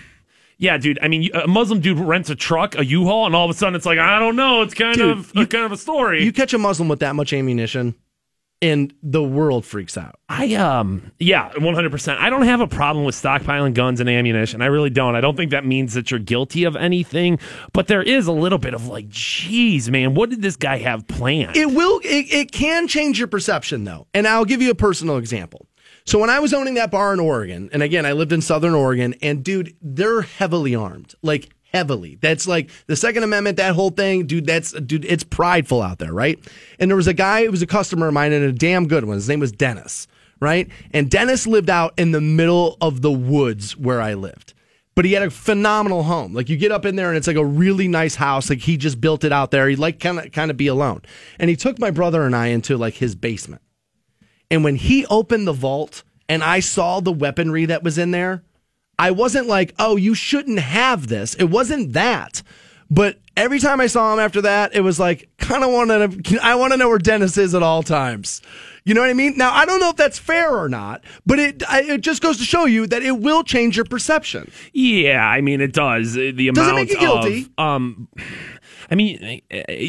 yeah, 0.59 0.79
dude. 0.79 0.99
I 1.03 1.09
mean, 1.09 1.31
a 1.35 1.47
Muslim 1.47 1.81
dude 1.81 1.99
rents 1.99 2.31
a 2.31 2.35
truck, 2.35 2.77
a 2.77 2.85
U-Haul, 2.85 3.27
and 3.27 3.35
all 3.35 3.45
of 3.45 3.51
a 3.51 3.59
sudden 3.59 3.75
it's 3.75 3.87
like, 3.87 3.99
I 3.99 4.19
don't 4.19 4.37
know. 4.37 4.63
It's 4.63 4.75
kind 4.75 4.97
Dude, 4.97 5.19
of 5.19 5.33
a, 5.37 5.47
kind 5.47 5.65
of 5.65 5.73
a 5.73 5.77
story. 5.77 6.25
You 6.25 6.33
catch 6.33 6.55
a 6.55 6.59
Muslim 6.59 6.89
with 6.89 7.01
that 7.01 7.15
much 7.15 7.33
ammunition, 7.33 7.95
and 8.63 8.95
the 9.03 9.23
world 9.23 9.67
freaks 9.67 9.99
out. 9.99 10.19
I 10.31 10.55
um, 10.55 11.13
yeah, 11.19 11.53
one 11.59 11.75
hundred 11.75 11.93
percent. 11.93 12.21
I 12.21 12.31
don't 12.31 12.45
have 12.45 12.63
a 12.63 12.67
problem 12.67 13.05
with 13.05 13.15
stockpiling 13.15 13.75
guns 13.75 14.01
and 14.01 14.09
ammunition. 14.09 14.63
I 14.63 14.67
really 14.67 14.89
don't. 14.89 15.15
I 15.15 15.21
don't 15.21 15.37
think 15.37 15.51
that 15.51 15.67
means 15.67 15.93
that 15.93 16.11
you're 16.11 16.21
guilty 16.21 16.65
of 16.65 16.75
anything. 16.75 17.39
But 17.75 17.89
there 17.89 18.03
is 18.03 18.27
a 18.27 18.33
little 18.33 18.59
bit 18.59 18.73
of 18.73 18.89
like, 18.89 19.11
geez, 19.11 19.91
man, 19.91 20.15
what 20.15 20.31
did 20.31 20.41
this 20.41 20.57
guy 20.57 20.79
have 20.79 21.07
planned? 21.07 21.55
It 21.57 21.67
will. 21.67 22.01
It, 22.03 22.33
it 22.33 22.53
can 22.53 22.89
change 22.89 23.19
your 23.19 23.29
perception 23.29 23.85
though, 23.85 24.07
and 24.15 24.27
I'll 24.27 24.47
give 24.47 24.63
you 24.63 24.71
a 24.71 24.75
personal 24.75 25.19
example. 25.19 25.67
So 26.07 26.21
when 26.21 26.31
I 26.31 26.39
was 26.39 26.55
owning 26.55 26.75
that 26.75 26.93
bar 26.93 27.13
in 27.13 27.19
Oregon, 27.19 27.69
and 27.73 27.83
again 27.83 28.07
I 28.07 28.13
lived 28.13 28.33
in 28.33 28.41
Southern 28.41 28.75
Oregon, 28.75 29.15
and 29.23 29.43
dude, 29.43 29.77
they're 29.83 30.23
heavily 30.23 30.75
armed, 30.75 31.15
like 31.21 31.51
heavily. 31.73 32.17
That's 32.21 32.47
like 32.47 32.71
the 32.87 32.95
Second 32.95 33.25
Amendment, 33.25 33.57
that 33.57 33.75
whole 33.75 33.91
thing, 33.91 34.27
dude. 34.27 34.47
That's 34.47 34.71
dude, 34.73 35.05
it's 35.05 35.25
prideful 35.25 35.83
out 35.83 35.99
there, 35.99 36.13
right? 36.13 36.39
And 36.79 36.89
there 36.89 36.97
was 36.97 37.09
a 37.09 37.15
guy, 37.15 37.41
it 37.41 37.51
was 37.51 37.61
a 37.61 37.67
customer 37.67 38.07
of 38.07 38.15
mine, 38.15 38.33
and 38.33 38.45
a 38.45 38.53
damn 38.53 38.87
good 38.87 39.05
one. 39.05 39.17
His 39.17 39.29
name 39.29 39.41
was 39.41 39.51
Dennis, 39.51 40.07
right? 40.39 40.69
And 40.93 41.11
Dennis 41.11 41.45
lived 41.45 41.71
out 41.71 41.93
in 41.99 42.13
the 42.13 42.21
middle 42.21 42.77
of 42.81 43.03
the 43.03 43.13
woods 43.13 43.77
where 43.77 44.01
I 44.01 44.15
lived 44.15 44.55
but 44.95 45.05
he 45.05 45.13
had 45.13 45.23
a 45.23 45.31
phenomenal 45.31 46.05
home. 46.05 46.33
Like 46.33 46.49
you 46.49 46.57
get 46.57 46.73
up 46.73 46.87
in 46.87 46.97
there 46.97 47.09
and 47.09 47.19
it's 47.19 47.27
like 47.27 47.37
a 47.37 47.45
really 47.45 47.87
nice 47.87 48.15
house. 48.15 48.49
Like 48.49 48.61
he 48.61 48.79
just 48.79 48.99
built 48.99 49.25
it 49.25 49.31
out 49.31 49.51
there. 49.51 49.69
He 49.69 49.77
like 49.77 50.01
kind 50.01 50.19
of 50.19 50.33
kind 50.33 50.51
of 50.51 50.57
be 50.57 50.69
alone. 50.69 51.03
And 51.39 51.51
he 51.51 51.55
took 51.55 51.79
my 51.79 51.91
brother 51.91 52.23
and 52.23 52.35
I 52.35 52.47
into 52.47 52.79
like 52.79 52.95
his 52.95 53.15
basement. 53.15 53.61
And 54.51 54.63
when 54.65 54.77
he 54.77 55.07
opened 55.07 55.47
the 55.47 55.53
vault 55.53 56.03
and 56.29 56.43
I 56.43 56.61
saw 56.61 57.01
the 57.01 57.13
weaponry 57.13 57.67
that 57.67 57.83
was 57.83 57.99
in 57.99 58.11
there, 58.11 58.43
I 58.99 59.11
wasn't 59.11 59.47
like, 59.47 59.75
"Oh, 59.79 59.97
you 59.97 60.15
shouldn't 60.15 60.59
have 60.61 61.09
this." 61.09 61.35
It 61.35 61.45
wasn't 61.51 61.93
that. 61.93 62.43
But 62.89 63.19
every 63.37 63.59
time 63.59 63.81
I 63.81 63.89
saw 63.89 64.13
him 64.15 64.21
after 64.21 64.41
that, 64.43 64.75
it 64.75 64.81
was 64.81 65.01
like 65.01 65.29
kind 65.39 65.65
of 65.65 65.71
wanted 65.71 66.25
to 66.25 66.39
I 66.41 66.55
want 66.55 66.73
to 66.73 66.77
know 66.77 66.89
where 66.89 66.99
Dennis 66.99 67.37
is 67.37 67.55
at 67.55 67.63
all 67.63 67.83
times. 67.83 68.41
You 68.85 68.95
know 68.95 69.01
what 69.01 69.11
I 69.11 69.15
mean? 69.15 69.37
Now, 69.37 69.53
I 69.53 69.67
don't 69.67 69.81
know 69.81 69.91
if 69.91 69.97
that's 69.97 70.17
fair 70.21 70.57
or 70.57 70.69
not, 70.69 71.03
but 71.27 71.41
it 71.41 71.63
I, 71.69 71.83
it 71.83 72.01
just 72.03 72.23
goes 72.23 72.39
to 72.39 72.45
show 72.45 72.67
you 72.67 72.87
that 72.87 73.03
it 73.03 73.19
will 73.19 73.43
change 73.43 73.75
your 73.77 73.85
perception. 73.85 74.51
Yeah, 74.73 75.27
I 75.27 75.41
mean 75.41 75.61
it 75.61 75.73
does. 75.73 76.15
The 76.15 76.31
amount 76.49 76.55
Does 76.55 76.69
it 76.69 76.75
make 76.75 76.91
you 76.91 76.99
guilty? 77.01 77.49
of 77.59 77.65
um 77.65 78.09
I 78.91 78.95
mean, 78.95 79.43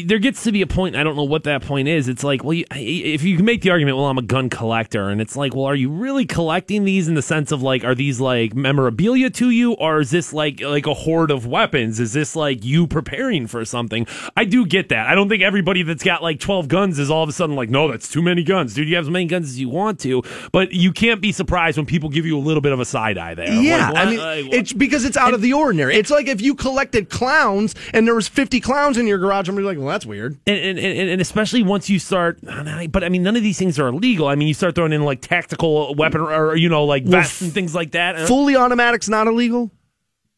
there 0.06 0.18
gets 0.18 0.42
to 0.44 0.52
be 0.52 0.62
a 0.62 0.66
point. 0.66 0.96
I 0.96 1.02
don't 1.02 1.16
know 1.16 1.24
what 1.24 1.44
that 1.44 1.62
point 1.62 1.88
is. 1.88 2.08
It's 2.08 2.24
like, 2.24 2.42
well, 2.42 2.54
you, 2.54 2.64
if 2.70 3.22
you 3.22 3.36
can 3.36 3.44
make 3.44 3.62
the 3.62 3.70
argument, 3.70 3.96
well, 3.96 4.06
I'm 4.06 4.18
a 4.18 4.22
gun 4.22 4.50
collector, 4.50 5.08
and 5.08 5.20
it's 5.20 5.36
like, 5.36 5.54
well, 5.54 5.66
are 5.66 5.74
you 5.74 5.90
really 5.90 6.26
collecting 6.26 6.84
these 6.84 7.08
in 7.08 7.14
the 7.14 7.22
sense 7.22 7.52
of 7.52 7.62
like, 7.62 7.84
are 7.84 7.94
these 7.94 8.20
like 8.20 8.54
memorabilia 8.54 9.30
to 9.30 9.50
you, 9.50 9.72
or 9.74 10.00
is 10.00 10.10
this 10.10 10.32
like 10.32 10.60
like 10.60 10.86
a 10.86 10.94
hoard 10.94 11.30
of 11.30 11.46
weapons? 11.46 12.00
Is 12.00 12.12
this 12.12 12.34
like 12.34 12.64
you 12.64 12.86
preparing 12.86 13.46
for 13.46 13.64
something? 13.64 14.06
I 14.36 14.44
do 14.44 14.66
get 14.66 14.88
that. 14.88 15.06
I 15.06 15.14
don't 15.14 15.28
think 15.28 15.42
everybody 15.42 15.82
that's 15.82 16.02
got 16.02 16.22
like 16.22 16.40
12 16.40 16.68
guns 16.68 16.98
is 16.98 17.10
all 17.10 17.22
of 17.22 17.28
a 17.28 17.32
sudden 17.32 17.56
like, 17.56 17.70
no, 17.70 17.90
that's 17.90 18.08
too 18.08 18.22
many 18.22 18.42
guns, 18.42 18.74
dude. 18.74 18.88
You 18.88 18.96
have 18.96 19.04
as 19.04 19.10
many 19.10 19.26
guns 19.26 19.48
as 19.48 19.60
you 19.60 19.68
want 19.68 20.00
to, 20.00 20.22
but 20.52 20.72
you 20.72 20.92
can't 20.92 21.20
be 21.20 21.32
surprised 21.32 21.76
when 21.76 21.86
people 21.86 22.08
give 22.08 22.26
you 22.26 22.36
a 22.38 22.40
little 22.40 22.60
bit 22.60 22.72
of 22.72 22.80
a 22.80 22.84
side 22.84 23.18
eye 23.18 23.34
there. 23.34 23.52
Yeah, 23.52 23.90
Like, 23.90 24.06
I 24.06 24.10
mean, 24.10 24.18
like, 24.18 24.54
it's 24.54 24.72
because 24.72 25.04
it's 25.04 25.16
out 25.16 25.34
of 25.34 25.42
the 25.42 25.52
ordinary. 25.52 25.96
It's 25.96 26.10
like 26.10 26.26
if 26.26 26.40
you 26.40 26.54
collected 26.54 27.10
clowns 27.10 27.74
and 27.92 28.06
there 28.06 28.14
was 28.14 28.28
50 28.28 28.60
clowns 28.60 28.87
in 28.96 29.06
your 29.06 29.18
garage, 29.18 29.48
I'm 29.48 29.54
gonna 29.54 29.62
be 29.62 29.66
like, 29.66 29.78
well, 29.78 29.88
that's 29.88 30.06
weird. 30.06 30.38
and, 30.46 30.56
and, 30.58 30.78
and 30.78 31.10
and 31.10 31.20
especially 31.20 31.62
once 31.62 31.90
you 31.90 31.98
start, 31.98 32.38
but 32.42 33.04
I 33.04 33.08
mean, 33.08 33.22
none 33.22 33.36
of 33.36 33.42
these 33.42 33.58
things 33.58 33.78
are 33.78 33.88
illegal. 33.88 34.28
I 34.28 34.34
mean, 34.36 34.48
you 34.48 34.54
start 34.54 34.74
throwing 34.74 34.92
in 34.92 35.02
like 35.04 35.20
tactical 35.20 35.94
weapon 35.94 36.20
or 36.22 36.56
you 36.56 36.68
know, 36.68 36.84
like 36.84 37.02
Well, 37.04 37.12
vests 37.12 37.40
and 37.42 37.52
things 37.52 37.74
like 37.74 37.90
that. 37.92 38.26
Fully 38.28 38.56
automatic's 38.56 39.08
not 39.08 39.26
illegal. 39.26 39.70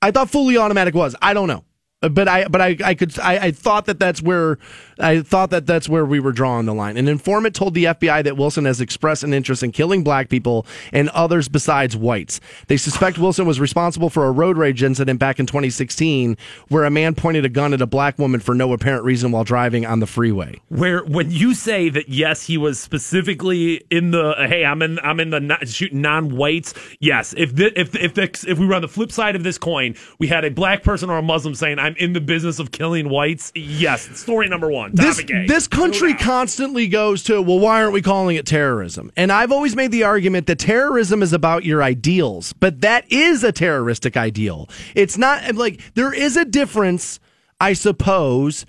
I 0.03 0.11
thought 0.11 0.31
fully 0.31 0.57
automatic 0.57 0.95
was. 0.95 1.15
I 1.21 1.35
don't 1.35 1.49
know, 1.49 1.65
but 2.01 2.27
I 2.27 2.49
but 2.49 2.61
I 2.61 2.77
I 2.83 2.95
could 2.95 3.19
I, 3.21 3.39
I 3.47 3.51
thought 3.51 3.85
that 3.87 3.99
that's 4.01 4.23
where 4.23 4.59
I 5.01 5.23
thought 5.23 5.51
that 5.51 5.67
that's 5.67 5.89
where 5.89 6.05
we 6.05 6.21
were 6.21 6.33
drawing 6.33 6.67
the 6.67 6.75
line. 6.75 6.97
An 6.97 7.09
informant 7.09 7.55
told 7.55 7.75
the 7.75 7.85
FBI 7.85 8.25
that 8.25 8.37
Wilson 8.37 8.65
has 8.65 8.81
expressed 8.81 9.23
an 9.23 9.35
interest 9.35 9.63
in 9.63 9.73
killing 9.73 10.03
black 10.03 10.29
people 10.29 10.67
and 10.93 11.09
others 11.11 11.49
besides 11.49 11.97
whites. 11.97 12.41
They 12.69 12.77
suspect 12.77 13.19
Wilson 13.19 13.47
was 13.47 13.61
responsible 13.61 14.11
for 14.11 14.27
a 14.27 14.31
road 14.31 14.57
rage 14.57 14.83
incident 14.83 15.19
back 15.19 15.39
in 15.39 15.47
2016 15.47 16.37
where 16.69 16.85
a 16.85 16.91
man 16.91 17.15
pointed 17.15 17.45
a 17.45 17.49
gun 17.49 17.73
at 17.73 17.81
a 17.81 17.87
black 17.87 18.19
woman 18.19 18.41
for 18.41 18.55
no 18.55 18.73
apparent 18.73 19.05
reason 19.05 19.33
while 19.33 19.45
driving 19.45 19.87
on 19.87 20.01
the 20.01 20.07
freeway. 20.07 20.61
Where 20.69 21.05
when 21.05 21.31
you 21.31 21.55
say 21.55 21.89
that 21.91 22.09
yes, 22.09 22.47
he 22.47 22.57
was 22.57 22.79
specifically 22.79 23.83
in 23.91 24.11
the 24.11 24.31
uh, 24.31 24.49
hey, 24.49 24.65
I'm 24.65 24.83
in 24.83 24.99
I'm 25.01 25.21
in 25.21 25.31
the 25.31 25.41
not, 25.41 25.69
shooting 25.69 26.01
non-whites. 26.01 26.75
Yes, 27.01 27.35
if 27.37 27.55
the, 27.55 27.79
if 27.79 27.95
if 27.95 28.15
the, 28.15 28.23
if 28.49 28.59
we 28.59 28.67
were 28.67 28.75
on 28.75 28.83
the 28.83 28.89
flip 28.89 29.13
side 29.13 29.37
of 29.37 29.43
this 29.43 29.59
coin, 29.59 29.95
we 30.19 30.27
had 30.27 30.45
a 30.45 30.51
black 30.51 30.83
person 30.83 31.11
or 31.11 31.19
a 31.19 31.23
Muslim 31.23 31.55
saying 31.55 31.79
I'm 31.79 31.97
in 31.97 32.13
the 32.13 32.21
business 32.21 32.59
of 32.59 32.71
killing 32.71 33.09
whites. 33.09 33.53
Yes, 33.55 34.09
story 34.19 34.49
number 34.49 34.71
this, 34.93 35.23
this 35.27 35.69
country 35.69 36.15
constantly 36.15 36.87
goes 36.87 37.23
to, 37.25 37.41
well, 37.41 37.59
why 37.59 37.83
aren't 37.83 37.93
we 37.93 38.03
calling 38.03 38.37
it 38.37 38.47
terrorism? 38.47 39.11
And 39.17 39.31
I've 39.33 39.53
always 39.53 39.77
made 39.77 39.93
the 39.93 40.05
argument 40.05 40.47
that 40.47 40.59
terrorism 40.59 41.23
is 41.23 41.33
about 41.33 41.65
your 41.65 41.83
ideals, 41.83 42.53
but 42.53 42.81
that 42.83 43.11
is 43.11 43.45
a 43.45 43.53
terroristic 43.53 44.17
ideal. 44.17 44.69
It's 44.95 45.19
not 45.19 45.55
like 45.55 45.81
there 45.95 46.13
is 46.13 46.37
a 46.37 46.45
difference, 46.45 47.21
I 47.61 47.73
suppose. 47.73 48.67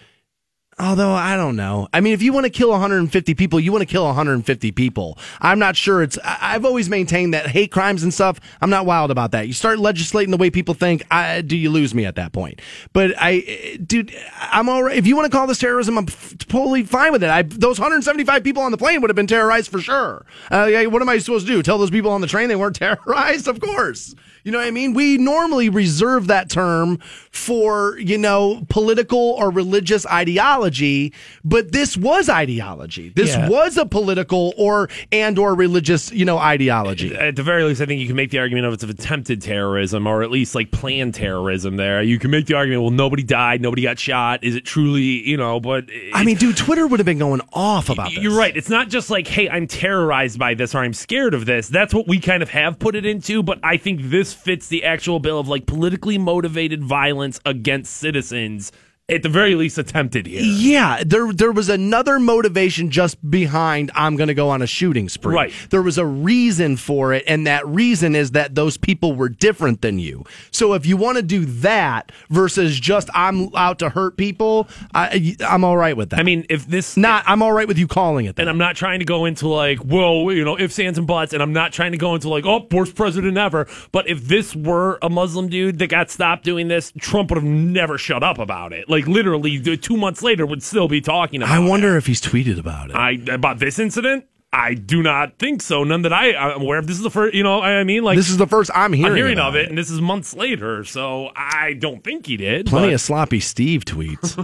Although 0.81 1.11
I 1.11 1.35
don't 1.35 1.55
know. 1.55 1.87
I 1.93 2.01
mean, 2.01 2.13
if 2.13 2.23
you 2.23 2.33
want 2.33 2.45
to 2.45 2.49
kill 2.49 2.71
150 2.71 3.35
people, 3.35 3.59
you 3.59 3.71
want 3.71 3.83
to 3.83 3.85
kill 3.85 4.03
150 4.05 4.71
people. 4.71 5.19
I'm 5.39 5.59
not 5.59 5.75
sure 5.75 6.01
it's. 6.01 6.17
I've 6.23 6.65
always 6.65 6.89
maintained 6.89 7.35
that 7.35 7.45
hate 7.45 7.71
crimes 7.71 8.01
and 8.01 8.11
stuff. 8.11 8.39
I'm 8.61 8.71
not 8.71 8.87
wild 8.87 9.11
about 9.11 9.29
that. 9.31 9.45
You 9.45 9.53
start 9.53 9.77
legislating 9.77 10.31
the 10.31 10.37
way 10.37 10.49
people 10.49 10.73
think. 10.73 11.03
I, 11.11 11.41
do 11.41 11.55
you 11.55 11.69
lose 11.69 11.93
me 11.93 12.05
at 12.05 12.15
that 12.15 12.33
point? 12.33 12.63
But 12.93 13.13
I, 13.15 13.77
dude, 13.85 14.11
I'm 14.39 14.69
all 14.69 14.81
right. 14.81 14.97
If 14.97 15.05
you 15.05 15.15
want 15.15 15.31
to 15.31 15.37
call 15.37 15.45
this 15.45 15.59
terrorism, 15.59 15.99
I'm 15.99 16.07
totally 16.07 16.81
fine 16.81 17.11
with 17.11 17.23
it. 17.23 17.29
I, 17.29 17.43
those 17.43 17.79
175 17.79 18.43
people 18.43 18.63
on 18.63 18.71
the 18.71 18.77
plane 18.77 19.01
would 19.01 19.11
have 19.11 19.15
been 19.15 19.27
terrorized 19.27 19.69
for 19.69 19.79
sure. 19.79 20.25
Uh, 20.49 20.71
what 20.85 21.03
am 21.03 21.09
I 21.09 21.19
supposed 21.19 21.45
to 21.45 21.53
do? 21.53 21.61
Tell 21.61 21.77
those 21.77 21.91
people 21.91 22.09
on 22.09 22.21
the 22.21 22.27
train 22.27 22.49
they 22.49 22.55
weren't 22.55 22.75
terrorized? 22.77 23.47
Of 23.47 23.59
course. 23.59 24.15
You 24.43 24.51
know 24.51 24.57
what 24.57 24.67
I 24.67 24.71
mean? 24.71 24.93
We 24.93 25.17
normally 25.17 25.69
reserve 25.69 26.27
that 26.27 26.49
term 26.49 26.99
for, 27.31 27.97
you 27.99 28.17
know, 28.17 28.65
political 28.69 29.19
or 29.37 29.49
religious 29.51 30.05
ideology, 30.07 31.13
but 31.43 31.71
this 31.71 31.95
was 31.95 32.29
ideology. 32.29 33.09
This 33.15 33.35
Yeah. 33.35 33.47
was 33.49 33.77
a 33.77 33.85
political 33.85 34.53
or 34.57 34.89
and 35.11 35.37
or 35.37 35.53
religious, 35.55 36.11
you 36.11 36.25
know, 36.25 36.37
ideology. 36.37 37.15
at 37.15 37.35
the 37.35 37.43
very 37.43 37.63
least, 37.63 37.81
I 37.81 37.85
think 37.85 38.01
you 38.01 38.07
can 38.07 38.15
make 38.15 38.31
the 38.31 38.39
argument 38.39 38.65
of 38.65 38.73
it's 38.73 38.83
of 38.83 38.89
attempted 38.89 39.41
terrorism 39.41 40.07
or 40.07 40.23
at 40.23 40.31
least 40.31 40.55
like 40.55 40.71
planned 40.71 41.13
terrorism. 41.13 41.77
There, 41.77 42.01
you 42.01 42.17
can 42.19 42.31
make 42.31 42.47
the 42.47 42.55
argument. 42.55 42.81
Well, 42.81 42.91
nobody 42.91 43.23
died, 43.23 43.61
nobody 43.61 43.83
got 43.83 43.99
shot. 43.99 44.43
Is 44.43 44.55
it 44.55 44.65
truly, 44.65 45.27
you 45.27 45.37
know? 45.37 45.59
But 45.59 45.85
I 46.13 46.23
mean, 46.23 46.37
dude, 46.37 46.57
Twitter 46.57 46.87
would 46.87 46.99
have 46.99 47.05
been 47.05 47.19
going 47.19 47.41
off 47.53 47.89
about 47.89 48.09
this. 48.09 48.19
You're 48.19 48.35
right. 48.37 48.55
It's 48.55 48.69
not 48.69 48.89
just 48.89 49.09
like, 49.09 49.27
hey, 49.27 49.49
I'm 49.49 49.67
terrorized 49.67 50.39
by 50.39 50.53
this 50.53 50.73
or 50.75 50.79
I'm 50.79 50.93
scared 50.93 51.33
of 51.33 51.45
this. 51.45 51.67
That's 51.67 51.93
what 51.93 52.07
we 52.07 52.19
kind 52.19 52.41
of 52.43 52.49
have 52.49 52.79
put 52.79 52.95
it 52.95 53.05
into. 53.05 53.43
But 53.43 53.59
I 53.63 53.77
think 53.77 54.01
this 54.03 54.30
fits 54.33 54.67
the 54.67 54.83
actual 54.83 55.19
bill 55.19 55.39
of 55.39 55.47
like 55.47 55.65
politically 55.65 56.17
motivated 56.17 56.83
violence 56.83 57.39
against 57.45 57.95
citizens. 57.95 58.71
At 59.11 59.23
the 59.23 59.29
very 59.29 59.55
least, 59.55 59.77
attempted 59.77 60.25
here. 60.25 60.41
Yeah, 60.41 61.03
there 61.05 61.31
there 61.31 61.51
was 61.51 61.69
another 61.69 62.19
motivation 62.19 62.89
just 62.89 63.29
behind 63.29 63.91
I'm 63.93 64.15
going 64.15 64.27
to 64.27 64.33
go 64.33 64.49
on 64.49 64.61
a 64.61 64.67
shooting 64.67 65.09
spree. 65.09 65.35
Right. 65.35 65.53
There 65.69 65.81
was 65.81 65.97
a 65.97 66.05
reason 66.05 66.77
for 66.77 67.13
it 67.13 67.23
and 67.27 67.45
that 67.47 67.65
reason 67.67 68.15
is 68.15 68.31
that 68.31 68.55
those 68.55 68.77
people 68.77 69.13
were 69.13 69.29
different 69.29 69.81
than 69.81 69.99
you. 69.99 70.23
So 70.51 70.73
if 70.73 70.85
you 70.85 70.97
want 70.97 71.17
to 71.17 71.23
do 71.23 71.45
that 71.45 72.11
versus 72.29 72.79
just 72.79 73.09
I'm 73.13 73.53
out 73.55 73.79
to 73.79 73.89
hurt 73.89 74.17
people, 74.17 74.67
I 74.93 75.35
I'm 75.47 75.63
all 75.63 75.77
right 75.77 75.95
with 75.95 76.09
that. 76.11 76.19
I 76.19 76.23
mean, 76.23 76.45
if 76.49 76.67
this 76.67 76.97
not 76.97 77.23
I'm 77.27 77.41
all 77.41 77.51
right 77.53 77.67
with 77.67 77.77
you 77.77 77.87
calling 77.87 78.25
it 78.25 78.35
that. 78.35 78.43
And 78.43 78.49
I'm 78.49 78.57
not 78.57 78.75
trying 78.75 78.99
to 78.99 79.05
go 79.05 79.25
into 79.25 79.47
like, 79.47 79.79
well, 79.83 80.31
you 80.31 80.43
know, 80.43 80.57
ifs, 80.57 80.79
ands, 80.79 80.97
and 80.97 81.07
buts. 81.07 81.33
And 81.33 81.41
I'm 81.41 81.53
not 81.53 81.73
trying 81.73 81.91
to 81.91 81.97
go 81.97 82.15
into 82.15 82.29
like, 82.29 82.45
oh, 82.45 82.67
worst 82.71 82.95
president 82.95 83.37
ever. 83.37 83.67
But 83.91 84.07
if 84.07 84.23
this 84.23 84.55
were 84.55 84.99
a 85.01 85.09
Muslim 85.09 85.49
dude 85.49 85.79
that 85.79 85.87
got 85.87 86.09
stopped 86.09 86.43
doing 86.43 86.67
this, 86.67 86.91
Trump 86.99 87.29
would 87.29 87.37
have 87.37 87.43
never 87.43 87.97
shut 87.97 88.23
up 88.23 88.39
about 88.39 88.73
it. 88.73 88.89
Like 88.89 89.00
literally, 89.07 89.59
two 89.77 89.97
months 89.97 90.21
later, 90.21 90.45
would 90.45 90.63
still 90.63 90.87
be 90.87 91.01
talking 91.01 91.41
about. 91.41 91.53
It. 91.53 91.55
I 91.55 91.67
wonder 91.67 91.97
if 91.97 92.07
he's 92.07 92.21
tweeted 92.21 92.59
about 92.59 92.89
it. 92.89 92.95
I 92.95 93.11
about 93.33 93.59
this 93.59 93.79
incident. 93.79 94.25
I 94.53 94.73
do 94.73 95.01
not 95.01 95.37
think 95.39 95.61
so. 95.61 95.85
None 95.85 96.01
that 96.01 96.11
I, 96.11 96.33
I'm 96.35 96.61
aware 96.63 96.77
of. 96.77 96.85
This 96.85 96.97
is 96.97 97.03
the 97.03 97.09
first, 97.09 97.33
you 97.33 97.41
know, 97.41 97.61
I 97.61 97.85
mean, 97.85 98.03
like 98.03 98.17
this 98.17 98.29
is 98.29 98.35
the 98.35 98.47
first 98.47 98.69
I'm 98.75 98.91
hearing, 98.91 99.11
I'm 99.13 99.15
hearing 99.17 99.39
of 99.39 99.55
it, 99.55 99.69
and 99.69 99.77
this 99.77 99.89
is 99.89 100.01
months 100.01 100.33
later. 100.33 100.83
So 100.83 101.29
I 101.37 101.71
don't 101.71 102.03
think 102.03 102.25
he 102.25 102.35
did. 102.35 102.65
Plenty 102.65 102.89
but- 102.89 102.95
of 102.95 103.01
sloppy 103.01 103.39
Steve 103.39 103.85
tweets. 103.85 104.35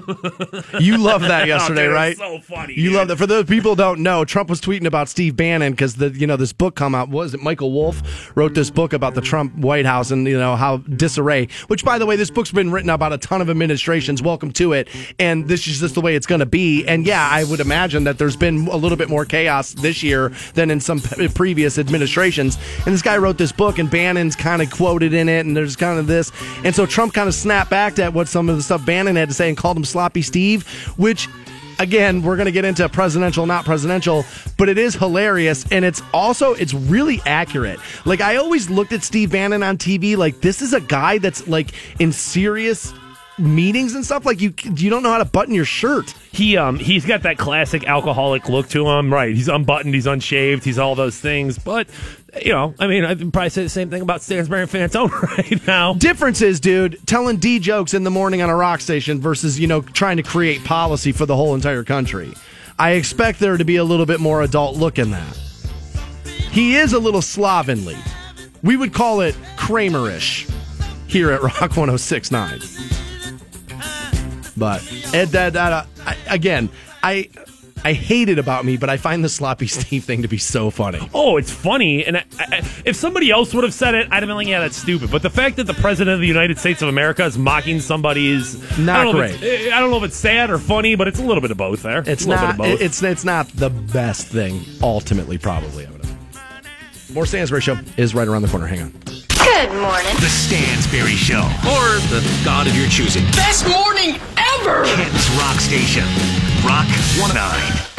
you 0.81 0.97
loved 0.97 1.25
that 1.25 1.47
yesterday, 1.47 1.87
Dude, 1.87 1.93
right? 1.93 2.15
so 2.17 2.39
funny, 2.39 2.75
You 2.75 2.91
love 2.91 3.09
that. 3.09 3.17
For 3.17 3.27
those 3.27 3.47
people 3.47 3.71
who 3.71 3.75
don't 3.75 4.01
know, 4.01 4.23
Trump 4.23 4.49
was 4.49 4.61
tweeting 4.61 4.85
about 4.85 5.09
Steve 5.09 5.35
Bannon 5.35 5.73
because 5.73 5.95
the 5.95 6.09
you 6.11 6.25
know 6.25 6.37
this 6.37 6.53
book 6.53 6.75
come 6.75 6.95
out. 6.95 7.09
Was 7.09 7.33
it? 7.33 7.41
Michael 7.41 7.73
Wolff 7.73 8.31
wrote 8.37 8.53
this 8.53 8.69
book 8.69 8.93
about 8.93 9.13
the 9.13 9.21
Trump 9.21 9.55
White 9.57 9.85
House 9.85 10.09
and 10.11 10.25
you 10.25 10.37
know 10.39 10.55
how 10.55 10.77
disarray. 10.77 11.49
Which, 11.67 11.83
by 11.83 11.99
the 11.99 12.05
way, 12.05 12.15
this 12.15 12.31
book's 12.31 12.53
been 12.53 12.71
written 12.71 12.89
about 12.89 13.11
a 13.11 13.17
ton 13.17 13.41
of 13.41 13.49
administrations. 13.49 14.21
Welcome 14.21 14.53
to 14.53 14.71
it, 14.71 14.87
and 15.19 15.49
this 15.49 15.67
is 15.67 15.81
just 15.81 15.95
the 15.95 16.01
way 16.01 16.15
it's 16.15 16.27
going 16.27 16.39
to 16.39 16.45
be. 16.45 16.85
And 16.87 17.05
yeah, 17.05 17.27
I 17.29 17.43
would 17.43 17.59
imagine 17.59 18.05
that 18.05 18.17
there's 18.17 18.37
been 18.37 18.67
a 18.69 18.77
little 18.77 18.97
bit 18.97 19.09
more 19.09 19.25
chaos 19.25 19.73
this 19.73 19.96
year 20.03 20.29
than 20.53 20.71
in 20.71 20.79
some 20.79 20.99
p- 21.01 21.27
previous 21.35 21.77
administrations. 21.77 22.57
And 22.85 22.93
this 22.93 23.01
guy 23.01 23.17
wrote 23.17 23.37
this 23.37 23.51
book, 23.51 23.79
and 23.79 23.89
Bannon's 23.89 24.35
kind 24.35 24.61
of 24.61 24.71
quoted 24.71 25.13
in 25.13 25.29
it, 25.29 25.45
and 25.45 25.55
there's 25.55 25.75
kind 25.75 25.99
of 25.99 26.07
this. 26.07 26.31
And 26.63 26.75
so 26.75 26.85
Trump 26.85 27.13
kind 27.13 27.27
of 27.27 27.33
snapped 27.33 27.69
back 27.69 27.99
at 27.99 28.13
what 28.13 28.27
some 28.27 28.49
of 28.49 28.55
the 28.55 28.63
stuff 28.63 28.85
Bannon 28.85 29.15
had 29.15 29.29
to 29.29 29.33
say 29.33 29.49
and 29.49 29.57
called 29.57 29.77
him 29.77 29.85
sloppy 29.85 30.21
Steve, 30.21 30.67
which 30.97 31.27
again 31.79 32.21
we're 32.21 32.35
going 32.35 32.45
to 32.45 32.51
get 32.51 32.65
into 32.65 32.87
presidential 32.89 33.45
not 33.45 33.65
presidential 33.65 34.25
but 34.57 34.67
it 34.69 34.77
is 34.77 34.95
hilarious 34.95 35.69
and 35.71 35.85
it's 35.85 36.01
also 36.13 36.53
it's 36.53 36.73
really 36.73 37.21
accurate 37.25 37.79
like 38.05 38.21
i 38.21 38.35
always 38.35 38.69
looked 38.69 38.93
at 38.93 39.03
steve 39.03 39.31
bannon 39.31 39.61
on 39.61 39.77
tv 39.77 40.17
like 40.17 40.41
this 40.41 40.61
is 40.61 40.73
a 40.73 40.81
guy 40.81 41.17
that's 41.17 41.47
like 41.47 41.71
in 41.99 42.11
serious 42.11 42.93
meetings 43.37 43.95
and 43.95 44.03
stuff? 44.05 44.25
Like 44.25 44.41
you 44.41 44.53
you 44.75 44.89
don't 44.89 45.03
know 45.03 45.11
how 45.11 45.17
to 45.19 45.25
button 45.25 45.53
your 45.53 45.65
shirt. 45.65 46.11
He 46.31 46.57
um 46.57 46.77
he's 46.77 47.05
got 47.05 47.23
that 47.23 47.37
classic 47.37 47.85
alcoholic 47.85 48.49
look 48.49 48.69
to 48.69 48.87
him, 48.87 49.13
right? 49.13 49.35
He's 49.35 49.47
unbuttoned, 49.47 49.93
he's 49.93 50.05
unshaved, 50.05 50.63
he's 50.63 50.79
all 50.79 50.95
those 50.95 51.19
things. 51.19 51.57
But 51.57 51.87
you 52.43 52.51
know, 52.51 52.73
I 52.79 52.87
mean, 52.87 53.05
I'd 53.05 53.33
probably 53.33 53.49
say 53.49 53.63
the 53.63 53.69
same 53.69 53.89
thing 53.89 54.01
about 54.01 54.21
Stansbury 54.21 54.61
and 54.61 54.69
Fantone 54.69 55.11
right 55.37 55.67
now. 55.67 55.93
difference 55.93 56.41
is 56.41 56.59
dude 56.59 56.99
telling 57.05 57.37
d 57.37 57.59
jokes 57.59 57.93
in 57.93 58.03
the 58.03 58.11
morning 58.11 58.41
on 58.41 58.49
a 58.49 58.55
rock 58.55 58.81
station 58.81 59.19
versus 59.19 59.59
you 59.59 59.67
know 59.67 59.81
trying 59.81 60.17
to 60.17 60.23
create 60.23 60.63
policy 60.63 61.11
for 61.11 61.25
the 61.25 61.35
whole 61.35 61.55
entire 61.55 61.83
country. 61.83 62.33
I 62.79 62.91
expect 62.91 63.39
there 63.39 63.57
to 63.57 63.65
be 63.65 63.77
a 63.77 63.83
little 63.83 64.05
bit 64.05 64.19
more 64.19 64.43
adult 64.43 64.77
look 64.77 64.99
in 64.99 65.11
that. 65.11 65.37
He 66.51 66.75
is 66.75 66.93
a 66.93 66.99
little 66.99 67.21
slovenly. 67.21 67.97
We 68.63 68.77
would 68.77 68.93
call 68.93 69.21
it 69.21 69.35
kramerish 69.57 70.51
here 71.07 71.31
at 71.31 71.41
rock 71.41 71.75
1069 71.77 72.96
but 74.57 74.81
that, 75.11 75.53
that 75.53 75.57
uh, 75.73 75.85
I, 76.05 76.17
again, 76.29 76.69
I 77.03 77.29
I 77.85 77.93
hate 77.93 78.27
it 78.27 78.39
about 78.39 78.65
me, 78.65 78.75
but 78.75 78.89
I 78.89 78.97
find 78.97 79.23
the 79.23 79.29
sloppy 79.29 79.67
Steve 79.67 80.03
thing 80.03 80.23
to 80.23 80.27
be 80.27 80.37
so 80.39 80.69
funny. 80.71 80.99
Oh, 81.13 81.37
it's 81.37 81.51
funny, 81.51 82.03
and 82.05 82.17
I, 82.17 82.23
I, 82.39 82.57
if 82.85 82.95
somebody 82.95 83.29
else 83.29 83.53
would 83.53 83.63
have 83.63 83.73
said 83.73 83.93
it, 83.95 84.07
I'd 84.11 84.23
have 84.23 84.27
been 84.27 84.35
like, 84.35 84.47
"Yeah, 84.47 84.59
that's 84.61 84.75
stupid." 84.75 85.11
But 85.11 85.21
the 85.21 85.29
fact 85.29 85.57
that 85.57 85.65
the 85.65 85.75
president 85.75 86.15
of 86.15 86.19
the 86.19 86.27
United 86.27 86.57
States 86.57 86.81
of 86.81 86.89
America 86.89 87.23
is 87.23 87.37
mocking 87.37 87.79
somebody 87.79 88.31
is 88.31 88.59
Not 88.79 88.99
I 88.99 89.03
don't 89.03 89.15
great. 89.15 89.43
it's- 89.43 89.73
I 89.73 89.79
don't 89.79 89.91
know 89.91 89.97
if 89.97 90.03
it's 90.03 90.17
sad 90.17 90.49
or 90.49 90.57
funny, 90.57 90.95
but 90.95 91.07
it's 91.07 91.19
a 91.19 91.23
little 91.23 91.41
bit 91.41 91.51
of 91.51 91.57
both 91.57 91.83
there. 91.83 92.03
It's 92.05 92.25
a 92.25 92.29
little 92.29 92.47
not. 92.47 92.57
bit 92.57 92.65
of 92.65 92.71
both. 92.73 92.81
It's 92.81 93.03
it's 93.03 93.23
not 93.23 93.47
the 93.49 93.69
best 93.69 94.27
thing. 94.27 94.61
Ultimately, 94.81 95.37
probably. 95.37 95.85
I 95.85 95.91
would 95.91 96.03
have. 96.03 97.13
More 97.13 97.25
Stansbury 97.25 97.61
Show 97.61 97.77
is 97.95 98.13
right 98.15 98.27
around 98.27 98.41
the 98.41 98.47
corner. 98.49 98.65
Hang 98.67 98.81
on. 98.81 98.93
Good 99.47 99.71
morning. 99.79 100.13
The 100.19 100.27
Stansbury 100.27 101.15
Show. 101.15 101.39
Or 101.39 102.03
the 102.11 102.21
God 102.43 102.67
of 102.67 102.75
your 102.75 102.89
choosing. 102.89 103.23
Best 103.31 103.65
morning 103.65 104.19
ever! 104.59 104.83
Kent's 104.83 105.29
Rock 105.39 105.61
Station. 105.61 106.03
Rock 106.65 106.85
19. 107.17 107.96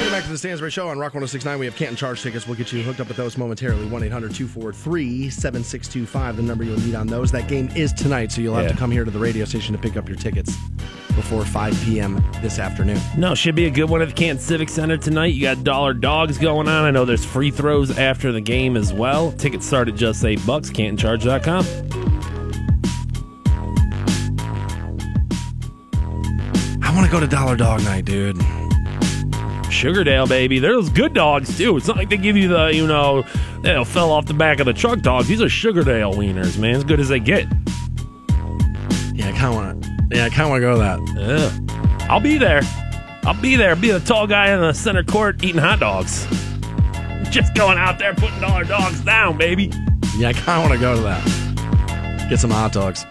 Welcome 0.00 0.12
back 0.16 0.24
to 0.24 0.30
the 0.30 0.38
Stansbury 0.38 0.70
Show 0.70 0.88
on 0.88 0.98
Rock 0.98 1.12
1069. 1.12 1.58
We 1.58 1.66
have 1.66 1.76
Canton 1.76 1.94
Charge 1.94 2.22
tickets. 2.22 2.46
We'll 2.46 2.56
get 2.56 2.72
you 2.72 2.82
hooked 2.82 3.00
up 3.00 3.08
with 3.08 3.18
those 3.18 3.36
momentarily. 3.36 3.84
1 3.86 4.02
800 4.04 4.34
243 4.34 5.28
7625, 5.28 6.36
the 6.38 6.42
number 6.42 6.64
you'll 6.64 6.80
need 6.80 6.94
on 6.94 7.06
those. 7.06 7.30
That 7.30 7.48
game 7.48 7.68
is 7.76 7.92
tonight, 7.92 8.32
so 8.32 8.40
you'll 8.40 8.54
have 8.54 8.64
Yeah. 8.64 8.72
to 8.72 8.76
come 8.78 8.90
here 8.90 9.04
to 9.04 9.10
the 9.10 9.18
radio 9.18 9.44
station 9.44 9.74
to 9.76 9.78
pick 9.80 9.98
up 9.98 10.08
your 10.08 10.16
tickets 10.16 10.56
before 11.14 11.44
5 11.44 11.78
p.m. 11.84 12.24
this 12.40 12.58
afternoon. 12.58 12.98
No, 13.18 13.34
should 13.34 13.54
be 13.54 13.66
a 13.66 13.70
good 13.70 13.90
one 13.90 14.00
at 14.00 14.08
the 14.08 14.14
Canton 14.14 14.42
Civic 14.42 14.70
Center 14.70 14.96
tonight. 14.96 15.34
You 15.34 15.42
got 15.42 15.64
dollar 15.64 15.92
dogs 15.92 16.38
going 16.38 16.66
on. 16.66 16.84
I 16.84 16.90
know 16.90 17.04
there's 17.04 17.24
free 17.24 17.50
throws 17.50 17.96
after 17.98 18.32
the 18.32 18.40
game 18.40 18.78
as 18.78 18.94
well. 18.94 19.32
Tickets 19.32 19.66
start 19.66 19.88
at 19.88 19.96
just 19.96 20.24
eight 20.24 20.44
bucks. 20.46 20.70
CantonCharge.com. 20.70 21.66
I 26.82 26.94
want 26.94 27.04
to 27.06 27.12
go 27.12 27.20
to 27.20 27.26
Dollar 27.26 27.56
Dog 27.56 27.84
Night, 27.84 28.06
dude. 28.06 28.36
Sugardale, 29.70 30.28
baby. 30.28 30.58
They're 30.58 30.72
those 30.72 30.90
good 30.90 31.14
dogs 31.14 31.56
too. 31.56 31.76
It's 31.76 31.86
not 31.86 31.96
like 31.96 32.10
they 32.10 32.16
give 32.16 32.36
you 32.36 32.48
the, 32.48 32.66
you 32.66 32.86
know, 32.86 33.22
they 33.62 33.72
know, 33.72 33.84
fell 33.84 34.10
off 34.10 34.26
the 34.26 34.34
back 34.34 34.60
of 34.60 34.66
the 34.66 34.72
truck 34.72 35.00
dogs. 35.00 35.28
These 35.28 35.40
are 35.40 35.46
Sugardale 35.46 36.14
wieners, 36.14 36.58
man. 36.58 36.76
As 36.76 36.84
good 36.84 37.00
as 37.00 37.08
they 37.08 37.20
get. 37.20 37.46
Yeah, 39.14 39.28
I 39.28 39.32
kind 39.32 39.44
of 39.44 39.54
want 39.54 39.82
to. 39.82 40.16
Yeah, 40.16 40.24
I 40.24 40.28
kind 40.28 40.42
of 40.42 40.50
want 40.50 40.60
to 40.60 40.66
go 40.66 40.72
to 40.74 40.78
that. 40.78 41.00
Yeah. 41.16 42.06
I'll 42.08 42.20
be 42.20 42.38
there. 42.38 42.62
I'll 43.22 43.40
be 43.40 43.56
there. 43.56 43.76
Be 43.76 43.90
the 43.90 44.00
tall 44.00 44.26
guy 44.26 44.50
in 44.50 44.60
the 44.60 44.72
center 44.72 45.04
court 45.04 45.42
eating 45.44 45.60
hot 45.60 45.80
dogs. 45.80 46.26
Just 47.30 47.54
going 47.54 47.78
out 47.78 47.98
there 47.98 48.14
putting 48.14 48.42
all 48.42 48.52
our 48.52 48.64
dogs 48.64 49.00
down, 49.02 49.38
baby. 49.38 49.72
Yeah, 50.16 50.28
I 50.28 50.32
kind 50.32 50.62
of 50.62 50.68
want 50.68 50.72
to 50.72 50.80
go 50.80 50.96
to 50.96 51.02
that. 51.02 52.26
Get 52.28 52.40
some 52.40 52.50
hot 52.50 52.72
dogs. 52.72 53.06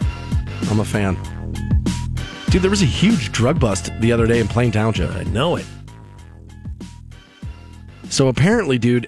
I'm 0.70 0.80
a 0.80 0.86
fan. 0.86 1.16
Dude, 2.50 2.62
there 2.62 2.72
was 2.72 2.82
a 2.82 2.86
huge 2.86 3.32
drug 3.32 3.60
bust 3.60 3.92
the 4.00 4.12
other 4.12 4.28
day 4.28 4.40
in 4.40 4.48
Plain 4.48 4.72
Township. 4.72 5.12
I 5.12 5.24
know 5.26 5.56
it. 5.56 5.66
So 8.10 8.28
apparently, 8.28 8.78
dude, 8.78 9.08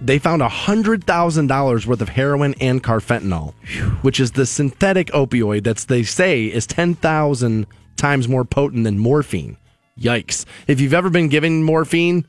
they 0.00 0.18
found 0.18 0.42
$100,000 0.42 1.86
worth 1.86 2.00
of 2.00 2.08
heroin 2.08 2.54
and 2.60 2.82
carfentanil, 2.82 3.54
which 4.02 4.20
is 4.20 4.32
the 4.32 4.46
synthetic 4.46 5.08
opioid 5.08 5.64
that 5.64 5.78
they 5.78 6.02
say 6.02 6.44
is 6.44 6.66
10,000 6.66 7.66
times 7.96 8.28
more 8.28 8.44
potent 8.44 8.84
than 8.84 8.98
morphine. 8.98 9.56
Yikes. 9.98 10.44
If 10.68 10.80
you've 10.80 10.94
ever 10.94 11.10
been 11.10 11.28
given 11.28 11.64
morphine, 11.64 12.26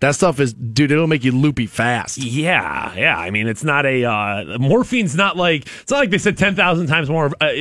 that 0.00 0.14
stuff 0.14 0.40
is, 0.40 0.54
dude, 0.54 0.90
it'll 0.90 1.06
make 1.06 1.24
you 1.24 1.32
loopy 1.32 1.66
fast. 1.66 2.18
Yeah, 2.18 2.94
yeah. 2.94 3.16
I 3.18 3.30
mean, 3.30 3.46
it's 3.46 3.62
not 3.62 3.84
a 3.86 4.04
uh, 4.04 4.58
morphine's 4.58 5.14
not 5.14 5.36
like 5.36 5.66
it's 5.82 5.90
not 5.90 5.98
like 5.98 6.10
they 6.10 6.18
said 6.18 6.36
ten 6.36 6.54
thousand 6.54 6.88
times 6.88 7.08
more 7.08 7.30
uh, 7.40 7.52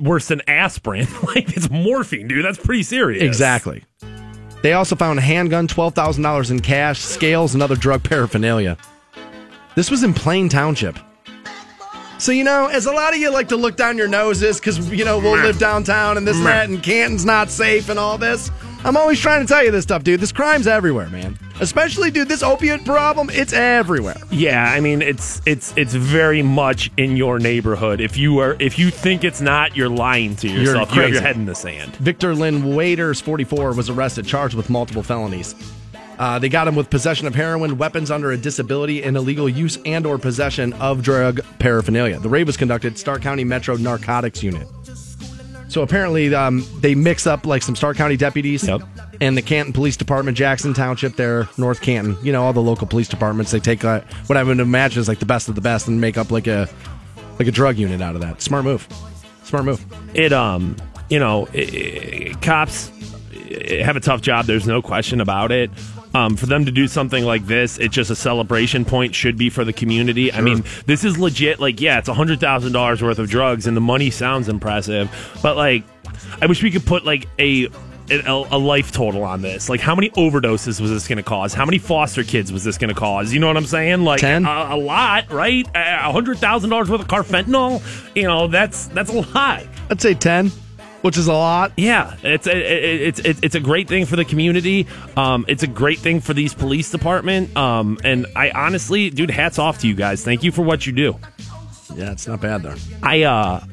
worse 0.00 0.28
than 0.28 0.42
aspirin. 0.48 1.06
like 1.22 1.56
it's 1.56 1.70
morphine, 1.70 2.28
dude. 2.28 2.44
That's 2.44 2.58
pretty 2.58 2.82
serious. 2.82 3.22
Exactly. 3.22 3.84
They 4.62 4.74
also 4.74 4.94
found 4.94 5.18
a 5.18 5.22
handgun, 5.22 5.68
$12,000 5.68 6.50
in 6.50 6.60
cash, 6.60 7.00
scales, 7.00 7.54
and 7.54 7.62
other 7.62 7.76
drug 7.76 8.02
paraphernalia. 8.02 8.76
This 9.74 9.90
was 9.90 10.02
in 10.02 10.12
Plain 10.12 10.48
Township. 10.48 10.98
So, 12.18 12.32
you 12.32 12.44
know, 12.44 12.66
as 12.66 12.84
a 12.84 12.92
lot 12.92 13.14
of 13.14 13.18
you 13.18 13.30
like 13.32 13.48
to 13.48 13.56
look 13.56 13.76
down 13.76 13.96
your 13.96 14.08
noses 14.08 14.60
because, 14.60 14.90
you 14.90 15.06
know, 15.06 15.18
we'll 15.18 15.40
live 15.40 15.58
downtown 15.58 16.18
and 16.18 16.26
this 16.26 16.36
and 16.36 16.44
that, 16.44 16.68
and 16.68 16.82
Canton's 16.82 17.24
not 17.24 17.50
safe 17.50 17.88
and 17.88 17.98
all 17.98 18.18
this, 18.18 18.50
I'm 18.82 18.96
always 18.96 19.20
trying 19.20 19.42
to 19.42 19.46
tell 19.46 19.62
you 19.62 19.70
this 19.70 19.82
stuff, 19.82 20.02
dude. 20.04 20.20
This 20.20 20.32
crime's 20.32 20.66
everywhere, 20.66 21.10
man. 21.10 21.38
Especially, 21.60 22.10
dude, 22.10 22.28
this 22.28 22.42
opiate 22.42 22.84
problem, 22.86 23.28
it's 23.30 23.52
everywhere. 23.52 24.16
Yeah, 24.30 24.64
I 24.64 24.80
mean 24.80 25.02
it's 25.02 25.42
it's 25.44 25.74
it's 25.76 25.92
very 25.92 26.42
much 26.42 26.90
in 26.96 27.14
your 27.16 27.38
neighborhood. 27.38 28.00
If 28.00 28.16
you 28.16 28.38
are 28.38 28.56
if 28.58 28.78
you 28.78 28.90
think 28.90 29.22
it's 29.22 29.42
not, 29.42 29.76
you're 29.76 29.90
lying 29.90 30.34
to 30.36 30.48
yourself. 30.48 30.94
You 30.94 31.02
have 31.02 31.10
your 31.10 31.20
head 31.20 31.36
in 31.36 31.44
the 31.44 31.54
sand. 31.54 31.94
Victor 31.96 32.34
Lynn 32.34 32.74
Waiters, 32.74 33.20
44, 33.20 33.74
was 33.74 33.90
arrested, 33.90 34.26
charged 34.26 34.54
with 34.54 34.70
multiple 34.70 35.02
felonies. 35.02 35.54
Uh, 36.18 36.38
they 36.38 36.48
got 36.48 36.68
him 36.68 36.74
with 36.74 36.90
possession 36.90 37.26
of 37.26 37.34
heroin, 37.34 37.78
weapons 37.78 38.10
under 38.10 38.30
a 38.32 38.36
disability, 38.36 39.02
and 39.02 39.16
illegal 39.16 39.48
use 39.48 39.78
and 39.86 40.04
or 40.06 40.18
possession 40.18 40.72
of 40.74 41.02
drug 41.02 41.40
paraphernalia. 41.58 42.18
The 42.18 42.28
raid 42.28 42.46
was 42.46 42.58
conducted 42.58 42.98
Stark 42.98 43.22
County 43.22 43.44
Metro 43.44 43.76
Narcotics 43.76 44.42
Unit. 44.42 44.66
So 45.70 45.82
apparently, 45.82 46.34
um, 46.34 46.66
they 46.80 46.96
mix 46.96 47.28
up 47.28 47.46
like 47.46 47.62
some 47.62 47.76
Stark 47.76 47.96
County 47.96 48.16
deputies 48.16 48.68
and 49.20 49.36
the 49.36 49.42
Canton 49.42 49.72
Police 49.72 49.96
Department, 49.96 50.36
Jackson 50.36 50.74
Township, 50.74 51.14
there, 51.14 51.48
North 51.56 51.80
Canton. 51.80 52.16
You 52.24 52.32
know, 52.32 52.42
all 52.42 52.52
the 52.52 52.60
local 52.60 52.88
police 52.88 53.06
departments. 53.06 53.52
They 53.52 53.60
take 53.60 53.84
uh, 53.84 54.00
what 54.26 54.36
I 54.36 54.42
would 54.42 54.58
imagine 54.58 55.00
is 55.00 55.06
like 55.06 55.20
the 55.20 55.26
best 55.26 55.48
of 55.48 55.54
the 55.54 55.60
best 55.60 55.86
and 55.86 56.00
make 56.00 56.18
up 56.18 56.32
like 56.32 56.48
a 56.48 56.68
like 57.38 57.46
a 57.46 57.52
drug 57.52 57.78
unit 57.78 58.02
out 58.02 58.16
of 58.16 58.20
that. 58.20 58.42
Smart 58.42 58.64
move. 58.64 58.88
Smart 59.44 59.64
move. 59.64 59.84
It 60.12 60.32
um, 60.32 60.74
you 61.08 61.20
know, 61.20 61.46
i 61.54 62.30
i 62.30 62.34
cops 62.42 62.90
have 63.80 63.94
a 63.94 64.00
tough 64.00 64.22
job. 64.22 64.46
There's 64.46 64.66
no 64.66 64.82
question 64.82 65.20
about 65.20 65.52
it. 65.52 65.70
Um, 66.12 66.36
for 66.36 66.46
them 66.46 66.64
to 66.64 66.72
do 66.72 66.88
something 66.88 67.24
like 67.24 67.46
this, 67.46 67.78
it's 67.78 67.94
just 67.94 68.10
a 68.10 68.16
celebration 68.16 68.84
point. 68.84 69.14
Should 69.14 69.38
be 69.38 69.48
for 69.48 69.64
the 69.64 69.72
community. 69.72 70.32
I 70.32 70.40
mean, 70.40 70.64
this 70.86 71.04
is 71.04 71.18
legit. 71.18 71.60
Like, 71.60 71.80
yeah, 71.80 71.98
it's 71.98 72.08
a 72.08 72.14
hundred 72.14 72.40
thousand 72.40 72.72
dollars 72.72 73.02
worth 73.02 73.18
of 73.18 73.28
drugs, 73.28 73.66
and 73.66 73.76
the 73.76 73.80
money 73.80 74.10
sounds 74.10 74.48
impressive. 74.48 75.08
But 75.42 75.56
like, 75.56 75.84
I 76.42 76.46
wish 76.46 76.62
we 76.62 76.70
could 76.70 76.84
put 76.84 77.04
like 77.04 77.28
a 77.38 77.68
a, 78.10 78.58
life 78.58 78.92
total 78.92 79.22
on 79.24 79.42
this. 79.42 79.68
Like, 79.68 79.80
how 79.80 79.94
many 79.94 80.10
overdoses 80.10 80.80
was 80.80 80.90
this 80.90 81.06
going 81.06 81.18
to 81.18 81.22
cause? 81.22 81.54
How 81.54 81.64
many 81.64 81.78
foster 81.78 82.24
kids 82.24 82.52
was 82.52 82.64
this 82.64 82.78
going 82.78 82.92
to 82.92 82.98
cause? 82.98 83.32
You 83.32 83.40
know 83.40 83.46
what 83.46 83.56
I'm 83.56 83.66
saying? 83.66 84.02
Like, 84.02 84.20
10? 84.20 84.44
A, 84.46 84.68
a 84.70 84.76
lot, 84.76 85.30
right? 85.30 85.66
A 85.74 86.10
hundred 86.10 86.38
thousand 86.38 86.70
dollars 86.70 86.90
worth 86.90 87.02
of 87.02 87.08
carfentanil. 87.08 87.82
You 88.16 88.24
know, 88.24 88.48
that's 88.48 88.88
that's 88.88 89.10
a 89.10 89.20
lot. 89.20 89.64
I'd 89.90 90.00
say 90.00 90.14
10, 90.14 90.50
which 91.02 91.16
is 91.16 91.26
a 91.26 91.32
lot. 91.32 91.72
Yeah, 91.76 92.16
it's 92.22 92.46
a, 92.46 93.06
it's 93.06 93.20
it's 93.20 93.40
it's 93.42 93.54
a 93.54 93.60
great 93.60 93.88
thing 93.88 94.06
for 94.06 94.16
the 94.16 94.24
community. 94.24 94.86
Um, 95.16 95.44
it's 95.48 95.62
a 95.62 95.66
great 95.66 95.98
thing 95.98 96.20
for 96.20 96.34
these 96.34 96.54
police 96.54 96.90
department. 96.90 97.56
Um, 97.56 97.98
and 98.04 98.26
I 98.36 98.50
honestly, 98.50 99.10
dude, 99.10 99.30
hats 99.30 99.58
off 99.58 99.78
to 99.80 99.88
you 99.88 99.94
guys. 99.94 100.24
Thank 100.24 100.42
you 100.44 100.52
for 100.52 100.62
what 100.62 100.86
you 100.86 100.92
do. 100.92 101.18
Yeah, 101.94 102.12
it's 102.12 102.26
not 102.26 102.40
bad 102.40 102.62
there. 102.62 102.76
I 103.02 103.22
uh, 103.22 103.64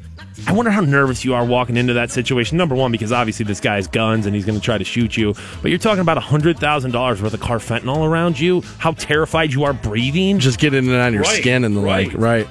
I 0.48 0.54
wonder 0.54 0.72
how 0.72 0.82
nervous 0.82 1.26
you 1.26 1.34
are 1.34 1.44
walking 1.46 1.78
into 1.78 1.94
that 1.94 2.10
situation. 2.12 2.58
Number 2.58 2.76
one, 2.76 2.92
because 2.92 3.12
obviously 3.12 3.44
this 3.46 3.60
guy 3.60 3.76
has 3.76 3.88
guns 3.88 4.26
and 4.26 4.34
he's 4.36 4.46
going 4.46 4.58
to 4.58 4.64
try 4.64 4.78
to 4.78 4.84
shoot 4.84 5.18
you. 5.18 5.34
But 5.62 5.70
you're 5.70 5.80
talking 5.80 6.02
about 6.02 6.18
hundred 6.20 6.58
thousand 6.60 6.92
dollars 6.92 7.22
worth 7.22 7.34
of 7.34 7.40
carfentanil 7.42 8.08
around 8.08 8.40
you. 8.40 8.62
How 8.80 8.92
terrified 8.94 9.52
you 9.54 9.66
are 9.66 9.74
breathing. 9.74 10.40
Just 10.40 10.60
getting 10.60 10.88
it 10.90 10.96
on 10.96 11.14
your 11.14 11.24
Right, 11.24 11.42
skin 11.42 11.64
and 11.64 11.76
the 11.76 11.82
right. 11.82 12.08
like, 12.08 12.18
right? 12.18 12.48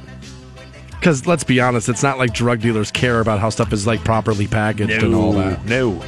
Because 0.98 1.26
let's 1.26 1.44
be 1.44 1.60
honest, 1.60 1.88
it's 1.88 2.02
not 2.02 2.18
like 2.18 2.32
drug 2.32 2.60
dealers 2.60 2.90
care 2.90 3.20
about 3.20 3.38
how 3.38 3.50
stuff 3.50 3.72
is 3.72 3.86
like 3.86 4.02
properly 4.04 4.46
packaged 4.46 5.02
and 5.02 5.14
all 5.14 5.32
that. 5.34 5.64
No. 5.64 6.02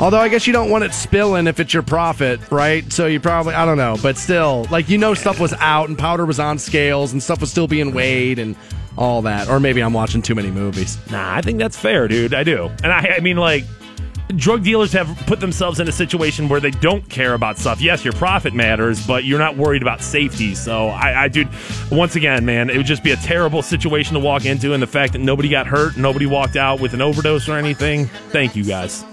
Although 0.00 0.18
I 0.18 0.28
guess 0.28 0.46
you 0.46 0.52
don't 0.52 0.70
want 0.70 0.84
it 0.84 0.94
spilling 0.94 1.46
if 1.48 1.58
it's 1.58 1.74
your 1.74 1.82
profit, 1.82 2.38
right? 2.50 2.90
So 2.92 3.06
you 3.06 3.18
probably 3.18 3.54
I 3.54 3.64
don't 3.64 3.78
know, 3.78 3.96
but 4.00 4.16
still, 4.16 4.66
like 4.70 4.88
you 4.88 4.98
know, 4.98 5.14
stuff 5.14 5.40
was 5.40 5.52
out 5.54 5.88
and 5.88 5.98
powder 5.98 6.24
was 6.24 6.38
on 6.38 6.58
scales 6.58 7.12
and 7.12 7.22
stuff 7.22 7.40
was 7.40 7.50
still 7.50 7.66
being 7.66 7.92
weighed 7.92 8.38
and 8.38 8.54
all 8.96 9.22
that. 9.22 9.48
Or 9.48 9.58
maybe 9.58 9.80
I'm 9.80 9.92
watching 9.92 10.22
too 10.22 10.34
many 10.34 10.50
movies. 10.50 10.98
Nah, 11.10 11.34
I 11.34 11.40
think 11.40 11.58
that's 11.58 11.76
fair, 11.76 12.06
dude. 12.06 12.34
I 12.34 12.44
do. 12.44 12.70
And 12.82 12.92
I, 12.92 13.14
I 13.16 13.20
mean, 13.20 13.36
like, 13.38 13.64
drug 14.36 14.62
dealers 14.62 14.92
have 14.92 15.08
put 15.26 15.40
themselves 15.40 15.80
in 15.80 15.88
a 15.88 15.92
situation 15.92 16.48
where 16.48 16.60
they 16.60 16.70
don't 16.70 17.08
care 17.08 17.34
about 17.34 17.58
stuff. 17.58 17.80
Yes, 17.80 18.04
your 18.04 18.12
profit 18.14 18.54
matters, 18.54 19.06
but 19.06 19.24
you're 19.24 19.38
not 19.38 19.56
worried 19.56 19.82
about 19.82 20.02
safety. 20.02 20.54
So, 20.54 20.88
I, 20.88 21.24
I 21.24 21.28
dude, 21.28 21.48
once 21.90 22.16
again, 22.16 22.44
man, 22.44 22.70
it 22.70 22.76
would 22.76 22.86
just 22.86 23.02
be 23.02 23.12
a 23.12 23.16
terrible 23.16 23.62
situation 23.62 24.14
to 24.14 24.20
walk 24.20 24.44
into. 24.44 24.74
And 24.74 24.82
the 24.82 24.86
fact 24.86 25.14
that 25.14 25.20
nobody 25.20 25.48
got 25.48 25.66
hurt, 25.66 25.96
nobody 25.96 26.26
walked 26.26 26.56
out 26.56 26.80
with 26.80 26.94
an 26.94 27.00
overdose 27.00 27.48
or 27.48 27.56
anything. 27.56 28.06
Thank 28.30 28.54
you, 28.54 28.64
guys. 28.64 29.04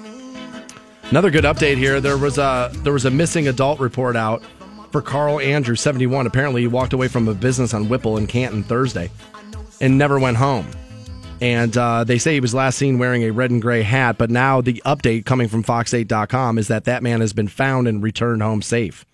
Another 1.09 1.29
good 1.29 1.43
update 1.43 1.77
here. 1.77 2.01
There 2.01 2.17
was 2.17 2.37
a 2.37 2.71
there 2.77 2.93
was 2.93 3.05
a 3.05 3.11
missing 3.11 3.47
adult 3.47 3.79
report 3.79 4.15
out 4.15 4.43
for 4.91 5.01
Carl 5.01 5.39
Andrew, 5.39 5.75
71. 5.75 6.25
Apparently, 6.25 6.61
he 6.61 6.67
walked 6.67 6.93
away 6.93 7.07
from 7.07 7.27
a 7.27 7.33
business 7.33 7.73
on 7.73 7.89
Whipple 7.89 8.17
in 8.17 8.25
Canton 8.27 8.63
Thursday 8.63 9.11
and 9.79 9.97
never 9.97 10.19
went 10.19 10.37
home. 10.37 10.67
And 11.41 11.75
uh, 11.77 12.03
they 12.03 12.17
say 12.17 12.33
he 12.33 12.39
was 12.39 12.53
last 12.53 12.77
seen 12.77 12.97
wearing 12.97 13.23
a 13.23 13.31
red 13.31 13.51
and 13.51 13.61
gray 13.61 13.81
hat. 13.81 14.17
But 14.17 14.29
now 14.29 14.61
the 14.61 14.81
update 14.85 15.25
coming 15.25 15.47
from 15.47 15.63
Fox8.com 15.63 16.57
is 16.57 16.67
that 16.69 16.85
that 16.85 17.03
man 17.03 17.21
has 17.21 17.33
been 17.33 17.47
found 17.47 17.87
and 17.87 18.01
returned 18.01 18.41
home 18.41 18.61
safe, 18.61 19.05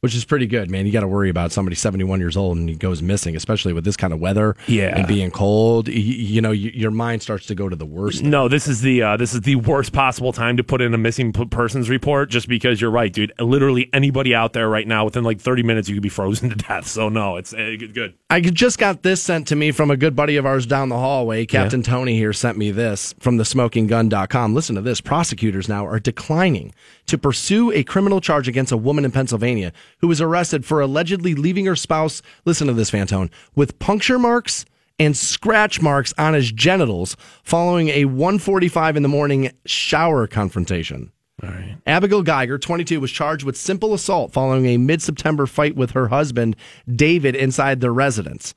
which 0.00 0.14
is 0.14 0.24
pretty 0.24 0.46
good, 0.46 0.70
man. 0.70 0.86
You 0.86 0.92
got 0.92 1.00
to 1.00 1.08
worry 1.08 1.28
about 1.28 1.50
somebody 1.50 1.74
71 1.74 2.20
years 2.20 2.36
old 2.36 2.56
and 2.56 2.68
he 2.68 2.76
goes 2.76 3.02
missing, 3.02 3.34
especially 3.34 3.72
with 3.72 3.84
this 3.84 3.96
kind 3.96 4.12
of 4.12 4.20
weather 4.20 4.54
Yeah. 4.68 4.96
and 4.96 5.08
being 5.08 5.32
cold. 5.32 5.88
You, 5.88 5.94
you 5.96 6.40
know, 6.40 6.52
you, 6.52 6.70
your 6.72 6.92
mind 6.92 7.20
starts 7.22 7.46
to 7.46 7.56
go 7.56 7.68
to 7.68 7.74
the 7.74 7.84
worst. 7.84 8.22
No, 8.22 8.46
this 8.46 8.68
is 8.68 8.80
the 8.80 9.02
uh, 9.02 9.16
this 9.16 9.34
is 9.34 9.40
the 9.40 9.56
worst 9.56 9.92
possible 9.92 10.32
time 10.32 10.56
to 10.56 10.62
put 10.62 10.80
in 10.80 10.94
a 10.94 10.98
missing 10.98 11.32
p- 11.32 11.46
persons 11.46 11.90
report. 11.90 12.30
Just 12.30 12.48
because 12.48 12.80
you're 12.80 12.92
right, 12.92 13.12
dude. 13.12 13.32
Literally 13.40 13.90
anybody 13.92 14.36
out 14.36 14.52
there 14.52 14.68
right 14.68 14.86
now, 14.86 15.04
within 15.04 15.24
like 15.24 15.40
30 15.40 15.64
minutes, 15.64 15.88
you 15.88 15.96
could 15.96 16.02
be 16.02 16.08
frozen 16.08 16.48
to 16.50 16.54
death. 16.54 16.86
So 16.86 17.08
no, 17.08 17.36
it's 17.36 17.52
uh, 17.52 17.74
good. 17.78 17.92
good. 17.94 18.14
I 18.30 18.40
just 18.40 18.78
got 18.78 19.02
this 19.02 19.20
sent 19.20 19.48
to 19.48 19.56
me 19.56 19.72
from 19.72 19.90
a 19.90 19.96
good 19.96 20.14
buddy 20.14 20.36
of 20.36 20.46
ours 20.46 20.64
down 20.64 20.90
the 20.90 20.98
hallway. 20.98 21.44
Captain 21.44 21.82
Tony 21.82 22.16
here 22.16 22.32
sent 22.32 22.56
me 22.56 22.70
this 22.70 23.14
from 23.18 23.36
the 23.36 23.44
smokinggun.com. 23.44 24.54
Listen 24.54 24.76
to 24.76 24.80
this. 24.82 25.00
Prosecutors 25.00 25.68
now 25.68 25.84
are 25.86 25.98
declining 25.98 26.72
to 27.06 27.18
pursue 27.18 27.72
a 27.72 27.82
criminal 27.82 28.20
charge 28.20 28.46
against 28.48 28.70
a 28.70 28.76
woman 28.76 29.04
in 29.04 29.10
Pennsylvania 29.10 29.72
who 29.98 30.08
was 30.08 30.20
arrested 30.20 30.64
for 30.64 30.80
allegedly 30.80 31.34
leaving 31.34 31.66
her 31.66 31.76
spouse, 31.76 32.22
listen 32.44 32.66
to 32.66 32.72
this, 32.72 32.90
Fantone, 32.90 33.30
with 33.54 33.78
puncture 33.78 34.18
marks 34.18 34.64
and 34.98 35.16
scratch 35.16 35.80
marks 35.80 36.12
on 36.18 36.34
his 36.34 36.50
genitals 36.50 37.16
following 37.42 37.88
a 37.88 38.04
1:45 38.04 38.96
in 38.96 39.02
the 39.02 39.08
morning 39.08 39.50
shower 39.64 40.26
confrontation. 40.26 41.12
All 41.42 41.50
right. 41.50 41.76
Abigail 41.86 42.22
Geiger, 42.22 42.58
22, 42.58 43.00
was 43.00 43.12
charged 43.12 43.44
with 43.44 43.56
simple 43.56 43.94
assault 43.94 44.32
following 44.32 44.66
a 44.66 44.76
mid-September 44.76 45.46
fight 45.46 45.76
with 45.76 45.92
her 45.92 46.08
husband 46.08 46.56
David 46.92 47.36
inside 47.36 47.80
their 47.80 47.92
residence. 47.92 48.54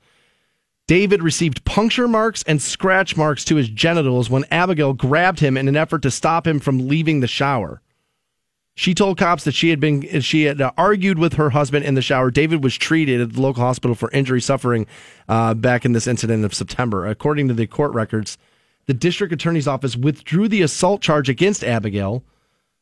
David 0.88 1.22
received 1.22 1.64
puncture 1.64 2.08
marks 2.08 2.42
and 2.42 2.60
scratch 2.60 3.16
marks 3.16 3.44
to 3.44 3.54
his 3.54 3.68
genitals 3.68 4.28
when 4.28 4.44
Abigail 4.50 4.94
grabbed 4.94 5.38
him 5.38 5.56
in 5.56 5.68
an 5.68 5.76
effort 5.76 6.02
to 6.02 6.10
stop 6.10 6.44
him 6.44 6.58
from 6.58 6.88
leaving 6.88 7.20
the 7.20 7.28
shower. 7.28 7.80
She 8.74 8.94
told 8.94 9.18
cops 9.18 9.44
that 9.44 9.54
she 9.54 9.68
had 9.68 9.80
been 9.80 10.20
she 10.20 10.44
had 10.44 10.60
uh, 10.60 10.72
argued 10.78 11.18
with 11.18 11.34
her 11.34 11.50
husband 11.50 11.84
in 11.84 11.94
the 11.94 12.02
shower. 12.02 12.30
David 12.30 12.64
was 12.64 12.76
treated 12.76 13.20
at 13.20 13.34
the 13.34 13.40
local 13.40 13.62
hospital 13.62 13.94
for 13.94 14.10
injury 14.12 14.40
suffering 14.40 14.86
uh, 15.28 15.52
back 15.54 15.84
in 15.84 15.92
this 15.92 16.06
incident 16.06 16.44
of 16.44 16.54
September. 16.54 17.06
According 17.06 17.48
to 17.48 17.54
the 17.54 17.66
court 17.66 17.92
records, 17.92 18.38
the 18.86 18.94
district 18.94 19.32
attorney's 19.32 19.68
office 19.68 19.94
withdrew 19.94 20.48
the 20.48 20.62
assault 20.62 21.02
charge 21.02 21.28
against 21.28 21.62
Abigail 21.62 22.24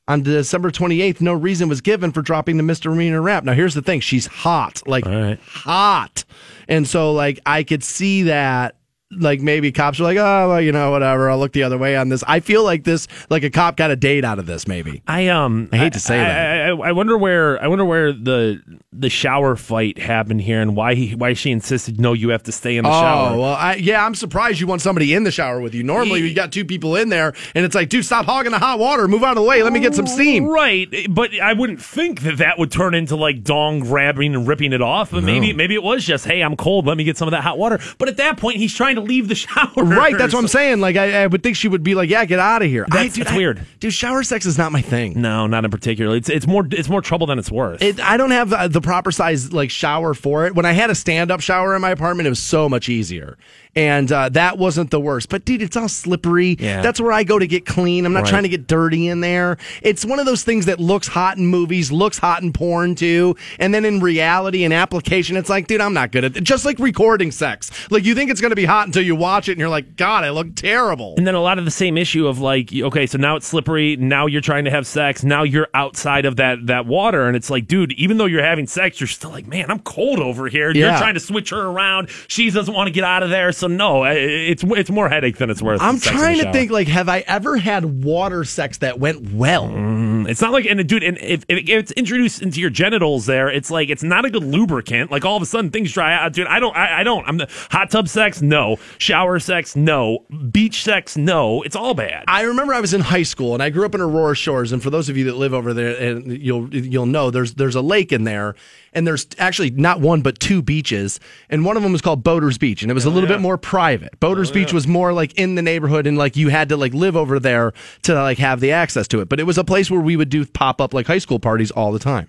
on 0.06 0.22
December 0.22 0.70
28th. 0.70 1.20
No 1.20 1.32
reason 1.34 1.68
was 1.68 1.80
given 1.80 2.12
for 2.12 2.22
dropping 2.22 2.56
the 2.56 2.62
misdemeanor 2.62 3.20
rap. 3.20 3.42
Now 3.42 3.54
here's 3.54 3.74
the 3.74 3.82
thing: 3.82 3.98
she's 3.98 4.26
hot, 4.26 4.86
like 4.86 5.04
hot, 5.42 6.24
and 6.68 6.86
so 6.86 7.12
like 7.12 7.40
I 7.44 7.64
could 7.64 7.82
see 7.82 8.22
that. 8.24 8.76
Like 9.12 9.40
maybe 9.40 9.72
cops 9.72 9.98
are 9.98 10.04
like, 10.04 10.18
oh, 10.18 10.48
well, 10.48 10.60
you 10.60 10.72
know, 10.72 10.90
whatever. 10.90 11.30
I'll 11.30 11.38
look 11.38 11.52
the 11.52 11.64
other 11.64 11.78
way 11.78 11.96
on 11.96 12.08
this. 12.10 12.22
I 12.26 12.40
feel 12.40 12.62
like 12.62 12.84
this, 12.84 13.08
like 13.28 13.42
a 13.42 13.50
cop 13.50 13.76
got 13.76 13.90
a 13.90 13.96
date 13.96 14.24
out 14.24 14.38
of 14.38 14.46
this. 14.46 14.68
Maybe 14.68 15.02
I 15.06 15.28
um 15.28 15.68
I 15.72 15.78
hate 15.78 15.94
to 15.94 16.00
say 16.00 16.20
I, 16.20 16.24
that. 16.24 16.60
I, 16.60 16.68
I, 16.68 16.88
I 16.88 16.92
wonder 16.92 17.18
where 17.18 17.60
I 17.62 17.66
wonder 17.66 17.84
where 17.84 18.12
the 18.12 18.62
the 18.92 19.08
shower 19.08 19.56
fight 19.56 19.98
happened 19.98 20.42
here 20.42 20.60
and 20.60 20.76
why 20.76 20.94
he 20.94 21.14
why 21.14 21.32
she 21.32 21.50
insisted 21.50 22.00
no 22.00 22.12
you 22.12 22.30
have 22.30 22.42
to 22.44 22.52
stay 22.52 22.76
in 22.76 22.84
the 22.84 22.90
oh, 22.90 22.92
shower. 22.92 23.38
well, 23.38 23.54
I, 23.54 23.74
yeah, 23.76 24.04
I'm 24.04 24.14
surprised 24.14 24.60
you 24.60 24.66
want 24.66 24.82
somebody 24.82 25.14
in 25.14 25.24
the 25.24 25.30
shower 25.30 25.60
with 25.60 25.74
you. 25.74 25.82
Normally, 25.82 26.20
you 26.20 26.34
got 26.34 26.52
two 26.52 26.64
people 26.64 26.96
in 26.96 27.08
there, 27.08 27.32
and 27.54 27.64
it's 27.64 27.74
like, 27.74 27.88
dude, 27.88 28.04
stop 28.04 28.26
hogging 28.26 28.52
the 28.52 28.58
hot 28.58 28.78
water. 28.78 29.08
Move 29.08 29.22
out 29.22 29.30
of 29.30 29.42
the 29.42 29.48
way. 29.48 29.62
Let 29.62 29.72
me 29.72 29.80
get 29.80 29.94
some 29.94 30.06
steam. 30.06 30.46
Right, 30.46 31.06
but 31.08 31.38
I 31.40 31.52
wouldn't 31.52 31.80
think 31.82 32.20
that 32.22 32.38
that 32.38 32.58
would 32.58 32.70
turn 32.70 32.94
into 32.94 33.16
like 33.16 33.42
dong 33.42 33.80
grabbing 33.80 34.34
and 34.34 34.46
ripping 34.46 34.72
it 34.72 34.82
off. 34.82 35.10
But 35.10 35.24
maybe 35.24 35.52
maybe 35.52 35.74
it 35.74 35.82
was 35.82 36.04
just 36.04 36.24
hey, 36.24 36.42
I'm 36.42 36.56
cold. 36.56 36.86
Let 36.86 36.96
me 36.96 37.04
get 37.04 37.16
some 37.16 37.28
of 37.28 37.32
that 37.32 37.42
hot 37.42 37.58
water. 37.58 37.80
But 37.98 38.08
at 38.08 38.16
that 38.18 38.36
point, 38.38 38.56
he's 38.56 38.74
trying 38.74 38.96
to 38.96 38.99
leave 39.00 39.28
the 39.28 39.34
shower. 39.46 39.70
Right, 39.76 40.16
that's 40.16 40.32
what 40.34 40.40
I'm 40.40 40.48
saying. 40.48 40.80
Like, 40.80 40.96
I, 40.96 41.22
I 41.22 41.26
would 41.26 41.42
think 41.42 41.56
she 41.56 41.68
would 41.68 41.82
be 41.82 41.94
like, 41.94 42.08
yeah, 42.10 42.24
get 42.24 42.38
out 42.38 42.62
of 42.62 42.68
here. 42.68 42.86
I, 42.90 43.02
That's, 43.04 43.14
dude, 43.14 43.24
that's 43.26 43.34
I- 43.34 43.36
weird. 43.36 43.66
Dude, 43.80 43.92
shower 43.92 44.22
sex 44.22 44.46
is 44.46 44.58
not 44.58 44.72
my 44.72 44.82
thing. 44.82 45.20
No, 45.20 45.46
not 45.46 45.64
in 45.64 45.70
particular. 45.70 46.16
It's 46.16 46.28
it's 46.28 46.46
more 46.46 46.66
it's 46.70 46.88
more 46.88 47.00
trouble 47.00 47.26
than 47.26 47.38
it's 47.38 47.50
worth. 47.50 47.82
It, 47.82 47.98
I 48.00 48.16
don't 48.16 48.30
have 48.30 48.52
uh, 48.52 48.68
the 48.68 48.80
proper 48.80 49.10
size 49.10 49.52
like 49.52 49.70
shower 49.70 50.14
for 50.14 50.46
it. 50.46 50.54
When 50.54 50.66
I 50.66 50.72
had 50.72 50.90
a 50.90 50.94
stand 50.94 51.30
up 51.30 51.40
shower 51.40 51.74
in 51.74 51.80
my 51.82 51.90
apartment, 51.90 52.26
it 52.26 52.30
was 52.30 52.38
so 52.42 52.68
much 52.68 52.88
easier, 52.88 53.36
and 53.76 54.10
uh, 54.10 54.28
that 54.30 54.58
wasn't 54.58 54.90
the 54.90 55.00
worst. 55.00 55.28
But 55.28 55.44
dude, 55.44 55.62
it's 55.62 55.76
all 55.76 55.88
slippery. 55.88 56.56
Yeah. 56.58 56.82
That's 56.82 57.00
where 57.00 57.12
I 57.12 57.22
go 57.24 57.38
to 57.38 57.46
get 57.46 57.66
clean. 57.66 58.04
I'm 58.06 58.12
not 58.12 58.20
Right. 58.24 58.28
trying 58.30 58.42
to 58.42 58.48
get 58.48 58.66
dirty 58.66 59.08
in 59.08 59.20
there. 59.20 59.56
It's 59.82 60.04
one 60.04 60.18
of 60.18 60.26
those 60.26 60.42
things 60.44 60.66
that 60.66 60.80
looks 60.80 61.06
hot 61.08 61.36
in 61.38 61.46
movies, 61.46 61.90
looks 61.92 62.18
hot 62.18 62.42
in 62.42 62.52
porn 62.52 62.94
too, 62.94 63.36
and 63.58 63.72
then 63.72 63.84
in 63.84 64.00
reality 64.00 64.64
and 64.64 64.74
application, 64.74 65.36
it's 65.36 65.48
like, 65.48 65.66
dude, 65.66 65.80
I'm 65.80 65.94
not 65.94 66.12
good 66.12 66.24
at 66.24 66.36
it. 66.36 66.44
Just 66.44 66.64
like 66.64 66.78
recording 66.78 67.30
sex. 67.30 67.70
Like 67.90 68.04
you 68.04 68.14
think 68.14 68.30
it's 68.30 68.40
going 68.40 68.50
to 68.50 68.56
be 68.56 68.64
hot 68.64 68.86
until 68.86 69.02
you 69.02 69.14
watch 69.16 69.48
it, 69.48 69.52
and 69.52 69.60
you're 69.60 69.68
like, 69.68 69.96
God, 69.96 70.24
I 70.24 70.30
look 70.30 70.54
terrible. 70.54 71.14
And 71.16 71.26
then 71.26 71.34
a 71.34 71.40
lot 71.40 71.58
of 71.58 71.64
the 71.64 71.70
same 71.70 71.96
issue 71.96 72.26
of 72.26 72.40
like, 72.40 72.70
okay, 72.74 73.06
so 73.06 73.18
now 73.18 73.36
it's 73.36 73.46
slippery. 73.46 73.96
Now 73.96 74.26
you're 74.26 74.40
trying 74.40 74.64
to 74.64 74.70
have 74.70 74.86
sex. 74.86 75.22
Now 75.24 75.42
you're 75.42 75.68
outside 75.74 76.24
of 76.26 76.36
that 76.36 76.66
that 76.66 76.86
water, 76.86 77.26
and 77.26 77.36
it's 77.36 77.50
like, 77.50 77.66
dude, 77.66 77.92
even 77.92 78.18
though 78.18 78.26
you're 78.26 78.42
having 78.44 78.66
sex, 78.66 79.00
you're 79.00 79.06
still 79.08 79.30
like, 79.30 79.46
man, 79.46 79.70
I'm 79.70 79.78
cold 79.80 80.18
over 80.18 80.48
here. 80.48 80.70
You're 80.72 80.88
trying 80.98 81.14
to 81.14 81.20
switch 81.20 81.50
her 81.50 81.60
around. 81.60 82.08
She 82.28 82.50
doesn't 82.50 82.74
want 82.74 82.88
to 82.88 82.92
get 82.92 83.04
out 83.04 83.22
of 83.22 83.30
there. 83.30 83.52
So 83.60 83.66
no, 83.66 84.04
it's 84.04 84.64
it's 84.64 84.90
more 84.90 85.08
headache 85.08 85.36
than 85.36 85.50
it's 85.50 85.62
worth. 85.62 85.80
I'm 85.80 85.98
sex 85.98 86.06
in 86.10 86.16
the 86.16 86.20
trying 86.22 86.38
to 86.38 86.52
think 86.52 86.70
like, 86.70 86.88
have 86.88 87.08
I 87.08 87.20
ever 87.26 87.56
had 87.58 88.02
water 88.04 88.44
sex 88.44 88.78
that 88.78 88.98
went 88.98 89.32
well? 89.32 89.68
Mm, 89.68 90.28
It's 90.28 90.40
not 90.40 90.52
like, 90.52 90.64
and 90.64 90.86
dude, 90.88 91.02
and 91.02 91.18
if, 91.18 91.44
if 91.48 91.68
it's 91.68 91.92
introduced 91.92 92.42
into 92.42 92.60
your 92.60 92.70
genitals, 92.70 93.26
there, 93.26 93.50
it's 93.50 93.70
like 93.70 93.88
it's 93.90 94.02
not 94.02 94.24
a 94.24 94.30
good 94.30 94.42
lubricant. 94.44 95.10
Like 95.10 95.24
all 95.24 95.36
of 95.36 95.42
a 95.42 95.46
sudden 95.46 95.70
things 95.70 95.92
dry 95.92 96.14
out, 96.14 96.32
dude. 96.32 96.46
I 96.46 96.58
don't, 96.58 96.76
I, 96.76 97.00
I 97.00 97.02
don't. 97.02 97.26
I'm 97.28 97.36
the 97.36 97.48
hot 97.70 97.90
tub 97.90 98.08
sex, 98.08 98.40
no. 98.42 98.78
Shower 98.98 99.38
sex, 99.38 99.76
no. 99.76 100.24
Beach 100.50 100.82
sex, 100.82 101.16
no. 101.16 101.62
It's 101.62 101.76
all 101.76 101.94
bad. 101.94 102.24
I 102.28 102.42
remember 102.42 102.74
I 102.74 102.80
was 102.80 102.94
in 102.94 103.02
high 103.02 103.22
school 103.22 103.54
and 103.54 103.62
I 103.62 103.70
grew 103.70 103.84
up 103.84 103.94
in 103.94 104.00
Aurora 104.00 104.34
Shores. 104.34 104.72
And 104.72 104.82
for 104.82 104.90
those 104.90 105.08
of 105.08 105.16
you 105.16 105.24
that 105.24 105.36
live 105.36 105.52
over 105.54 105.74
there, 105.74 105.94
and 105.96 106.40
you'll 106.40 106.74
you'll 106.74 107.06
know 107.06 107.30
there's 107.30 107.54
there's 107.54 107.74
a 107.76 107.82
lake 107.82 108.10
in 108.12 108.24
there, 108.24 108.54
and 108.92 109.06
there's 109.06 109.26
actually 109.38 109.70
not 109.70 110.00
one 110.00 110.22
but 110.22 110.38
two 110.38 110.62
beaches, 110.62 111.20
and 111.48 111.64
one 111.64 111.76
of 111.76 111.82
them 111.82 111.92
was 111.92 112.00
called 112.00 112.22
Boaters 112.22 112.58
Beach, 112.58 112.82
and 112.82 112.90
it 112.90 112.94
was 112.94 113.06
a 113.06 113.08
oh, 113.08 113.12
little 113.12 113.28
bit 113.28 113.40
more 113.40 113.56
private. 113.58 114.18
Boaters 114.20 114.50
oh, 114.50 114.54
Beach 114.54 114.72
was 114.72 114.86
more 114.86 115.12
like 115.12 115.34
in 115.38 115.54
the 115.54 115.62
neighborhood, 115.62 116.06
and 116.06 116.18
like 116.18 116.36
you 116.36 116.48
had 116.48 116.68
to 116.70 116.76
like 116.76 116.94
live 116.94 117.16
over 117.16 117.38
there 117.38 117.72
to 118.02 118.14
like 118.14 118.38
have 118.38 118.60
the 118.60 118.72
access 118.72 119.06
to 119.08 119.20
it. 119.20 119.28
But 119.28 119.40
it 119.40 119.44
was 119.44 119.58
a 119.58 119.64
place 119.64 119.90
where 119.90 120.00
we 120.00 120.16
would 120.16 120.30
do 120.30 120.44
pop 120.44 120.80
up 120.80 120.94
like 120.94 121.06
high 121.06 121.18
school 121.18 121.38
parties 121.38 121.70
all 121.70 121.92
the 121.92 121.98
time. 121.98 122.28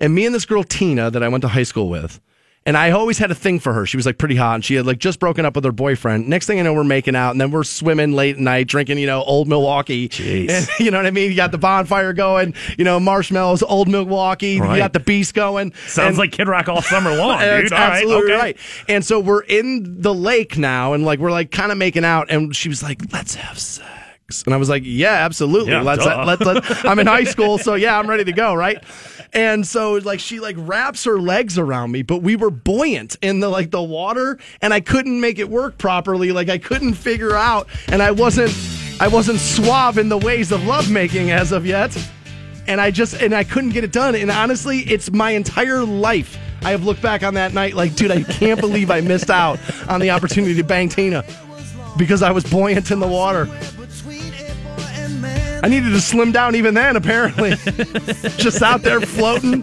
And 0.00 0.14
me 0.14 0.26
and 0.26 0.34
this 0.34 0.44
girl 0.44 0.64
Tina 0.64 1.10
that 1.10 1.22
I 1.22 1.28
went 1.28 1.42
to 1.42 1.48
high 1.48 1.62
school 1.62 1.88
with. 1.88 2.20
And 2.64 2.76
I 2.76 2.92
always 2.92 3.18
had 3.18 3.30
a 3.32 3.34
thing 3.34 3.58
for 3.58 3.72
her. 3.72 3.86
She 3.86 3.96
was 3.96 4.06
like 4.06 4.18
pretty 4.18 4.36
hot 4.36 4.54
and 4.54 4.64
she 4.64 4.76
had 4.76 4.86
like 4.86 4.98
just 4.98 5.18
broken 5.18 5.44
up 5.44 5.56
with 5.56 5.64
her 5.64 5.72
boyfriend. 5.72 6.28
Next 6.28 6.46
thing 6.46 6.60
I 6.60 6.62
know, 6.62 6.72
we're 6.72 6.84
making 6.84 7.16
out 7.16 7.32
and 7.32 7.40
then 7.40 7.50
we're 7.50 7.64
swimming 7.64 8.12
late 8.12 8.36
at 8.36 8.40
night, 8.40 8.68
drinking, 8.68 8.98
you 8.98 9.06
know, 9.06 9.20
old 9.24 9.48
Milwaukee. 9.48 10.08
Jeez. 10.08 10.48
And, 10.48 10.68
you 10.84 10.92
know 10.92 10.98
what 10.98 11.06
I 11.06 11.10
mean? 11.10 11.30
You 11.30 11.36
got 11.36 11.50
the 11.50 11.58
bonfire 11.58 12.12
going, 12.12 12.54
you 12.78 12.84
know, 12.84 13.00
marshmallows, 13.00 13.64
old 13.64 13.88
Milwaukee. 13.88 14.60
Right. 14.60 14.74
You 14.74 14.78
got 14.78 14.92
the 14.92 15.00
beast 15.00 15.34
going. 15.34 15.72
Sounds 15.88 16.10
And- 16.10 16.18
like 16.18 16.30
Kid 16.30 16.46
Rock 16.46 16.68
all 16.68 16.82
summer 16.82 17.14
long, 17.16 17.38
dude. 17.40 17.72
All 17.72 17.78
right, 17.78 17.94
absolutely 17.94 18.32
okay. 18.32 18.40
right. 18.40 18.56
And 18.88 19.04
so 19.04 19.18
we're 19.18 19.42
in 19.42 20.00
the 20.00 20.14
lake 20.14 20.56
now 20.56 20.92
and 20.92 21.04
like 21.04 21.18
we're 21.18 21.32
like 21.32 21.50
kind 21.50 21.72
of 21.72 21.78
making 21.78 22.04
out 22.04 22.30
and 22.30 22.54
she 22.54 22.68
was 22.68 22.80
like, 22.80 23.12
let's 23.12 23.34
have 23.34 23.58
sex. 23.58 23.88
And 24.44 24.54
I 24.54 24.56
was 24.56 24.68
like, 24.68 24.82
yeah, 24.86 25.12
absolutely. 25.12 25.72
Yeah, 25.72 25.82
let's, 25.82 26.04
duh. 26.04 26.24
let, 26.24 26.40
let, 26.40 26.86
I'm 26.86 26.98
in 26.98 27.06
high 27.06 27.24
school, 27.24 27.58
so 27.58 27.74
yeah, 27.74 27.98
I'm 27.98 28.08
ready 28.08 28.24
to 28.24 28.32
go, 28.32 28.54
right? 28.54 28.82
And 29.32 29.66
so 29.66 29.94
like 29.94 30.20
she 30.20 30.40
like 30.40 30.56
wraps 30.58 31.04
her 31.04 31.18
legs 31.18 31.58
around 31.58 31.90
me, 31.90 32.02
but 32.02 32.18
we 32.18 32.36
were 32.36 32.50
buoyant 32.50 33.16
in 33.22 33.40
the 33.40 33.48
like 33.48 33.70
the 33.70 33.82
water 33.82 34.38
and 34.60 34.74
I 34.74 34.80
couldn't 34.80 35.20
make 35.20 35.38
it 35.38 35.48
work 35.48 35.78
properly. 35.78 36.32
Like 36.32 36.50
I 36.50 36.58
couldn't 36.58 36.94
figure 36.94 37.34
out 37.34 37.66
and 37.88 38.02
I 38.02 38.10
wasn't 38.10 38.54
I 39.00 39.08
wasn't 39.08 39.40
suave 39.40 39.96
in 39.96 40.10
the 40.10 40.18
ways 40.18 40.52
of 40.52 40.66
lovemaking 40.66 41.30
as 41.30 41.50
of 41.50 41.64
yet. 41.64 41.96
And 42.66 42.80
I 42.80 42.90
just 42.90 43.22
and 43.22 43.34
I 43.34 43.42
couldn't 43.42 43.70
get 43.70 43.84
it 43.84 43.92
done. 43.92 44.14
And 44.14 44.30
honestly, 44.30 44.80
it's 44.80 45.10
my 45.10 45.30
entire 45.30 45.82
life. 45.82 46.36
I 46.62 46.70
have 46.70 46.84
looked 46.84 47.02
back 47.02 47.22
on 47.22 47.34
that 47.34 47.54
night 47.54 47.74
like, 47.74 47.96
dude, 47.96 48.10
I 48.10 48.22
can't 48.22 48.60
believe 48.60 48.90
I 48.90 49.00
missed 49.00 49.30
out 49.30 49.58
on 49.88 50.00
the 50.00 50.10
opportunity 50.10 50.54
to 50.54 50.62
bang 50.62 50.88
Tina 50.90 51.24
because 51.96 52.22
I 52.22 52.30
was 52.30 52.44
buoyant 52.44 52.90
in 52.90 53.00
the 53.00 53.08
water. 53.08 53.48
I 55.62 55.68
needed 55.68 55.90
to 55.90 56.00
slim 56.00 56.32
down 56.32 56.54
even 56.54 56.74
then, 56.74 56.96
apparently. 56.96 57.50
Just 58.36 58.62
out 58.62 58.82
there 58.82 59.00
floating. 59.00 59.62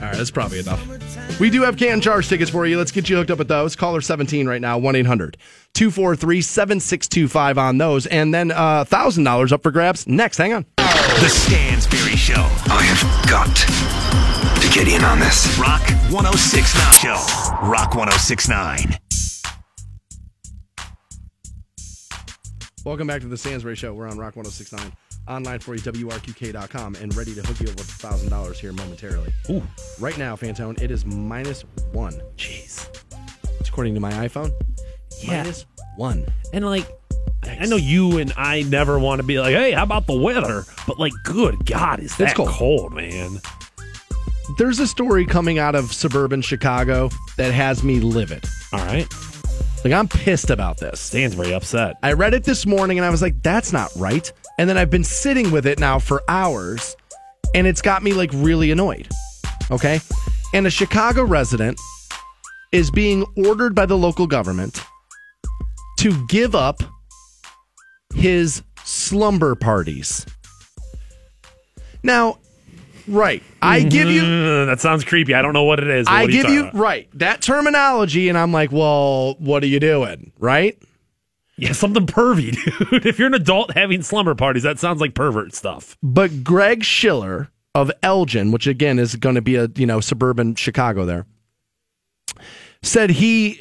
All 0.00 0.04
right, 0.06 0.16
that's 0.16 0.30
probably 0.30 0.60
enough. 0.60 1.40
We 1.40 1.50
do 1.50 1.62
have 1.62 1.76
can 1.76 2.00
charge 2.00 2.28
tickets 2.28 2.50
for 2.50 2.66
you. 2.66 2.78
Let's 2.78 2.92
get 2.92 3.08
you 3.08 3.16
hooked 3.16 3.30
up 3.30 3.38
with 3.38 3.48
those. 3.48 3.74
Caller 3.76 4.00
17 4.00 4.48
right 4.48 4.60
now, 4.60 4.78
1 4.78 4.96
800 4.96 5.36
243 5.74 6.40
7625 6.40 7.58
on 7.58 7.78
those. 7.78 8.06
And 8.06 8.32
then 8.32 8.50
uh, 8.50 8.84
$1,000 8.84 9.52
up 9.52 9.62
for 9.62 9.70
grabs 9.70 10.06
next. 10.06 10.38
Hang 10.38 10.52
on. 10.52 10.66
The 10.76 11.28
Stansbury 11.28 12.16
Show. 12.16 12.34
I 12.70 12.82
have 12.82 13.28
got 13.28 13.54
to 14.62 14.68
get 14.72 14.88
in 14.88 15.04
on 15.04 15.18
this. 15.18 15.58
Rock 15.58 15.82
1069 16.10 16.92
Show. 16.92 17.66
Rock 17.66 17.94
1069. 17.94 19.07
Welcome 22.84 23.06
back 23.06 23.20
to 23.22 23.26
the 23.26 23.36
Stansbury 23.36 23.76
Show. 23.76 23.92
We're 23.92 24.08
on 24.08 24.16
Rock 24.16 24.36
1069. 24.36 24.92
Online 25.26 25.58
for 25.58 25.74
you, 25.74 25.80
WRQK.com, 25.80 26.94
and 26.94 27.14
ready 27.16 27.34
to 27.34 27.42
hook 27.42 27.60
you 27.60 27.66
up 27.66 27.76
with 27.76 27.88
$1,000 27.88 28.54
here 28.54 28.72
momentarily. 28.72 29.32
Ooh. 29.50 29.62
Right 29.98 30.16
now, 30.16 30.36
Fantone, 30.36 30.80
it 30.80 30.90
is 30.90 31.04
minus 31.04 31.62
one. 31.92 32.14
Jeez. 32.36 32.88
It's 33.60 33.68
according 33.68 33.94
to 33.94 34.00
my 34.00 34.12
iPhone. 34.12 34.52
Yeah. 35.20 35.42
Minus 35.42 35.66
one. 35.96 36.26
And 36.52 36.64
like, 36.64 36.86
I 37.42 37.66
know 37.66 37.76
you 37.76 38.18
and 38.18 38.32
I 38.36 38.62
never 38.62 38.98
want 38.98 39.20
to 39.20 39.26
be 39.26 39.38
like, 39.38 39.54
hey, 39.54 39.72
how 39.72 39.82
about 39.82 40.06
the 40.06 40.16
weather? 40.16 40.64
But 40.86 40.98
like, 40.98 41.12
good 41.24 41.66
God, 41.66 42.00
is 42.00 42.16
that 42.16 42.36
cold. 42.36 42.48
cold, 42.48 42.94
man? 42.94 43.40
There's 44.56 44.78
a 44.78 44.86
story 44.86 45.26
coming 45.26 45.58
out 45.58 45.74
of 45.74 45.92
suburban 45.92 46.40
Chicago 46.40 47.10
that 47.36 47.52
has 47.52 47.84
me 47.84 48.00
livid. 48.00 48.44
All 48.72 48.84
right. 48.86 49.06
Like, 49.84 49.92
I'm 49.92 50.08
pissed 50.08 50.50
about 50.50 50.78
this. 50.78 51.00
Stan's 51.00 51.34
very 51.34 51.54
upset. 51.54 51.96
I 52.02 52.12
read 52.12 52.34
it 52.34 52.44
this 52.44 52.66
morning 52.66 52.98
and 52.98 53.06
I 53.06 53.10
was 53.10 53.22
like, 53.22 53.42
that's 53.42 53.72
not 53.72 53.90
right. 53.96 54.30
And 54.58 54.68
then 54.68 54.76
I've 54.76 54.90
been 54.90 55.04
sitting 55.04 55.50
with 55.50 55.66
it 55.66 55.78
now 55.78 55.98
for 55.98 56.22
hours 56.28 56.96
and 57.54 57.66
it's 57.66 57.82
got 57.82 58.02
me 58.02 58.12
like 58.12 58.30
really 58.34 58.70
annoyed. 58.70 59.08
Okay. 59.70 60.00
And 60.52 60.66
a 60.66 60.70
Chicago 60.70 61.24
resident 61.24 61.78
is 62.72 62.90
being 62.90 63.24
ordered 63.36 63.74
by 63.74 63.86
the 63.86 63.96
local 63.96 64.26
government 64.26 64.82
to 65.98 66.26
give 66.26 66.54
up 66.54 66.82
his 68.14 68.62
slumber 68.84 69.54
parties. 69.54 70.26
Now, 72.02 72.38
Right. 73.08 73.42
I 73.62 73.80
mm-hmm. 73.80 73.88
give 73.88 74.08
you 74.08 74.66
that 74.66 74.80
sounds 74.80 75.04
creepy. 75.04 75.34
I 75.34 75.42
don't 75.42 75.52
know 75.52 75.64
what 75.64 75.80
it 75.80 75.88
is. 75.88 76.06
I 76.08 76.26
give 76.26 76.48
you 76.48 76.62
about? 76.62 76.74
right 76.74 77.08
that 77.14 77.40
terminology, 77.42 78.28
and 78.28 78.36
I'm 78.36 78.52
like, 78.52 78.70
well, 78.70 79.34
what 79.38 79.62
are 79.62 79.66
you 79.66 79.80
doing? 79.80 80.32
Right? 80.38 80.80
Yeah, 81.56 81.72
something 81.72 82.06
pervy, 82.06 82.52
dude. 82.90 83.06
If 83.06 83.18
you're 83.18 83.26
an 83.26 83.34
adult 83.34 83.74
having 83.74 84.02
slumber 84.02 84.34
parties, 84.34 84.62
that 84.62 84.78
sounds 84.78 85.00
like 85.00 85.14
pervert 85.14 85.54
stuff. 85.54 85.96
But 86.02 86.44
Greg 86.44 86.84
Schiller 86.84 87.50
of 87.74 87.90
Elgin, 88.02 88.52
which 88.52 88.66
again 88.66 88.98
is 88.98 89.16
going 89.16 89.34
to 89.34 89.42
be 89.42 89.56
a 89.56 89.68
you 89.74 89.86
know 89.86 90.00
suburban 90.00 90.54
Chicago 90.54 91.04
there, 91.04 91.26
said 92.82 93.10
he 93.10 93.60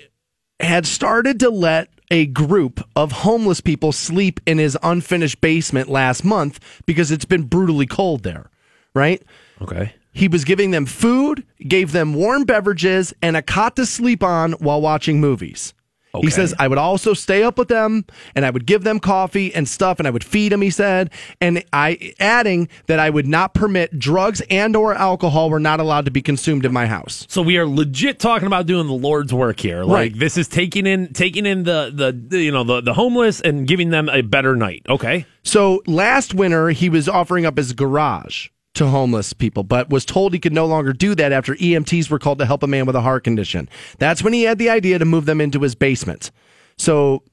had 0.60 0.86
started 0.86 1.40
to 1.40 1.49
let 1.49 1.90
a 2.10 2.26
group 2.28 2.88
of 2.95 3.11
homeless 3.11 3.61
people 3.61 3.91
sleep 3.91 4.40
in 4.45 4.57
his 4.57 4.78
unfinished 4.82 5.41
basement 5.41 5.90
last 5.90 6.24
month 6.24 6.60
because 6.86 7.11
it's 7.11 7.26
been 7.26 7.44
brutally 7.44 7.86
cold 7.86 8.24
there, 8.24 8.49
right? 8.98 9.22
Okay. 9.61 9.94
He 10.11 10.28
was 10.28 10.44
giving 10.45 10.72
them 10.72 10.86
food, 10.88 11.45
gave 11.60 11.91
them 11.91 12.14
warm 12.15 12.44
beverages, 12.44 13.14
and 13.22 13.38
a 13.38 13.41
cot 13.44 13.76
to 13.76 13.86
sleep 13.86 14.24
on 14.24 14.53
while 14.53 14.82
watching 14.82 15.22
movies. 15.22 15.74
He 16.19 16.32
says, 16.32 16.56
I 16.57 16.68
would 16.68 16.80
also 16.80 17.14
stay 17.14 17.44
up 17.44 17.60
with 17.60 17.68
them 17.68 18.03
and 18.34 18.44
I 18.44 18.49
would 18.49 18.65
give 18.65 18.84
them 18.84 18.99
coffee 18.99 19.53
and 19.53 19.69
stuff 19.69 19.99
and 19.99 20.07
I 20.07 20.10
would 20.10 20.24
feed 20.24 20.52
them, 20.52 20.61
he 20.64 20.72
said. 20.72 21.11
And 21.40 21.64
I 21.72 22.14
adding 22.19 22.69
that 22.88 22.98
I 22.98 23.11
would 23.11 23.28
not 23.28 23.53
permit 23.53 23.99
drugs 23.99 24.41
and 24.49 24.76
or 24.76 24.95
alcohol 24.95 25.52
were 25.52 25.60
not 25.60 25.80
allowed 25.80 26.06
to 26.06 26.11
be 26.11 26.24
consumed 26.24 26.65
in 26.65 26.74
my 26.74 26.88
house. 26.88 27.28
So 27.30 27.44
we 27.44 27.60
are 27.60 27.68
legit 27.68 28.18
talking 28.18 28.48
about 28.48 28.65
doing 28.65 28.88
the 28.88 28.94
Lord's 28.94 29.32
work 29.32 29.60
here. 29.60 29.84
Like 29.84 30.14
Right. 30.14 30.18
this 30.19 30.40
is 30.40 30.48
taking 30.48 30.88
in 30.88 31.14
taking 31.14 31.45
in 31.45 31.65
the, 31.65 31.91
the 31.94 32.11
the 32.30 32.40
you 32.41 32.52
know 32.52 32.64
the 32.64 32.82
the 32.82 32.95
homeless 32.95 33.40
and 33.40 33.68
giving 33.68 33.91
them 33.91 34.10
a 34.10 34.22
better 34.22 34.56
night. 34.56 34.88
Okay. 34.90 35.28
So 35.44 35.84
last 35.86 36.34
winter, 36.34 36.69
he 36.69 36.90
was 36.90 37.07
offering 37.07 37.45
up 37.45 37.57
his 37.57 37.74
garage 37.74 38.48
to 38.76 38.88
homeless 38.88 39.34
people, 39.34 39.64
but 39.64 39.89
was 39.89 40.06
told 40.06 40.34
he 40.34 40.39
could 40.39 40.53
no 40.53 40.65
longer 40.65 40.94
do 40.94 41.15
that 41.15 41.31
after 41.31 41.56
EMTs 41.56 42.10
were 42.10 42.19
called 42.19 42.39
to 42.39 42.45
help 42.45 42.64
a 42.64 42.68
man 42.68 42.85
with 42.85 42.95
a 42.95 43.02
heart 43.02 43.23
condition. 43.23 43.68
That's 43.98 44.23
when 44.23 44.34
he 44.34 44.44
had 44.44 44.60
the 44.60 44.69
idea 44.69 44.99
to 44.99 45.06
move 45.06 45.26
them 45.26 45.41
into 45.41 45.60
his 45.61 45.76
basement. 45.76 46.31
So 46.77 47.23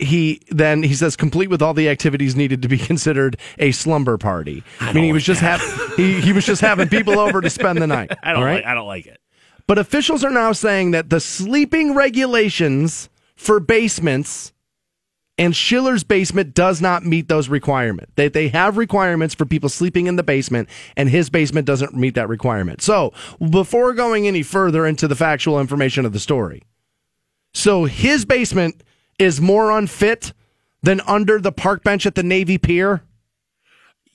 he 0.00 0.40
then 0.48 0.82
he 0.82 0.94
says 0.94 1.14
complete 1.14 1.50
with 1.50 1.62
all 1.62 1.74
the 1.74 1.88
activities 1.88 2.34
needed 2.34 2.62
to 2.62 2.68
be 2.68 2.78
considered 2.90 3.36
a 3.58 3.70
slumber 3.72 4.18
party. 4.18 4.64
I 4.80 4.92
mean, 4.92 5.04
he 5.04 5.12
was 5.12 5.24
just 5.24 5.40
having 5.40 5.68
he, 5.96 6.20
he 6.20 6.32
was 6.32 6.44
just 6.44 6.60
having 6.60 6.88
people 6.88 7.18
over 7.18 7.40
to 7.40 7.50
spend 7.50 7.80
the 7.80 7.86
night. 7.86 8.10
I 8.22 8.32
don't 8.32 8.42
right? 8.42 8.54
like 8.54 8.64
I 8.64 8.74
don't 8.74 8.86
like 8.86 9.06
it. 9.06 9.20
But 9.66 9.78
officials 9.78 10.24
are 10.24 10.30
now 10.30 10.52
saying 10.52 10.90
that 10.92 11.10
the 11.10 11.20
sleeping 11.20 11.94
regulations 11.94 13.08
for 13.36 13.60
basements 13.60 14.52
and 15.40 15.56
Schiller's 15.56 16.04
basement 16.04 16.52
does 16.52 16.82
not 16.82 17.02
meet 17.06 17.28
those 17.28 17.48
requirements. 17.48 18.12
They, 18.14 18.28
they 18.28 18.48
have 18.48 18.76
requirements 18.76 19.34
for 19.34 19.46
people 19.46 19.70
sleeping 19.70 20.06
in 20.06 20.16
the 20.16 20.22
basement, 20.22 20.68
and 20.98 21.08
his 21.08 21.30
basement 21.30 21.66
doesn't 21.66 21.96
meet 21.96 22.14
that 22.14 22.28
requirement. 22.28 22.82
So, 22.82 23.14
before 23.50 23.94
going 23.94 24.26
any 24.26 24.42
further 24.42 24.86
into 24.86 25.08
the 25.08 25.16
factual 25.16 25.58
information 25.58 26.04
of 26.04 26.12
the 26.12 26.20
story, 26.20 26.62
so 27.54 27.86
his 27.86 28.26
basement 28.26 28.84
is 29.18 29.40
more 29.40 29.70
unfit 29.70 30.34
than 30.82 31.00
under 31.06 31.40
the 31.40 31.52
park 31.52 31.82
bench 31.84 32.04
at 32.04 32.14
the 32.16 32.22
Navy 32.22 32.58
Pier. 32.58 33.02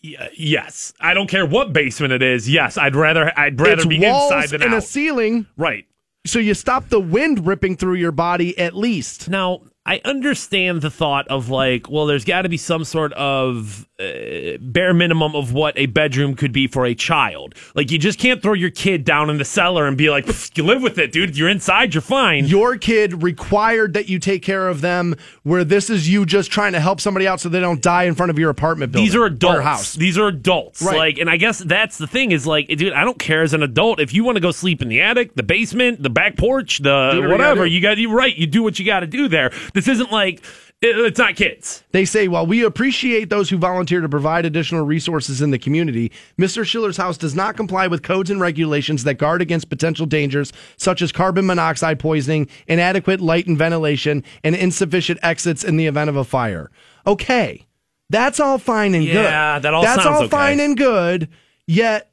Y- 0.03 0.29
yes, 0.37 0.93
I 0.99 1.15
don't 1.15 1.27
care 1.27 1.45
what 1.47 1.73
basement 1.73 2.13
it 2.13 2.21
is. 2.21 2.47
Yes, 2.47 2.77
I'd 2.77 2.95
rather 2.95 3.33
I'd 3.35 3.59
rather 3.59 3.73
it's 3.73 3.85
be 3.87 3.99
walls 3.99 4.31
inside 4.31 4.49
than 4.49 4.61
and 4.61 4.73
out. 4.75 4.77
a 4.77 4.81
ceiling. 4.81 5.47
Right. 5.57 5.85
So 6.27 6.37
you 6.37 6.53
stop 6.53 6.89
the 6.89 6.99
wind 6.99 7.47
ripping 7.47 7.77
through 7.77 7.95
your 7.95 8.11
body 8.11 8.55
at 8.59 8.75
least. 8.75 9.27
Now, 9.27 9.61
I 9.87 10.01
understand 10.03 10.81
the 10.81 10.89
thought 10.89 11.27
of 11.27 11.49
like, 11.49 11.89
well, 11.89 12.07
there's 12.07 12.25
got 12.25 12.41
to 12.41 12.49
be 12.49 12.57
some 12.57 12.83
sort 12.83 13.13
of 13.13 13.87
uh, 13.99 14.57
bare 14.59 14.95
minimum 14.95 15.35
of 15.35 15.53
what 15.53 15.77
a 15.77 15.85
bedroom 15.85 16.35
could 16.35 16.51
be 16.51 16.65
for 16.65 16.85
a 16.85 16.95
child. 16.95 17.53
Like, 17.75 17.91
you 17.91 17.99
just 17.99 18.17
can't 18.17 18.41
throw 18.41 18.53
your 18.53 18.71
kid 18.71 19.05
down 19.05 19.29
in 19.29 19.37
the 19.37 19.45
cellar 19.45 19.85
and 19.85 19.95
be 19.95 20.09
like, 20.09 20.25
you 20.57 20.63
live 20.63 20.81
with 20.81 20.97
it, 20.97 21.11
dude. 21.11 21.37
You're 21.37 21.49
inside, 21.49 21.93
you're 21.93 22.01
fine. 22.01 22.45
Your 22.45 22.77
kid 22.77 23.21
required 23.21 23.93
that 23.93 24.09
you 24.09 24.17
take 24.17 24.41
care 24.41 24.67
of 24.69 24.81
them, 24.81 25.15
where 25.43 25.63
this 25.63 25.91
is 25.91 26.09
you 26.09 26.25
just 26.25 26.51
trying 26.51 26.73
to 26.73 26.79
help 26.79 26.99
somebody 26.99 27.27
out 27.27 27.39
so 27.39 27.47
they 27.47 27.59
don't 27.59 27.81
die 27.81 28.05
in 28.05 28.15
front 28.15 28.31
of 28.31 28.39
your 28.39 28.49
apartment 28.49 28.91
building. 28.91 29.05
These 29.05 29.15
are 29.15 29.25
adults. 29.25 29.61
House. 29.61 29.93
These 29.93 30.17
are 30.17 30.27
adults. 30.27 30.81
Right. 30.81 30.97
Like, 30.97 31.17
and 31.19 31.29
I 31.29 31.37
guess 31.37 31.59
that's 31.59 31.99
the 31.99 32.07
thing 32.07 32.31
is 32.31 32.47
like, 32.47 32.67
dude, 32.67 32.91
I 32.91 33.03
don't 33.03 33.19
care 33.19 33.43
as 33.43 33.53
an 33.53 33.61
adult 33.61 33.99
if 33.99 34.15
you 34.15 34.23
want 34.23 34.37
to 34.37 34.41
go 34.41 34.51
sleep 34.51 34.81
in 34.81 34.89
the 34.89 35.01
attic, 35.01 35.35
the 35.35 35.43
basement, 35.43 36.01
the 36.01 36.09
back 36.09 36.37
porch, 36.37 36.79
the 36.79 37.27
whatever. 37.29 37.67
You 37.67 37.81
got 37.81 37.99
you 37.99 38.11
right. 38.11 38.35
You 38.35 38.47
do 38.47 38.63
what 38.63 38.79
you 38.79 38.85
got 38.85 39.01
to 39.01 39.07
do 39.07 39.27
there. 39.27 39.51
This 39.75 39.89
isn't 39.89 40.09
like 40.09 40.41
it's 40.81 41.19
not 41.19 41.35
kids. 41.35 41.83
They 41.91 42.05
say, 42.05 42.27
while 42.29 42.45
we 42.45 42.63
appreciate 42.63 43.29
those 43.29 43.49
who 43.49 43.57
volunteer 43.57 43.99
to 43.99 44.07
provide 44.07 44.45
additional 44.45 44.85
resources 44.85 45.41
in 45.41 45.51
the 45.51 45.59
community, 45.59 46.11
Mr. 46.39 46.65
Schiller's 46.65 46.97
house 46.97 47.17
does 47.17 47.35
not 47.35 47.57
comply 47.57 47.87
with 47.87 48.01
codes 48.01 48.29
and 48.29 48.39
regulations 48.39 49.03
that 49.03 49.15
guard 49.15 49.41
against 49.41 49.69
potential 49.69 50.05
dangers 50.05 50.53
such 50.77 51.01
as 51.01 51.11
carbon 51.11 51.45
monoxide 51.45 51.99
poisoning, 51.99 52.47
inadequate 52.67 53.19
light 53.19 53.47
and 53.47 53.57
ventilation, 53.57 54.23
and 54.45 54.55
insufficient 54.55 55.19
exits 55.21 55.63
in 55.63 55.75
the 55.75 55.87
event 55.87 56.09
of 56.09 56.15
a 56.15 56.23
fire. 56.23 56.71
Okay, 57.05 57.65
that's 58.09 58.39
all 58.39 58.57
fine 58.57 58.95
and 58.95 59.05
good. 59.05 59.13
Yeah, 59.13 59.59
that 59.59 59.73
all 59.73 59.83
That's 59.83 60.03
sounds 60.03 60.15
all 60.15 60.23
okay. 60.23 60.29
fine 60.29 60.59
and 60.61 60.77
good. 60.77 61.27
Yet, 61.67 62.09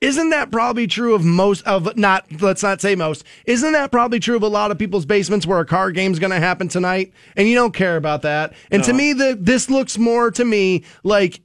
isn't 0.00 0.30
that 0.30 0.50
probably 0.50 0.86
true 0.86 1.14
of 1.14 1.24
most 1.24 1.66
of 1.66 1.96
not 1.96 2.24
let's 2.40 2.62
not 2.62 2.80
say 2.80 2.94
most 2.94 3.24
isn't 3.44 3.72
that 3.72 3.90
probably 3.90 4.18
true 4.18 4.36
of 4.36 4.42
a 4.42 4.48
lot 4.48 4.70
of 4.70 4.78
people's 4.78 5.06
basements 5.06 5.46
where 5.46 5.60
a 5.60 5.66
car 5.66 5.90
game's 5.90 6.18
going 6.18 6.30
to 6.30 6.40
happen 6.40 6.68
tonight? 6.68 7.12
And 7.36 7.48
you 7.48 7.54
don't 7.54 7.74
care 7.74 7.96
about 7.96 8.22
that. 8.22 8.54
And 8.70 8.82
to 8.84 8.92
me 8.92 9.12
the 9.12 9.36
this 9.38 9.68
looks 9.70 9.98
more 9.98 10.30
to 10.32 10.44
me 10.44 10.84
like 11.02 11.40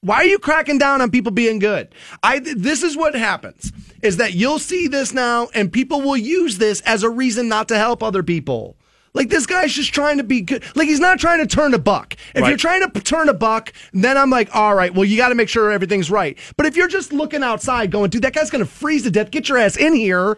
why 0.00 0.16
are 0.16 0.24
you 0.24 0.38
cracking 0.38 0.76
down 0.76 1.00
on 1.00 1.10
people 1.10 1.32
being 1.32 1.58
good? 1.58 1.94
I 2.22 2.38
this 2.38 2.82
is 2.82 2.96
what 2.96 3.14
happens 3.14 3.72
is 4.02 4.18
that 4.18 4.34
you'll 4.34 4.58
see 4.58 4.86
this 4.86 5.12
now 5.12 5.48
and 5.54 5.72
people 5.72 6.02
will 6.02 6.16
use 6.16 6.58
this 6.58 6.80
as 6.82 7.02
a 7.02 7.10
reason 7.10 7.48
not 7.48 7.68
to 7.68 7.78
help 7.78 8.02
other 8.02 8.22
people 8.22 8.76
like 9.14 9.28
this 9.28 9.46
guy's 9.46 9.72
just 9.72 9.94
trying 9.94 10.18
to 10.18 10.24
be 10.24 10.40
good. 10.40 10.62
Like 10.74 10.88
he's 10.88 11.00
not 11.00 11.18
trying 11.18 11.38
to 11.40 11.46
turn 11.46 11.72
a 11.72 11.78
buck. 11.78 12.14
If 12.34 12.42
Right. 12.42 12.48
you're 12.48 12.58
trying 12.58 12.88
to 12.88 13.00
turn 13.00 13.28
a 13.28 13.34
buck, 13.34 13.72
then 13.92 14.18
I'm 14.18 14.28
like, 14.30 14.54
all 14.54 14.74
right, 14.74 14.92
well, 14.92 15.04
you 15.04 15.16
got 15.16 15.28
to 15.30 15.34
make 15.34 15.48
sure 15.48 15.70
everything's 15.70 16.10
right. 16.10 16.36
But 16.56 16.66
if 16.66 16.76
you're 16.76 16.88
just 16.88 17.12
looking 17.12 17.42
outside 17.42 17.90
going, 17.90 18.10
dude, 18.10 18.22
that 18.22 18.34
guy's 18.34 18.50
going 18.50 18.64
to 18.64 18.70
freeze 18.70 19.04
to 19.04 19.10
death, 19.10 19.30
get 19.30 19.48
your 19.48 19.58
ass 19.58 19.76
in 19.76 19.94
here, 19.94 20.36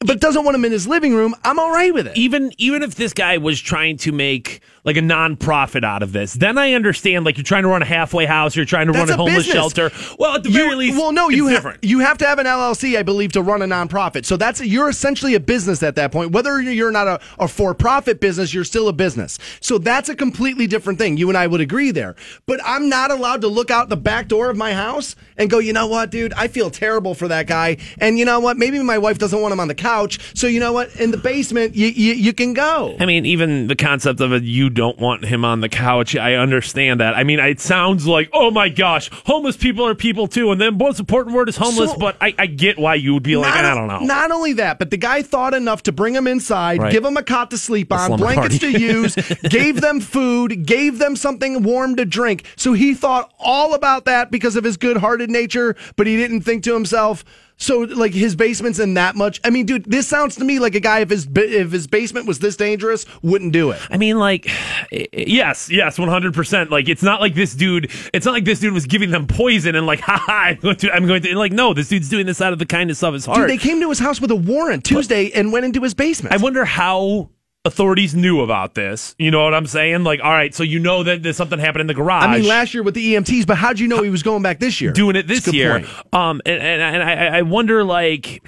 but 0.00 0.20
doesn't 0.20 0.44
want 0.44 0.54
him 0.54 0.64
in 0.64 0.72
his 0.72 0.86
living 0.86 1.14
room, 1.14 1.34
I'm 1.44 1.58
all 1.58 1.70
right 1.70 1.94
with 1.94 2.06
it. 2.06 2.16
Even 2.16 2.52
even 2.58 2.82
if 2.82 2.96
this 2.96 3.12
guy 3.14 3.38
was 3.38 3.60
trying 3.60 3.96
to 3.98 4.12
make 4.12 4.60
like 4.86 4.96
a 4.96 5.02
non-profit 5.02 5.84
out 5.84 6.02
of 6.02 6.12
this, 6.12 6.32
then 6.32 6.56
I 6.56 6.72
understand. 6.72 7.24
Like 7.26 7.36
you're 7.36 7.44
trying 7.44 7.64
to 7.64 7.68
run 7.68 7.82
a 7.82 7.86
halfway 7.86 8.24
house, 8.24 8.56
you're 8.56 8.64
trying 8.64 8.86
to 8.86 8.92
That's 8.92 9.10
run 9.10 9.18
a 9.18 9.22
homeless 9.22 9.38
business. 9.46 9.54
shelter. 9.54 9.90
Well, 10.18 10.36
at 10.36 10.44
the 10.44 10.50
You- 10.50 10.54
very 10.54 10.74
least, 10.76 10.96
well, 10.96 11.12
no, 11.12 11.28
it's 11.28 11.36
you 11.36 11.48
have 11.48 11.78
you 11.82 11.98
have 11.98 12.16
to 12.18 12.26
have 12.26 12.38
an 12.38 12.46
LLC, 12.46 12.96
I 12.96 13.02
believe, 13.02 13.32
to 13.32 13.42
run 13.42 13.60
a 13.62 13.66
nonprofit. 13.66 14.24
So 14.24 14.36
that's 14.38 14.60
you're 14.64 14.88
essentially 14.88 15.34
a 15.34 15.40
business 15.40 15.82
at 15.82 15.96
that 15.96 16.12
point. 16.12 16.30
Whether 16.32 16.60
you're 16.62 16.90
not 16.92 17.06
a, 17.08 17.20
a 17.38 17.48
for-profit 17.48 18.20
business, 18.20 18.54
you're 18.54 18.64
still 18.64 18.88
a 18.88 18.92
business. 18.92 19.38
So 19.60 19.76
that's 19.78 20.08
a 20.08 20.14
completely 20.14 20.66
different 20.66 20.98
thing. 20.98 21.16
You 21.16 21.28
and 21.28 21.36
I 21.36 21.46
would 21.48 21.60
agree 21.60 21.90
there. 21.90 22.14
But 22.46 22.60
I'm 22.64 22.88
not 22.88 23.10
allowed 23.10 23.40
to 23.40 23.48
look 23.48 23.70
out 23.70 23.88
the 23.88 23.96
back 23.96 24.28
door 24.28 24.50
of 24.50 24.56
my 24.56 24.72
house 24.72 25.16
and 25.36 25.50
go, 25.50 25.58
you 25.58 25.72
know 25.72 25.88
what, 25.88 26.10
dude, 26.10 26.32
I 26.34 26.46
feel 26.48 26.70
terrible 26.70 27.14
for 27.14 27.26
that 27.28 27.46
guy. 27.48 27.78
And 27.98 28.18
you 28.18 28.24
know 28.24 28.38
what, 28.40 28.56
maybe 28.56 28.80
my 28.82 28.98
wife 28.98 29.18
doesn't 29.18 29.40
want 29.40 29.52
him 29.52 29.58
on 29.60 29.66
the 29.68 29.74
couch. 29.74 30.20
So 30.34 30.46
you 30.46 30.60
know 30.60 30.72
what, 30.72 30.94
in 30.96 31.10
the 31.10 31.16
basement, 31.18 31.74
you 31.74 31.88
you, 31.88 32.12
you 32.14 32.32
can 32.32 32.52
go. 32.54 32.96
I 33.00 33.06
mean, 33.06 33.26
even 33.26 33.66
the 33.66 33.76
concept 33.76 34.20
of 34.20 34.32
a 34.32 34.40
you 34.40 34.70
don't 34.76 34.98
want 35.00 35.24
him 35.24 35.44
on 35.44 35.60
the 35.60 35.68
couch, 35.68 36.14
I 36.14 36.34
understand 36.34 37.00
that. 37.00 37.14
I 37.16 37.24
mean, 37.24 37.40
it 37.40 37.58
sounds 37.60 38.06
like, 38.06 38.30
oh 38.32 38.50
my 38.52 38.68
gosh, 38.68 39.10
homeless 39.24 39.56
people 39.56 39.84
are 39.86 39.94
people 39.96 40.28
too, 40.28 40.52
and 40.52 40.60
then 40.60 40.78
most 40.78 41.00
important 41.00 41.34
word 41.34 41.48
is 41.48 41.56
homeless. 41.56 41.90
So- 41.90 41.96
but 41.98 42.16
I, 42.20 42.32
I 42.38 42.46
get 42.46 42.78
why 42.78 42.94
you 42.94 43.14
would 43.14 43.22
be 43.24 43.36
like, 43.36 43.52
I 43.52 43.74
don't 43.74 43.88
know. 43.88 43.98
Not 44.00 44.30
only 44.30 44.52
that, 44.54 44.78
but 44.78 44.90
the 44.90 44.96
guy 44.96 45.22
thought 45.22 45.54
enough 45.54 45.82
to 45.84 45.92
bring 45.92 46.14
him 46.14 46.26
inside, 46.28 46.80
Right. 46.80 46.92
give 46.92 47.04
him 47.04 47.16
a 47.16 47.22
cot 47.22 47.50
to 47.50 47.58
sleep 47.58 47.92
on, 47.92 48.16
blankets 48.18 48.58
party. 48.58 48.72
to 48.74 48.80
use, 48.94 49.14
gave 49.48 49.80
them 49.80 50.00
food, 50.00 50.64
gave 50.66 50.98
them 50.98 51.16
something 51.16 51.62
warm 51.62 51.96
to 51.96 52.04
drink. 52.04 52.44
So 52.56 52.74
he 52.74 52.94
thought 52.94 53.32
all 53.38 53.74
about 53.74 54.04
that 54.04 54.30
because 54.30 54.54
of 54.56 54.62
his 54.64 54.76
good-hearted 54.76 55.30
nature, 55.30 55.74
but 55.96 56.06
he 56.06 56.16
didn't 56.16 56.42
think 56.42 56.62
to 56.64 56.74
himself. 56.74 57.24
So 57.58 57.80
like 57.80 58.12
his 58.12 58.36
basement's 58.36 58.78
in 58.78 58.94
that 58.94 59.16
much. 59.16 59.40
I 59.42 59.50
mean, 59.50 59.66
dude, 59.66 59.84
this 59.84 60.06
sounds 60.06 60.36
to 60.36 60.44
me 60.44 60.58
like 60.58 60.74
a 60.74 60.80
guy 60.80 61.00
if 61.00 61.10
his 61.10 61.26
if 61.34 61.72
his 61.72 61.86
basement 61.86 62.26
was 62.26 62.38
this 62.38 62.56
dangerous 62.56 63.06
wouldn't 63.22 63.52
do 63.52 63.70
it. 63.70 63.80
I 63.90 63.96
mean, 63.96 64.18
like, 64.18 64.50
yes, 65.12 65.70
yes, 65.70 65.98
one 65.98 66.08
hundred 66.08 66.34
percent. 66.34 66.70
Like, 66.70 66.88
it's 66.88 67.02
not 67.02 67.20
like 67.20 67.34
this 67.34 67.54
dude. 67.54 67.90
It's 68.12 68.26
not 68.26 68.32
like 68.32 68.44
this 68.44 68.60
dude 68.60 68.74
was 68.74 68.86
giving 68.86 69.10
them 69.10 69.26
poison 69.26 69.74
and 69.74 69.86
like, 69.86 70.00
ha 70.06 70.22
ha, 70.24 70.42
I'm 70.48 70.56
going 70.60 70.76
to, 70.76 70.92
I'm 70.92 71.06
going 71.06 71.22
to. 71.22 71.36
Like, 71.36 71.52
no, 71.52 71.72
this 71.72 71.88
dude's 71.88 72.08
doing 72.08 72.26
this 72.26 72.40
out 72.40 72.52
of 72.52 72.58
the 72.58 72.66
kindness 72.66 73.02
of 73.02 73.14
his 73.14 73.24
heart. 73.24 73.38
Dude, 73.38 73.50
they 73.50 73.58
came 73.58 73.80
to 73.80 73.88
his 73.88 73.98
house 73.98 74.20
with 74.20 74.30
a 74.30 74.36
warrant 74.36 74.84
Tuesday 74.84 75.30
and 75.32 75.50
went 75.52 75.64
into 75.64 75.80
his 75.80 75.94
basement. 75.94 76.34
I 76.34 76.38
wonder 76.38 76.64
how 76.64 77.30
authorities 77.66 78.14
knew 78.14 78.40
about 78.40 78.74
this. 78.74 79.14
You 79.18 79.30
know 79.30 79.44
what 79.44 79.54
I'm 79.54 79.66
saying? 79.66 80.04
Like, 80.04 80.20
all 80.22 80.30
right, 80.30 80.54
so 80.54 80.62
you 80.62 80.78
know 80.78 81.02
that 81.02 81.22
there's 81.22 81.36
something 81.36 81.58
happened 81.58 81.82
in 81.82 81.86
the 81.88 81.94
garage. 81.94 82.24
I 82.24 82.38
mean, 82.38 82.48
last 82.48 82.72
year 82.72 82.82
with 82.82 82.94
the 82.94 83.14
EMTs, 83.14 83.46
but 83.46 83.56
how'd 83.56 83.78
you 83.78 83.88
know 83.88 84.02
he 84.02 84.10
was 84.10 84.22
going 84.22 84.42
back 84.42 84.58
this 84.58 84.80
year? 84.80 84.92
doing 84.92 85.16
it 85.16 85.26
this 85.26 85.40
That's 85.40 85.48
a 85.48 85.50
good 85.50 85.56
year. 85.56 85.84
Um, 86.12 86.40
and, 86.46 86.62
and, 86.62 86.82
and 86.82 87.02
I, 87.02 87.38
I 87.38 87.42
wonder, 87.42 87.84
like, 87.84 88.42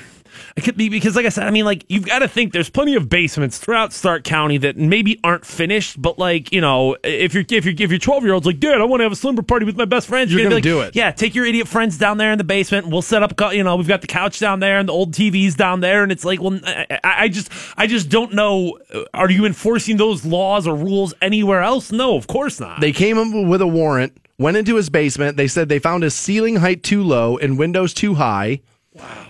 be 0.76 0.88
because, 0.88 1.16
like 1.16 1.26
I 1.26 1.30
said, 1.30 1.46
I 1.46 1.50
mean, 1.50 1.64
like 1.64 1.84
you've 1.88 2.06
got 2.06 2.20
to 2.20 2.28
think 2.28 2.52
there's 2.52 2.70
plenty 2.70 2.94
of 2.94 3.08
basements 3.08 3.58
throughout 3.58 3.92
Stark 3.92 4.24
County 4.24 4.58
that 4.58 4.76
maybe 4.76 5.18
aren't 5.24 5.44
finished, 5.44 6.00
but 6.00 6.18
like 6.18 6.52
you 6.52 6.60
know, 6.60 6.96
if 7.04 7.34
you're 7.34 7.44
if 7.48 7.64
you're 7.64 7.74
if 7.78 7.90
your 7.90 7.98
12 7.98 8.24
year 8.24 8.34
old's 8.34 8.46
like, 8.46 8.60
Dad, 8.60 8.80
I 8.80 8.84
want 8.84 9.00
to 9.00 9.04
have 9.04 9.12
a 9.12 9.16
slumber 9.16 9.42
party 9.42 9.64
with 9.66 9.76
my 9.76 9.84
best 9.84 10.06
friends, 10.08 10.32
You're 10.32 10.40
gonna, 10.42 10.50
gonna 10.50 10.58
be 10.62 10.62
do 10.62 10.80
it. 10.80 10.96
Yeah, 10.96 11.10
take 11.10 11.34
your 11.34 11.44
idiot 11.46 11.68
friends 11.68 11.98
down 11.98 12.18
there 12.18 12.32
in 12.32 12.38
the 12.38 12.44
basement. 12.44 12.88
We'll 12.88 13.02
set 13.02 13.22
up, 13.22 13.32
you 13.52 13.62
know, 13.64 13.76
we've 13.76 13.88
got 13.88 14.00
the 14.00 14.06
couch 14.06 14.38
down 14.38 14.60
there 14.60 14.78
and 14.78 14.88
the 14.88 14.92
old 14.92 15.12
TVs 15.12 15.56
down 15.56 15.80
there, 15.80 16.02
and 16.02 16.10
it's 16.12 16.24
like, 16.24 16.40
well, 16.40 16.58
I, 16.64 16.86
I 17.02 17.28
just 17.28 17.50
I 17.76 17.86
just 17.86 18.08
don't 18.08 18.32
know. 18.34 18.78
uh, 18.94 19.04
Are 19.14 19.30
you 19.30 19.44
enforcing 19.46 19.96
those 19.96 20.24
laws 20.24 20.66
or 20.66 20.74
rules 20.76 21.14
anywhere 21.22 21.62
else? 21.62 21.92
No, 21.92 22.16
of 22.16 22.26
course 22.26 22.60
not. 22.60 22.80
They 22.80 22.92
came 22.92 23.18
in 23.18 23.48
with 23.48 23.60
a 23.60 23.66
warrant, 23.66 24.16
went 24.38 24.56
into 24.56 24.76
his 24.76 24.88
basement. 24.90 25.36
They 25.36 25.48
said 25.48 25.68
they 25.68 25.78
found 25.78 26.02
his 26.02 26.14
ceiling 26.14 26.56
height 26.56 26.82
too 26.82 27.02
low 27.02 27.36
and 27.38 27.58
windows 27.58 27.92
too 27.94 28.14
high. 28.14 28.60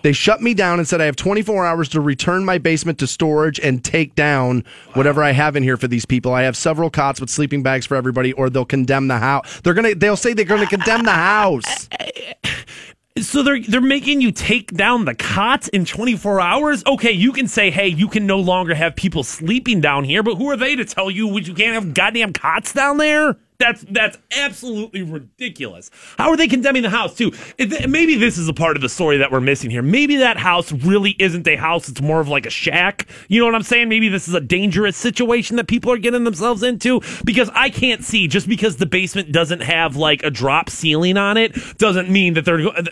They 0.02 0.12
shut 0.12 0.40
me 0.40 0.54
down 0.54 0.78
and 0.78 0.86
said 0.86 1.00
I 1.00 1.04
have 1.06 1.16
24 1.16 1.66
hours 1.66 1.88
to 1.90 2.00
return 2.00 2.44
my 2.44 2.58
basement 2.58 2.98
to 2.98 3.06
storage 3.06 3.58
and 3.58 3.84
take 3.84 4.14
down 4.14 4.64
whatever 4.94 5.22
I 5.22 5.32
have 5.32 5.56
in 5.56 5.62
here 5.62 5.76
for 5.76 5.88
these 5.88 6.04
people. 6.04 6.32
I 6.32 6.42
have 6.42 6.56
several 6.56 6.90
cots 6.90 7.20
with 7.20 7.30
sleeping 7.30 7.62
bags 7.62 7.86
for 7.86 7.96
everybody, 7.96 8.32
or 8.32 8.50
they'll 8.50 8.64
condemn 8.64 9.08
the 9.08 9.18
house. 9.18 9.60
They're 9.62 9.74
gonna. 9.74 9.94
They'll 9.94 10.16
say 10.16 10.34
they're 10.34 10.44
gonna 10.44 10.66
condemn 10.66 11.04
the 11.04 11.12
house. 11.12 11.88
So 13.22 13.42
they're 13.42 13.60
they're 13.60 13.80
making 13.80 14.20
you 14.20 14.30
take 14.30 14.72
down 14.72 15.04
the 15.04 15.14
cots 15.14 15.66
in 15.68 15.84
24 15.84 16.40
hours. 16.40 16.84
Okay, 16.86 17.10
you 17.10 17.32
can 17.32 17.48
say, 17.48 17.68
hey, 17.68 17.88
you 17.88 18.06
can 18.06 18.26
no 18.26 18.38
longer 18.38 18.76
have 18.76 18.94
people 18.94 19.24
sleeping 19.24 19.80
down 19.80 20.04
here, 20.04 20.22
but 20.22 20.36
who 20.36 20.48
are 20.50 20.56
they 20.56 20.76
to 20.76 20.84
tell 20.84 21.10
you 21.10 21.36
you 21.38 21.54
can't 21.54 21.74
have 21.74 21.94
goddamn 21.94 22.32
cots 22.32 22.72
down 22.72 22.98
there? 22.98 23.36
That's 23.58 23.82
that's 23.90 24.16
absolutely 24.36 25.02
ridiculous. 25.02 25.90
How 26.16 26.30
are 26.30 26.36
they 26.36 26.46
condemning 26.46 26.82
the 26.82 26.90
house 26.90 27.16
too? 27.16 27.32
It- 27.58 27.90
Maybe 27.90 28.14
this 28.14 28.38
is 28.38 28.48
a 28.48 28.52
part 28.52 28.76
of 28.76 28.82
the 28.82 28.88
story 28.88 29.16
that 29.18 29.32
we're 29.32 29.40
missing 29.40 29.68
here. 29.70 29.82
Maybe 29.82 30.16
that 30.16 30.36
house 30.36 30.70
really 30.70 31.16
isn't 31.18 31.46
a 31.48 31.56
house; 31.56 31.88
it's 31.88 32.00
more 32.00 32.20
of 32.20 32.28
like 32.28 32.46
a 32.46 32.50
shack. 32.50 33.08
You 33.28 33.40
know 33.40 33.46
what 33.46 33.56
I'm 33.56 33.62
saying? 33.64 33.88
Maybe 33.88 34.08
this 34.08 34.28
is 34.28 34.34
a 34.34 34.40
dangerous 34.40 34.96
situation 34.96 35.56
that 35.56 35.66
people 35.66 35.90
are 35.92 35.98
getting 35.98 36.22
themselves 36.22 36.62
into 36.62 37.00
because 37.24 37.50
I 37.52 37.68
can't 37.70 38.04
see 38.04 38.28
just 38.28 38.48
because 38.48 38.76
the 38.76 38.86
basement 38.86 39.32
doesn't 39.32 39.62
have 39.62 39.96
like 39.96 40.22
a 40.22 40.30
drop 40.30 40.70
ceiling 40.70 41.16
on 41.16 41.36
it 41.36 41.52
doesn't 41.78 42.08
mean 42.08 42.34
that 42.34 42.44
they're. 42.44 42.58
go- 42.58 42.68
All 42.68 42.82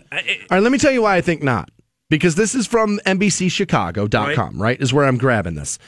right, 0.51 0.59
let 0.63 0.73
me 0.73 0.79
tell 0.79 0.91
you 0.93 1.03
why 1.03 1.15
I 1.17 1.21
think 1.21 1.45
not. 1.45 1.71
Because 2.11 2.35
this 2.35 2.57
is 2.57 2.67
from 2.67 2.99
NBCChicago.com, 3.07 4.61
right. 4.61 4.81
Is 4.81 4.93
where 4.93 5.05
I'm 5.07 5.19
grabbing 5.19 5.55
this. 5.55 5.79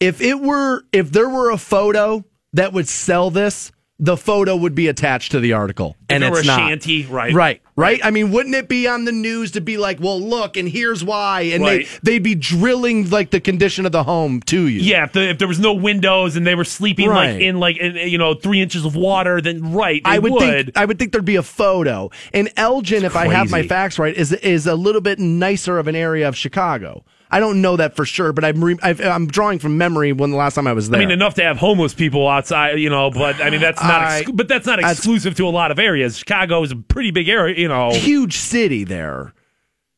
If 0.00 0.20
it 0.20 0.40
were, 0.40 0.82
if 0.92 1.12
there 1.12 1.28
were 1.28 1.50
a 1.50 1.58
photo 1.58 2.24
that 2.52 2.72
would 2.72 2.88
sell 2.88 3.30
this, 3.30 3.72
the 4.00 4.16
photo 4.16 4.56
would 4.56 4.74
be 4.74 4.88
attached 4.88 5.30
to 5.32 5.38
the 5.40 5.52
article, 5.52 5.96
If 6.08 6.16
and 6.16 6.24
it 6.24 6.32
it's 6.32 6.40
a 6.42 6.46
not. 6.46 6.58
shanty, 6.58 7.06
right. 7.06 7.32
right, 7.32 7.62
right. 7.76 8.00
I 8.02 8.10
mean, 8.10 8.32
wouldn't 8.32 8.54
it 8.56 8.68
be 8.68 8.88
on 8.88 9.04
the 9.04 9.12
news 9.12 9.52
to 9.52 9.60
be 9.60 9.76
like, 9.76 10.00
"Well, 10.00 10.20
look, 10.20 10.56
and 10.56 10.68
here's 10.68 11.04
why," 11.04 11.42
and 11.42 11.62
Right. 11.62 11.86
they 12.02 12.14
they'd 12.14 12.22
be 12.22 12.34
drilling 12.34 13.08
like 13.10 13.30
the 13.30 13.38
condition 13.40 13.86
of 13.86 13.92
the 13.92 14.02
home 14.02 14.40
to 14.46 14.66
you. 14.66 14.80
Yeah, 14.80 15.04
if, 15.04 15.12
the, 15.12 15.30
if 15.30 15.38
there 15.38 15.46
was 15.46 15.60
no 15.60 15.72
windows 15.74 16.34
and 16.34 16.44
they 16.44 16.56
were 16.56 16.64
sleeping 16.64 17.08
Right. 17.08 17.34
like 17.34 17.40
in 17.42 17.60
like 17.60 17.76
in, 17.76 17.94
you 18.08 18.18
know 18.18 18.34
three 18.34 18.60
inches 18.60 18.84
of 18.84 18.96
water, 18.96 19.40
then 19.40 19.72
right, 19.72 20.02
they 20.02 20.10
I 20.10 20.18
would, 20.18 20.32
would. 20.32 20.40
think 20.40 20.76
I 20.76 20.84
would 20.84 20.98
think 20.98 21.12
there'd 21.12 21.24
be 21.24 21.36
a 21.36 21.42
photo. 21.44 22.10
And 22.32 22.50
Elgin, 22.56 23.04
if 23.04 23.14
I 23.14 23.28
have 23.32 23.48
my 23.50 23.62
facts 23.62 23.98
right, 24.00 24.14
is 24.16 24.32
is 24.32 24.66
a 24.66 24.74
little 24.74 25.00
bit 25.02 25.20
nicer 25.20 25.78
of 25.78 25.86
an 25.86 25.94
area 25.94 26.26
of 26.26 26.36
Chicago. 26.36 27.04
I 27.34 27.40
don't 27.40 27.60
know 27.60 27.76
that 27.76 27.96
for 27.96 28.04
sure, 28.04 28.32
but 28.32 28.44
I'm 28.44 28.64
re- 28.64 28.78
I've, 28.80 29.00
I'm 29.00 29.26
drawing 29.26 29.58
from 29.58 29.76
memory 29.76 30.12
when 30.12 30.30
the 30.30 30.36
last 30.36 30.54
time 30.54 30.66
I 30.68 30.72
was 30.72 30.88
there. 30.88 31.00
I 31.00 31.04
mean, 31.04 31.10
enough 31.10 31.34
to 31.34 31.42
have 31.42 31.56
homeless 31.56 31.92
people 31.92 32.28
outside, 32.28 32.78
you 32.78 32.88
know. 32.88 33.10
But 33.10 33.42
I 33.42 33.50
mean, 33.50 33.60
that's 33.60 33.82
not. 33.82 34.02
I- 34.02 34.18
Ex- 34.20 34.30
but 34.30 34.46
that's 34.48 34.66
not 34.66 34.78
exclusive 34.78 35.34
to 35.34 35.46
a 35.46 35.50
lot 35.50 35.70
of 35.72 35.78
areas. 35.80 36.16
Chicago 36.16 36.62
is 36.62 36.70
a 36.70 36.76
pretty 36.76 37.10
big 37.10 37.28
area, 37.28 37.58
you 37.58 37.66
know. 37.68 37.90
huge 37.90 38.36
city 38.36 38.84
there. 38.84 39.33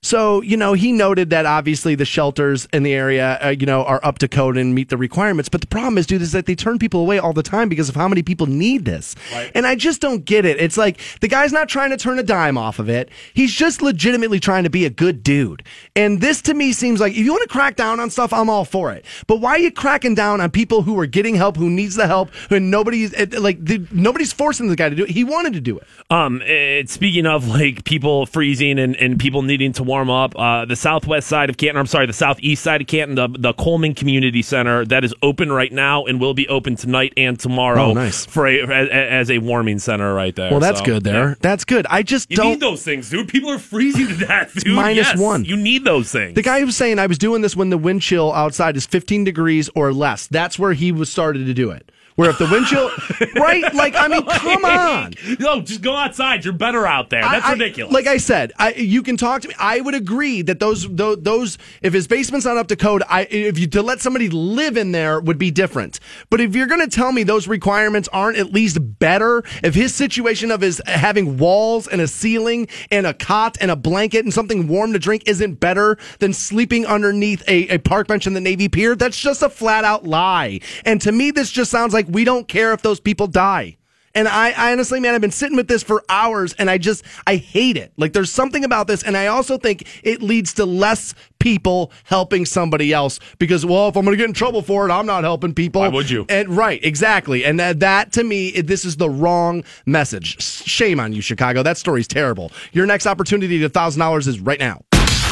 So, 0.06 0.40
you 0.40 0.56
know, 0.56 0.74
he 0.74 0.92
noted 0.92 1.30
that 1.30 1.46
obviously 1.46 1.96
the 1.96 2.04
shelters 2.04 2.68
in 2.72 2.84
the 2.84 2.94
area, 2.94 3.40
uh, 3.42 3.48
you 3.48 3.66
know, 3.66 3.82
are 3.82 3.98
up 4.04 4.20
to 4.20 4.28
code 4.28 4.56
and 4.56 4.72
meet 4.72 4.88
the 4.88 4.96
requirements. 4.96 5.48
But 5.48 5.62
the 5.62 5.66
problem 5.66 5.98
is, 5.98 6.06
dude, 6.06 6.22
is 6.22 6.30
that 6.30 6.46
they 6.46 6.54
turn 6.54 6.78
people 6.78 7.00
away 7.00 7.18
all 7.18 7.32
the 7.32 7.42
time 7.42 7.68
because 7.68 7.88
of 7.88 7.96
how 7.96 8.06
many 8.06 8.22
people 8.22 8.46
need 8.46 8.84
this. 8.84 9.16
And 9.52 9.66
I 9.66 9.74
just 9.74 10.00
don't 10.00 10.24
get 10.24 10.44
it. 10.44 10.60
It's 10.60 10.76
like 10.76 11.00
the 11.20 11.26
guy's 11.26 11.52
not 11.52 11.68
trying 11.68 11.90
to 11.90 11.96
turn 11.96 12.20
a 12.20 12.22
dime 12.22 12.56
off 12.56 12.78
of 12.78 12.88
it. 12.88 13.08
He's 13.34 13.52
just 13.52 13.82
legitimately 13.82 14.38
trying 14.38 14.62
to 14.62 14.70
be 14.70 14.84
a 14.84 14.90
good 14.90 15.24
dude. 15.24 15.64
And 15.96 16.20
this 16.20 16.40
to 16.42 16.54
me 16.54 16.72
seems 16.72 17.00
like 17.00 17.14
if 17.14 17.18
you 17.18 17.32
want 17.32 17.42
to 17.42 17.48
crack 17.48 17.74
down 17.74 17.98
on 17.98 18.08
stuff, 18.10 18.32
I'm 18.32 18.48
all 18.48 18.64
for 18.64 18.92
it. 18.92 19.04
But 19.26 19.38
why 19.40 19.50
are 19.50 19.58
you 19.58 19.72
cracking 19.72 20.14
down 20.14 20.40
on 20.40 20.52
people 20.52 20.82
who 20.82 20.96
are 21.00 21.06
getting 21.06 21.34
help, 21.34 21.56
who 21.56 21.68
needs 21.68 21.96
the 21.96 22.06
help, 22.06 22.30
and 22.48 22.70
nobody's 22.70 23.12
like 23.36 23.64
the, 23.64 23.84
nobody's 23.90 24.32
forcing 24.32 24.68
the 24.68 24.76
guy 24.76 24.88
to 24.88 24.94
do 24.94 25.02
it. 25.02 25.10
He 25.10 25.24
wanted 25.24 25.54
to 25.54 25.60
do 25.60 25.78
it. 25.78 25.86
Um, 26.10 26.42
eh, 26.46 26.84
speaking 26.86 27.26
of 27.26 27.48
like 27.48 27.82
people 27.82 28.26
freezing 28.26 28.78
and, 28.78 28.94
and 28.98 29.18
people 29.18 29.42
needing 29.42 29.72
to 29.72 29.82
warm 29.96 30.10
up, 30.10 30.38
uh, 30.38 30.66
the 30.66 30.76
southwest 30.76 31.26
side 31.26 31.48
of 31.48 31.56
Canton, 31.56 31.78
I'm 31.78 31.86
sorry, 31.86 32.04
the 32.06 32.12
southeast 32.12 32.62
side 32.62 32.82
of 32.82 32.86
Canton, 32.86 33.14
the, 33.14 33.28
the 33.38 33.54
Coleman 33.54 33.94
Community 33.94 34.42
Center 34.42 34.84
that 34.84 35.04
is 35.04 35.14
open 35.22 35.50
right 35.50 35.72
now 35.72 36.04
and 36.04 36.20
will 36.20 36.34
be 36.34 36.46
open 36.48 36.76
tonight 36.76 37.14
and 37.16 37.40
tomorrow. 37.40 37.86
Oh, 37.86 37.92
nice. 37.94 38.26
for 38.26 38.46
a, 38.46 38.60
as, 38.66 38.88
as 38.90 39.30
a 39.30 39.38
warming 39.38 39.78
center 39.78 40.12
right 40.12 40.36
there. 40.36 40.50
Well, 40.50 40.60
that's 40.60 40.80
So, 40.80 40.84
good 40.84 41.04
there. 41.04 41.30
yeah. 41.30 41.34
That's 41.40 41.64
good. 41.64 41.86
I 41.88 42.02
just 42.02 42.30
You 42.30 42.36
don't. 42.36 42.50
need 42.50 42.60
those 42.60 42.82
things, 42.82 43.08
dude. 43.08 43.28
People 43.28 43.50
are 43.50 43.58
freezing 43.58 44.08
to 44.08 44.26
death, 44.26 44.52
dude. 44.54 44.76
minus 44.76 44.96
Yes, 45.06 45.18
one. 45.18 45.46
You 45.46 45.56
need 45.56 45.84
those 45.84 46.12
things. 46.12 46.34
The 46.34 46.42
guy 46.42 46.62
was 46.62 46.76
saying 46.76 46.98
I 46.98 47.06
was 47.06 47.16
doing 47.16 47.40
this 47.40 47.56
when 47.56 47.70
the 47.70 47.78
wind 47.78 48.02
chill 48.02 48.32
outside 48.34 48.76
is 48.76 48.84
15 48.84 49.24
degrees 49.24 49.70
or 49.74 49.94
less. 49.94 50.26
That's 50.26 50.58
where 50.58 50.74
he 50.74 50.92
was 50.92 51.10
started 51.10 51.46
to 51.46 51.54
do 51.54 51.70
it. 51.70 51.90
Where 52.16 52.30
if 52.30 52.38
the 52.38 52.46
wind 52.50 52.66
chill, 52.66 52.90
right? 53.40 53.74
Like, 53.74 53.94
I 53.94 54.08
mean, 54.08 54.24
come 54.24 54.64
on. 54.64 55.12
No, 55.38 55.60
just 55.60 55.82
go 55.82 55.94
outside. 55.94 56.44
You're 56.44 56.54
better 56.54 56.86
out 56.86 57.10
there. 57.10 57.20
That's 57.22 57.44
I- 57.44 57.50
I- 57.50 57.52
ridiculous. 57.52 57.92
like 57.92 58.06
I 58.06 58.16
said, 58.16 58.52
I, 58.58 58.72
you 58.72 59.02
can 59.02 59.16
talk 59.18 59.42
to 59.42 59.48
me. 59.48 59.54
I 59.58 59.80
would 59.80 59.94
agree 59.94 60.40
that 60.42 60.58
those, 60.58 60.88
those, 60.88 61.18
those, 61.22 61.58
if 61.82 61.92
his 61.92 62.06
basement's 62.06 62.46
not 62.46 62.56
up 62.56 62.68
to 62.68 62.76
code, 62.76 63.02
I, 63.08 63.22
if 63.30 63.58
you 63.58 63.66
to 63.66 63.82
let 63.82 64.00
somebody 64.00 64.28
live 64.30 64.76
in 64.78 64.92
there 64.92 65.20
would 65.20 65.36
be 65.38 65.50
different. 65.50 66.00
But 66.30 66.40
if 66.40 66.54
you're 66.56 66.66
going 66.66 66.80
to 66.80 66.88
tell 66.88 67.12
me 67.12 67.22
those 67.22 67.46
requirements 67.48 68.08
aren't 68.12 68.38
at 68.38 68.50
least 68.52 68.78
better, 68.98 69.42
if 69.62 69.74
his 69.74 69.94
situation 69.94 70.50
of 70.50 70.62
his 70.62 70.80
having 70.86 71.36
walls 71.36 71.86
and 71.86 72.00
a 72.00 72.08
ceiling 72.08 72.68
and 72.90 73.06
a 73.06 73.12
cot 73.12 73.58
and 73.60 73.70
a 73.70 73.76
blanket 73.76 74.24
and 74.24 74.32
something 74.32 74.68
warm 74.68 74.94
to 74.94 74.98
drink 74.98 75.24
isn't 75.26 75.60
better 75.60 75.98
than 76.20 76.32
sleeping 76.32 76.86
underneath 76.86 77.42
a, 77.46 77.68
a 77.74 77.78
park 77.78 78.08
bench 78.08 78.26
in 78.26 78.32
the 78.32 78.40
Navy 78.40 78.68
Pier, 78.70 78.94
that's 78.96 79.20
just 79.20 79.42
a 79.42 79.50
flat 79.50 79.84
out 79.84 80.04
lie. 80.06 80.60
And 80.86 80.98
to 81.02 81.12
me, 81.12 81.30
this 81.30 81.50
just 81.50 81.70
sounds 81.70 81.92
like 81.92 82.05
we 82.08 82.24
don't 82.24 82.48
care 82.48 82.72
if 82.72 82.82
those 82.82 83.00
people 83.00 83.26
die. 83.26 83.76
And 84.14 84.26
I, 84.28 84.52
I 84.52 84.72
honestly, 84.72 84.98
man, 84.98 85.14
I've 85.14 85.20
been 85.20 85.30
sitting 85.30 85.58
with 85.58 85.68
this 85.68 85.82
for 85.82 86.02
hours 86.08 86.54
and 86.54 86.70
I 86.70 86.78
just, 86.78 87.04
I 87.26 87.36
hate 87.36 87.76
it. 87.76 87.92
Like 87.98 88.14
there's 88.14 88.32
something 88.32 88.64
about 88.64 88.86
this. 88.86 89.02
And 89.02 89.14
I 89.14 89.26
also 89.26 89.58
think 89.58 89.86
it 90.02 90.22
leads 90.22 90.54
to 90.54 90.64
less 90.64 91.14
people 91.38 91.92
helping 92.04 92.46
somebody 92.46 92.94
else 92.94 93.20
because, 93.38 93.66
well, 93.66 93.88
if 93.88 93.96
I'm 93.96 94.06
going 94.06 94.16
to 94.16 94.22
get 94.22 94.26
in 94.28 94.32
trouble 94.32 94.62
for 94.62 94.88
it, 94.88 94.90
I'm 94.90 95.04
not 95.04 95.22
helping 95.24 95.52
people. 95.52 95.82
Why 95.82 95.88
would 95.88 96.08
you? 96.08 96.24
And 96.30 96.48
right, 96.48 96.82
exactly. 96.82 97.44
And 97.44 97.60
that, 97.60 97.80
that 97.80 98.12
to 98.12 98.24
me, 98.24 98.48
it- 98.48 98.66
this 98.66 98.86
is 98.86 98.96
the 98.96 99.10
wrong 99.10 99.64
message. 99.84 100.40
Shame 100.42 100.98
on 100.98 101.12
you, 101.12 101.20
Chicago. 101.20 101.62
That 101.62 101.76
story's 101.76 102.08
terrible. 102.08 102.52
Your 102.72 102.86
next 102.86 103.06
opportunity 103.06 103.58
to 103.58 103.68
$1,000 103.68 104.26
is 104.26 104.40
right 104.40 104.58
now. 104.58 104.80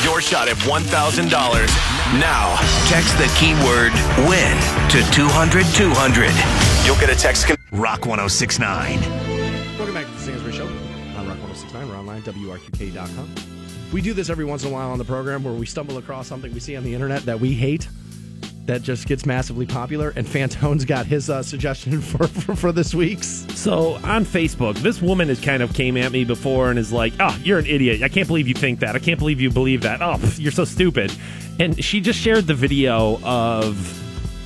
Your 0.05 0.20
shot 0.20 0.48
at 0.48 0.56
$1,000. 0.59 1.31
Now, 2.20 2.56
text 2.89 3.16
the 3.16 3.26
keyword 3.40 3.90
win 4.28 4.55
to 4.90 5.01
200 5.10 5.64
200. 5.74 6.31
You'll 6.85 7.01
get 7.01 7.09
a 7.09 7.16
text. 7.16 7.47
Con- 7.47 7.56
Rock 7.72 8.05
1069. 8.05 9.01
Welcome 9.78 9.94
back 9.94 10.05
to 10.05 10.12
the 10.12 10.18
Stansbury 10.18 10.52
Show 10.52 10.66
on 10.66 11.26
Rock 11.26 11.39
1069. 11.40 11.89
We're 11.89 11.97
online, 11.97 12.22
WRQK.com. 12.22 13.35
We 13.94 14.02
do 14.02 14.12
this 14.12 14.28
every 14.28 14.44
once 14.44 14.62
in 14.62 14.68
a 14.68 14.72
while 14.74 14.90
on 14.90 14.98
the 14.98 15.05
program 15.06 15.43
where 15.43 15.55
we 15.55 15.64
stumble 15.64 15.97
across 15.97 16.26
something 16.26 16.52
we 16.52 16.60
see 16.60 16.76
on 16.76 16.85
the 16.85 16.93
internet 16.93 17.22
that 17.22 17.40
we 17.40 17.55
hate 17.55 17.89
that 18.66 18.82
just 18.82 19.07
gets 19.07 19.27
massively 19.27 19.66
popular. 19.66 20.12
And 20.16 20.27
Fantone's 20.27 20.85
got 20.85 21.07
his 21.07 21.31
uh, 21.31 21.43
suggestion 21.43 22.01
for, 22.01 22.27
for, 22.27 22.57
for 22.57 22.73
this 22.73 22.95
week's. 22.95 23.47
So 23.55 23.95
on 23.97 24.24
Facebook, 24.24 24.77
this 24.77 25.01
woman 25.01 25.28
has 25.28 25.41
kind 25.41 25.62
of 25.62 25.74
came 25.74 25.97
at 25.97 26.12
me 26.12 26.24
before 26.24 26.70
and 26.70 26.78
is 26.78 26.93
like, 26.93 27.12
"Oh, 27.20 27.36
you're 27.43 27.59
an 27.59 27.66
idiot. 27.66 28.03
I 28.03 28.09
can't 28.09 28.27
believe 28.27 28.49
you 28.49 28.55
think 28.55 28.81
that. 28.81 28.95
I 28.95 28.99
can't 28.99 29.19
believe 29.19 29.41
you 29.41 29.51
believe 29.51 29.82
that. 29.82 30.03
Oh, 30.03 30.15
pff, 30.15 30.41
you're 30.41 30.53
so 30.53 30.65
stupid." 30.65 31.12
And 31.59 31.82
she 31.82 32.01
just 32.01 32.19
shared 32.19 32.47
the 32.47 32.55
video 32.55 33.20
of 33.23 34.03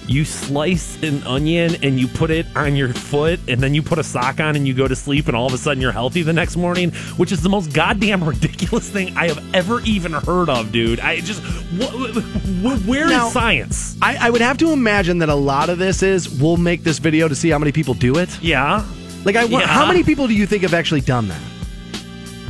you 0.09 0.25
slice 0.25 1.01
an 1.03 1.23
onion 1.25 1.77
and 1.83 2.01
you 2.01 2.09
put 2.09 2.31
it 2.31 2.47
on 2.57 2.75
your 2.77 2.93
foot 2.95 3.39
and 3.47 3.61
then 3.61 3.75
you 3.75 3.83
put 3.83 3.99
a 3.99 4.03
sock 4.05 4.41
on 4.41 4.57
and 4.57 4.67
you 4.67 4.73
go 4.75 4.89
to 4.89 4.97
sleep 4.97 5.27
and 5.29 5.37
all 5.37 5.47
of 5.47 5.53
a 5.53 5.59
sudden 5.59 5.81
you're 5.83 5.93
healthy 5.93 6.23
the 6.23 6.33
next 6.33 6.57
morning, 6.57 6.91
which 7.19 7.31
is 7.31 7.43
the 7.43 7.49
most 7.49 7.73
goddamn 7.73 8.25
ridiculous 8.29 8.89
thing 8.89 9.17
I 9.17 9.29
have 9.29 9.55
ever 9.55 9.81
even 9.83 10.13
heard 10.13 10.49
of, 10.49 10.73
dude. 10.73 11.01
I 11.01 11.21
just 11.21 11.43
wh- 11.43 12.21
wh- 12.63 12.89
where 12.89 13.05
is 13.05 13.11
Now- 13.11 13.29
science? 13.29 13.97
I, 14.01 14.17
I 14.29 14.31
would 14.31 14.41
have 14.41 14.57
to 14.59 14.73
imagine 14.73 15.19
that 15.19 15.29
a 15.29 15.35
lot 15.35 15.69
of 15.69 15.79
this 15.79 16.03
is 16.03 16.29
we'll 16.41 16.57
make 16.57 16.83
this 16.85 16.99
video 16.99 17.29
to 17.29 17.35
see 17.35 17.51
how 17.51 17.59
many 17.59 17.73
people 17.73 17.95
do 17.95 18.17
it. 18.19 18.41
Yeah. 18.43 18.85
Like, 19.25 19.37
I, 19.37 19.45
Yeah. 19.45 19.67
how 19.67 19.87
many 19.87 20.03
people 20.05 20.27
do 20.27 20.35
you 20.35 20.47
think 20.47 20.63
have 20.63 20.75
actually 20.75 21.01
done 21.03 21.29
that? 21.29 21.41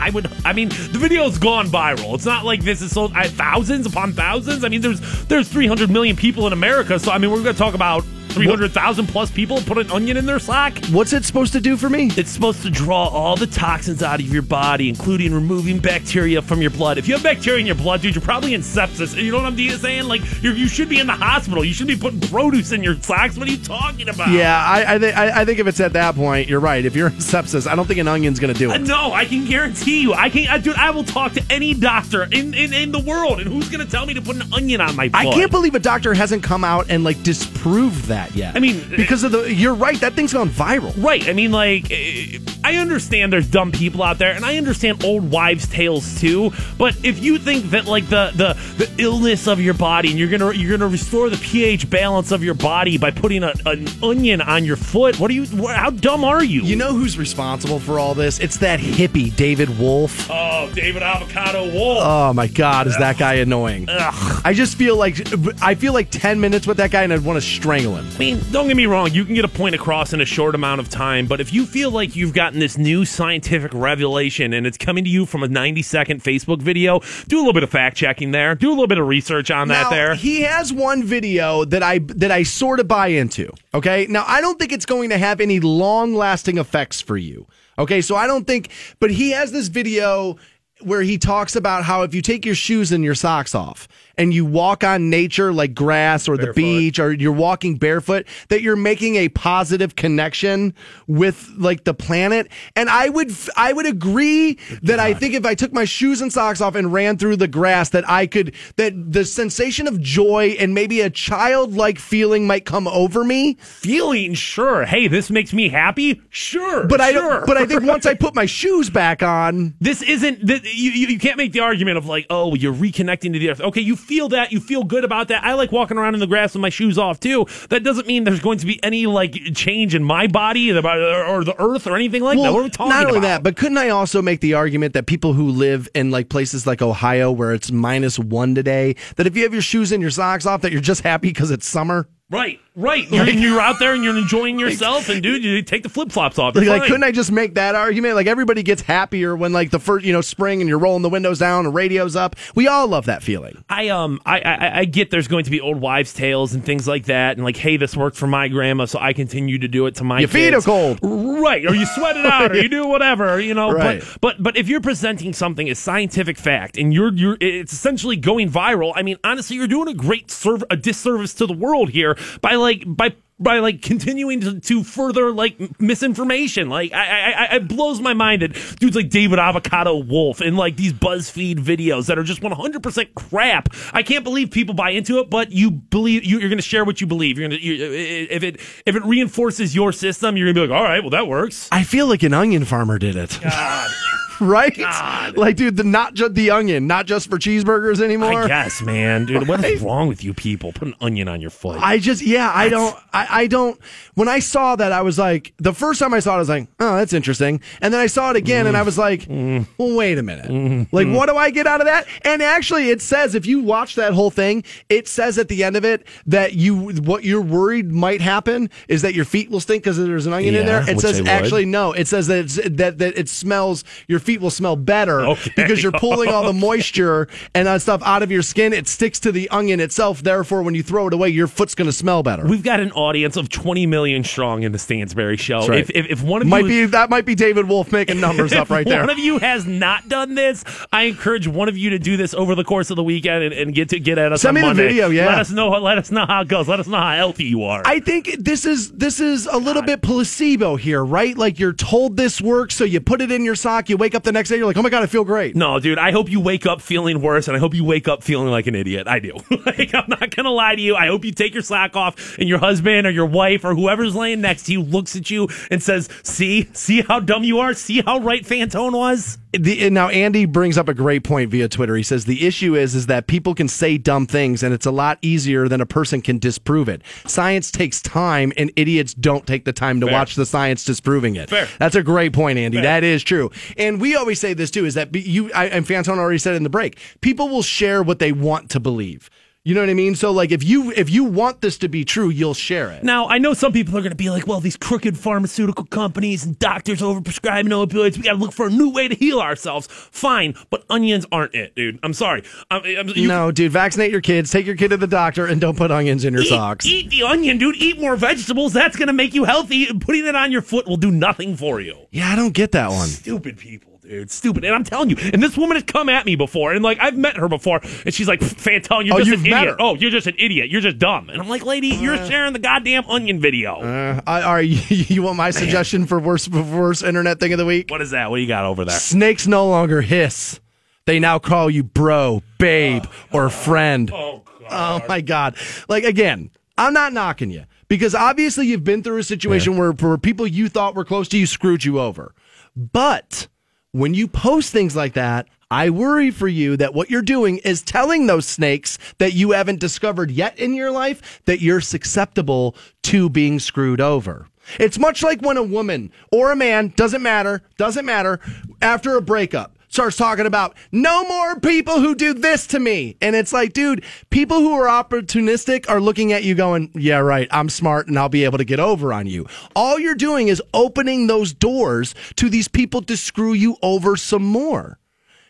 I 0.00 0.10
would. 0.10 0.30
I 0.44 0.52
mean, 0.52 0.68
the 0.68 0.98
video's 0.98 1.38
gone 1.38 1.68
viral. 1.68 2.14
It's 2.14 2.26
not 2.26 2.44
like 2.44 2.62
this 2.62 2.82
is 2.82 2.92
sold 2.92 3.12
I, 3.14 3.28
thousands 3.28 3.86
upon 3.86 4.12
thousands. 4.12 4.64
I 4.64 4.68
mean, 4.68 4.80
there's 4.80 5.00
there's 5.26 5.48
300 5.48 5.90
million 5.90 6.16
people 6.16 6.46
in 6.46 6.52
America, 6.52 6.98
so 6.98 7.10
I 7.10 7.18
mean, 7.18 7.30
we're 7.30 7.42
going 7.42 7.54
to 7.54 7.58
talk 7.58 7.74
about 7.74 8.04
300,000 8.38 9.06
plus 9.06 9.30
people 9.30 9.58
put 9.62 9.78
an 9.78 9.90
onion 9.90 10.16
in 10.16 10.26
their 10.26 10.38
sock? 10.38 10.78
What's 10.86 11.12
it 11.12 11.24
supposed 11.24 11.52
to 11.54 11.60
do 11.60 11.76
for 11.76 11.88
me? 11.90 12.10
It's 12.16 12.30
supposed 12.30 12.62
to 12.62 12.70
draw 12.70 13.08
all 13.08 13.36
the 13.36 13.46
toxins 13.46 14.02
out 14.02 14.20
of 14.20 14.26
your 14.26 14.42
body, 14.42 14.88
including 14.88 15.34
removing 15.34 15.78
bacteria 15.78 16.40
from 16.42 16.60
your 16.60 16.70
blood. 16.70 16.98
If 16.98 17.08
you 17.08 17.14
have 17.14 17.22
bacteria 17.22 17.60
in 17.60 17.66
your 17.66 17.74
blood, 17.74 18.00
dude, 18.02 18.14
you're 18.14 18.22
probably 18.22 18.54
in 18.54 18.60
sepsis. 18.60 19.14
You 19.20 19.32
know 19.32 19.38
what 19.38 19.46
I'm 19.46 19.56
saying? 19.78 20.04
Like, 20.04 20.22
you're, 20.42 20.54
you 20.54 20.68
should 20.68 20.88
be 20.88 21.00
in 21.00 21.06
the 21.06 21.12
hospital. 21.14 21.64
You 21.64 21.72
should 21.74 21.86
be 21.88 21.96
putting 21.96 22.20
produce 22.20 22.72
in 22.72 22.82
your 22.82 22.94
socks. 23.00 23.36
What 23.36 23.48
are 23.48 23.50
you 23.50 23.58
talking 23.62 24.08
about? 24.08 24.28
Yeah, 24.30 24.56
I 24.64 24.94
I, 24.94 24.98
th- 24.98 25.14
I 25.14 25.40
I 25.40 25.44
think 25.44 25.58
if 25.58 25.66
it's 25.66 25.80
at 25.80 25.92
that 25.94 26.14
point, 26.14 26.48
you're 26.48 26.60
right. 26.60 26.84
If 26.84 26.94
you're 26.96 27.08
in 27.08 27.12
sepsis, 27.18 27.66
I 27.66 27.74
don't 27.74 27.86
think 27.86 27.98
an 28.00 28.08
onion's 28.08 28.38
going 28.38 28.52
to 28.52 28.58
do 28.58 28.70
Uh, 28.70 28.74
it. 28.74 28.82
No, 28.82 29.12
I 29.12 29.24
can 29.24 29.44
guarantee 29.46 30.00
you. 30.02 30.14
I 30.14 30.30
can, 30.30 30.46
I, 30.48 30.58
dude. 30.58 30.76
I 30.76 30.90
will 30.90 31.04
talk 31.04 31.32
to 31.32 31.42
any 31.50 31.74
doctor 31.74 32.24
in, 32.24 32.54
in, 32.54 32.72
in 32.72 32.92
the 32.92 33.00
world, 33.00 33.40
and 33.40 33.48
who's 33.52 33.68
going 33.68 33.84
to 33.84 33.90
tell 33.90 34.06
me 34.06 34.14
to 34.14 34.22
put 34.22 34.36
an 34.36 34.52
onion 34.52 34.80
on 34.80 34.94
my? 34.96 35.08
Blood? 35.08 35.26
I 35.26 35.30
can't 35.32 35.50
believe 35.50 35.74
a 35.74 35.78
doctor 35.80 36.14
hasn't 36.14 36.42
come 36.42 36.64
out 36.64 36.86
and 36.90 37.04
like 37.04 37.22
disproved 37.22 38.04
that 38.04 38.27
yet. 38.34 38.56
I 38.56 38.60
mean, 38.60 38.82
because 38.96 39.24
of 39.24 39.32
the 39.32 39.52
you're 39.52 39.74
right, 39.74 39.98
that 40.00 40.14
thing's 40.14 40.32
gone 40.32 40.48
viral. 40.48 40.92
Right. 41.02 41.28
I 41.28 41.32
mean, 41.32 41.52
like, 41.52 41.90
eh, 41.90 42.38
I 42.64 42.76
understand 42.76 43.32
there's 43.32 43.50
dumb 43.50 43.72
people 43.72 44.02
out 44.02 44.18
there, 44.18 44.32
and 44.32 44.44
I 44.44 44.56
understand 44.56 45.04
old 45.04 45.30
wives' 45.30 45.68
tales 45.68 46.20
too. 46.20 46.52
But 46.76 46.96
if 47.04 47.22
you 47.22 47.38
think 47.38 47.70
that 47.70 47.86
like 47.86 48.08
the 48.08 48.32
the, 48.34 48.84
the 48.84 49.02
illness 49.02 49.46
of 49.46 49.60
your 49.60 49.74
body, 49.74 50.10
and 50.10 50.18
you're 50.18 50.28
gonna 50.28 50.52
you're 50.52 50.76
gonna 50.76 50.90
restore 50.90 51.30
the 51.30 51.36
pH 51.36 51.88
balance 51.88 52.32
of 52.32 52.42
your 52.42 52.54
body 52.54 52.98
by 52.98 53.10
putting 53.10 53.42
a, 53.42 53.52
an 53.66 53.86
onion 54.02 54.40
on 54.40 54.64
your 54.64 54.76
foot, 54.76 55.18
what 55.18 55.30
are 55.30 55.34
you? 55.34 55.46
What, 55.46 55.76
how 55.76 55.90
dumb 55.90 56.24
are 56.24 56.42
you? 56.42 56.62
You 56.62 56.76
know 56.76 56.92
who's 56.92 57.16
responsible 57.16 57.78
for 57.78 57.98
all 57.98 58.14
this? 58.14 58.38
It's 58.40 58.58
that 58.58 58.80
hippie 58.80 59.34
David 59.34 59.78
Wolfe. 59.78 60.28
Oh, 60.30 60.70
David 60.74 61.02
Avocado 61.02 61.72
Wolfe. 61.72 62.02
Oh 62.02 62.32
my 62.32 62.48
God, 62.48 62.86
is 62.86 62.96
that 62.98 63.18
guy 63.18 63.34
annoying? 63.34 63.86
Ugh. 63.88 64.42
I 64.44 64.52
just 64.52 64.76
feel 64.76 64.96
like 64.96 65.16
I 65.62 65.74
feel 65.74 65.92
like 65.92 66.10
ten 66.10 66.40
minutes 66.40 66.66
with 66.66 66.78
that 66.78 66.90
guy, 66.90 67.02
and 67.04 67.12
I'd 67.12 67.24
want 67.24 67.36
to 67.36 67.48
strangle 67.48 67.96
him. 67.96 68.07
I 68.14 68.18
mean, 68.18 68.40
don't 68.50 68.66
get 68.66 68.76
me 68.76 68.86
wrong, 68.86 69.12
you 69.12 69.24
can 69.24 69.34
get 69.34 69.44
a 69.44 69.48
point 69.48 69.76
across 69.76 70.12
in 70.12 70.20
a 70.20 70.24
short 70.24 70.56
amount 70.56 70.80
of 70.80 70.88
time, 70.88 71.26
but 71.26 71.40
if 71.40 71.52
you 71.52 71.64
feel 71.64 71.92
like 71.92 72.16
you've 72.16 72.32
gotten 72.32 72.58
this 72.58 72.76
new 72.76 73.04
scientific 73.04 73.72
revelation 73.72 74.52
and 74.52 74.66
it's 74.66 74.76
coming 74.76 75.04
to 75.04 75.10
you 75.10 75.24
from 75.24 75.44
a 75.44 75.48
90 75.48 75.82
second 75.82 76.24
Facebook 76.24 76.60
video, 76.60 77.00
do 77.28 77.36
a 77.36 77.38
little 77.38 77.52
bit 77.52 77.62
of 77.62 77.70
fact 77.70 77.96
checking 77.96 78.32
there, 78.32 78.56
do 78.56 78.70
a 78.70 78.70
little 78.70 78.88
bit 78.88 78.98
of 78.98 79.06
research 79.06 79.52
on 79.52 79.68
that 79.68 79.90
there. 79.90 80.16
He 80.16 80.42
has 80.42 80.72
one 80.72 81.04
video 81.04 81.64
that 81.66 81.84
I 81.84 81.98
that 81.98 82.32
I 82.32 82.42
sort 82.42 82.80
of 82.80 82.88
buy 82.88 83.08
into. 83.08 83.52
Okay. 83.72 84.06
Now 84.08 84.24
I 84.26 84.40
don't 84.40 84.58
think 84.58 84.72
it's 84.72 84.86
going 84.86 85.10
to 85.10 85.18
have 85.18 85.40
any 85.40 85.60
long 85.60 86.14
lasting 86.14 86.58
effects 86.58 87.00
for 87.00 87.16
you. 87.16 87.46
Okay, 87.78 88.00
so 88.00 88.16
I 88.16 88.26
don't 88.26 88.48
think 88.48 88.70
but 88.98 89.12
he 89.12 89.30
has 89.30 89.52
this 89.52 89.68
video 89.68 90.38
where 90.80 91.02
he 91.02 91.18
talks 91.18 91.56
about 91.56 91.84
how 91.84 92.02
if 92.02 92.14
you 92.14 92.22
take 92.22 92.44
your 92.44 92.54
shoes 92.54 92.90
and 92.92 93.04
your 93.04 93.14
socks 93.14 93.54
off 93.54 93.86
and 94.18 94.34
you 94.34 94.44
walk 94.44 94.84
on 94.84 95.08
nature 95.08 95.52
like 95.52 95.74
grass 95.74 96.28
or 96.28 96.36
the 96.36 96.52
beach 96.52 96.98
or 96.98 97.12
you're 97.12 97.32
walking 97.32 97.76
barefoot 97.76 98.26
that 98.48 98.60
you're 98.60 98.76
making 98.76 99.16
a 99.16 99.28
positive 99.30 99.96
connection 99.96 100.74
with 101.06 101.50
like 101.56 101.84
the 101.84 101.94
planet 101.94 102.48
and 102.76 102.90
I 102.90 103.08
would 103.08 103.32
I 103.56 103.72
would 103.72 103.86
agree 103.86 104.58
that 104.82 104.98
I 104.98 105.14
think 105.14 105.34
if 105.34 105.46
I 105.46 105.54
took 105.54 105.72
my 105.72 105.84
shoes 105.84 106.20
and 106.20 106.32
socks 106.32 106.60
off 106.60 106.74
and 106.74 106.92
ran 106.92 107.16
through 107.16 107.36
the 107.36 107.48
grass 107.48 107.90
that 107.90 108.08
I 108.08 108.26
could 108.26 108.54
that 108.76 109.12
the 109.12 109.24
sensation 109.24 109.86
of 109.86 110.00
joy 110.00 110.56
and 110.58 110.74
maybe 110.74 111.00
a 111.00 111.08
childlike 111.08 111.98
feeling 111.98 112.46
might 112.46 112.64
come 112.64 112.86
over 112.88 113.24
me 113.24 113.56
Feeling 113.60 114.34
sure, 114.34 114.84
hey, 114.84 115.08
this 115.08 115.30
makes 115.30 115.52
me 115.52 115.68
happy. 115.68 116.20
Sure, 116.30 116.86
but 116.86 117.00
I 117.00 117.12
sure. 117.12 117.22
don't 117.22 117.46
but 117.46 117.56
I 117.56 117.66
think 117.66 117.84
once 117.84 118.06
I 118.06 118.14
put 118.18 118.34
my 118.34 118.46
shoes 118.46 118.90
back 118.90 119.22
on 119.22 119.74
this 119.80 120.02
isn't 120.02 120.46
th- 120.46 120.64
you, 120.64 120.90
you. 120.90 121.08
You 121.08 121.18
can't 121.18 121.36
make 121.36 121.52
the 121.52 121.60
argument 121.60 121.96
of 121.96 122.06
like, 122.06 122.26
oh, 122.28 122.54
you're 122.54 122.74
reconnecting 122.74 123.32
to 123.32 123.38
the 123.38 123.50
earth. 123.50 123.60
Okay, 123.60 123.80
you 123.80 123.96
feel 124.08 124.30
that, 124.30 124.50
you 124.50 124.58
feel 124.58 124.82
good 124.82 125.04
about 125.04 125.28
that. 125.28 125.44
I 125.44 125.52
like 125.52 125.70
walking 125.70 125.98
around 125.98 126.14
in 126.14 126.20
the 126.20 126.26
grass 126.26 126.54
with 126.54 126.62
my 126.62 126.70
shoes 126.70 126.98
off 126.98 127.20
too. 127.20 127.46
That 127.68 127.84
doesn't 127.84 128.06
mean 128.06 128.24
there's 128.24 128.40
going 128.40 128.58
to 128.58 128.66
be 128.66 128.82
any 128.82 129.06
like 129.06 129.34
change 129.54 129.94
in 129.94 130.02
my 130.02 130.26
body 130.26 130.70
or 130.70 130.80
the, 130.80 131.24
or 131.28 131.44
the 131.44 131.54
earth 131.60 131.86
or 131.86 131.94
anything 131.94 132.22
like 132.22 132.38
that. 132.38 132.52
What 132.52 132.60
are 132.60 132.62
we 132.62 132.70
talking 132.70 132.90
not 132.90 133.06
only 133.06 133.18
about? 133.18 133.28
that, 133.28 133.42
but 133.42 133.56
couldn't 133.56 133.78
I 133.78 133.90
also 133.90 134.22
make 134.22 134.40
the 134.40 134.54
argument 134.54 134.94
that 134.94 135.06
people 135.06 135.34
who 135.34 135.50
live 135.50 135.88
in 135.94 136.10
like 136.10 136.30
places 136.30 136.66
like 136.66 136.80
Ohio 136.80 137.30
where 137.30 137.52
it's 137.52 137.70
minus 137.70 138.18
one 138.18 138.54
today, 138.54 138.96
that 139.16 139.26
if 139.26 139.36
you 139.36 139.42
have 139.42 139.52
your 139.52 139.62
shoes 139.62 139.92
and 139.92 140.00
your 140.00 140.10
socks 140.10 140.46
off, 140.46 140.62
that 140.62 140.72
you're 140.72 140.80
just 140.80 141.02
happy 141.02 141.28
because 141.28 141.50
it's 141.50 141.68
summer? 141.68 142.08
Right, 142.30 142.60
right. 142.76 143.10
You're, 143.10 143.26
you're 143.26 143.58
out 143.58 143.78
there 143.78 143.94
and 143.94 144.04
you're 144.04 144.16
enjoying 144.18 144.58
yourself, 144.58 145.08
and 145.08 145.22
dude, 145.22 145.42
you 145.42 145.62
take 145.62 145.82
the 145.82 145.88
flip 145.88 146.12
flops 146.12 146.38
off. 146.38 146.54
Like, 146.54 146.66
like, 146.66 146.82
couldn't 146.82 147.02
I 147.04 147.10
just 147.10 147.32
make 147.32 147.54
that 147.54 147.74
argument? 147.74 148.16
Like 148.16 148.26
everybody 148.26 148.62
gets 148.62 148.82
happier 148.82 149.34
when 149.34 149.54
like 149.54 149.70
the 149.70 149.78
first, 149.78 150.04
you 150.04 150.12
know, 150.12 150.20
spring 150.20 150.60
and 150.60 150.68
you're 150.68 150.78
rolling 150.78 151.00
the 151.00 151.08
windows 151.08 151.38
down 151.38 151.64
and 151.64 151.74
radio's 151.74 152.16
up. 152.16 152.36
We 152.54 152.68
all 152.68 152.86
love 152.86 153.06
that 153.06 153.22
feeling. 153.22 153.64
I 153.70 153.88
um 153.88 154.20
I, 154.26 154.40
I 154.40 154.78
I 154.80 154.84
get 154.84 155.10
there's 155.10 155.26
going 155.26 155.44
to 155.44 155.50
be 155.50 155.58
old 155.62 155.80
wives' 155.80 156.12
tales 156.12 156.52
and 156.52 156.62
things 156.62 156.86
like 156.86 157.06
that, 157.06 157.38
and 157.38 157.44
like, 157.46 157.56
hey, 157.56 157.78
this 157.78 157.96
worked 157.96 158.18
for 158.18 158.26
my 158.26 158.48
grandma, 158.48 158.84
so 158.84 158.98
I 158.98 159.14
continue 159.14 159.58
to 159.60 159.68
do 159.68 159.86
it 159.86 159.94
to 159.94 160.04
my 160.04 160.18
Your 160.20 160.28
feet 160.28 160.52
kids. 160.52 160.66
are 160.66 160.68
cold. 160.68 160.98
right? 161.02 161.64
Or 161.64 161.74
you 161.74 161.86
sweat 161.86 162.18
it 162.18 162.26
out, 162.26 162.52
or 162.52 162.56
you 162.60 162.68
do 162.68 162.86
whatever, 162.86 163.40
you 163.40 163.54
know. 163.54 163.72
Right. 163.72 164.00
But 164.20 164.20
but 164.20 164.42
but 164.42 164.56
if 164.58 164.68
you're 164.68 164.82
presenting 164.82 165.32
something 165.32 165.66
as 165.70 165.78
scientific 165.78 166.36
fact 166.36 166.76
and 166.76 166.92
you're 166.92 167.14
you're 167.14 167.38
it's 167.40 167.72
essentially 167.72 168.16
going 168.16 168.50
viral, 168.50 168.92
I 168.94 169.00
mean, 169.02 169.16
honestly, 169.24 169.56
you're 169.56 169.66
doing 169.66 169.88
a 169.88 169.94
great 169.94 170.30
serv- 170.30 170.64
a 170.68 170.76
disservice 170.76 171.32
to 171.32 171.46
the 171.46 171.54
world 171.54 171.88
here 171.88 172.16
by 172.40 172.54
like 172.54 172.84
by. 172.86 173.14
By 173.40 173.60
like 173.60 173.82
continuing 173.82 174.40
to, 174.40 174.58
to 174.58 174.82
further 174.82 175.30
like 175.30 175.80
misinformation, 175.80 176.68
like 176.68 176.92
I, 176.92 177.06
I, 177.06 177.30
I, 177.30 177.54
it 177.54 177.68
blows 177.68 178.00
my 178.00 178.12
mind 178.12 178.42
that 178.42 178.54
dudes 178.80 178.96
like 178.96 179.10
David 179.10 179.38
Avocado 179.38 179.96
Wolfe 179.96 180.40
and 180.40 180.56
like 180.56 180.76
these 180.76 180.92
BuzzFeed 180.92 181.60
videos 181.60 182.06
that 182.06 182.18
are 182.18 182.24
just 182.24 182.42
100 182.42 182.82
percent 182.82 183.14
crap. 183.14 183.68
I 183.92 184.02
can't 184.02 184.24
believe 184.24 184.50
people 184.50 184.74
buy 184.74 184.90
into 184.90 185.20
it, 185.20 185.30
but 185.30 185.52
you 185.52 185.70
believe 185.70 186.24
you, 186.24 186.40
you're 186.40 186.48
going 186.48 186.58
to 186.58 186.62
share 186.62 186.84
what 186.84 187.00
you 187.00 187.06
believe. 187.06 187.38
You're 187.38 187.48
going 187.48 187.60
to 187.60 187.64
you, 187.64 187.84
uh, 187.84 188.34
if 188.34 188.42
it 188.42 188.56
if 188.84 188.96
it 188.96 189.04
reinforces 189.04 189.72
your 189.72 189.92
system, 189.92 190.36
you're 190.36 190.46
going 190.46 190.56
to 190.56 190.60
be 190.62 190.66
like, 190.72 190.76
all 190.76 190.82
right, 190.82 191.00
well 191.00 191.10
that 191.10 191.28
works. 191.28 191.68
I 191.70 191.84
feel 191.84 192.08
like 192.08 192.24
an 192.24 192.34
onion 192.34 192.64
farmer 192.64 192.98
did 192.98 193.14
it. 193.14 193.38
Right? 194.48 194.76
God. 194.76 195.36
Like, 195.36 195.56
dude, 195.56 195.76
the 195.76 195.84
not 195.84 196.14
just 196.14 196.34
the 196.34 196.50
onion, 196.50 196.86
not 196.86 197.06
just 197.06 197.28
for 197.28 197.38
cheeseburgers 197.38 198.00
anymore. 198.00 198.44
I 198.44 198.46
guess, 198.46 198.80
man, 198.82 199.26
dude. 199.26 199.48
What 199.48 199.64
is 199.64 199.80
wrong 199.82 200.08
with 200.08 200.22
you 200.22 200.32
people? 200.32 200.72
Put 200.72 200.88
an 200.88 200.94
onion 201.00 201.28
on 201.28 201.40
your 201.40 201.50
foot. 201.50 201.80
I 201.80 201.98
just, 201.98 202.22
yeah, 202.22 202.50
I 202.54 202.68
don't, 202.68 202.96
I, 203.12 203.26
I 203.42 203.46
don't. 203.46 203.78
When 204.14 204.28
I 204.28 204.38
saw 204.38 204.76
that, 204.76 204.92
I 204.92 205.02
was 205.02 205.18
like, 205.18 205.52
the 205.58 205.72
first 205.72 205.98
time 206.00 206.14
I 206.14 206.20
saw 206.20 206.32
it, 206.34 206.36
I 206.36 206.38
was 206.38 206.48
like, 206.48 206.68
oh, 206.80 206.96
that's 206.96 207.12
interesting. 207.12 207.60
And 207.80 207.92
then 207.92 208.00
I 208.00 208.06
saw 208.06 208.30
it 208.30 208.36
again, 208.36 208.66
and 208.66 208.76
I 208.76 208.82
was 208.82 208.96
like, 208.98 209.22
Mm. 209.28 209.66
well, 209.76 209.96
wait 209.96 210.18
a 210.18 210.22
minute. 210.22 210.88
Like, 210.92 211.08
what 211.08 211.28
do 211.28 211.36
I 211.36 211.50
get 211.50 211.66
out 211.66 211.80
of 211.80 211.86
that? 211.86 212.06
And 212.22 212.42
actually, 212.42 212.90
it 212.90 213.02
says 213.02 213.34
if 213.34 213.44
you 213.46 213.60
watch 213.60 213.96
that 213.96 214.12
whole 214.14 214.30
thing, 214.30 214.64
it 214.88 215.08
says 215.08 215.38
at 215.38 215.48
the 215.48 215.64
end 215.64 215.76
of 215.76 215.84
it 215.84 216.06
that 216.26 216.54
you, 216.54 216.90
what 216.92 217.24
you're 217.24 217.42
worried 217.42 217.90
might 217.92 218.20
happen 218.20 218.70
is 218.88 219.02
that 219.02 219.14
your 219.14 219.24
feet 219.24 219.50
will 219.50 219.60
stink 219.60 219.82
because 219.82 219.96
there's 219.98 220.26
an 220.26 220.32
onion 220.32 220.54
in 220.54 220.66
there. 220.66 220.88
It 220.88 221.00
says 221.00 221.20
actually 221.26 221.64
no. 221.66 221.92
It 221.92 222.06
says 222.08 222.26
that 222.28 222.38
it's, 222.38 222.54
that 222.64 222.98
that 222.98 223.18
it 223.18 223.28
smells. 223.28 223.84
Your 224.06 224.20
feet 224.28 224.42
will 224.42 224.50
smell 224.50 224.76
better 224.76 225.20
Okay, 225.20 225.50
because 225.56 225.82
you're 225.82 225.90
pulling 225.90 226.28
all 226.28 226.44
the 226.44 226.52
moisture 226.68 227.28
and 227.54 227.66
that 227.66 227.80
stuff 227.80 228.02
out 228.04 228.22
of 228.22 228.30
your 228.30 228.42
skin. 228.42 228.74
It 228.74 228.86
sticks 228.86 229.18
to 229.20 229.32
the 229.32 229.48
onion 229.48 229.80
itself. 229.80 230.22
Therefore, 230.22 230.62
when 230.62 230.74
you 230.74 230.82
throw 230.82 231.06
it 231.06 231.14
away, 231.14 231.30
your 231.30 231.46
foot's 231.46 231.74
going 231.74 231.86
to 231.86 231.92
smell 231.92 232.22
better. 232.22 232.46
We've 232.46 232.62
got 232.62 232.78
an 232.80 232.92
audience 232.92 233.38
of 233.38 233.48
20 233.48 233.86
million 233.86 234.24
strong 234.24 234.64
in 234.64 234.72
the 234.72 234.78
Stansbury 234.78 235.38
show. 235.38 235.66
Right. 235.66 235.78
If, 235.78 235.90
if, 235.90 236.06
if 236.10 236.22
one 236.22 236.42
of 236.42 236.46
you 236.46 236.50
might 236.50 236.64
you 236.64 236.86
be 236.86 236.86
that 236.86 237.08
might 237.08 237.24
be 237.24 237.34
David 237.34 237.68
Wolfe 237.68 237.90
making 237.90 238.20
numbers 238.20 238.52
up 238.52 238.68
right 238.70 238.86
if 238.86 238.90
there. 238.90 239.00
One 239.00 239.08
of 239.08 239.18
you 239.18 239.38
has 239.38 239.66
not 239.66 240.10
done 240.10 240.34
this. 240.34 240.62
I 240.92 241.04
encourage 241.04 241.48
one 241.48 241.70
of 241.70 241.78
you 241.78 241.88
to 241.90 241.98
do 241.98 242.18
this 242.18 242.34
over 242.34 242.54
the 242.54 242.64
course 242.64 242.90
of 242.90 242.96
the 242.96 243.04
weekend 243.04 243.44
and, 243.44 243.54
and 243.54 243.74
get 243.74 243.88
to 243.90 244.00
get 244.00 244.18
at 244.18 244.32
us. 244.32 244.42
Send 244.42 244.58
on 244.58 244.62
me 244.62 244.68
the 244.68 244.88
video, 244.88 245.08
yeah. 245.08 245.26
Let 245.26 245.38
us 245.38 245.50
know. 245.50 245.70
Let 245.70 245.96
us 245.96 246.10
know 246.10 246.26
how 246.26 246.42
it 246.42 246.48
goes. 246.48 246.68
Let 246.68 246.80
us 246.80 246.86
know 246.86 246.98
how 246.98 247.16
healthy 247.16 247.44
you 247.44 247.62
are. 247.62 247.82
I 247.86 248.00
think 248.00 248.36
this 248.38 248.66
is 248.66 248.92
this 248.92 249.20
is 249.20 249.46
a 249.46 249.56
little 249.56 249.82
bit 249.82 250.02
placebo 250.02 250.76
here, 250.76 251.02
right? 251.02 251.36
Like 251.36 251.58
you're 251.58 251.72
told 251.72 252.18
this 252.18 252.42
works, 252.42 252.74
so 252.74 252.84
you 252.84 253.00
put 253.00 253.22
it 253.22 253.32
in 253.32 253.42
your 253.42 253.54
sock. 253.54 253.88
You 253.88 253.96
wake 253.96 254.14
up 254.14 254.17
the 254.24 254.32
next 254.32 254.48
day, 254.48 254.56
you're 254.56 254.66
like, 254.66 254.76
oh 254.76 254.82
my 254.82 254.90
god, 254.90 255.02
I 255.02 255.06
feel 255.06 255.24
great. 255.24 255.56
No, 255.56 255.78
dude, 255.80 255.98
I 255.98 256.12
hope 256.12 256.30
you 256.30 256.40
wake 256.40 256.66
up 256.66 256.80
feeling 256.80 257.20
worse 257.20 257.48
and 257.48 257.56
I 257.56 257.60
hope 257.60 257.74
you 257.74 257.84
wake 257.84 258.08
up 258.08 258.22
feeling 258.22 258.48
like 258.48 258.66
an 258.66 258.74
idiot. 258.74 259.06
I 259.06 259.18
do. 259.18 259.32
like, 259.66 259.94
I'm 259.94 260.08
not 260.08 260.34
going 260.34 260.44
to 260.44 260.50
lie 260.50 260.74
to 260.74 260.80
you. 260.80 260.96
I 260.96 261.06
hope 261.08 261.24
you 261.24 261.32
take 261.32 261.54
your 261.54 261.62
slack 261.62 261.96
off 261.96 262.38
and 262.38 262.48
your 262.48 262.58
husband 262.58 263.06
or 263.06 263.10
your 263.10 263.26
wife 263.26 263.64
or 263.64 263.74
whoever's 263.74 264.14
laying 264.14 264.40
next 264.40 264.64
to 264.64 264.72
you 264.72 264.82
looks 264.82 265.16
at 265.16 265.30
you 265.30 265.48
and 265.70 265.82
says, 265.82 266.08
See, 266.22 266.68
see 266.72 267.02
how 267.02 267.20
dumb 267.20 267.44
you 267.44 267.58
are? 267.58 267.74
See 267.74 268.02
how 268.02 268.18
right 268.18 268.42
Fantone 268.44 268.96
was? 268.96 269.38
The, 269.52 269.88
now 269.88 270.08
Andy 270.08 270.44
brings 270.44 270.76
up 270.76 270.88
a 270.88 270.94
great 270.94 271.24
point 271.24 271.50
via 271.50 271.68
Twitter. 271.68 271.96
He 271.96 272.02
says 272.02 272.26
the 272.26 272.46
issue 272.46 272.74
is 272.74 272.94
is 272.94 273.06
that 273.06 273.26
people 273.26 273.54
can 273.54 273.66
say 273.66 273.96
dumb 273.96 274.26
things 274.26 274.62
and 274.62 274.74
it's 274.74 274.84
a 274.84 274.90
lot 274.90 275.18
easier 275.22 275.68
than 275.68 275.80
a 275.80 275.86
person 275.86 276.20
can 276.20 276.38
disprove 276.38 276.88
it. 276.88 277.02
Science 277.26 277.70
takes 277.70 278.02
time 278.02 278.52
and 278.58 278.70
idiots 278.76 279.14
don't 279.14 279.46
take 279.46 279.64
the 279.64 279.72
time 279.72 280.00
to 280.00 280.06
Fair. 280.06 280.12
watch 280.12 280.34
the 280.34 280.44
science 280.44 280.84
disproving 280.84 281.36
it. 281.36 281.48
Fair. 281.48 281.66
That's 281.78 281.94
a 281.94 282.02
great 282.02 282.34
point, 282.34 282.58
Andy. 282.58 282.76
Fair. 282.76 282.82
That 282.82 283.04
is 283.04 283.22
true. 283.22 283.50
And 283.78 284.00
we 284.00 284.16
always 284.16 284.38
say 284.38 284.52
this 284.52 284.70
too 284.70 284.84
is 284.84 284.94
that 284.94 285.14
you 285.14 285.50
I, 285.52 285.66
and 285.66 285.86
Fantone 285.86 286.18
already 286.18 286.38
said 286.38 286.54
in 286.54 286.62
the 286.62 286.70
break, 286.70 286.98
people 287.22 287.48
will 287.48 287.62
share 287.62 288.02
what 288.02 288.18
they 288.18 288.32
want 288.32 288.68
to 288.70 288.80
believe. 288.80 289.30
You 289.68 289.74
know 289.74 289.82
what 289.82 289.90
I 289.90 289.94
mean? 289.94 290.14
So 290.14 290.30
like 290.30 290.50
if 290.50 290.64
you 290.64 290.92
if 290.92 291.10
you 291.10 291.24
want 291.24 291.60
this 291.60 291.76
to 291.80 291.90
be 291.90 292.02
true, 292.02 292.30
you'll 292.30 292.54
share 292.54 292.90
it. 292.90 293.04
Now, 293.04 293.28
I 293.28 293.36
know 293.36 293.52
some 293.52 293.70
people 293.70 293.94
are 293.98 294.00
going 294.00 294.12
to 294.12 294.16
be 294.16 294.30
like, 294.30 294.46
well, 294.46 294.60
these 294.60 294.78
crooked 294.78 295.18
pharmaceutical 295.18 295.84
companies 295.84 296.42
and 296.46 296.58
doctors 296.58 297.02
overprescribing 297.02 297.68
opioids, 297.68 298.16
we 298.16 298.22
got 298.22 298.32
to 298.32 298.38
look 298.38 298.52
for 298.54 298.68
a 298.68 298.70
new 298.70 298.88
way 298.88 299.08
to 299.08 299.14
heal 299.14 299.40
ourselves. 299.40 299.86
Fine, 299.90 300.54
but 300.70 300.86
onions 300.88 301.26
aren't 301.30 301.54
it, 301.54 301.74
dude. 301.74 301.98
I'm 302.02 302.14
sorry. 302.14 302.44
I'm, 302.70 302.80
I'm, 302.82 303.08
you, 303.10 303.28
no, 303.28 303.52
dude, 303.52 303.70
vaccinate 303.70 304.10
your 304.10 304.22
kids, 304.22 304.50
take 304.50 304.64
your 304.64 304.74
kid 304.74 304.88
to 304.88 304.96
the 304.96 305.06
doctor, 305.06 305.44
and 305.44 305.60
don't 305.60 305.76
put 305.76 305.90
onions 305.90 306.24
in 306.24 306.32
your 306.32 306.44
eat, 306.44 306.48
socks. 306.48 306.86
Eat 306.86 307.10
the 307.10 307.24
onion, 307.24 307.58
dude. 307.58 307.76
Eat 307.76 308.00
more 308.00 308.16
vegetables. 308.16 308.72
That's 308.72 308.96
going 308.96 309.08
to 309.08 309.12
make 309.12 309.34
you 309.34 309.44
healthy. 309.44 309.92
Putting 309.92 310.24
it 310.24 310.34
on 310.34 310.50
your 310.50 310.62
foot 310.62 310.86
will 310.86 310.96
do 310.96 311.10
nothing 311.10 311.58
for 311.58 311.78
you. 311.78 312.06
Yeah, 312.10 312.32
I 312.32 312.36
don't 312.36 312.54
get 312.54 312.72
that 312.72 312.88
one. 312.88 313.08
Stupid 313.08 313.58
people. 313.58 313.97
Dude, 314.08 314.30
stupid. 314.30 314.64
And 314.64 314.74
I'm 314.74 314.84
telling 314.84 315.10
you, 315.10 315.16
and 315.34 315.42
this 315.42 315.54
woman 315.58 315.76
has 315.76 315.84
come 315.84 316.08
at 316.08 316.24
me 316.24 316.34
before, 316.34 316.72
and 316.72 316.82
like 316.82 316.98
I've 316.98 317.16
met 317.18 317.36
her 317.36 317.46
before, 317.46 317.80
and 318.06 318.14
she's 318.14 318.26
like, 318.26 318.40
Fantone, 318.40 319.04
you're 319.04 319.16
Oh, 319.16 319.18
just 319.22 319.44
an 319.44 319.46
idiot. 319.46 319.76
Oh, 319.78 319.96
you're 319.96 320.10
just 320.10 320.26
an 320.26 320.34
idiot. 320.38 320.70
You're 320.70 320.80
just 320.80 320.98
dumb. 320.98 321.28
And 321.28 321.38
I'm 321.38 321.48
like, 321.48 321.62
lady, 321.66 321.88
you're 321.88 322.16
sharing 322.26 322.54
the 322.54 322.58
goddamn 322.58 323.04
onion 323.04 323.38
video. 323.38 323.82
Uh, 323.82 324.20
I, 324.26 324.42
all 324.42 324.54
right, 324.54 324.62
you 324.90 325.22
want 325.22 325.36
my 325.36 325.50
suggestion 325.50 326.06
for 326.06 326.18
worst 326.18 326.48
worst 326.48 327.02
internet 327.04 327.38
thing 327.38 327.52
of 327.52 327.58
the 327.58 327.66
week? 327.66 327.90
what 327.90 328.00
is 328.00 328.12
that? 328.12 328.30
What 328.30 328.36
do 328.36 328.42
you 328.42 328.48
got 328.48 328.64
over 328.64 328.86
there? 328.86 328.98
Snakes 328.98 329.46
no 329.46 329.68
longer 329.68 330.00
hiss. 330.00 330.58
They 331.04 331.18
now 331.18 331.38
call 331.38 331.68
you 331.68 331.82
bro, 331.82 332.42
babe, 332.58 333.04
or 333.30 333.50
friend. 333.50 334.10
Oh, 334.10 334.42
Oh 334.70 335.02
my 335.08 335.20
god! 335.20 335.56
Like 335.88 336.04
again, 336.04 336.50
I'm 336.78 336.94
not 336.94 337.12
knocking 337.12 337.50
you 337.50 337.64
because 337.88 338.14
obviously 338.14 338.66
you've 338.68 338.84
been 338.84 339.02
through 339.02 339.18
a 339.18 339.22
situation 339.22 339.76
where, 339.76 339.92
where 339.92 340.16
people 340.16 340.46
you 340.46 340.68
thought 340.70 340.94
were 340.94 341.04
close 341.06 341.28
to 341.28 341.38
you 341.38 341.46
screwed 341.46 341.84
you 341.84 341.98
over. 342.00 342.34
But 342.76 343.48
when 343.92 344.14
you 344.14 344.28
post 344.28 344.72
things 344.72 344.94
like 344.94 345.14
that, 345.14 345.48
I 345.70 345.90
worry 345.90 346.30
for 346.30 346.48
you 346.48 346.76
that 346.78 346.94
what 346.94 347.10
you're 347.10 347.22
doing 347.22 347.58
is 347.58 347.82
telling 347.82 348.26
those 348.26 348.46
snakes 348.46 348.98
that 349.18 349.34
you 349.34 349.50
haven't 349.52 349.80
discovered 349.80 350.30
yet 350.30 350.58
in 350.58 350.74
your 350.74 350.90
life 350.90 351.42
that 351.44 351.60
you're 351.60 351.80
susceptible 351.80 352.74
to 353.04 353.28
being 353.28 353.58
screwed 353.58 354.00
over. 354.00 354.48
It's 354.78 354.98
much 354.98 355.22
like 355.22 355.40
when 355.40 355.56
a 355.56 355.62
woman 355.62 356.10
or 356.32 356.52
a 356.52 356.56
man, 356.56 356.92
doesn't 356.96 357.22
matter, 357.22 357.62
doesn't 357.76 358.04
matter, 358.04 358.40
after 358.82 359.16
a 359.16 359.22
breakup 359.22 359.77
starts 359.88 360.16
talking 360.16 360.46
about 360.46 360.76
no 360.92 361.24
more 361.24 361.58
people 361.60 362.00
who 362.00 362.14
do 362.14 362.34
this 362.34 362.66
to 362.68 362.78
me. 362.78 363.16
And 363.20 363.34
it's 363.34 363.52
like, 363.52 363.72
dude, 363.72 364.04
people 364.30 364.60
who 364.60 364.72
are 364.72 364.86
opportunistic 364.86 365.88
are 365.88 366.00
looking 366.00 366.32
at 366.32 366.44
you 366.44 366.54
going, 366.54 366.90
yeah, 366.94 367.18
right, 367.18 367.48
I'm 367.50 367.68
smart 367.68 368.08
and 368.08 368.18
I'll 368.18 368.28
be 368.28 368.44
able 368.44 368.58
to 368.58 368.64
get 368.64 368.80
over 368.80 369.12
on 369.12 369.26
you. 369.26 369.46
All 369.74 369.98
you're 369.98 370.14
doing 370.14 370.48
is 370.48 370.62
opening 370.72 371.26
those 371.26 371.52
doors 371.52 372.14
to 372.36 372.48
these 372.48 372.68
people 372.68 373.02
to 373.02 373.16
screw 373.16 373.52
you 373.52 373.76
over 373.82 374.16
some 374.16 374.44
more. 374.44 374.98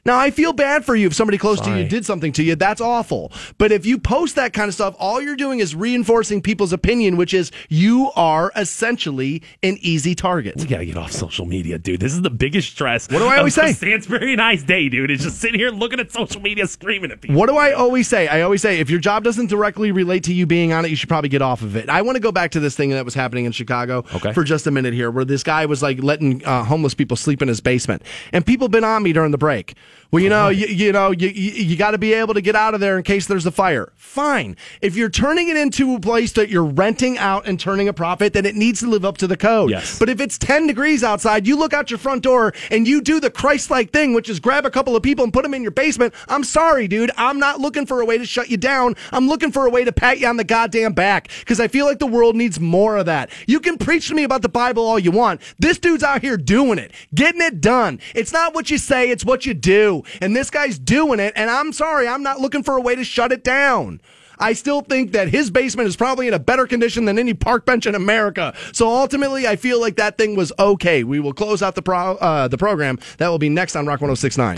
Now, 0.09 0.19
I 0.19 0.31
feel 0.31 0.55
bad 0.55 0.87
for 0.87 0.97
you 0.97 1.07
if 1.07 1.13
somebody 1.13 1.37
close 1.37 1.61
to 1.61 1.77
you 1.77 1.87
did 1.87 2.07
something 2.07 2.33
to 2.33 2.43
you. 2.43 2.55
That's 2.57 2.81
awful. 2.81 3.31
But 3.59 3.73
if 3.73 3.85
you 3.85 3.99
post 3.99 4.37
that 4.37 4.55
kind 4.55 4.67
of 4.67 4.73
stuff, 4.73 4.97
all 4.99 5.21
you're 5.21 5.37
doing 5.37 5.59
is 5.59 5.75
reinforcing 5.75 6.41
people's 6.41 6.73
opinion, 6.73 7.19
which 7.19 7.35
is 7.35 7.53
you 7.69 8.11
are 8.17 8.51
essentially 8.57 9.43
an 9.63 9.77
easy 9.83 10.15
target. 10.15 10.57
We 10.57 10.65
gotta 10.65 10.87
get 10.87 10.97
off 10.97 11.13
social 11.13 11.45
media, 11.45 11.79
dude. 11.79 12.01
This 12.01 12.15
is 12.15 12.23
the 12.23 12.31
biggest 12.31 12.71
stress. 12.71 13.11
What 13.11 13.19
do 13.19 13.27
I 13.27 13.37
always 13.37 13.55
say? 13.55 13.75
Stansbury 13.75 14.33
and 14.33 14.41
I's 14.41 14.63
day, 14.63 14.89
dude. 14.89 15.11
Is 15.11 15.25
just 15.25 15.43
sitting 15.43 15.61
here 15.61 15.69
looking 15.69 16.01
at 16.01 16.11
social 16.11 16.41
media, 16.41 16.67
screaming 16.67 17.11
at 17.11 17.21
people. 17.21 17.37
What 17.37 17.51
do 17.51 17.59
I 17.59 17.73
always 17.73 18.09
say? 18.09 18.29
I 18.29 18.41
always 18.41 18.63
say 18.63 18.79
if 18.79 18.89
your 18.89 19.01
job 19.01 19.25
doesn't 19.25 19.49
directly 19.49 19.93
relate 19.93 20.25
to 20.25 20.33
you 20.33 20.47
being 20.47 20.73
on 20.73 20.87
it, 20.87 20.89
you 20.89 20.97
should 20.97 21.11
probably 21.11 21.29
get 21.29 21.43
off 21.43 21.61
of 21.61 21.77
it. 21.77 21.91
I 21.91 22.01
want 22.01 22.17
to 22.17 22.21
go 22.21 22.33
back 22.33 22.53
to 22.53 22.61
this 22.61 22.75
thing 22.75 22.89
that 22.91 23.05
was 23.05 23.13
happening 23.13 23.45
in 23.45 23.53
Chicago 23.53 24.07
Okay. 24.15 24.33
for 24.33 24.43
just 24.43 24.67
a 24.67 24.71
minute 24.71 24.95
here, 24.95 25.11
where 25.11 25.27
this 25.27 25.43
guy 25.43 25.67
was 25.67 25.83
like 25.83 26.03
letting 26.03 26.43
uh, 26.47 26.65
homeless 26.65 26.95
people 26.95 27.15
sleep 27.19 27.43
in 27.43 27.49
his 27.49 27.61
basement, 27.61 28.03
and 28.33 28.47
people 28.47 28.69
been 28.69 28.85
on 28.85 29.03
me 29.03 29.13
during 29.13 29.33
the 29.33 29.39
break. 29.39 29.75
Well, 30.11 30.23
you 30.23 30.31
know, 30.31 30.49
you, 30.49 30.67
you 30.67 30.93
know, 30.93 31.11
you 31.11 31.29
you, 31.29 31.51
you 31.53 31.77
got 31.77 31.91
to 31.91 31.99
be 31.99 32.15
able 32.15 32.35
to 32.35 32.41
get 32.41 32.57
out 32.57 32.75
of 32.75 32.81
there 32.81 32.97
in 32.97 33.03
case 33.03 33.27
there's 33.27 33.45
a 33.45 33.51
fire. 33.51 33.93
Fine. 33.97 34.57
If 34.81 34.97
you're 34.97 35.11
turning 35.11 35.49
it 35.49 35.57
into 35.57 35.95
a 35.95 36.01
place 36.01 36.33
that 36.33 36.49
you're 36.49 36.65
renting 36.65 37.19
out 37.19 37.47
and 37.47 37.61
turning 37.61 37.89
a 37.89 37.93
profit, 37.93 38.33
then 38.33 38.47
it 38.47 38.57
needs 38.57 38.81
to 38.81 38.89
live 38.89 39.05
up 39.05 39.19
to 39.19 39.27
the 39.27 39.37
code. 39.37 39.71
Yes. 39.71 39.99
But 39.99 40.09
if 40.09 40.21
it's 40.21 40.39
10 40.39 40.67
degrees 40.67 41.05
outside, 41.05 41.47
you 41.47 41.59
look 41.59 41.75
out 41.75 41.91
your 41.91 41.99
front 41.99 42.23
door 42.23 42.55
and 42.71 42.89
you 42.89 43.03
do 43.03 43.21
the 43.21 43.31
Christ-like 43.31 43.93
thing, 43.93 44.15
which 44.15 44.31
is 44.31 44.41
grab 44.41 44.65
a 44.65 44.71
couple 44.71 44.97
of 44.97 45.03
people 45.03 45.25
and 45.25 45.33
put 45.33 45.43
them 45.43 45.53
in 45.53 45.63
your 45.63 45.73
basement. 45.73 46.15
I'm 46.29 46.43
sorry, 46.43 46.89
dude. 46.89 47.11
I'm 47.19 47.39
not 47.39 47.61
looking 47.61 47.85
for 47.85 48.01
a 48.01 48.07
way 48.07 48.17
to 48.17 48.25
shut 48.25 48.49
you 48.49 48.57
down. 48.57 48.97
I'm 49.13 49.29
looking 49.29 49.53
for 49.53 49.67
a 49.67 49.71
way 49.71 49.85
to 49.85 49.93
pat 49.93 50.19
you 50.19 50.27
on 50.27 50.39
the 50.39 50.45
goddamn 50.45 50.95
back 50.95 51.29
because 51.41 51.61
I 51.61 51.69
feel 51.69 51.85
like 51.85 51.99
the 51.99 52.07
world 52.07 52.35
needs 52.35 52.59
more 52.59 52.97
of 52.97 53.07
that. 53.07 53.31
You 53.47 53.61
can 53.61 53.77
preach 53.77 54.09
to 54.09 54.15
me 54.15 54.25
about 54.25 54.41
the 54.41 54.49
Bible 54.49 54.85
all 54.85 54.99
you 54.99 55.11
want. 55.11 55.43
This 55.59 55.79
dude's 55.79 56.03
out 56.03 56.23
here 56.23 56.39
doing 56.39 56.79
it, 56.79 56.93
getting 57.15 57.43
it 57.43 57.61
done. 57.61 58.01
It's 58.15 58.33
not 58.33 58.55
what 58.55 58.71
you 58.71 58.79
say, 58.79 59.11
it's 59.11 59.25
what 59.25 59.45
you 59.45 59.53
do. 59.53 59.78
And 60.21 60.35
this 60.37 60.51
guy's 60.51 60.79
doing 60.79 61.21
it. 61.21 61.33
And 61.37 61.51
I'm 61.51 61.73
sorry, 61.73 62.09
I'm 62.09 62.23
not 62.23 62.41
looking 62.41 62.63
for 62.63 62.77
a 62.77 62.81
way 62.81 62.95
to 62.97 63.05
shut 63.05 63.33
it 63.33 63.45
down. 63.45 64.01
I 64.41 64.53
still 64.53 64.83
think 64.83 65.11
that 65.13 65.29
his 65.29 65.51
basement 65.51 65.89
is 65.89 65.97
probably 65.97 66.29
in 66.29 66.35
a 66.35 66.39
better 66.39 66.65
condition 66.67 67.07
than 67.07 67.19
any 67.19 67.35
park 67.35 67.67
bench 67.67 67.87
in 67.87 67.97
America. 67.97 68.55
So 68.73 68.89
ultimately, 68.89 69.49
I 69.49 69.57
feel 69.57 69.81
like 69.81 69.97
that 69.97 70.17
thing 70.17 70.37
was 70.37 70.53
okay. 70.61 71.03
We 71.03 71.19
will 71.19 71.33
close 71.33 71.61
out 71.61 71.75
the 71.75 71.83
pro, 71.83 72.15
uh, 72.15 72.47
the 72.47 72.57
program. 72.59 73.01
That 73.17 73.29
will 73.31 73.39
be 73.41 73.49
next 73.49 73.75
on 73.75 73.87
Rock 73.87 74.01
1069. 74.01 74.55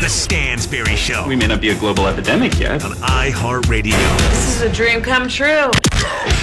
The 0.00 0.08
Stansbury 0.10 0.96
Show 0.96 1.26
We 1.26 1.36
may 1.36 1.46
not 1.46 1.62
be 1.62 1.70
a 1.70 1.74
global 1.78 2.06
epidemic 2.06 2.58
yet. 2.60 2.84
on 2.84 2.90
iHeartRadio, 2.92 3.92
This 4.30 4.56
is 4.56 4.60
a 4.60 4.70
dream 4.70 5.00
come 5.00 5.26
true. 5.26 5.70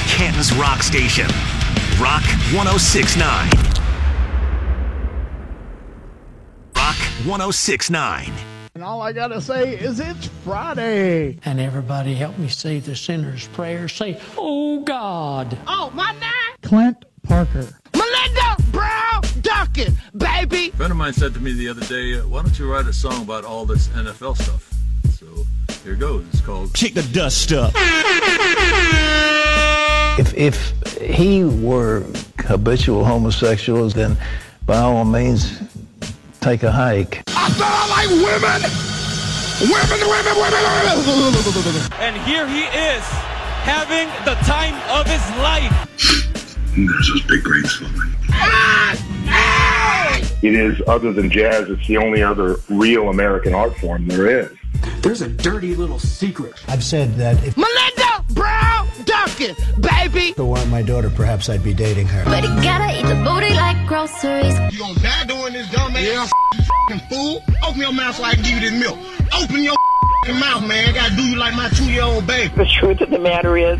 Canton's 0.07 0.51
Rock 0.55 0.81
Station. 0.81 1.27
Rock 1.99 2.23
1069. 2.51 3.80
Rock 6.91 6.99
1069. 7.25 8.33
And 8.75 8.83
all 8.83 9.01
I 9.01 9.13
gotta 9.13 9.39
say 9.39 9.77
is 9.77 10.01
it's 10.01 10.27
Friday. 10.43 11.37
And 11.45 11.57
everybody 11.57 12.13
help 12.15 12.37
me 12.37 12.49
say 12.49 12.79
the 12.79 12.97
sinner's 12.97 13.47
prayer. 13.49 13.87
Say, 13.87 14.19
Oh 14.37 14.81
God. 14.81 15.57
Oh, 15.67 15.89
my 15.93 16.11
name? 16.11 16.57
Clint 16.63 17.05
Parker. 17.23 17.65
Melinda 17.93 18.57
Brown 18.71 19.21
Duncan, 19.39 19.95
baby. 20.17 20.67
A 20.67 20.71
friend 20.75 20.91
of 20.91 20.97
mine 20.97 21.13
said 21.13 21.33
to 21.35 21.39
me 21.39 21.53
the 21.53 21.69
other 21.69 21.85
day, 21.85 22.19
uh, 22.19 22.27
"Why 22.27 22.41
don't 22.41 22.59
you 22.59 22.69
write 22.69 22.87
a 22.87 22.93
song 22.93 23.21
about 23.21 23.45
all 23.45 23.65
this 23.65 23.87
NFL 23.89 24.35
stuff?" 24.35 24.73
So 25.17 25.45
here 25.85 25.95
goes. 25.95 26.25
It's 26.33 26.41
called 26.41 26.73
Kick 26.73 26.95
the 26.95 27.03
dust 27.03 27.53
up. 27.53 27.71
If, 30.19 30.33
if 30.35 30.73
he 30.99 31.45
were 31.45 32.03
habitual 32.39 33.05
homosexuals, 33.05 33.93
then 33.93 34.17
by 34.65 34.77
all 34.77 35.05
means, 35.05 35.57
take 36.41 36.63
a 36.63 36.71
hike. 36.71 37.21
I 37.29 37.49
said 37.49 37.69
I 37.69 37.85
like 37.87 38.09
women. 38.09 38.61
Women, 39.61 40.01
women, 40.09 40.35
women, 40.41 40.63
women. 41.69 41.91
And 42.01 42.17
here 42.25 42.47
he 42.47 42.63
is, 42.63 43.03
having 43.61 44.09
the 44.25 44.33
time 44.41 44.73
of 44.89 45.05
his 45.05 45.21
life. 45.37 45.71
There's 46.75 47.09
those 47.09 47.23
big 47.27 47.43
brains 47.43 47.71
flowing. 47.75 48.15
Ah, 48.31 50.19
it 50.41 50.55
is, 50.55 50.81
other 50.87 51.13
than 51.13 51.29
jazz, 51.29 51.69
it's 51.69 51.85
the 51.87 51.97
only 51.97 52.23
other 52.23 52.55
real 52.69 53.09
American 53.09 53.53
art 53.53 53.77
form 53.77 54.07
there 54.07 54.39
is. 54.39 54.49
There's 55.01 55.21
a 55.21 55.29
dirty 55.29 55.75
little 55.75 55.99
secret. 55.99 56.55
I've 56.67 56.83
said 56.83 57.13
that 57.17 57.35
if 57.45 57.55
Melinda 57.55 58.20
Brown 58.33 58.87
Duncan, 59.05 59.55
baby. 59.79 60.29
If 60.29 60.39
it 60.39 60.43
weren't 60.43 60.69
my 60.69 60.81
daughter, 60.81 61.09
perhaps 61.09 61.49
I'd 61.49 61.63
be 61.63 61.73
dating 61.73 62.07
her. 62.07 62.23
But 62.25 62.43
you 62.43 62.49
gotta 62.61 62.97
eat 62.97 63.05
the 63.07 63.15
booty 63.23 63.53
like 63.53 63.85
groceries. 63.87 64.57
You 64.73 64.79
gonna 64.79 64.99
die 64.99 65.25
doing 65.25 65.53
this, 65.53 65.69
dumb 65.71 65.95
ass 65.95 66.03
yeah. 66.03 66.23
f***ing 66.23 66.99
fool? 67.09 67.43
Open 67.63 67.79
your 67.79 67.93
mouth 67.93 68.15
so 68.15 68.23
I 68.23 68.35
can 68.35 68.43
give 68.43 68.61
you 68.61 68.69
this 68.69 68.79
milk. 68.79 68.97
Open 69.33 69.63
your 69.63 69.73
f***ing 69.73 70.39
mouth, 70.39 70.65
man. 70.67 70.89
I 70.89 70.91
gotta 70.93 71.15
do 71.15 71.23
you 71.23 71.35
like 71.35 71.55
my 71.55 71.69
two-year-old 71.69 72.27
baby. 72.27 72.53
The 72.55 72.65
truth 72.65 73.01
of 73.01 73.09
the 73.09 73.19
matter 73.19 73.57
is, 73.57 73.79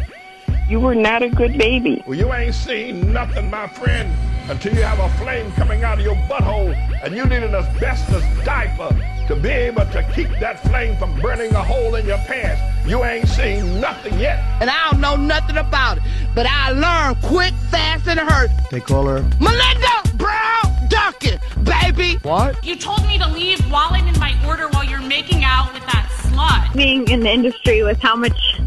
you 0.71 0.79
were 0.79 0.95
not 0.95 1.21
a 1.21 1.27
good 1.27 1.57
baby. 1.57 2.01
Well, 2.07 2.17
you 2.17 2.33
ain't 2.33 2.55
seen 2.55 3.11
nothing, 3.11 3.49
my 3.49 3.67
friend, 3.67 4.09
until 4.49 4.73
you 4.73 4.83
have 4.83 4.99
a 4.99 5.09
flame 5.17 5.51
coming 5.51 5.83
out 5.83 5.99
of 5.99 6.05
your 6.05 6.15
butthole 6.29 6.73
and 7.03 7.13
you 7.13 7.25
need 7.25 7.43
an 7.43 7.53
asbestos 7.53 8.23
diaper 8.45 8.89
to 9.27 9.35
be 9.35 9.49
able 9.49 9.85
to 9.87 10.01
keep 10.15 10.29
that 10.39 10.61
flame 10.61 10.95
from 10.95 11.19
burning 11.19 11.53
a 11.55 11.61
hole 11.61 11.95
in 11.95 12.05
your 12.05 12.19
pants. 12.19 12.61
You 12.87 13.03
ain't 13.03 13.27
seen 13.27 13.81
nothing 13.81 14.17
yet. 14.17 14.39
And 14.61 14.69
I 14.69 14.89
don't 14.89 15.01
know 15.01 15.17
nothing 15.17 15.57
about 15.57 15.97
it, 15.97 16.03
but 16.33 16.45
I 16.45 16.71
learned 16.71 17.21
quick, 17.21 17.53
fast, 17.69 18.07
and 18.07 18.17
hurt. 18.17 18.49
They 18.71 18.79
call 18.79 19.07
her 19.07 19.23
Melinda 19.41 20.15
Brown 20.15 20.87
Duncan, 20.87 21.37
baby. 21.65 22.15
What? 22.23 22.65
You 22.65 22.77
told 22.77 23.05
me 23.07 23.17
to 23.17 23.27
leave 23.27 23.59
while 23.69 23.89
I'm 23.91 24.07
in 24.07 24.17
my 24.21 24.33
order 24.47 24.69
while 24.69 24.85
you're 24.85 25.01
making 25.01 25.43
out 25.43 25.73
with 25.73 25.83
that 25.87 26.07
slut. 26.21 26.73
Being 26.77 27.09
in 27.09 27.19
the 27.19 27.29
industry 27.29 27.83
with 27.83 27.99
how 27.99 28.15
much 28.15 28.61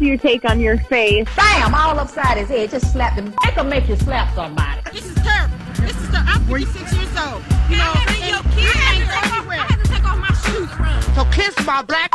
you 0.00 0.16
take 0.16 0.44
on 0.44 0.60
your 0.60 0.78
face. 0.78 1.26
Bam! 1.36 1.74
All 1.74 1.98
upside 1.98 2.38
his 2.38 2.48
head. 2.48 2.70
Just 2.70 2.92
slap 2.92 3.14
him. 3.14 3.34
That 3.42 3.54
can 3.54 3.68
make 3.68 3.88
you 3.88 3.96
slap 3.96 4.34
somebody. 4.34 4.80
This 4.92 5.06
is 5.06 5.14
terrible. 5.16 5.56
This 5.80 5.96
is 5.96 6.08
terrible. 6.08 6.30
I'm 6.30 6.44
46 6.46 6.92
years 6.94 7.16
old. 7.18 7.42
You 7.68 7.76
know, 7.76 7.92
bring 8.06 8.28
your 8.28 8.42
kids 8.54 8.76
ain't 8.90 9.08
go 9.08 9.36
anywhere. 9.36 9.58
I 9.60 9.66
had 9.68 9.84
to 9.84 9.90
take 9.90 10.04
off 10.04 10.18
my 10.18 10.34
shoes 10.34 10.70
to 10.70 10.82
run. 10.82 11.02
So 11.14 11.24
kiss 11.30 11.66
my 11.66 11.82
black. 11.82 12.10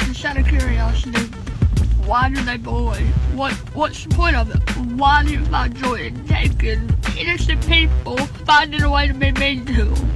Just 0.00 0.24
out 0.24 0.36
of 0.36 0.46
curiosity, 0.46 1.24
why 2.06 2.28
do 2.28 2.40
they 2.42 2.56
boy? 2.56 2.96
What 3.34 3.52
What's 3.74 4.04
the 4.04 4.14
point 4.14 4.36
of 4.36 4.54
it? 4.54 4.76
Why 4.96 5.24
do 5.24 5.32
you 5.32 5.44
find 5.46 5.74
joy 5.76 5.94
in 5.94 6.24
taking 6.26 6.90
innocent 7.18 7.66
people, 7.66 8.16
finding 8.46 8.82
a 8.82 8.90
way 8.90 9.08
to 9.08 9.14
be 9.14 9.32
mean 9.32 9.64
to 9.66 9.84
them? 9.84 10.10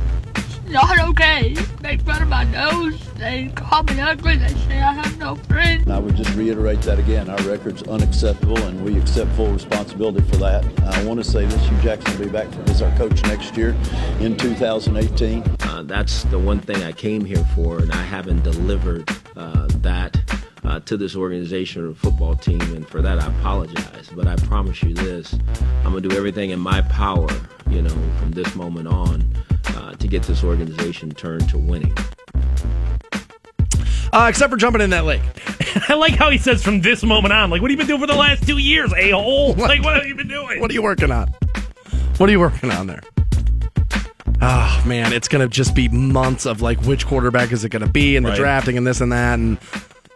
Not 0.71 0.99
okay. 0.99 1.57
Make 1.81 2.03
fun 2.03 2.21
of 2.23 2.29
my 2.29 2.45
nose. 2.45 3.01
They 3.15 3.51
call 3.55 3.85
me 3.85 4.01
ugly. 4.01 4.37
They 4.37 4.49
say 4.49 4.83
I 4.83 4.93
have 4.93 5.19
no 5.19 5.35
friends. 5.35 5.85
And 5.85 5.93
I 5.93 5.99
would 5.99 6.15
just 6.15 6.35
reiterate 6.35 6.83
that 6.83 6.99
again. 6.99 7.31
Our 7.31 7.43
record's 7.49 7.83
unacceptable, 7.85 8.59
and 8.59 8.85
we 8.85 8.99
accept 8.99 9.31
full 9.33 9.51
responsibility 9.51 10.21
for 10.29 10.37
that. 10.37 10.65
I 10.83 11.03
want 11.05 11.19
to 11.19 11.25
say 11.25 11.47
this: 11.47 11.67
Hue 11.69 11.81
Jackson 11.81 12.19
will 12.19 12.27
be 12.27 12.33
back 12.33 12.49
as 12.69 12.83
our 12.83 12.95
coach 12.99 13.23
next 13.25 13.57
year 13.57 13.75
in 14.21 14.37
2018. 14.37 15.43
Uh, 15.61 15.83
that's 15.85 16.25
the 16.25 16.39
one 16.39 16.61
thing 16.61 16.83
I 16.83 16.93
came 16.93 17.25
here 17.25 17.45
for, 17.55 17.79
and 17.79 17.91
I 17.91 18.03
haven't 18.03 18.43
delivered 18.43 19.09
uh, 19.37 19.67
that 19.81 20.17
uh, 20.69 20.79
to 20.81 20.97
this 20.99 21.17
organization 21.17 21.89
or 21.89 21.95
football 21.95 22.37
team, 22.37 22.61
and 22.61 22.87
for 22.87 23.01
that 23.01 23.19
I 23.19 23.27
apologize. 23.27 24.11
But 24.15 24.27
I 24.27 24.37
promise 24.37 24.83
you 24.83 24.93
this: 24.95 25.35
I'm 25.85 25.93
gonna 25.95 26.03
do 26.03 26.15
everything 26.17 26.51
in 26.51 26.61
my 26.61 26.83
power, 26.83 27.29
you 27.71 27.81
know, 27.83 27.89
from 28.19 28.33
this 28.33 28.55
moment 28.55 28.87
on, 28.87 29.25
uh, 29.77 29.95
to 29.95 30.07
get 30.07 30.23
this 30.25 30.45
organization 30.45 31.11
turned 31.13 31.49
to 31.49 31.59
winning. 31.59 31.95
Uh, 34.13 34.27
except 34.29 34.51
for 34.51 34.57
jumping 34.57 34.81
in 34.83 34.91
that 34.91 35.05
lake. 35.05 35.21
I 35.89 35.95
like 35.95 36.15
how 36.15 36.31
he 36.31 36.39
says 36.39 36.63
from 36.63 36.81
this 36.81 37.03
moment 37.03 37.33
on, 37.33 37.51
like, 37.51 37.61
what 37.61 37.71
have 37.71 37.79
you 37.79 37.87
been 37.87 37.87
doing 37.87 38.01
for 38.01 38.07
the 38.07 38.15
last 38.19 38.47
two 38.47 38.57
years, 38.59 38.91
a 38.95 39.11
hole? 39.11 39.53
Like, 39.55 39.83
what 39.83 39.97
have 39.97 40.07
you 40.07 40.15
been 40.15 40.29
doing? 40.29 40.61
What 40.61 40.71
are 40.71 40.75
you 40.75 40.83
working 40.83 41.11
on? 41.11 41.29
What 42.17 42.29
are 42.29 42.33
you 42.33 42.41
working 42.41 42.71
on 42.71 42.87
there? 42.87 43.03
Oh 44.41 44.83
man, 44.87 45.13
it's 45.13 45.27
gonna 45.29 45.49
just 45.49 45.75
be 45.75 45.89
months 45.89 46.47
of 46.47 46.63
like 46.63 46.81
which 46.83 47.07
quarterback 47.07 47.51
is 47.53 47.65
it 47.65 47.71
gonna 47.71 47.89
be 47.89 48.17
and 48.17 48.25
the 48.25 48.31
Right. 48.31 48.39
drafting 48.39 48.79
and 48.79 48.87
this 48.87 49.01
and 49.01 49.11
that 49.13 49.39
and 49.39 49.59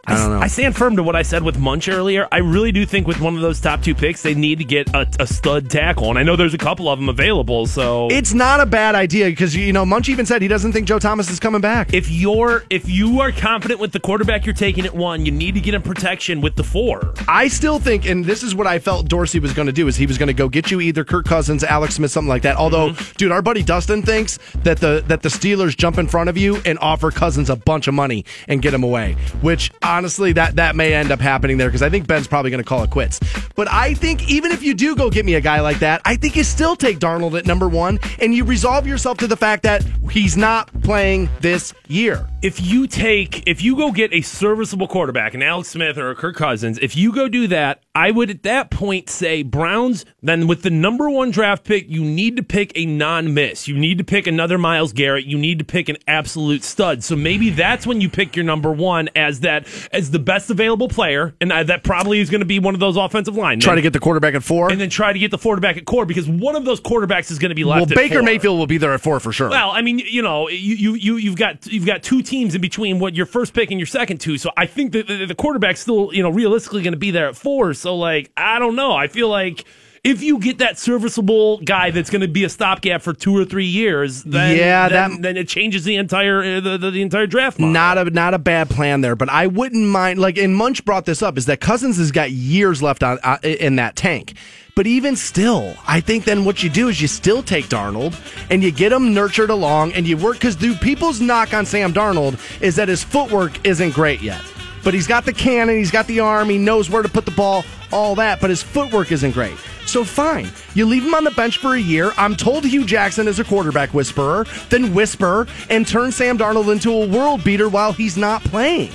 I 0.06 0.14
don't 0.16 0.30
know. 0.30 0.40
I 0.40 0.48
stand 0.48 0.74
firm 0.76 0.96
to 0.96 1.02
what 1.02 1.14
I 1.14 1.22
said 1.22 1.42
with 1.44 1.58
Munch 1.58 1.88
earlier. 1.88 2.26
I 2.32 2.38
really 2.38 2.72
do 2.72 2.84
think 2.84 3.06
with 3.06 3.20
one 3.20 3.36
of 3.36 3.40
those 3.40 3.60
top 3.60 3.82
two 3.82 3.94
picks, 3.94 4.22
they 4.22 4.34
need 4.34 4.58
to 4.58 4.64
get 4.64 4.92
a, 4.94 5.06
a 5.20 5.26
stud 5.26 5.70
tackle, 5.70 6.10
and 6.10 6.18
I 6.18 6.24
know 6.24 6.34
there's 6.34 6.54
a 6.54 6.58
couple 6.58 6.88
of 6.88 6.98
them 6.98 7.08
available. 7.08 7.66
So 7.66 8.08
It's 8.10 8.34
not 8.34 8.58
a 8.60 8.66
bad 8.66 8.94
idea 8.96 9.26
because 9.26 9.54
you 9.54 9.72
know 9.72 9.86
Munch 9.86 10.08
even 10.08 10.26
said 10.26 10.42
he 10.42 10.48
doesn't 10.48 10.72
think 10.72 10.88
Joe 10.88 10.98
Thomas 10.98 11.30
is 11.30 11.38
coming 11.38 11.60
back. 11.60 11.94
if 11.94 12.10
you're 12.10 12.64
if 12.68 12.88
you 12.88 13.20
are 13.20 13.30
confident 13.30 13.78
with 13.80 13.92
the 13.92 14.00
quarterback 14.00 14.44
you're 14.44 14.54
taking 14.54 14.84
at 14.86 14.94
one, 14.94 15.24
you 15.24 15.30
need 15.32 15.54
to 15.54 15.60
get 15.60 15.74
in 15.74 15.82
protection 15.82 16.40
with 16.40 16.56
the 16.56 16.64
four. 16.64 17.14
I 17.28 17.46
still 17.48 17.78
think, 17.78 18.04
and 18.06 18.24
this 18.24 18.42
is 18.42 18.54
what 18.54 18.66
I 18.66 18.80
felt 18.80 19.08
Dorsey 19.08 19.38
was 19.38 19.52
going 19.52 19.66
to 19.66 19.72
do, 19.72 19.86
is 19.86 19.96
he 19.96 20.06
was 20.06 20.18
going 20.18 20.26
to 20.28 20.34
go 20.34 20.48
get 20.48 20.70
you 20.72 20.80
either 20.80 21.04
Kirk 21.04 21.26
Cousins, 21.26 21.62
Alex 21.62 21.94
Smith, 21.94 22.10
something 22.10 22.28
like 22.28 22.42
that. 22.42 22.56
Although, 22.56 22.90
Mm-hmm. 22.90 23.12
dude, 23.18 23.30
our 23.32 23.42
buddy 23.42 23.62
Dustin 23.62 24.02
thinks 24.02 24.38
that 24.64 24.78
the 24.78 25.04
that 25.06 25.22
the 25.22 25.28
Steelers 25.28 25.76
jump 25.76 25.98
in 25.98 26.08
front 26.08 26.28
of 26.28 26.36
you 26.36 26.60
and 26.66 26.76
offer 26.80 27.10
Cousins 27.12 27.48
a 27.48 27.56
bunch 27.56 27.86
of 27.86 27.94
money 27.94 28.24
and 28.48 28.60
get 28.60 28.74
him 28.74 28.82
away. 28.82 29.14
Which 29.40 29.70
honestly, 29.92 30.32
that 30.32 30.56
that 30.56 30.74
may 30.74 30.94
end 30.94 31.12
up 31.12 31.20
happening 31.20 31.58
there 31.58 31.68
because 31.68 31.82
I 31.82 31.90
think 31.90 32.06
Ben's 32.06 32.26
probably 32.26 32.50
going 32.50 32.62
to 32.62 32.68
call 32.68 32.82
it 32.82 32.90
quits. 32.90 33.20
But 33.54 33.70
I 33.70 33.92
think 33.94 34.30
even 34.30 34.50
if 34.50 34.62
you 34.62 34.72
do 34.72 34.96
go 34.96 35.10
get 35.10 35.26
me 35.26 35.34
a 35.34 35.40
guy 35.40 35.60
like 35.60 35.80
that, 35.80 36.00
I 36.04 36.16
think 36.16 36.34
you 36.34 36.44
still 36.44 36.74
take 36.74 36.98
Darnold 36.98 37.38
at 37.38 37.46
number 37.46 37.68
one, 37.68 37.98
and 38.18 38.34
you 38.34 38.44
resolve 38.44 38.86
yourself 38.86 39.18
to 39.18 39.26
the 39.26 39.36
fact 39.36 39.62
that 39.64 39.84
he's 40.10 40.36
not 40.36 40.70
playing 40.82 41.28
this 41.40 41.74
year. 41.88 42.28
If 42.42 42.60
you 42.60 42.86
take 42.86 43.46
if 43.46 43.62
you 43.62 43.76
go 43.76 43.92
get 43.92 44.12
a 44.12 44.22
serviceable 44.22 44.88
quarterback, 44.88 45.34
an 45.34 45.42
Alex 45.42 45.68
Smith 45.68 45.98
or 45.98 46.10
a 46.10 46.14
Kirk 46.14 46.36
Cousins, 46.36 46.78
if 46.80 46.96
you 46.96 47.12
go 47.12 47.28
do 47.28 47.46
that, 47.48 47.82
I 47.94 48.10
would 48.10 48.30
at 48.30 48.42
that 48.44 48.70
point 48.70 49.10
say 49.10 49.42
Browns. 49.42 50.04
Then 50.22 50.46
with 50.46 50.62
the 50.62 50.70
number 50.70 51.10
one 51.10 51.30
draft 51.30 51.64
pick, 51.64 51.88
you 51.88 52.02
need 52.02 52.36
to 52.36 52.42
pick 52.42 52.72
a 52.74 52.86
non-miss. 52.86 53.68
You 53.68 53.76
need 53.76 53.98
to 53.98 54.04
pick 54.04 54.26
another 54.26 54.56
Myles 54.56 54.92
Garrett. 54.92 55.26
You 55.26 55.38
need 55.38 55.58
to 55.58 55.64
pick 55.64 55.88
an 55.88 55.98
absolute 56.06 56.64
stud. 56.64 57.04
So 57.04 57.14
maybe 57.14 57.50
that's 57.50 57.86
when 57.86 58.00
you 58.00 58.08
pick 58.08 58.34
your 58.34 58.44
number 58.44 58.72
one 58.72 59.08
as 59.14 59.40
that 59.40 59.66
as 59.92 60.10
the 60.10 60.18
best 60.18 60.50
available 60.50 60.88
player, 60.88 61.34
and 61.40 61.50
uh, 61.52 61.62
that 61.64 61.82
probably 61.84 62.20
is 62.20 62.30
going 62.30 62.40
to 62.40 62.46
be 62.46 62.58
one 62.58 62.74
of 62.74 62.80
those 62.80 62.96
offensive 62.96 63.36
linemen. 63.36 63.60
Try 63.60 63.74
to 63.74 63.82
get 63.82 63.92
the 63.92 64.00
quarterback 64.00 64.34
at 64.34 64.42
four. 64.42 64.70
and 64.70 64.80
then 64.80 64.90
try 64.90 65.12
to 65.12 65.18
get 65.18 65.30
the 65.30 65.38
quarterback 65.38 65.76
at 65.76 65.84
core 65.84 66.06
because 66.06 66.28
one 66.28 66.56
of 66.56 66.64
those 66.64 66.80
quarterbacks 66.80 67.30
is 67.30 67.38
going 67.38 67.48
to 67.50 67.54
be 67.54 67.64
left. 67.64 67.88
well, 67.90 67.96
Baker 67.96 68.16
four. 68.16 68.22
Mayfield 68.22 68.58
will 68.58 68.66
be 68.66 68.78
there 68.78 68.92
at 68.94 69.00
four 69.00 69.20
for 69.20 69.32
sure. 69.32 69.50
Well, 69.50 69.70
I 69.70 69.82
mean, 69.82 69.98
you 69.98 70.22
know, 70.22 70.48
you 70.48 70.74
you 70.74 70.94
you 70.94 71.16
you've 71.16 71.36
got 71.36 71.66
you've 71.66 71.86
got 71.86 72.02
two 72.02 72.22
teams 72.22 72.54
in 72.54 72.60
between 72.60 72.98
what 72.98 73.14
your 73.14 73.26
first 73.26 73.54
pick 73.54 73.70
and 73.70 73.78
your 73.80 73.86
second 73.86 74.20
two. 74.20 74.38
So 74.38 74.50
I 74.56 74.66
think 74.66 74.92
that 74.92 75.06
the, 75.06 75.26
the 75.26 75.34
quarterback's 75.34 75.80
still, 75.80 76.12
you 76.12 76.22
know, 76.22 76.30
realistically 76.30 76.82
going 76.82 76.92
to 76.92 76.98
be 76.98 77.10
there 77.10 77.28
at 77.28 77.36
four. 77.36 77.74
So 77.74 77.96
like, 77.96 78.30
I 78.36 78.58
don't 78.58 78.76
know. 78.76 78.92
I 78.94 79.08
feel 79.08 79.28
like 79.28 79.64
if 80.04 80.20
you 80.20 80.38
get 80.40 80.58
that 80.58 80.78
serviceable 80.80 81.58
guy 81.58 81.92
that's 81.92 82.10
going 82.10 82.22
to 82.22 82.28
be 82.28 82.42
a 82.42 82.48
stopgap 82.48 83.02
for 83.02 83.12
two 83.12 83.36
or 83.36 83.44
three 83.44 83.66
years, 83.66 84.24
then 84.24 84.56
Yeah, 84.56 84.88
then, 84.88 85.10
that- 85.12 85.22
then 85.22 85.36
it 85.36 85.46
changes 85.46 85.84
the 85.84 85.94
entire 85.94 86.42
uh, 86.42 86.60
the, 86.60 86.76
the, 86.76 86.90
the 86.90 87.02
entire 87.02 87.28
draft. 87.28 87.60
model. 87.60 87.72
Not 87.72 87.98
a 87.98 88.04
not 88.10 88.34
a 88.34 88.38
bad 88.40 88.68
plan 88.68 89.00
there, 89.00 89.14
but 89.14 89.28
I 89.28 89.46
wouldn't 89.46 89.86
mind. 89.86 90.18
Like, 90.18 90.38
and 90.38 90.56
Munch 90.56 90.84
brought 90.84 91.04
this 91.04 91.22
up 91.22 91.38
is 91.38 91.46
that 91.46 91.60
Cousins 91.60 91.98
has 91.98 92.10
got 92.10 92.32
years 92.32 92.82
left 92.82 93.04
on 93.04 93.20
uh, 93.22 93.38
in 93.44 93.76
that 93.76 93.94
tank. 93.94 94.34
But 94.74 94.86
even 94.88 95.14
still, 95.16 95.76
I 95.86 96.00
think 96.00 96.24
then 96.24 96.44
what 96.46 96.62
you 96.64 96.70
do 96.70 96.88
is 96.88 97.00
you 97.00 97.06
still 97.06 97.42
take 97.42 97.66
Darnold 97.66 98.18
and 98.50 98.62
you 98.64 98.72
get 98.72 98.90
him 98.90 99.12
nurtured 99.14 99.50
along 99.50 99.92
and 99.92 100.06
you 100.08 100.16
work 100.16 100.34
because 100.38 100.56
dude, 100.56 100.80
people's 100.80 101.20
knock 101.20 101.52
on 101.54 101.64
Sam 101.66 101.92
Darnold 101.92 102.40
is 102.60 102.74
that 102.76 102.88
his 102.88 103.04
footwork 103.04 103.64
isn't 103.66 103.92
great 103.94 104.20
yet. 104.22 104.40
But 104.82 104.94
he's 104.94 105.06
got 105.06 105.24
the 105.26 105.32
cannon, 105.32 105.76
he's 105.76 105.92
got 105.92 106.08
the 106.08 106.18
arm, 106.20 106.48
he 106.48 106.58
knows 106.58 106.90
where 106.90 107.02
to 107.02 107.08
put 107.08 107.24
the 107.24 107.30
ball, 107.32 107.64
all 107.92 108.16
that. 108.16 108.40
But 108.40 108.50
his 108.50 108.62
footwork 108.64 109.12
isn't 109.12 109.30
great. 109.32 109.54
So 109.86 110.04
fine, 110.04 110.48
you 110.74 110.86
leave 110.86 111.04
him 111.04 111.14
on 111.14 111.24
the 111.24 111.30
bench 111.32 111.58
for 111.58 111.74
a 111.74 111.80
year. 111.80 112.12
I'm 112.16 112.34
told 112.34 112.64
Hue 112.64 112.84
Jackson 112.84 113.28
is 113.28 113.38
a 113.38 113.44
quarterback 113.44 113.92
whisperer. 113.92 114.46
Then 114.70 114.94
whisper 114.94 115.46
and 115.68 115.86
turn 115.86 116.12
Sam 116.12 116.38
Darnold 116.38 116.72
into 116.72 116.92
a 116.92 117.06
world 117.06 117.44
beater 117.44 117.68
while 117.68 117.92
he's 117.92 118.16
not 118.16 118.42
playing. 118.44 118.90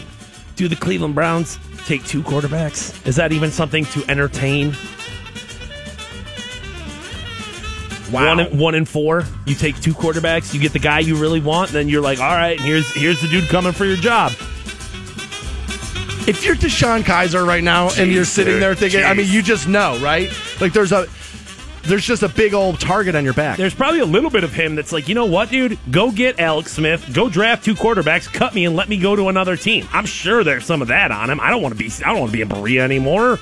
Do 0.55 0.67
the 0.67 0.75
Cleveland 0.75 1.13
Browns 1.13 1.59
take 1.85 2.03
two 2.05 2.23
quarterbacks? 2.23 3.05
Is 3.07 3.15
that 3.17 3.31
even 3.31 3.51
something 3.51 3.85
to 3.85 4.03
entertain? 4.09 4.75
Wow. 8.11 8.35
One 8.35 8.39
in, 8.39 8.57
one 8.57 8.75
and 8.75 8.87
four. 8.87 9.25
You 9.45 9.53
take 9.53 9.79
two 9.81 9.93
quarterbacks. 9.93 10.53
You 10.53 10.59
get 10.59 10.73
the 10.73 10.79
guy 10.79 10.99
you 10.99 11.15
really 11.15 11.41
want. 11.41 11.71
Then 11.71 11.89
you're 11.89 12.01
like, 12.01 12.19
all 12.19 12.35
right, 12.35 12.59
here's 12.59 12.91
here's 12.93 13.21
the 13.21 13.27
dude 13.27 13.49
coming 13.49 13.73
for 13.73 13.85
your 13.85 13.97
job. 13.97 14.31
If 16.27 16.43
you're 16.45 16.55
DeShone 16.55 17.03
Kizer 17.03 17.47
right 17.47 17.63
now 17.63 17.89
and 17.97 18.11
you're 18.11 18.25
sitting 18.25 18.55
dude. 18.55 18.61
there 18.61 18.75
thinking, 18.75 19.03
I 19.03 19.13
mean, 19.13 19.31
you 19.31 19.41
just 19.41 19.67
know, 19.67 19.97
right? 19.99 20.29
Like 20.59 20.73
there's 20.73 20.91
a 20.91 21.07
there's 21.83 22.05
just 22.05 22.21
a 22.21 22.27
big 22.27 22.53
old 22.53 22.81
target 22.81 23.15
on 23.15 23.23
your 23.23 23.33
back. 23.33 23.57
There's 23.57 23.73
probably 23.73 24.01
a 24.01 24.05
little 24.05 24.29
bit 24.29 24.43
of 24.43 24.51
him 24.51 24.75
that's 24.75 24.91
like, 24.91 25.07
you 25.07 25.15
know 25.15 25.25
what, 25.25 25.49
dude? 25.49 25.79
Go 25.89 26.11
get 26.11 26.37
Alex 26.37 26.73
Smith. 26.73 27.13
Go 27.13 27.29
draft 27.29 27.63
two 27.63 27.75
quarterbacks. 27.75 28.31
Cut 28.31 28.53
me 28.53 28.65
and 28.65 28.75
let 28.75 28.89
me 28.89 28.97
go 28.97 29.15
to 29.15 29.29
another 29.29 29.55
team. 29.55 29.87
I'm 29.93 30.05
sure 30.05 30.43
there's 30.43 30.65
some 30.65 30.81
of 30.81 30.89
that 30.89 31.11
on 31.11 31.29
him. 31.29 31.39
I 31.39 31.49
don't 31.49 31.61
want 31.61 31.77
to 31.77 31.79
be. 31.81 31.89
I 32.03 32.09
don't 32.09 32.19
want 32.19 32.31
to 32.31 32.37
be 32.37 32.41
in 32.41 32.49
Berea 32.49 32.83
anymore. 32.83 33.39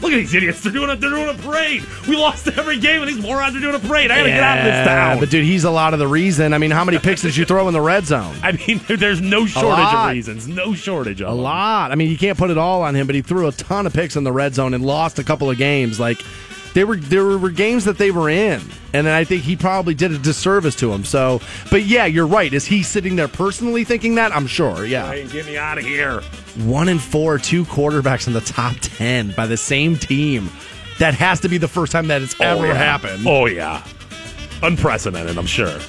Look 0.00 0.12
at 0.12 0.16
these 0.16 0.32
idiots. 0.34 0.60
They're 0.62 0.72
doing 0.72 0.90
a 0.90 0.96
they're 0.96 1.10
doing 1.10 1.28
a 1.28 1.34
parade. 1.42 1.84
We 2.06 2.16
lost 2.16 2.46
every 2.48 2.78
game, 2.78 3.02
and 3.02 3.08
these 3.10 3.20
morons 3.20 3.56
are 3.56 3.60
doing 3.60 3.74
a 3.74 3.78
parade. 3.80 4.10
I 4.12 4.18
gotta 4.18 4.28
get 4.28 4.42
out 4.42 4.58
of 4.58 4.64
this 4.64 4.86
town. 4.86 5.18
But 5.20 5.30
dude, 5.30 5.44
he's 5.44 5.64
a 5.64 5.70
lot 5.70 5.92
of 5.92 5.98
the 5.98 6.06
reason. 6.06 6.54
I 6.54 6.58
mean, 6.58 6.70
how 6.70 6.84
many 6.84 6.98
picks 6.98 7.22
did 7.22 7.36
you 7.36 7.44
throw 7.44 7.66
in 7.66 7.74
the 7.74 7.80
red 7.80 8.06
zone? 8.06 8.36
I 8.42 8.52
mean, 8.52 8.80
there's 8.88 9.20
no 9.20 9.44
shortage 9.46 9.92
of 9.94 10.10
reasons. 10.10 10.46
No 10.46 10.72
shortage 10.74 11.20
of 11.20 11.28
A 11.28 11.30
them. 11.32 11.40
lot. 11.42 11.90
I 11.90 11.96
mean, 11.96 12.10
you 12.10 12.16
can't 12.18 12.38
put 12.38 12.50
it 12.50 12.58
all 12.58 12.82
on 12.82 12.94
him, 12.94 13.06
but 13.06 13.16
he 13.16 13.22
threw 13.22 13.48
a 13.48 13.52
ton 13.52 13.86
of 13.86 13.92
picks 13.92 14.14
in 14.14 14.22
the 14.24 14.32
red 14.32 14.54
zone 14.54 14.72
and 14.74 14.84
lost 14.86 15.18
a 15.18 15.24
couple 15.24 15.50
of 15.50 15.58
games. 15.58 15.98
Like 15.98 16.20
they 16.78 16.84
were 16.84 16.94
there 16.94 17.24
were 17.24 17.50
games 17.50 17.86
that 17.86 17.98
they 17.98 18.12
were 18.12 18.30
in, 18.30 18.60
and 18.92 19.04
then 19.04 19.08
I 19.08 19.24
think 19.24 19.42
he 19.42 19.56
probably 19.56 19.94
did 19.94 20.12
a 20.12 20.18
disservice 20.18 20.76
to 20.76 20.92
him. 20.92 21.04
So, 21.04 21.40
but 21.72 21.82
yeah, 21.82 22.04
you're 22.06 22.28
right. 22.28 22.52
Is 22.52 22.66
he 22.66 22.84
sitting 22.84 23.16
there 23.16 23.26
personally 23.26 23.82
thinking 23.82 24.14
that? 24.14 24.30
I'm 24.30 24.46
sure. 24.46 24.86
Yeah. 24.86 25.10
Hey, 25.10 25.26
get 25.26 25.46
me 25.46 25.58
out 25.58 25.78
of 25.78 25.84
here. 25.84 26.20
One 26.64 26.88
and 26.88 27.02
four, 27.02 27.38
two 27.38 27.64
quarterbacks 27.64 28.28
in 28.28 28.32
the 28.32 28.40
top 28.40 28.76
ten 28.80 29.32
by 29.32 29.46
the 29.48 29.56
same 29.56 29.96
team. 29.96 30.50
That 31.00 31.14
has 31.14 31.40
to 31.40 31.48
be 31.48 31.58
the 31.58 31.66
first 31.66 31.90
time 31.90 32.06
that 32.08 32.22
it's 32.22 32.36
oh, 32.40 32.44
ever 32.44 32.68
yeah. 32.68 32.74
happened. 32.74 33.26
Oh 33.26 33.46
yeah, 33.46 33.84
unprecedented. 34.62 35.36
I'm 35.36 35.46
sure. 35.46 35.80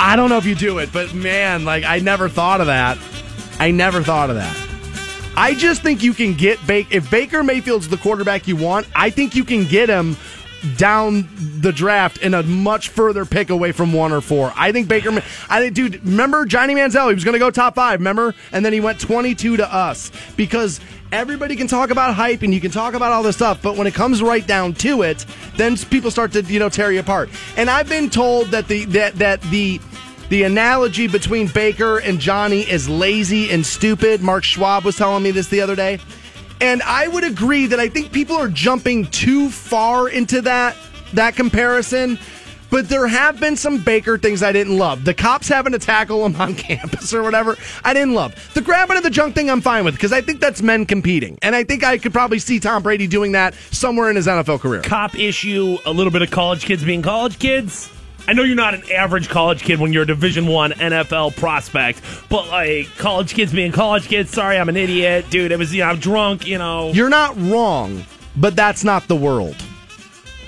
I 0.00 0.16
don't 0.16 0.30
know 0.30 0.38
if 0.38 0.46
you 0.46 0.56
do 0.56 0.78
it, 0.78 0.92
but 0.92 1.14
man, 1.14 1.64
like 1.64 1.84
I 1.84 2.00
never 2.00 2.28
thought 2.28 2.60
of 2.60 2.66
that. 2.66 2.98
I 3.60 3.70
never 3.70 4.02
thought 4.02 4.30
of 4.30 4.36
that. 4.36 4.56
I 5.36 5.54
just 5.54 5.82
think 5.82 6.02
you 6.02 6.14
can 6.14 6.34
get 6.34 6.64
Baker 6.66 6.88
if 6.92 7.10
Baker 7.10 7.42
Mayfield's 7.42 7.88
the 7.88 7.98
quarterback 7.98 8.48
you 8.48 8.56
want. 8.56 8.86
I 8.94 9.10
think 9.10 9.34
you 9.34 9.44
can 9.44 9.64
get 9.64 9.88
him 9.88 10.16
down 10.78 11.28
the 11.60 11.70
draft 11.70 12.18
in 12.18 12.34
a 12.34 12.42
much 12.42 12.88
further 12.88 13.24
pick 13.24 13.50
away 13.50 13.70
from 13.72 13.92
one 13.92 14.12
or 14.12 14.20
four. 14.20 14.52
I 14.56 14.72
think 14.72 14.88
Baker. 14.88 15.10
I 15.48 15.60
think, 15.60 15.74
dude. 15.74 16.04
Remember 16.04 16.44
Johnny 16.46 16.74
Manziel? 16.74 17.08
He 17.08 17.14
was 17.14 17.24
going 17.24 17.34
to 17.34 17.38
go 17.38 17.50
top 17.50 17.74
five. 17.74 18.00
Remember, 18.00 18.34
and 18.52 18.64
then 18.64 18.72
he 18.72 18.80
went 18.80 18.98
twenty-two 18.98 19.58
to 19.58 19.72
us 19.72 20.10
because 20.36 20.80
everybody 21.12 21.54
can 21.54 21.66
talk 21.66 21.90
about 21.90 22.14
hype 22.14 22.42
and 22.42 22.52
you 22.52 22.60
can 22.60 22.70
talk 22.70 22.94
about 22.94 23.12
all 23.12 23.22
this 23.22 23.36
stuff, 23.36 23.62
but 23.62 23.76
when 23.76 23.86
it 23.86 23.94
comes 23.94 24.22
right 24.22 24.46
down 24.46 24.74
to 24.74 25.02
it, 25.02 25.24
then 25.56 25.76
people 25.76 26.10
start 26.10 26.32
to 26.32 26.42
you 26.42 26.58
know 26.58 26.68
tear 26.68 26.90
you 26.90 27.00
apart. 27.00 27.28
And 27.56 27.70
I've 27.70 27.88
been 27.88 28.10
told 28.10 28.48
that 28.48 28.68
the 28.68 28.86
that 28.86 29.14
that 29.16 29.42
the 29.42 29.80
the 30.28 30.42
analogy 30.42 31.06
between 31.06 31.46
Baker 31.46 31.98
and 31.98 32.18
Johnny 32.18 32.62
is 32.62 32.88
lazy 32.88 33.50
and 33.50 33.64
stupid. 33.64 34.22
Mark 34.22 34.42
Schwab 34.42 34.84
was 34.84 34.96
telling 34.96 35.22
me 35.22 35.30
this 35.30 35.48
the 35.48 35.60
other 35.60 35.76
day. 35.76 36.00
And 36.60 36.82
I 36.82 37.06
would 37.06 37.24
agree 37.24 37.66
that 37.66 37.78
I 37.78 37.88
think 37.88 38.12
people 38.12 38.36
are 38.36 38.48
jumping 38.48 39.06
too 39.06 39.50
far 39.50 40.08
into 40.08 40.40
that 40.42 40.76
that 41.12 41.36
comparison. 41.36 42.18
But 42.68 42.88
there 42.88 43.06
have 43.06 43.38
been 43.38 43.56
some 43.56 43.78
Baker 43.78 44.18
things 44.18 44.42
I 44.42 44.50
didn't 44.50 44.76
love. 44.76 45.04
The 45.04 45.14
cops 45.14 45.48
having 45.48 45.72
to 45.72 45.78
tackle 45.78 46.26
him 46.26 46.34
on 46.40 46.54
campus 46.54 47.14
or 47.14 47.22
whatever, 47.22 47.56
I 47.84 47.94
didn't 47.94 48.14
love. 48.14 48.34
The 48.54 48.62
grabbing 48.62 48.96
of 48.96 49.04
the 49.04 49.10
junk 49.10 49.36
thing, 49.36 49.48
I'm 49.48 49.60
fine 49.60 49.84
with 49.84 49.94
because 49.94 50.12
I 50.12 50.20
think 50.20 50.40
that's 50.40 50.62
men 50.62 50.86
competing. 50.86 51.38
And 51.42 51.54
I 51.54 51.62
think 51.62 51.84
I 51.84 51.98
could 51.98 52.12
probably 52.12 52.40
see 52.40 52.58
Tom 52.58 52.82
Brady 52.82 53.06
doing 53.06 53.32
that 53.32 53.54
somewhere 53.70 54.10
in 54.10 54.16
his 54.16 54.26
NFL 54.26 54.60
career. 54.60 54.82
Cop 54.82 55.16
issue. 55.16 55.78
A 55.86 55.92
little 55.92 56.10
bit 56.10 56.22
of 56.22 56.30
college 56.32 56.64
kids 56.64 56.82
being 56.82 57.02
college 57.02 57.38
kids. 57.38 57.90
I 58.28 58.32
know 58.32 58.42
you're 58.42 58.56
not 58.56 58.74
an 58.74 58.82
average 58.90 59.28
college 59.28 59.62
kid 59.62 59.78
when 59.78 59.92
you're 59.92 60.02
a 60.02 60.06
Division 60.06 60.46
One 60.46 60.72
NFL 60.72 61.36
prospect, 61.36 62.02
but 62.28 62.48
like 62.48 62.88
college 62.96 63.34
kids 63.34 63.52
being 63.52 63.70
college 63.70 64.08
kids. 64.08 64.30
Sorry, 64.30 64.58
I'm 64.58 64.68
an 64.68 64.76
idiot, 64.76 65.30
dude. 65.30 65.52
It 65.52 65.58
was 65.58 65.72
you 65.72 65.82
know 65.82 65.90
I'm 65.90 65.98
drunk. 65.98 66.46
You 66.46 66.58
know, 66.58 66.90
You're 66.92 67.08
not 67.08 67.36
wrong, 67.38 68.04
but 68.36 68.56
that's 68.56 68.82
not 68.82 69.06
the 69.06 69.16
world. 69.16 69.56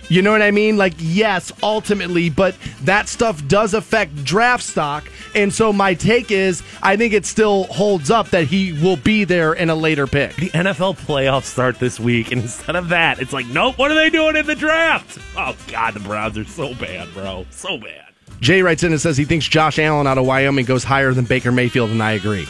You 0.09 0.23
know 0.23 0.33
what 0.33 0.43
I 0.43 0.51
mean? 0.51 0.77
Like, 0.77 0.95
yes, 0.97 1.53
ultimately, 1.63 2.31
but 2.31 2.57
that 2.83 3.09
stuff 3.09 3.47
does 3.47 3.75
affect 3.75 4.25
draft 4.25 4.65
stock. 4.65 5.05
And 5.35 5.53
so 5.53 5.73
my 5.73 5.95
take 5.95 6.31
is 6.31 6.63
I 6.83 6.97
think 6.97 7.13
it 7.13 7.27
still 7.27 7.65
holds 7.65 8.11
up 8.11 8.31
that 8.31 8.45
he 8.45 8.73
will 8.73 8.97
be 8.97 9.25
there 9.25 9.53
in 9.53 9.69
a 9.69 9.75
later 9.75 10.07
pick. 10.07 10.35
The 10.37 10.51
NFL 10.51 10.99
playoffs 10.99 11.45
start 11.45 11.79
this 11.79 12.01
week, 12.01 12.33
and 12.33 12.43
instead 12.43 12.77
of 12.77 12.89
that, 12.89 13.21
it's 13.21 13.33
like, 13.33 13.47
nope, 13.47 13.77
what 13.77 13.91
are 13.91 13.95
they 13.95 14.09
doing 14.11 14.37
in 14.37 14.47
the 14.47 14.55
draft? 14.55 15.19
Oh, 15.37 15.55
God, 15.69 15.95
the 15.95 16.01
Browns 16.01 16.39
are 16.39 16.45
so 16.45 16.75
bad, 16.75 17.13
bro. 17.13 17.45
So 17.51 17.77
bad. 17.77 18.07
Jay 18.41 18.63
writes 18.63 18.85
in 18.85 18.93
and 18.93 19.01
says 19.01 19.17
he 19.17 19.25
thinks 19.25 19.47
Josh 19.47 19.79
Allen 19.79 20.07
out 20.07 20.17
of 20.17 20.25
Wyoming 20.25 20.65
goes 20.65 20.85
higher 20.85 21.13
than 21.13 21.25
Baker 21.25 21.53
Mayfield, 21.53 21.91
and 21.91 22.03
I 22.03 22.13
agree. 22.13 22.47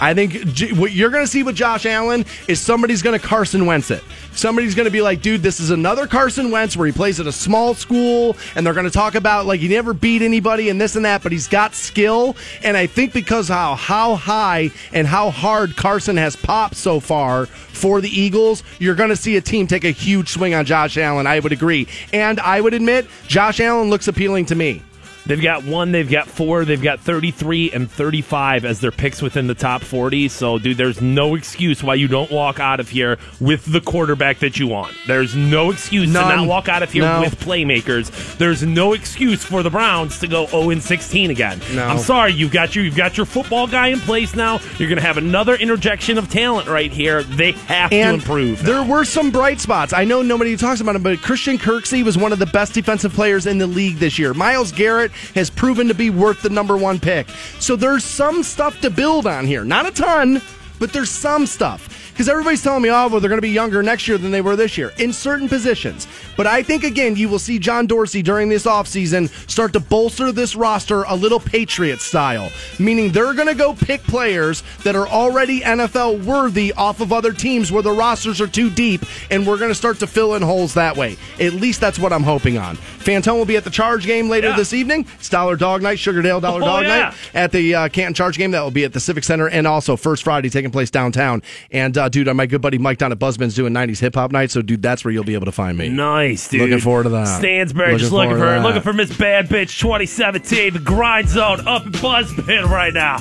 I 0.00 0.12
think 0.14 0.34
what 0.76 0.92
you're 0.92 1.10
going 1.10 1.24
to 1.24 1.30
see 1.30 1.42
with 1.42 1.54
Josh 1.54 1.86
Allen 1.86 2.24
is 2.48 2.60
somebody's 2.60 3.02
going 3.02 3.18
to 3.18 3.24
Carson 3.24 3.66
Wentz 3.66 3.90
it. 3.90 4.02
Somebody's 4.32 4.74
going 4.74 4.86
to 4.86 4.90
be 4.90 5.00
like, 5.00 5.22
dude, 5.22 5.42
this 5.42 5.60
is 5.60 5.70
another 5.70 6.06
Carson 6.08 6.50
Wentz 6.50 6.76
where 6.76 6.86
he 6.86 6.92
plays 6.92 7.20
at 7.20 7.26
a 7.26 7.32
small 7.32 7.74
school, 7.74 8.36
and 8.56 8.66
they're 8.66 8.74
going 8.74 8.86
to 8.86 8.90
talk 8.90 9.14
about 9.14 9.46
like 9.46 9.60
he 9.60 9.68
never 9.68 9.94
beat 9.94 10.22
anybody 10.22 10.68
and 10.68 10.80
this 10.80 10.96
and 10.96 11.04
that, 11.04 11.22
but 11.22 11.30
he's 11.30 11.46
got 11.46 11.74
skill. 11.74 12.36
And 12.62 12.76
I 12.76 12.86
think 12.86 13.12
because 13.12 13.48
how 13.48 13.76
how 13.76 14.16
high 14.16 14.70
and 14.92 15.06
how 15.06 15.30
hard 15.30 15.76
Carson 15.76 16.16
has 16.16 16.34
popped 16.34 16.76
so 16.76 16.98
far 16.98 17.46
for 17.46 18.00
the 18.00 18.10
Eagles, 18.10 18.64
you're 18.80 18.96
going 18.96 19.10
to 19.10 19.16
see 19.16 19.36
a 19.36 19.40
team 19.40 19.66
take 19.66 19.84
a 19.84 19.90
huge 19.90 20.30
swing 20.30 20.54
on 20.54 20.64
Josh 20.64 20.98
Allen. 20.98 21.26
I 21.26 21.38
would 21.38 21.52
agree, 21.52 21.86
and 22.12 22.40
I 22.40 22.60
would 22.60 22.74
admit 22.74 23.06
Josh 23.28 23.60
Allen 23.60 23.90
looks 23.90 24.08
appealing 24.08 24.46
to 24.46 24.54
me. 24.56 24.82
They've 25.26 25.40
got 25.40 25.64
one, 25.64 25.92
they've 25.92 26.10
got 26.10 26.26
four, 26.28 26.64
they've 26.66 26.80
got 26.82 27.00
33 27.00 27.72
and 27.72 27.90
35 27.90 28.64
as 28.66 28.80
their 28.80 28.90
picks 28.90 29.22
within 29.22 29.46
the 29.46 29.54
top 29.54 29.82
40. 29.82 30.28
So, 30.28 30.58
dude, 30.58 30.76
there's 30.76 31.00
no 31.00 31.34
excuse 31.34 31.82
why 31.82 31.94
you 31.94 32.08
don't 32.08 32.30
walk 32.30 32.60
out 32.60 32.78
of 32.78 32.90
here 32.90 33.18
with 33.40 33.64
the 33.72 33.80
quarterback 33.80 34.40
that 34.40 34.58
you 34.58 34.66
want. 34.66 34.94
There's 35.06 35.34
no 35.34 35.70
excuse 35.70 36.12
None. 36.12 36.30
to 36.30 36.36
not 36.36 36.46
walk 36.46 36.68
out 36.68 36.82
of 36.82 36.92
here 36.92 37.04
No. 37.04 37.20
with 37.22 37.40
playmakers. 37.40 38.36
There's 38.36 38.62
no 38.62 38.92
excuse 38.92 39.42
for 39.42 39.62
the 39.62 39.70
Browns 39.70 40.18
to 40.18 40.26
go 40.28 40.46
0 40.46 40.70
and 40.70 40.82
16 40.82 41.30
again. 41.30 41.60
No. 41.74 41.84
I'm 41.86 41.98
sorry, 41.98 42.32
you've 42.34 42.52
got 42.52 42.74
your 42.74 42.84
you've 42.84 42.96
got 42.96 43.16
your 43.16 43.24
football 43.26 43.66
guy 43.66 43.88
in 43.88 44.00
place 44.00 44.34
now. 44.36 44.60
You're 44.78 44.88
going 44.88 45.00
to 45.00 45.06
have 45.06 45.16
another 45.16 45.54
interjection 45.54 46.18
of 46.18 46.28
talent 46.28 46.68
right 46.68 46.92
here. 46.92 47.22
They 47.22 47.52
have 47.52 47.90
to 47.90 47.96
and 47.96 48.16
improve. 48.16 48.62
There 48.62 48.82
were 48.82 49.04
some 49.04 49.30
bright 49.30 49.58
spots. 49.60 49.94
I 49.94 50.04
know 50.04 50.20
nobody 50.20 50.54
talks 50.56 50.80
about 50.82 50.96
him, 50.96 51.02
but 51.02 51.22
Christian 51.22 51.56
Kirksey 51.56 52.02
was 52.04 52.18
one 52.18 52.32
of 52.32 52.38
the 52.38 52.46
best 52.46 52.74
defensive 52.74 53.14
players 53.14 53.46
in 53.46 53.56
the 53.56 53.66
league 53.66 53.96
this 53.96 54.18
year. 54.18 54.34
Myles 54.34 54.70
Garrett 54.70 55.12
has 55.34 55.50
proven 55.50 55.88
to 55.88 55.94
be 55.94 56.10
worth 56.10 56.42
the 56.42 56.50
number 56.50 56.76
one 56.76 57.00
pick. 57.00 57.28
So 57.60 57.76
there's 57.76 58.04
some 58.04 58.42
stuff 58.42 58.80
to 58.80 58.90
build 58.90 59.26
on 59.26 59.46
here. 59.46 59.64
Not 59.64 59.86
a 59.86 59.90
ton, 59.90 60.40
but 60.78 60.92
there's 60.92 61.10
some 61.10 61.46
stuff. 61.46 62.03
Because 62.14 62.28
everybody's 62.28 62.62
telling 62.62 62.80
me, 62.82 62.90
oh, 62.90 63.08
well, 63.08 63.18
they're 63.18 63.28
going 63.28 63.38
to 63.38 63.42
be 63.42 63.50
younger 63.50 63.82
next 63.82 64.06
year 64.06 64.16
than 64.18 64.30
they 64.30 64.40
were 64.40 64.54
this 64.54 64.78
year 64.78 64.92
in 64.98 65.12
certain 65.12 65.48
positions. 65.48 66.06
But 66.36 66.46
I 66.46 66.62
think, 66.62 66.84
again, 66.84 67.16
you 67.16 67.28
will 67.28 67.40
see 67.40 67.58
John 67.58 67.86
Dorsey 67.88 68.22
during 68.22 68.48
this 68.48 68.66
offseason 68.66 69.28
start 69.50 69.72
to 69.72 69.80
bolster 69.80 70.30
this 70.30 70.54
roster 70.54 71.02
a 71.02 71.14
little 71.16 71.40
Patriot 71.40 72.00
style, 72.00 72.50
meaning 72.78 73.10
they're 73.10 73.34
going 73.34 73.48
to 73.48 73.54
go 73.54 73.74
pick 73.74 74.00
players 74.04 74.62
that 74.84 74.94
are 74.94 75.08
already 75.08 75.60
NFL 75.60 76.24
worthy 76.24 76.72
off 76.74 77.00
of 77.00 77.12
other 77.12 77.32
teams 77.32 77.72
where 77.72 77.82
the 77.82 77.90
rosters 77.90 78.40
are 78.40 78.46
too 78.46 78.70
deep, 78.70 79.02
and 79.32 79.44
we're 79.44 79.58
going 79.58 79.70
to 79.70 79.74
start 79.74 79.98
to 79.98 80.06
fill 80.06 80.34
in 80.36 80.42
holes 80.42 80.74
that 80.74 80.96
way. 80.96 81.16
At 81.40 81.54
least 81.54 81.80
that's 81.80 81.98
what 81.98 82.12
I'm 82.12 82.22
hoping 82.22 82.58
on. 82.58 82.76
Fantone 82.76 83.38
will 83.38 83.44
be 83.44 83.56
at 83.56 83.64
the 83.64 83.70
Charge 83.70 84.06
game 84.06 84.28
later 84.28 84.48
Yeah. 84.50 84.56
this 84.56 84.72
evening. 84.72 85.06
It's 85.18 85.28
Dollar 85.28 85.56
Dog 85.56 85.82
Night, 85.82 85.98
Sugardale 85.98 86.40
Dollar 86.40 86.62
Oh, 86.62 86.66
Dog 86.66 86.82
yeah. 86.84 86.88
Night 87.10 87.14
at 87.34 87.50
the 87.52 87.74
uh, 87.74 87.88
Canton 87.88 88.14
Charge 88.14 88.38
game. 88.38 88.52
That 88.52 88.62
will 88.62 88.70
be 88.70 88.84
at 88.84 88.92
the 88.92 89.00
Civic 89.00 89.24
Center 89.24 89.48
and 89.48 89.66
also 89.66 89.96
First 89.96 90.22
Friday 90.22 90.48
taking 90.48 90.70
place 90.70 90.90
downtown. 90.90 91.42
And 91.70 91.98
uh, 91.98 92.03
dude, 92.08 92.34
my 92.34 92.46
good 92.46 92.60
buddy 92.60 92.78
Mike 92.78 92.98
down 92.98 93.12
at 93.12 93.18
Buzzman's 93.18 93.54
doing 93.54 93.72
90s 93.72 94.00
hip 94.00 94.14
hop 94.14 94.32
night. 94.32 94.50
So 94.50 94.62
dude, 94.62 94.82
that's 94.82 95.04
where 95.04 95.12
you'll 95.12 95.24
be 95.24 95.34
able 95.34 95.46
to 95.46 95.52
find 95.52 95.76
me. 95.76 95.88
Nice, 95.88 96.48
dude. 96.48 96.62
Looking 96.62 96.80
forward 96.80 97.04
to 97.04 97.08
that. 97.10 97.38
Stansbury 97.38 97.96
just 97.98 98.12
looking 98.12 98.32
for 98.32 98.38
to 98.38 98.44
that. 98.44 98.62
looking 98.62 98.82
for 98.82 98.92
Miss 98.92 99.16
Bad 99.16 99.48
Bitch 99.48 99.78
2017, 99.78 100.74
the 100.74 100.78
grind 100.78 101.28
zone 101.28 101.66
up 101.66 101.86
in 101.86 101.92
Buzzbin 101.92 102.68
right 102.68 102.92
now. 102.92 103.18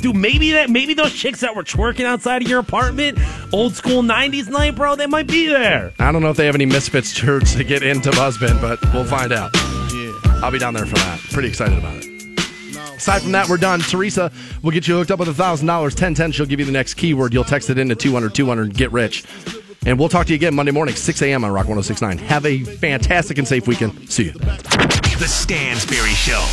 Dude, 0.00 0.16
maybe 0.16 0.52
that 0.52 0.70
maybe 0.70 0.94
those 0.94 1.12
chicks 1.12 1.40
that 1.40 1.54
were 1.54 1.62
twerking 1.62 2.06
outside 2.06 2.40
of 2.42 2.48
your 2.48 2.60
apartment, 2.60 3.18
old 3.52 3.74
school 3.74 4.02
'90s 4.02 4.48
night, 4.48 4.74
bro, 4.74 4.96
they 4.96 5.06
might 5.06 5.26
be 5.26 5.46
there. 5.46 5.92
I 5.98 6.10
don't 6.10 6.22
know 6.22 6.30
if 6.30 6.38
they 6.38 6.46
have 6.46 6.54
any 6.54 6.64
Misfits 6.64 7.12
shirts 7.12 7.54
to 7.54 7.64
get 7.64 7.82
into 7.82 8.10
Buzzbin, 8.10 8.60
but 8.62 8.80
we'll 8.94 9.04
find 9.04 9.30
out. 9.30 9.50
Yeah. 9.92 10.40
I'll 10.42 10.50
be 10.50 10.58
down 10.58 10.72
there 10.72 10.86
for 10.86 10.94
that. 10.94 11.20
Pretty 11.32 11.48
excited 11.48 11.76
about 11.76 11.96
it. 12.02 12.19
Aside 13.00 13.22
from 13.22 13.32
that, 13.32 13.48
we're 13.48 13.56
done. 13.56 13.80
Teresa 13.80 14.30
will 14.62 14.72
get 14.72 14.86
you 14.86 14.94
hooked 14.94 15.10
up 15.10 15.18
with 15.18 15.28
$1,000. 15.28 15.66
1010, 15.66 16.32
she'll 16.32 16.44
give 16.44 16.60
you 16.60 16.66
the 16.66 16.72
next 16.72 16.94
keyword. 16.94 17.32
You'll 17.32 17.44
text 17.44 17.70
it 17.70 17.78
into 17.78 17.94
200 17.94 18.34
200 18.34 18.62
and 18.62 18.74
get 18.74 18.92
rich. 18.92 19.24
And 19.86 19.98
we'll 19.98 20.10
talk 20.10 20.26
to 20.26 20.32
you 20.32 20.36
again 20.36 20.54
Monday 20.54 20.70
morning, 20.70 20.94
6 20.94 21.22
a.m. 21.22 21.42
on 21.42 21.50
Rock 21.50 21.66
1069. 21.66 22.18
Have 22.28 22.44
a 22.44 22.62
fantastic 22.62 23.38
and 23.38 23.48
safe 23.48 23.66
weekend. 23.66 24.10
See 24.10 24.24
you. 24.24 24.32
The 24.32 25.26
Stansbury 25.26 26.10
Show. 26.10 26.46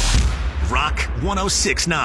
Rock 0.71 0.97
1069. 1.21 1.97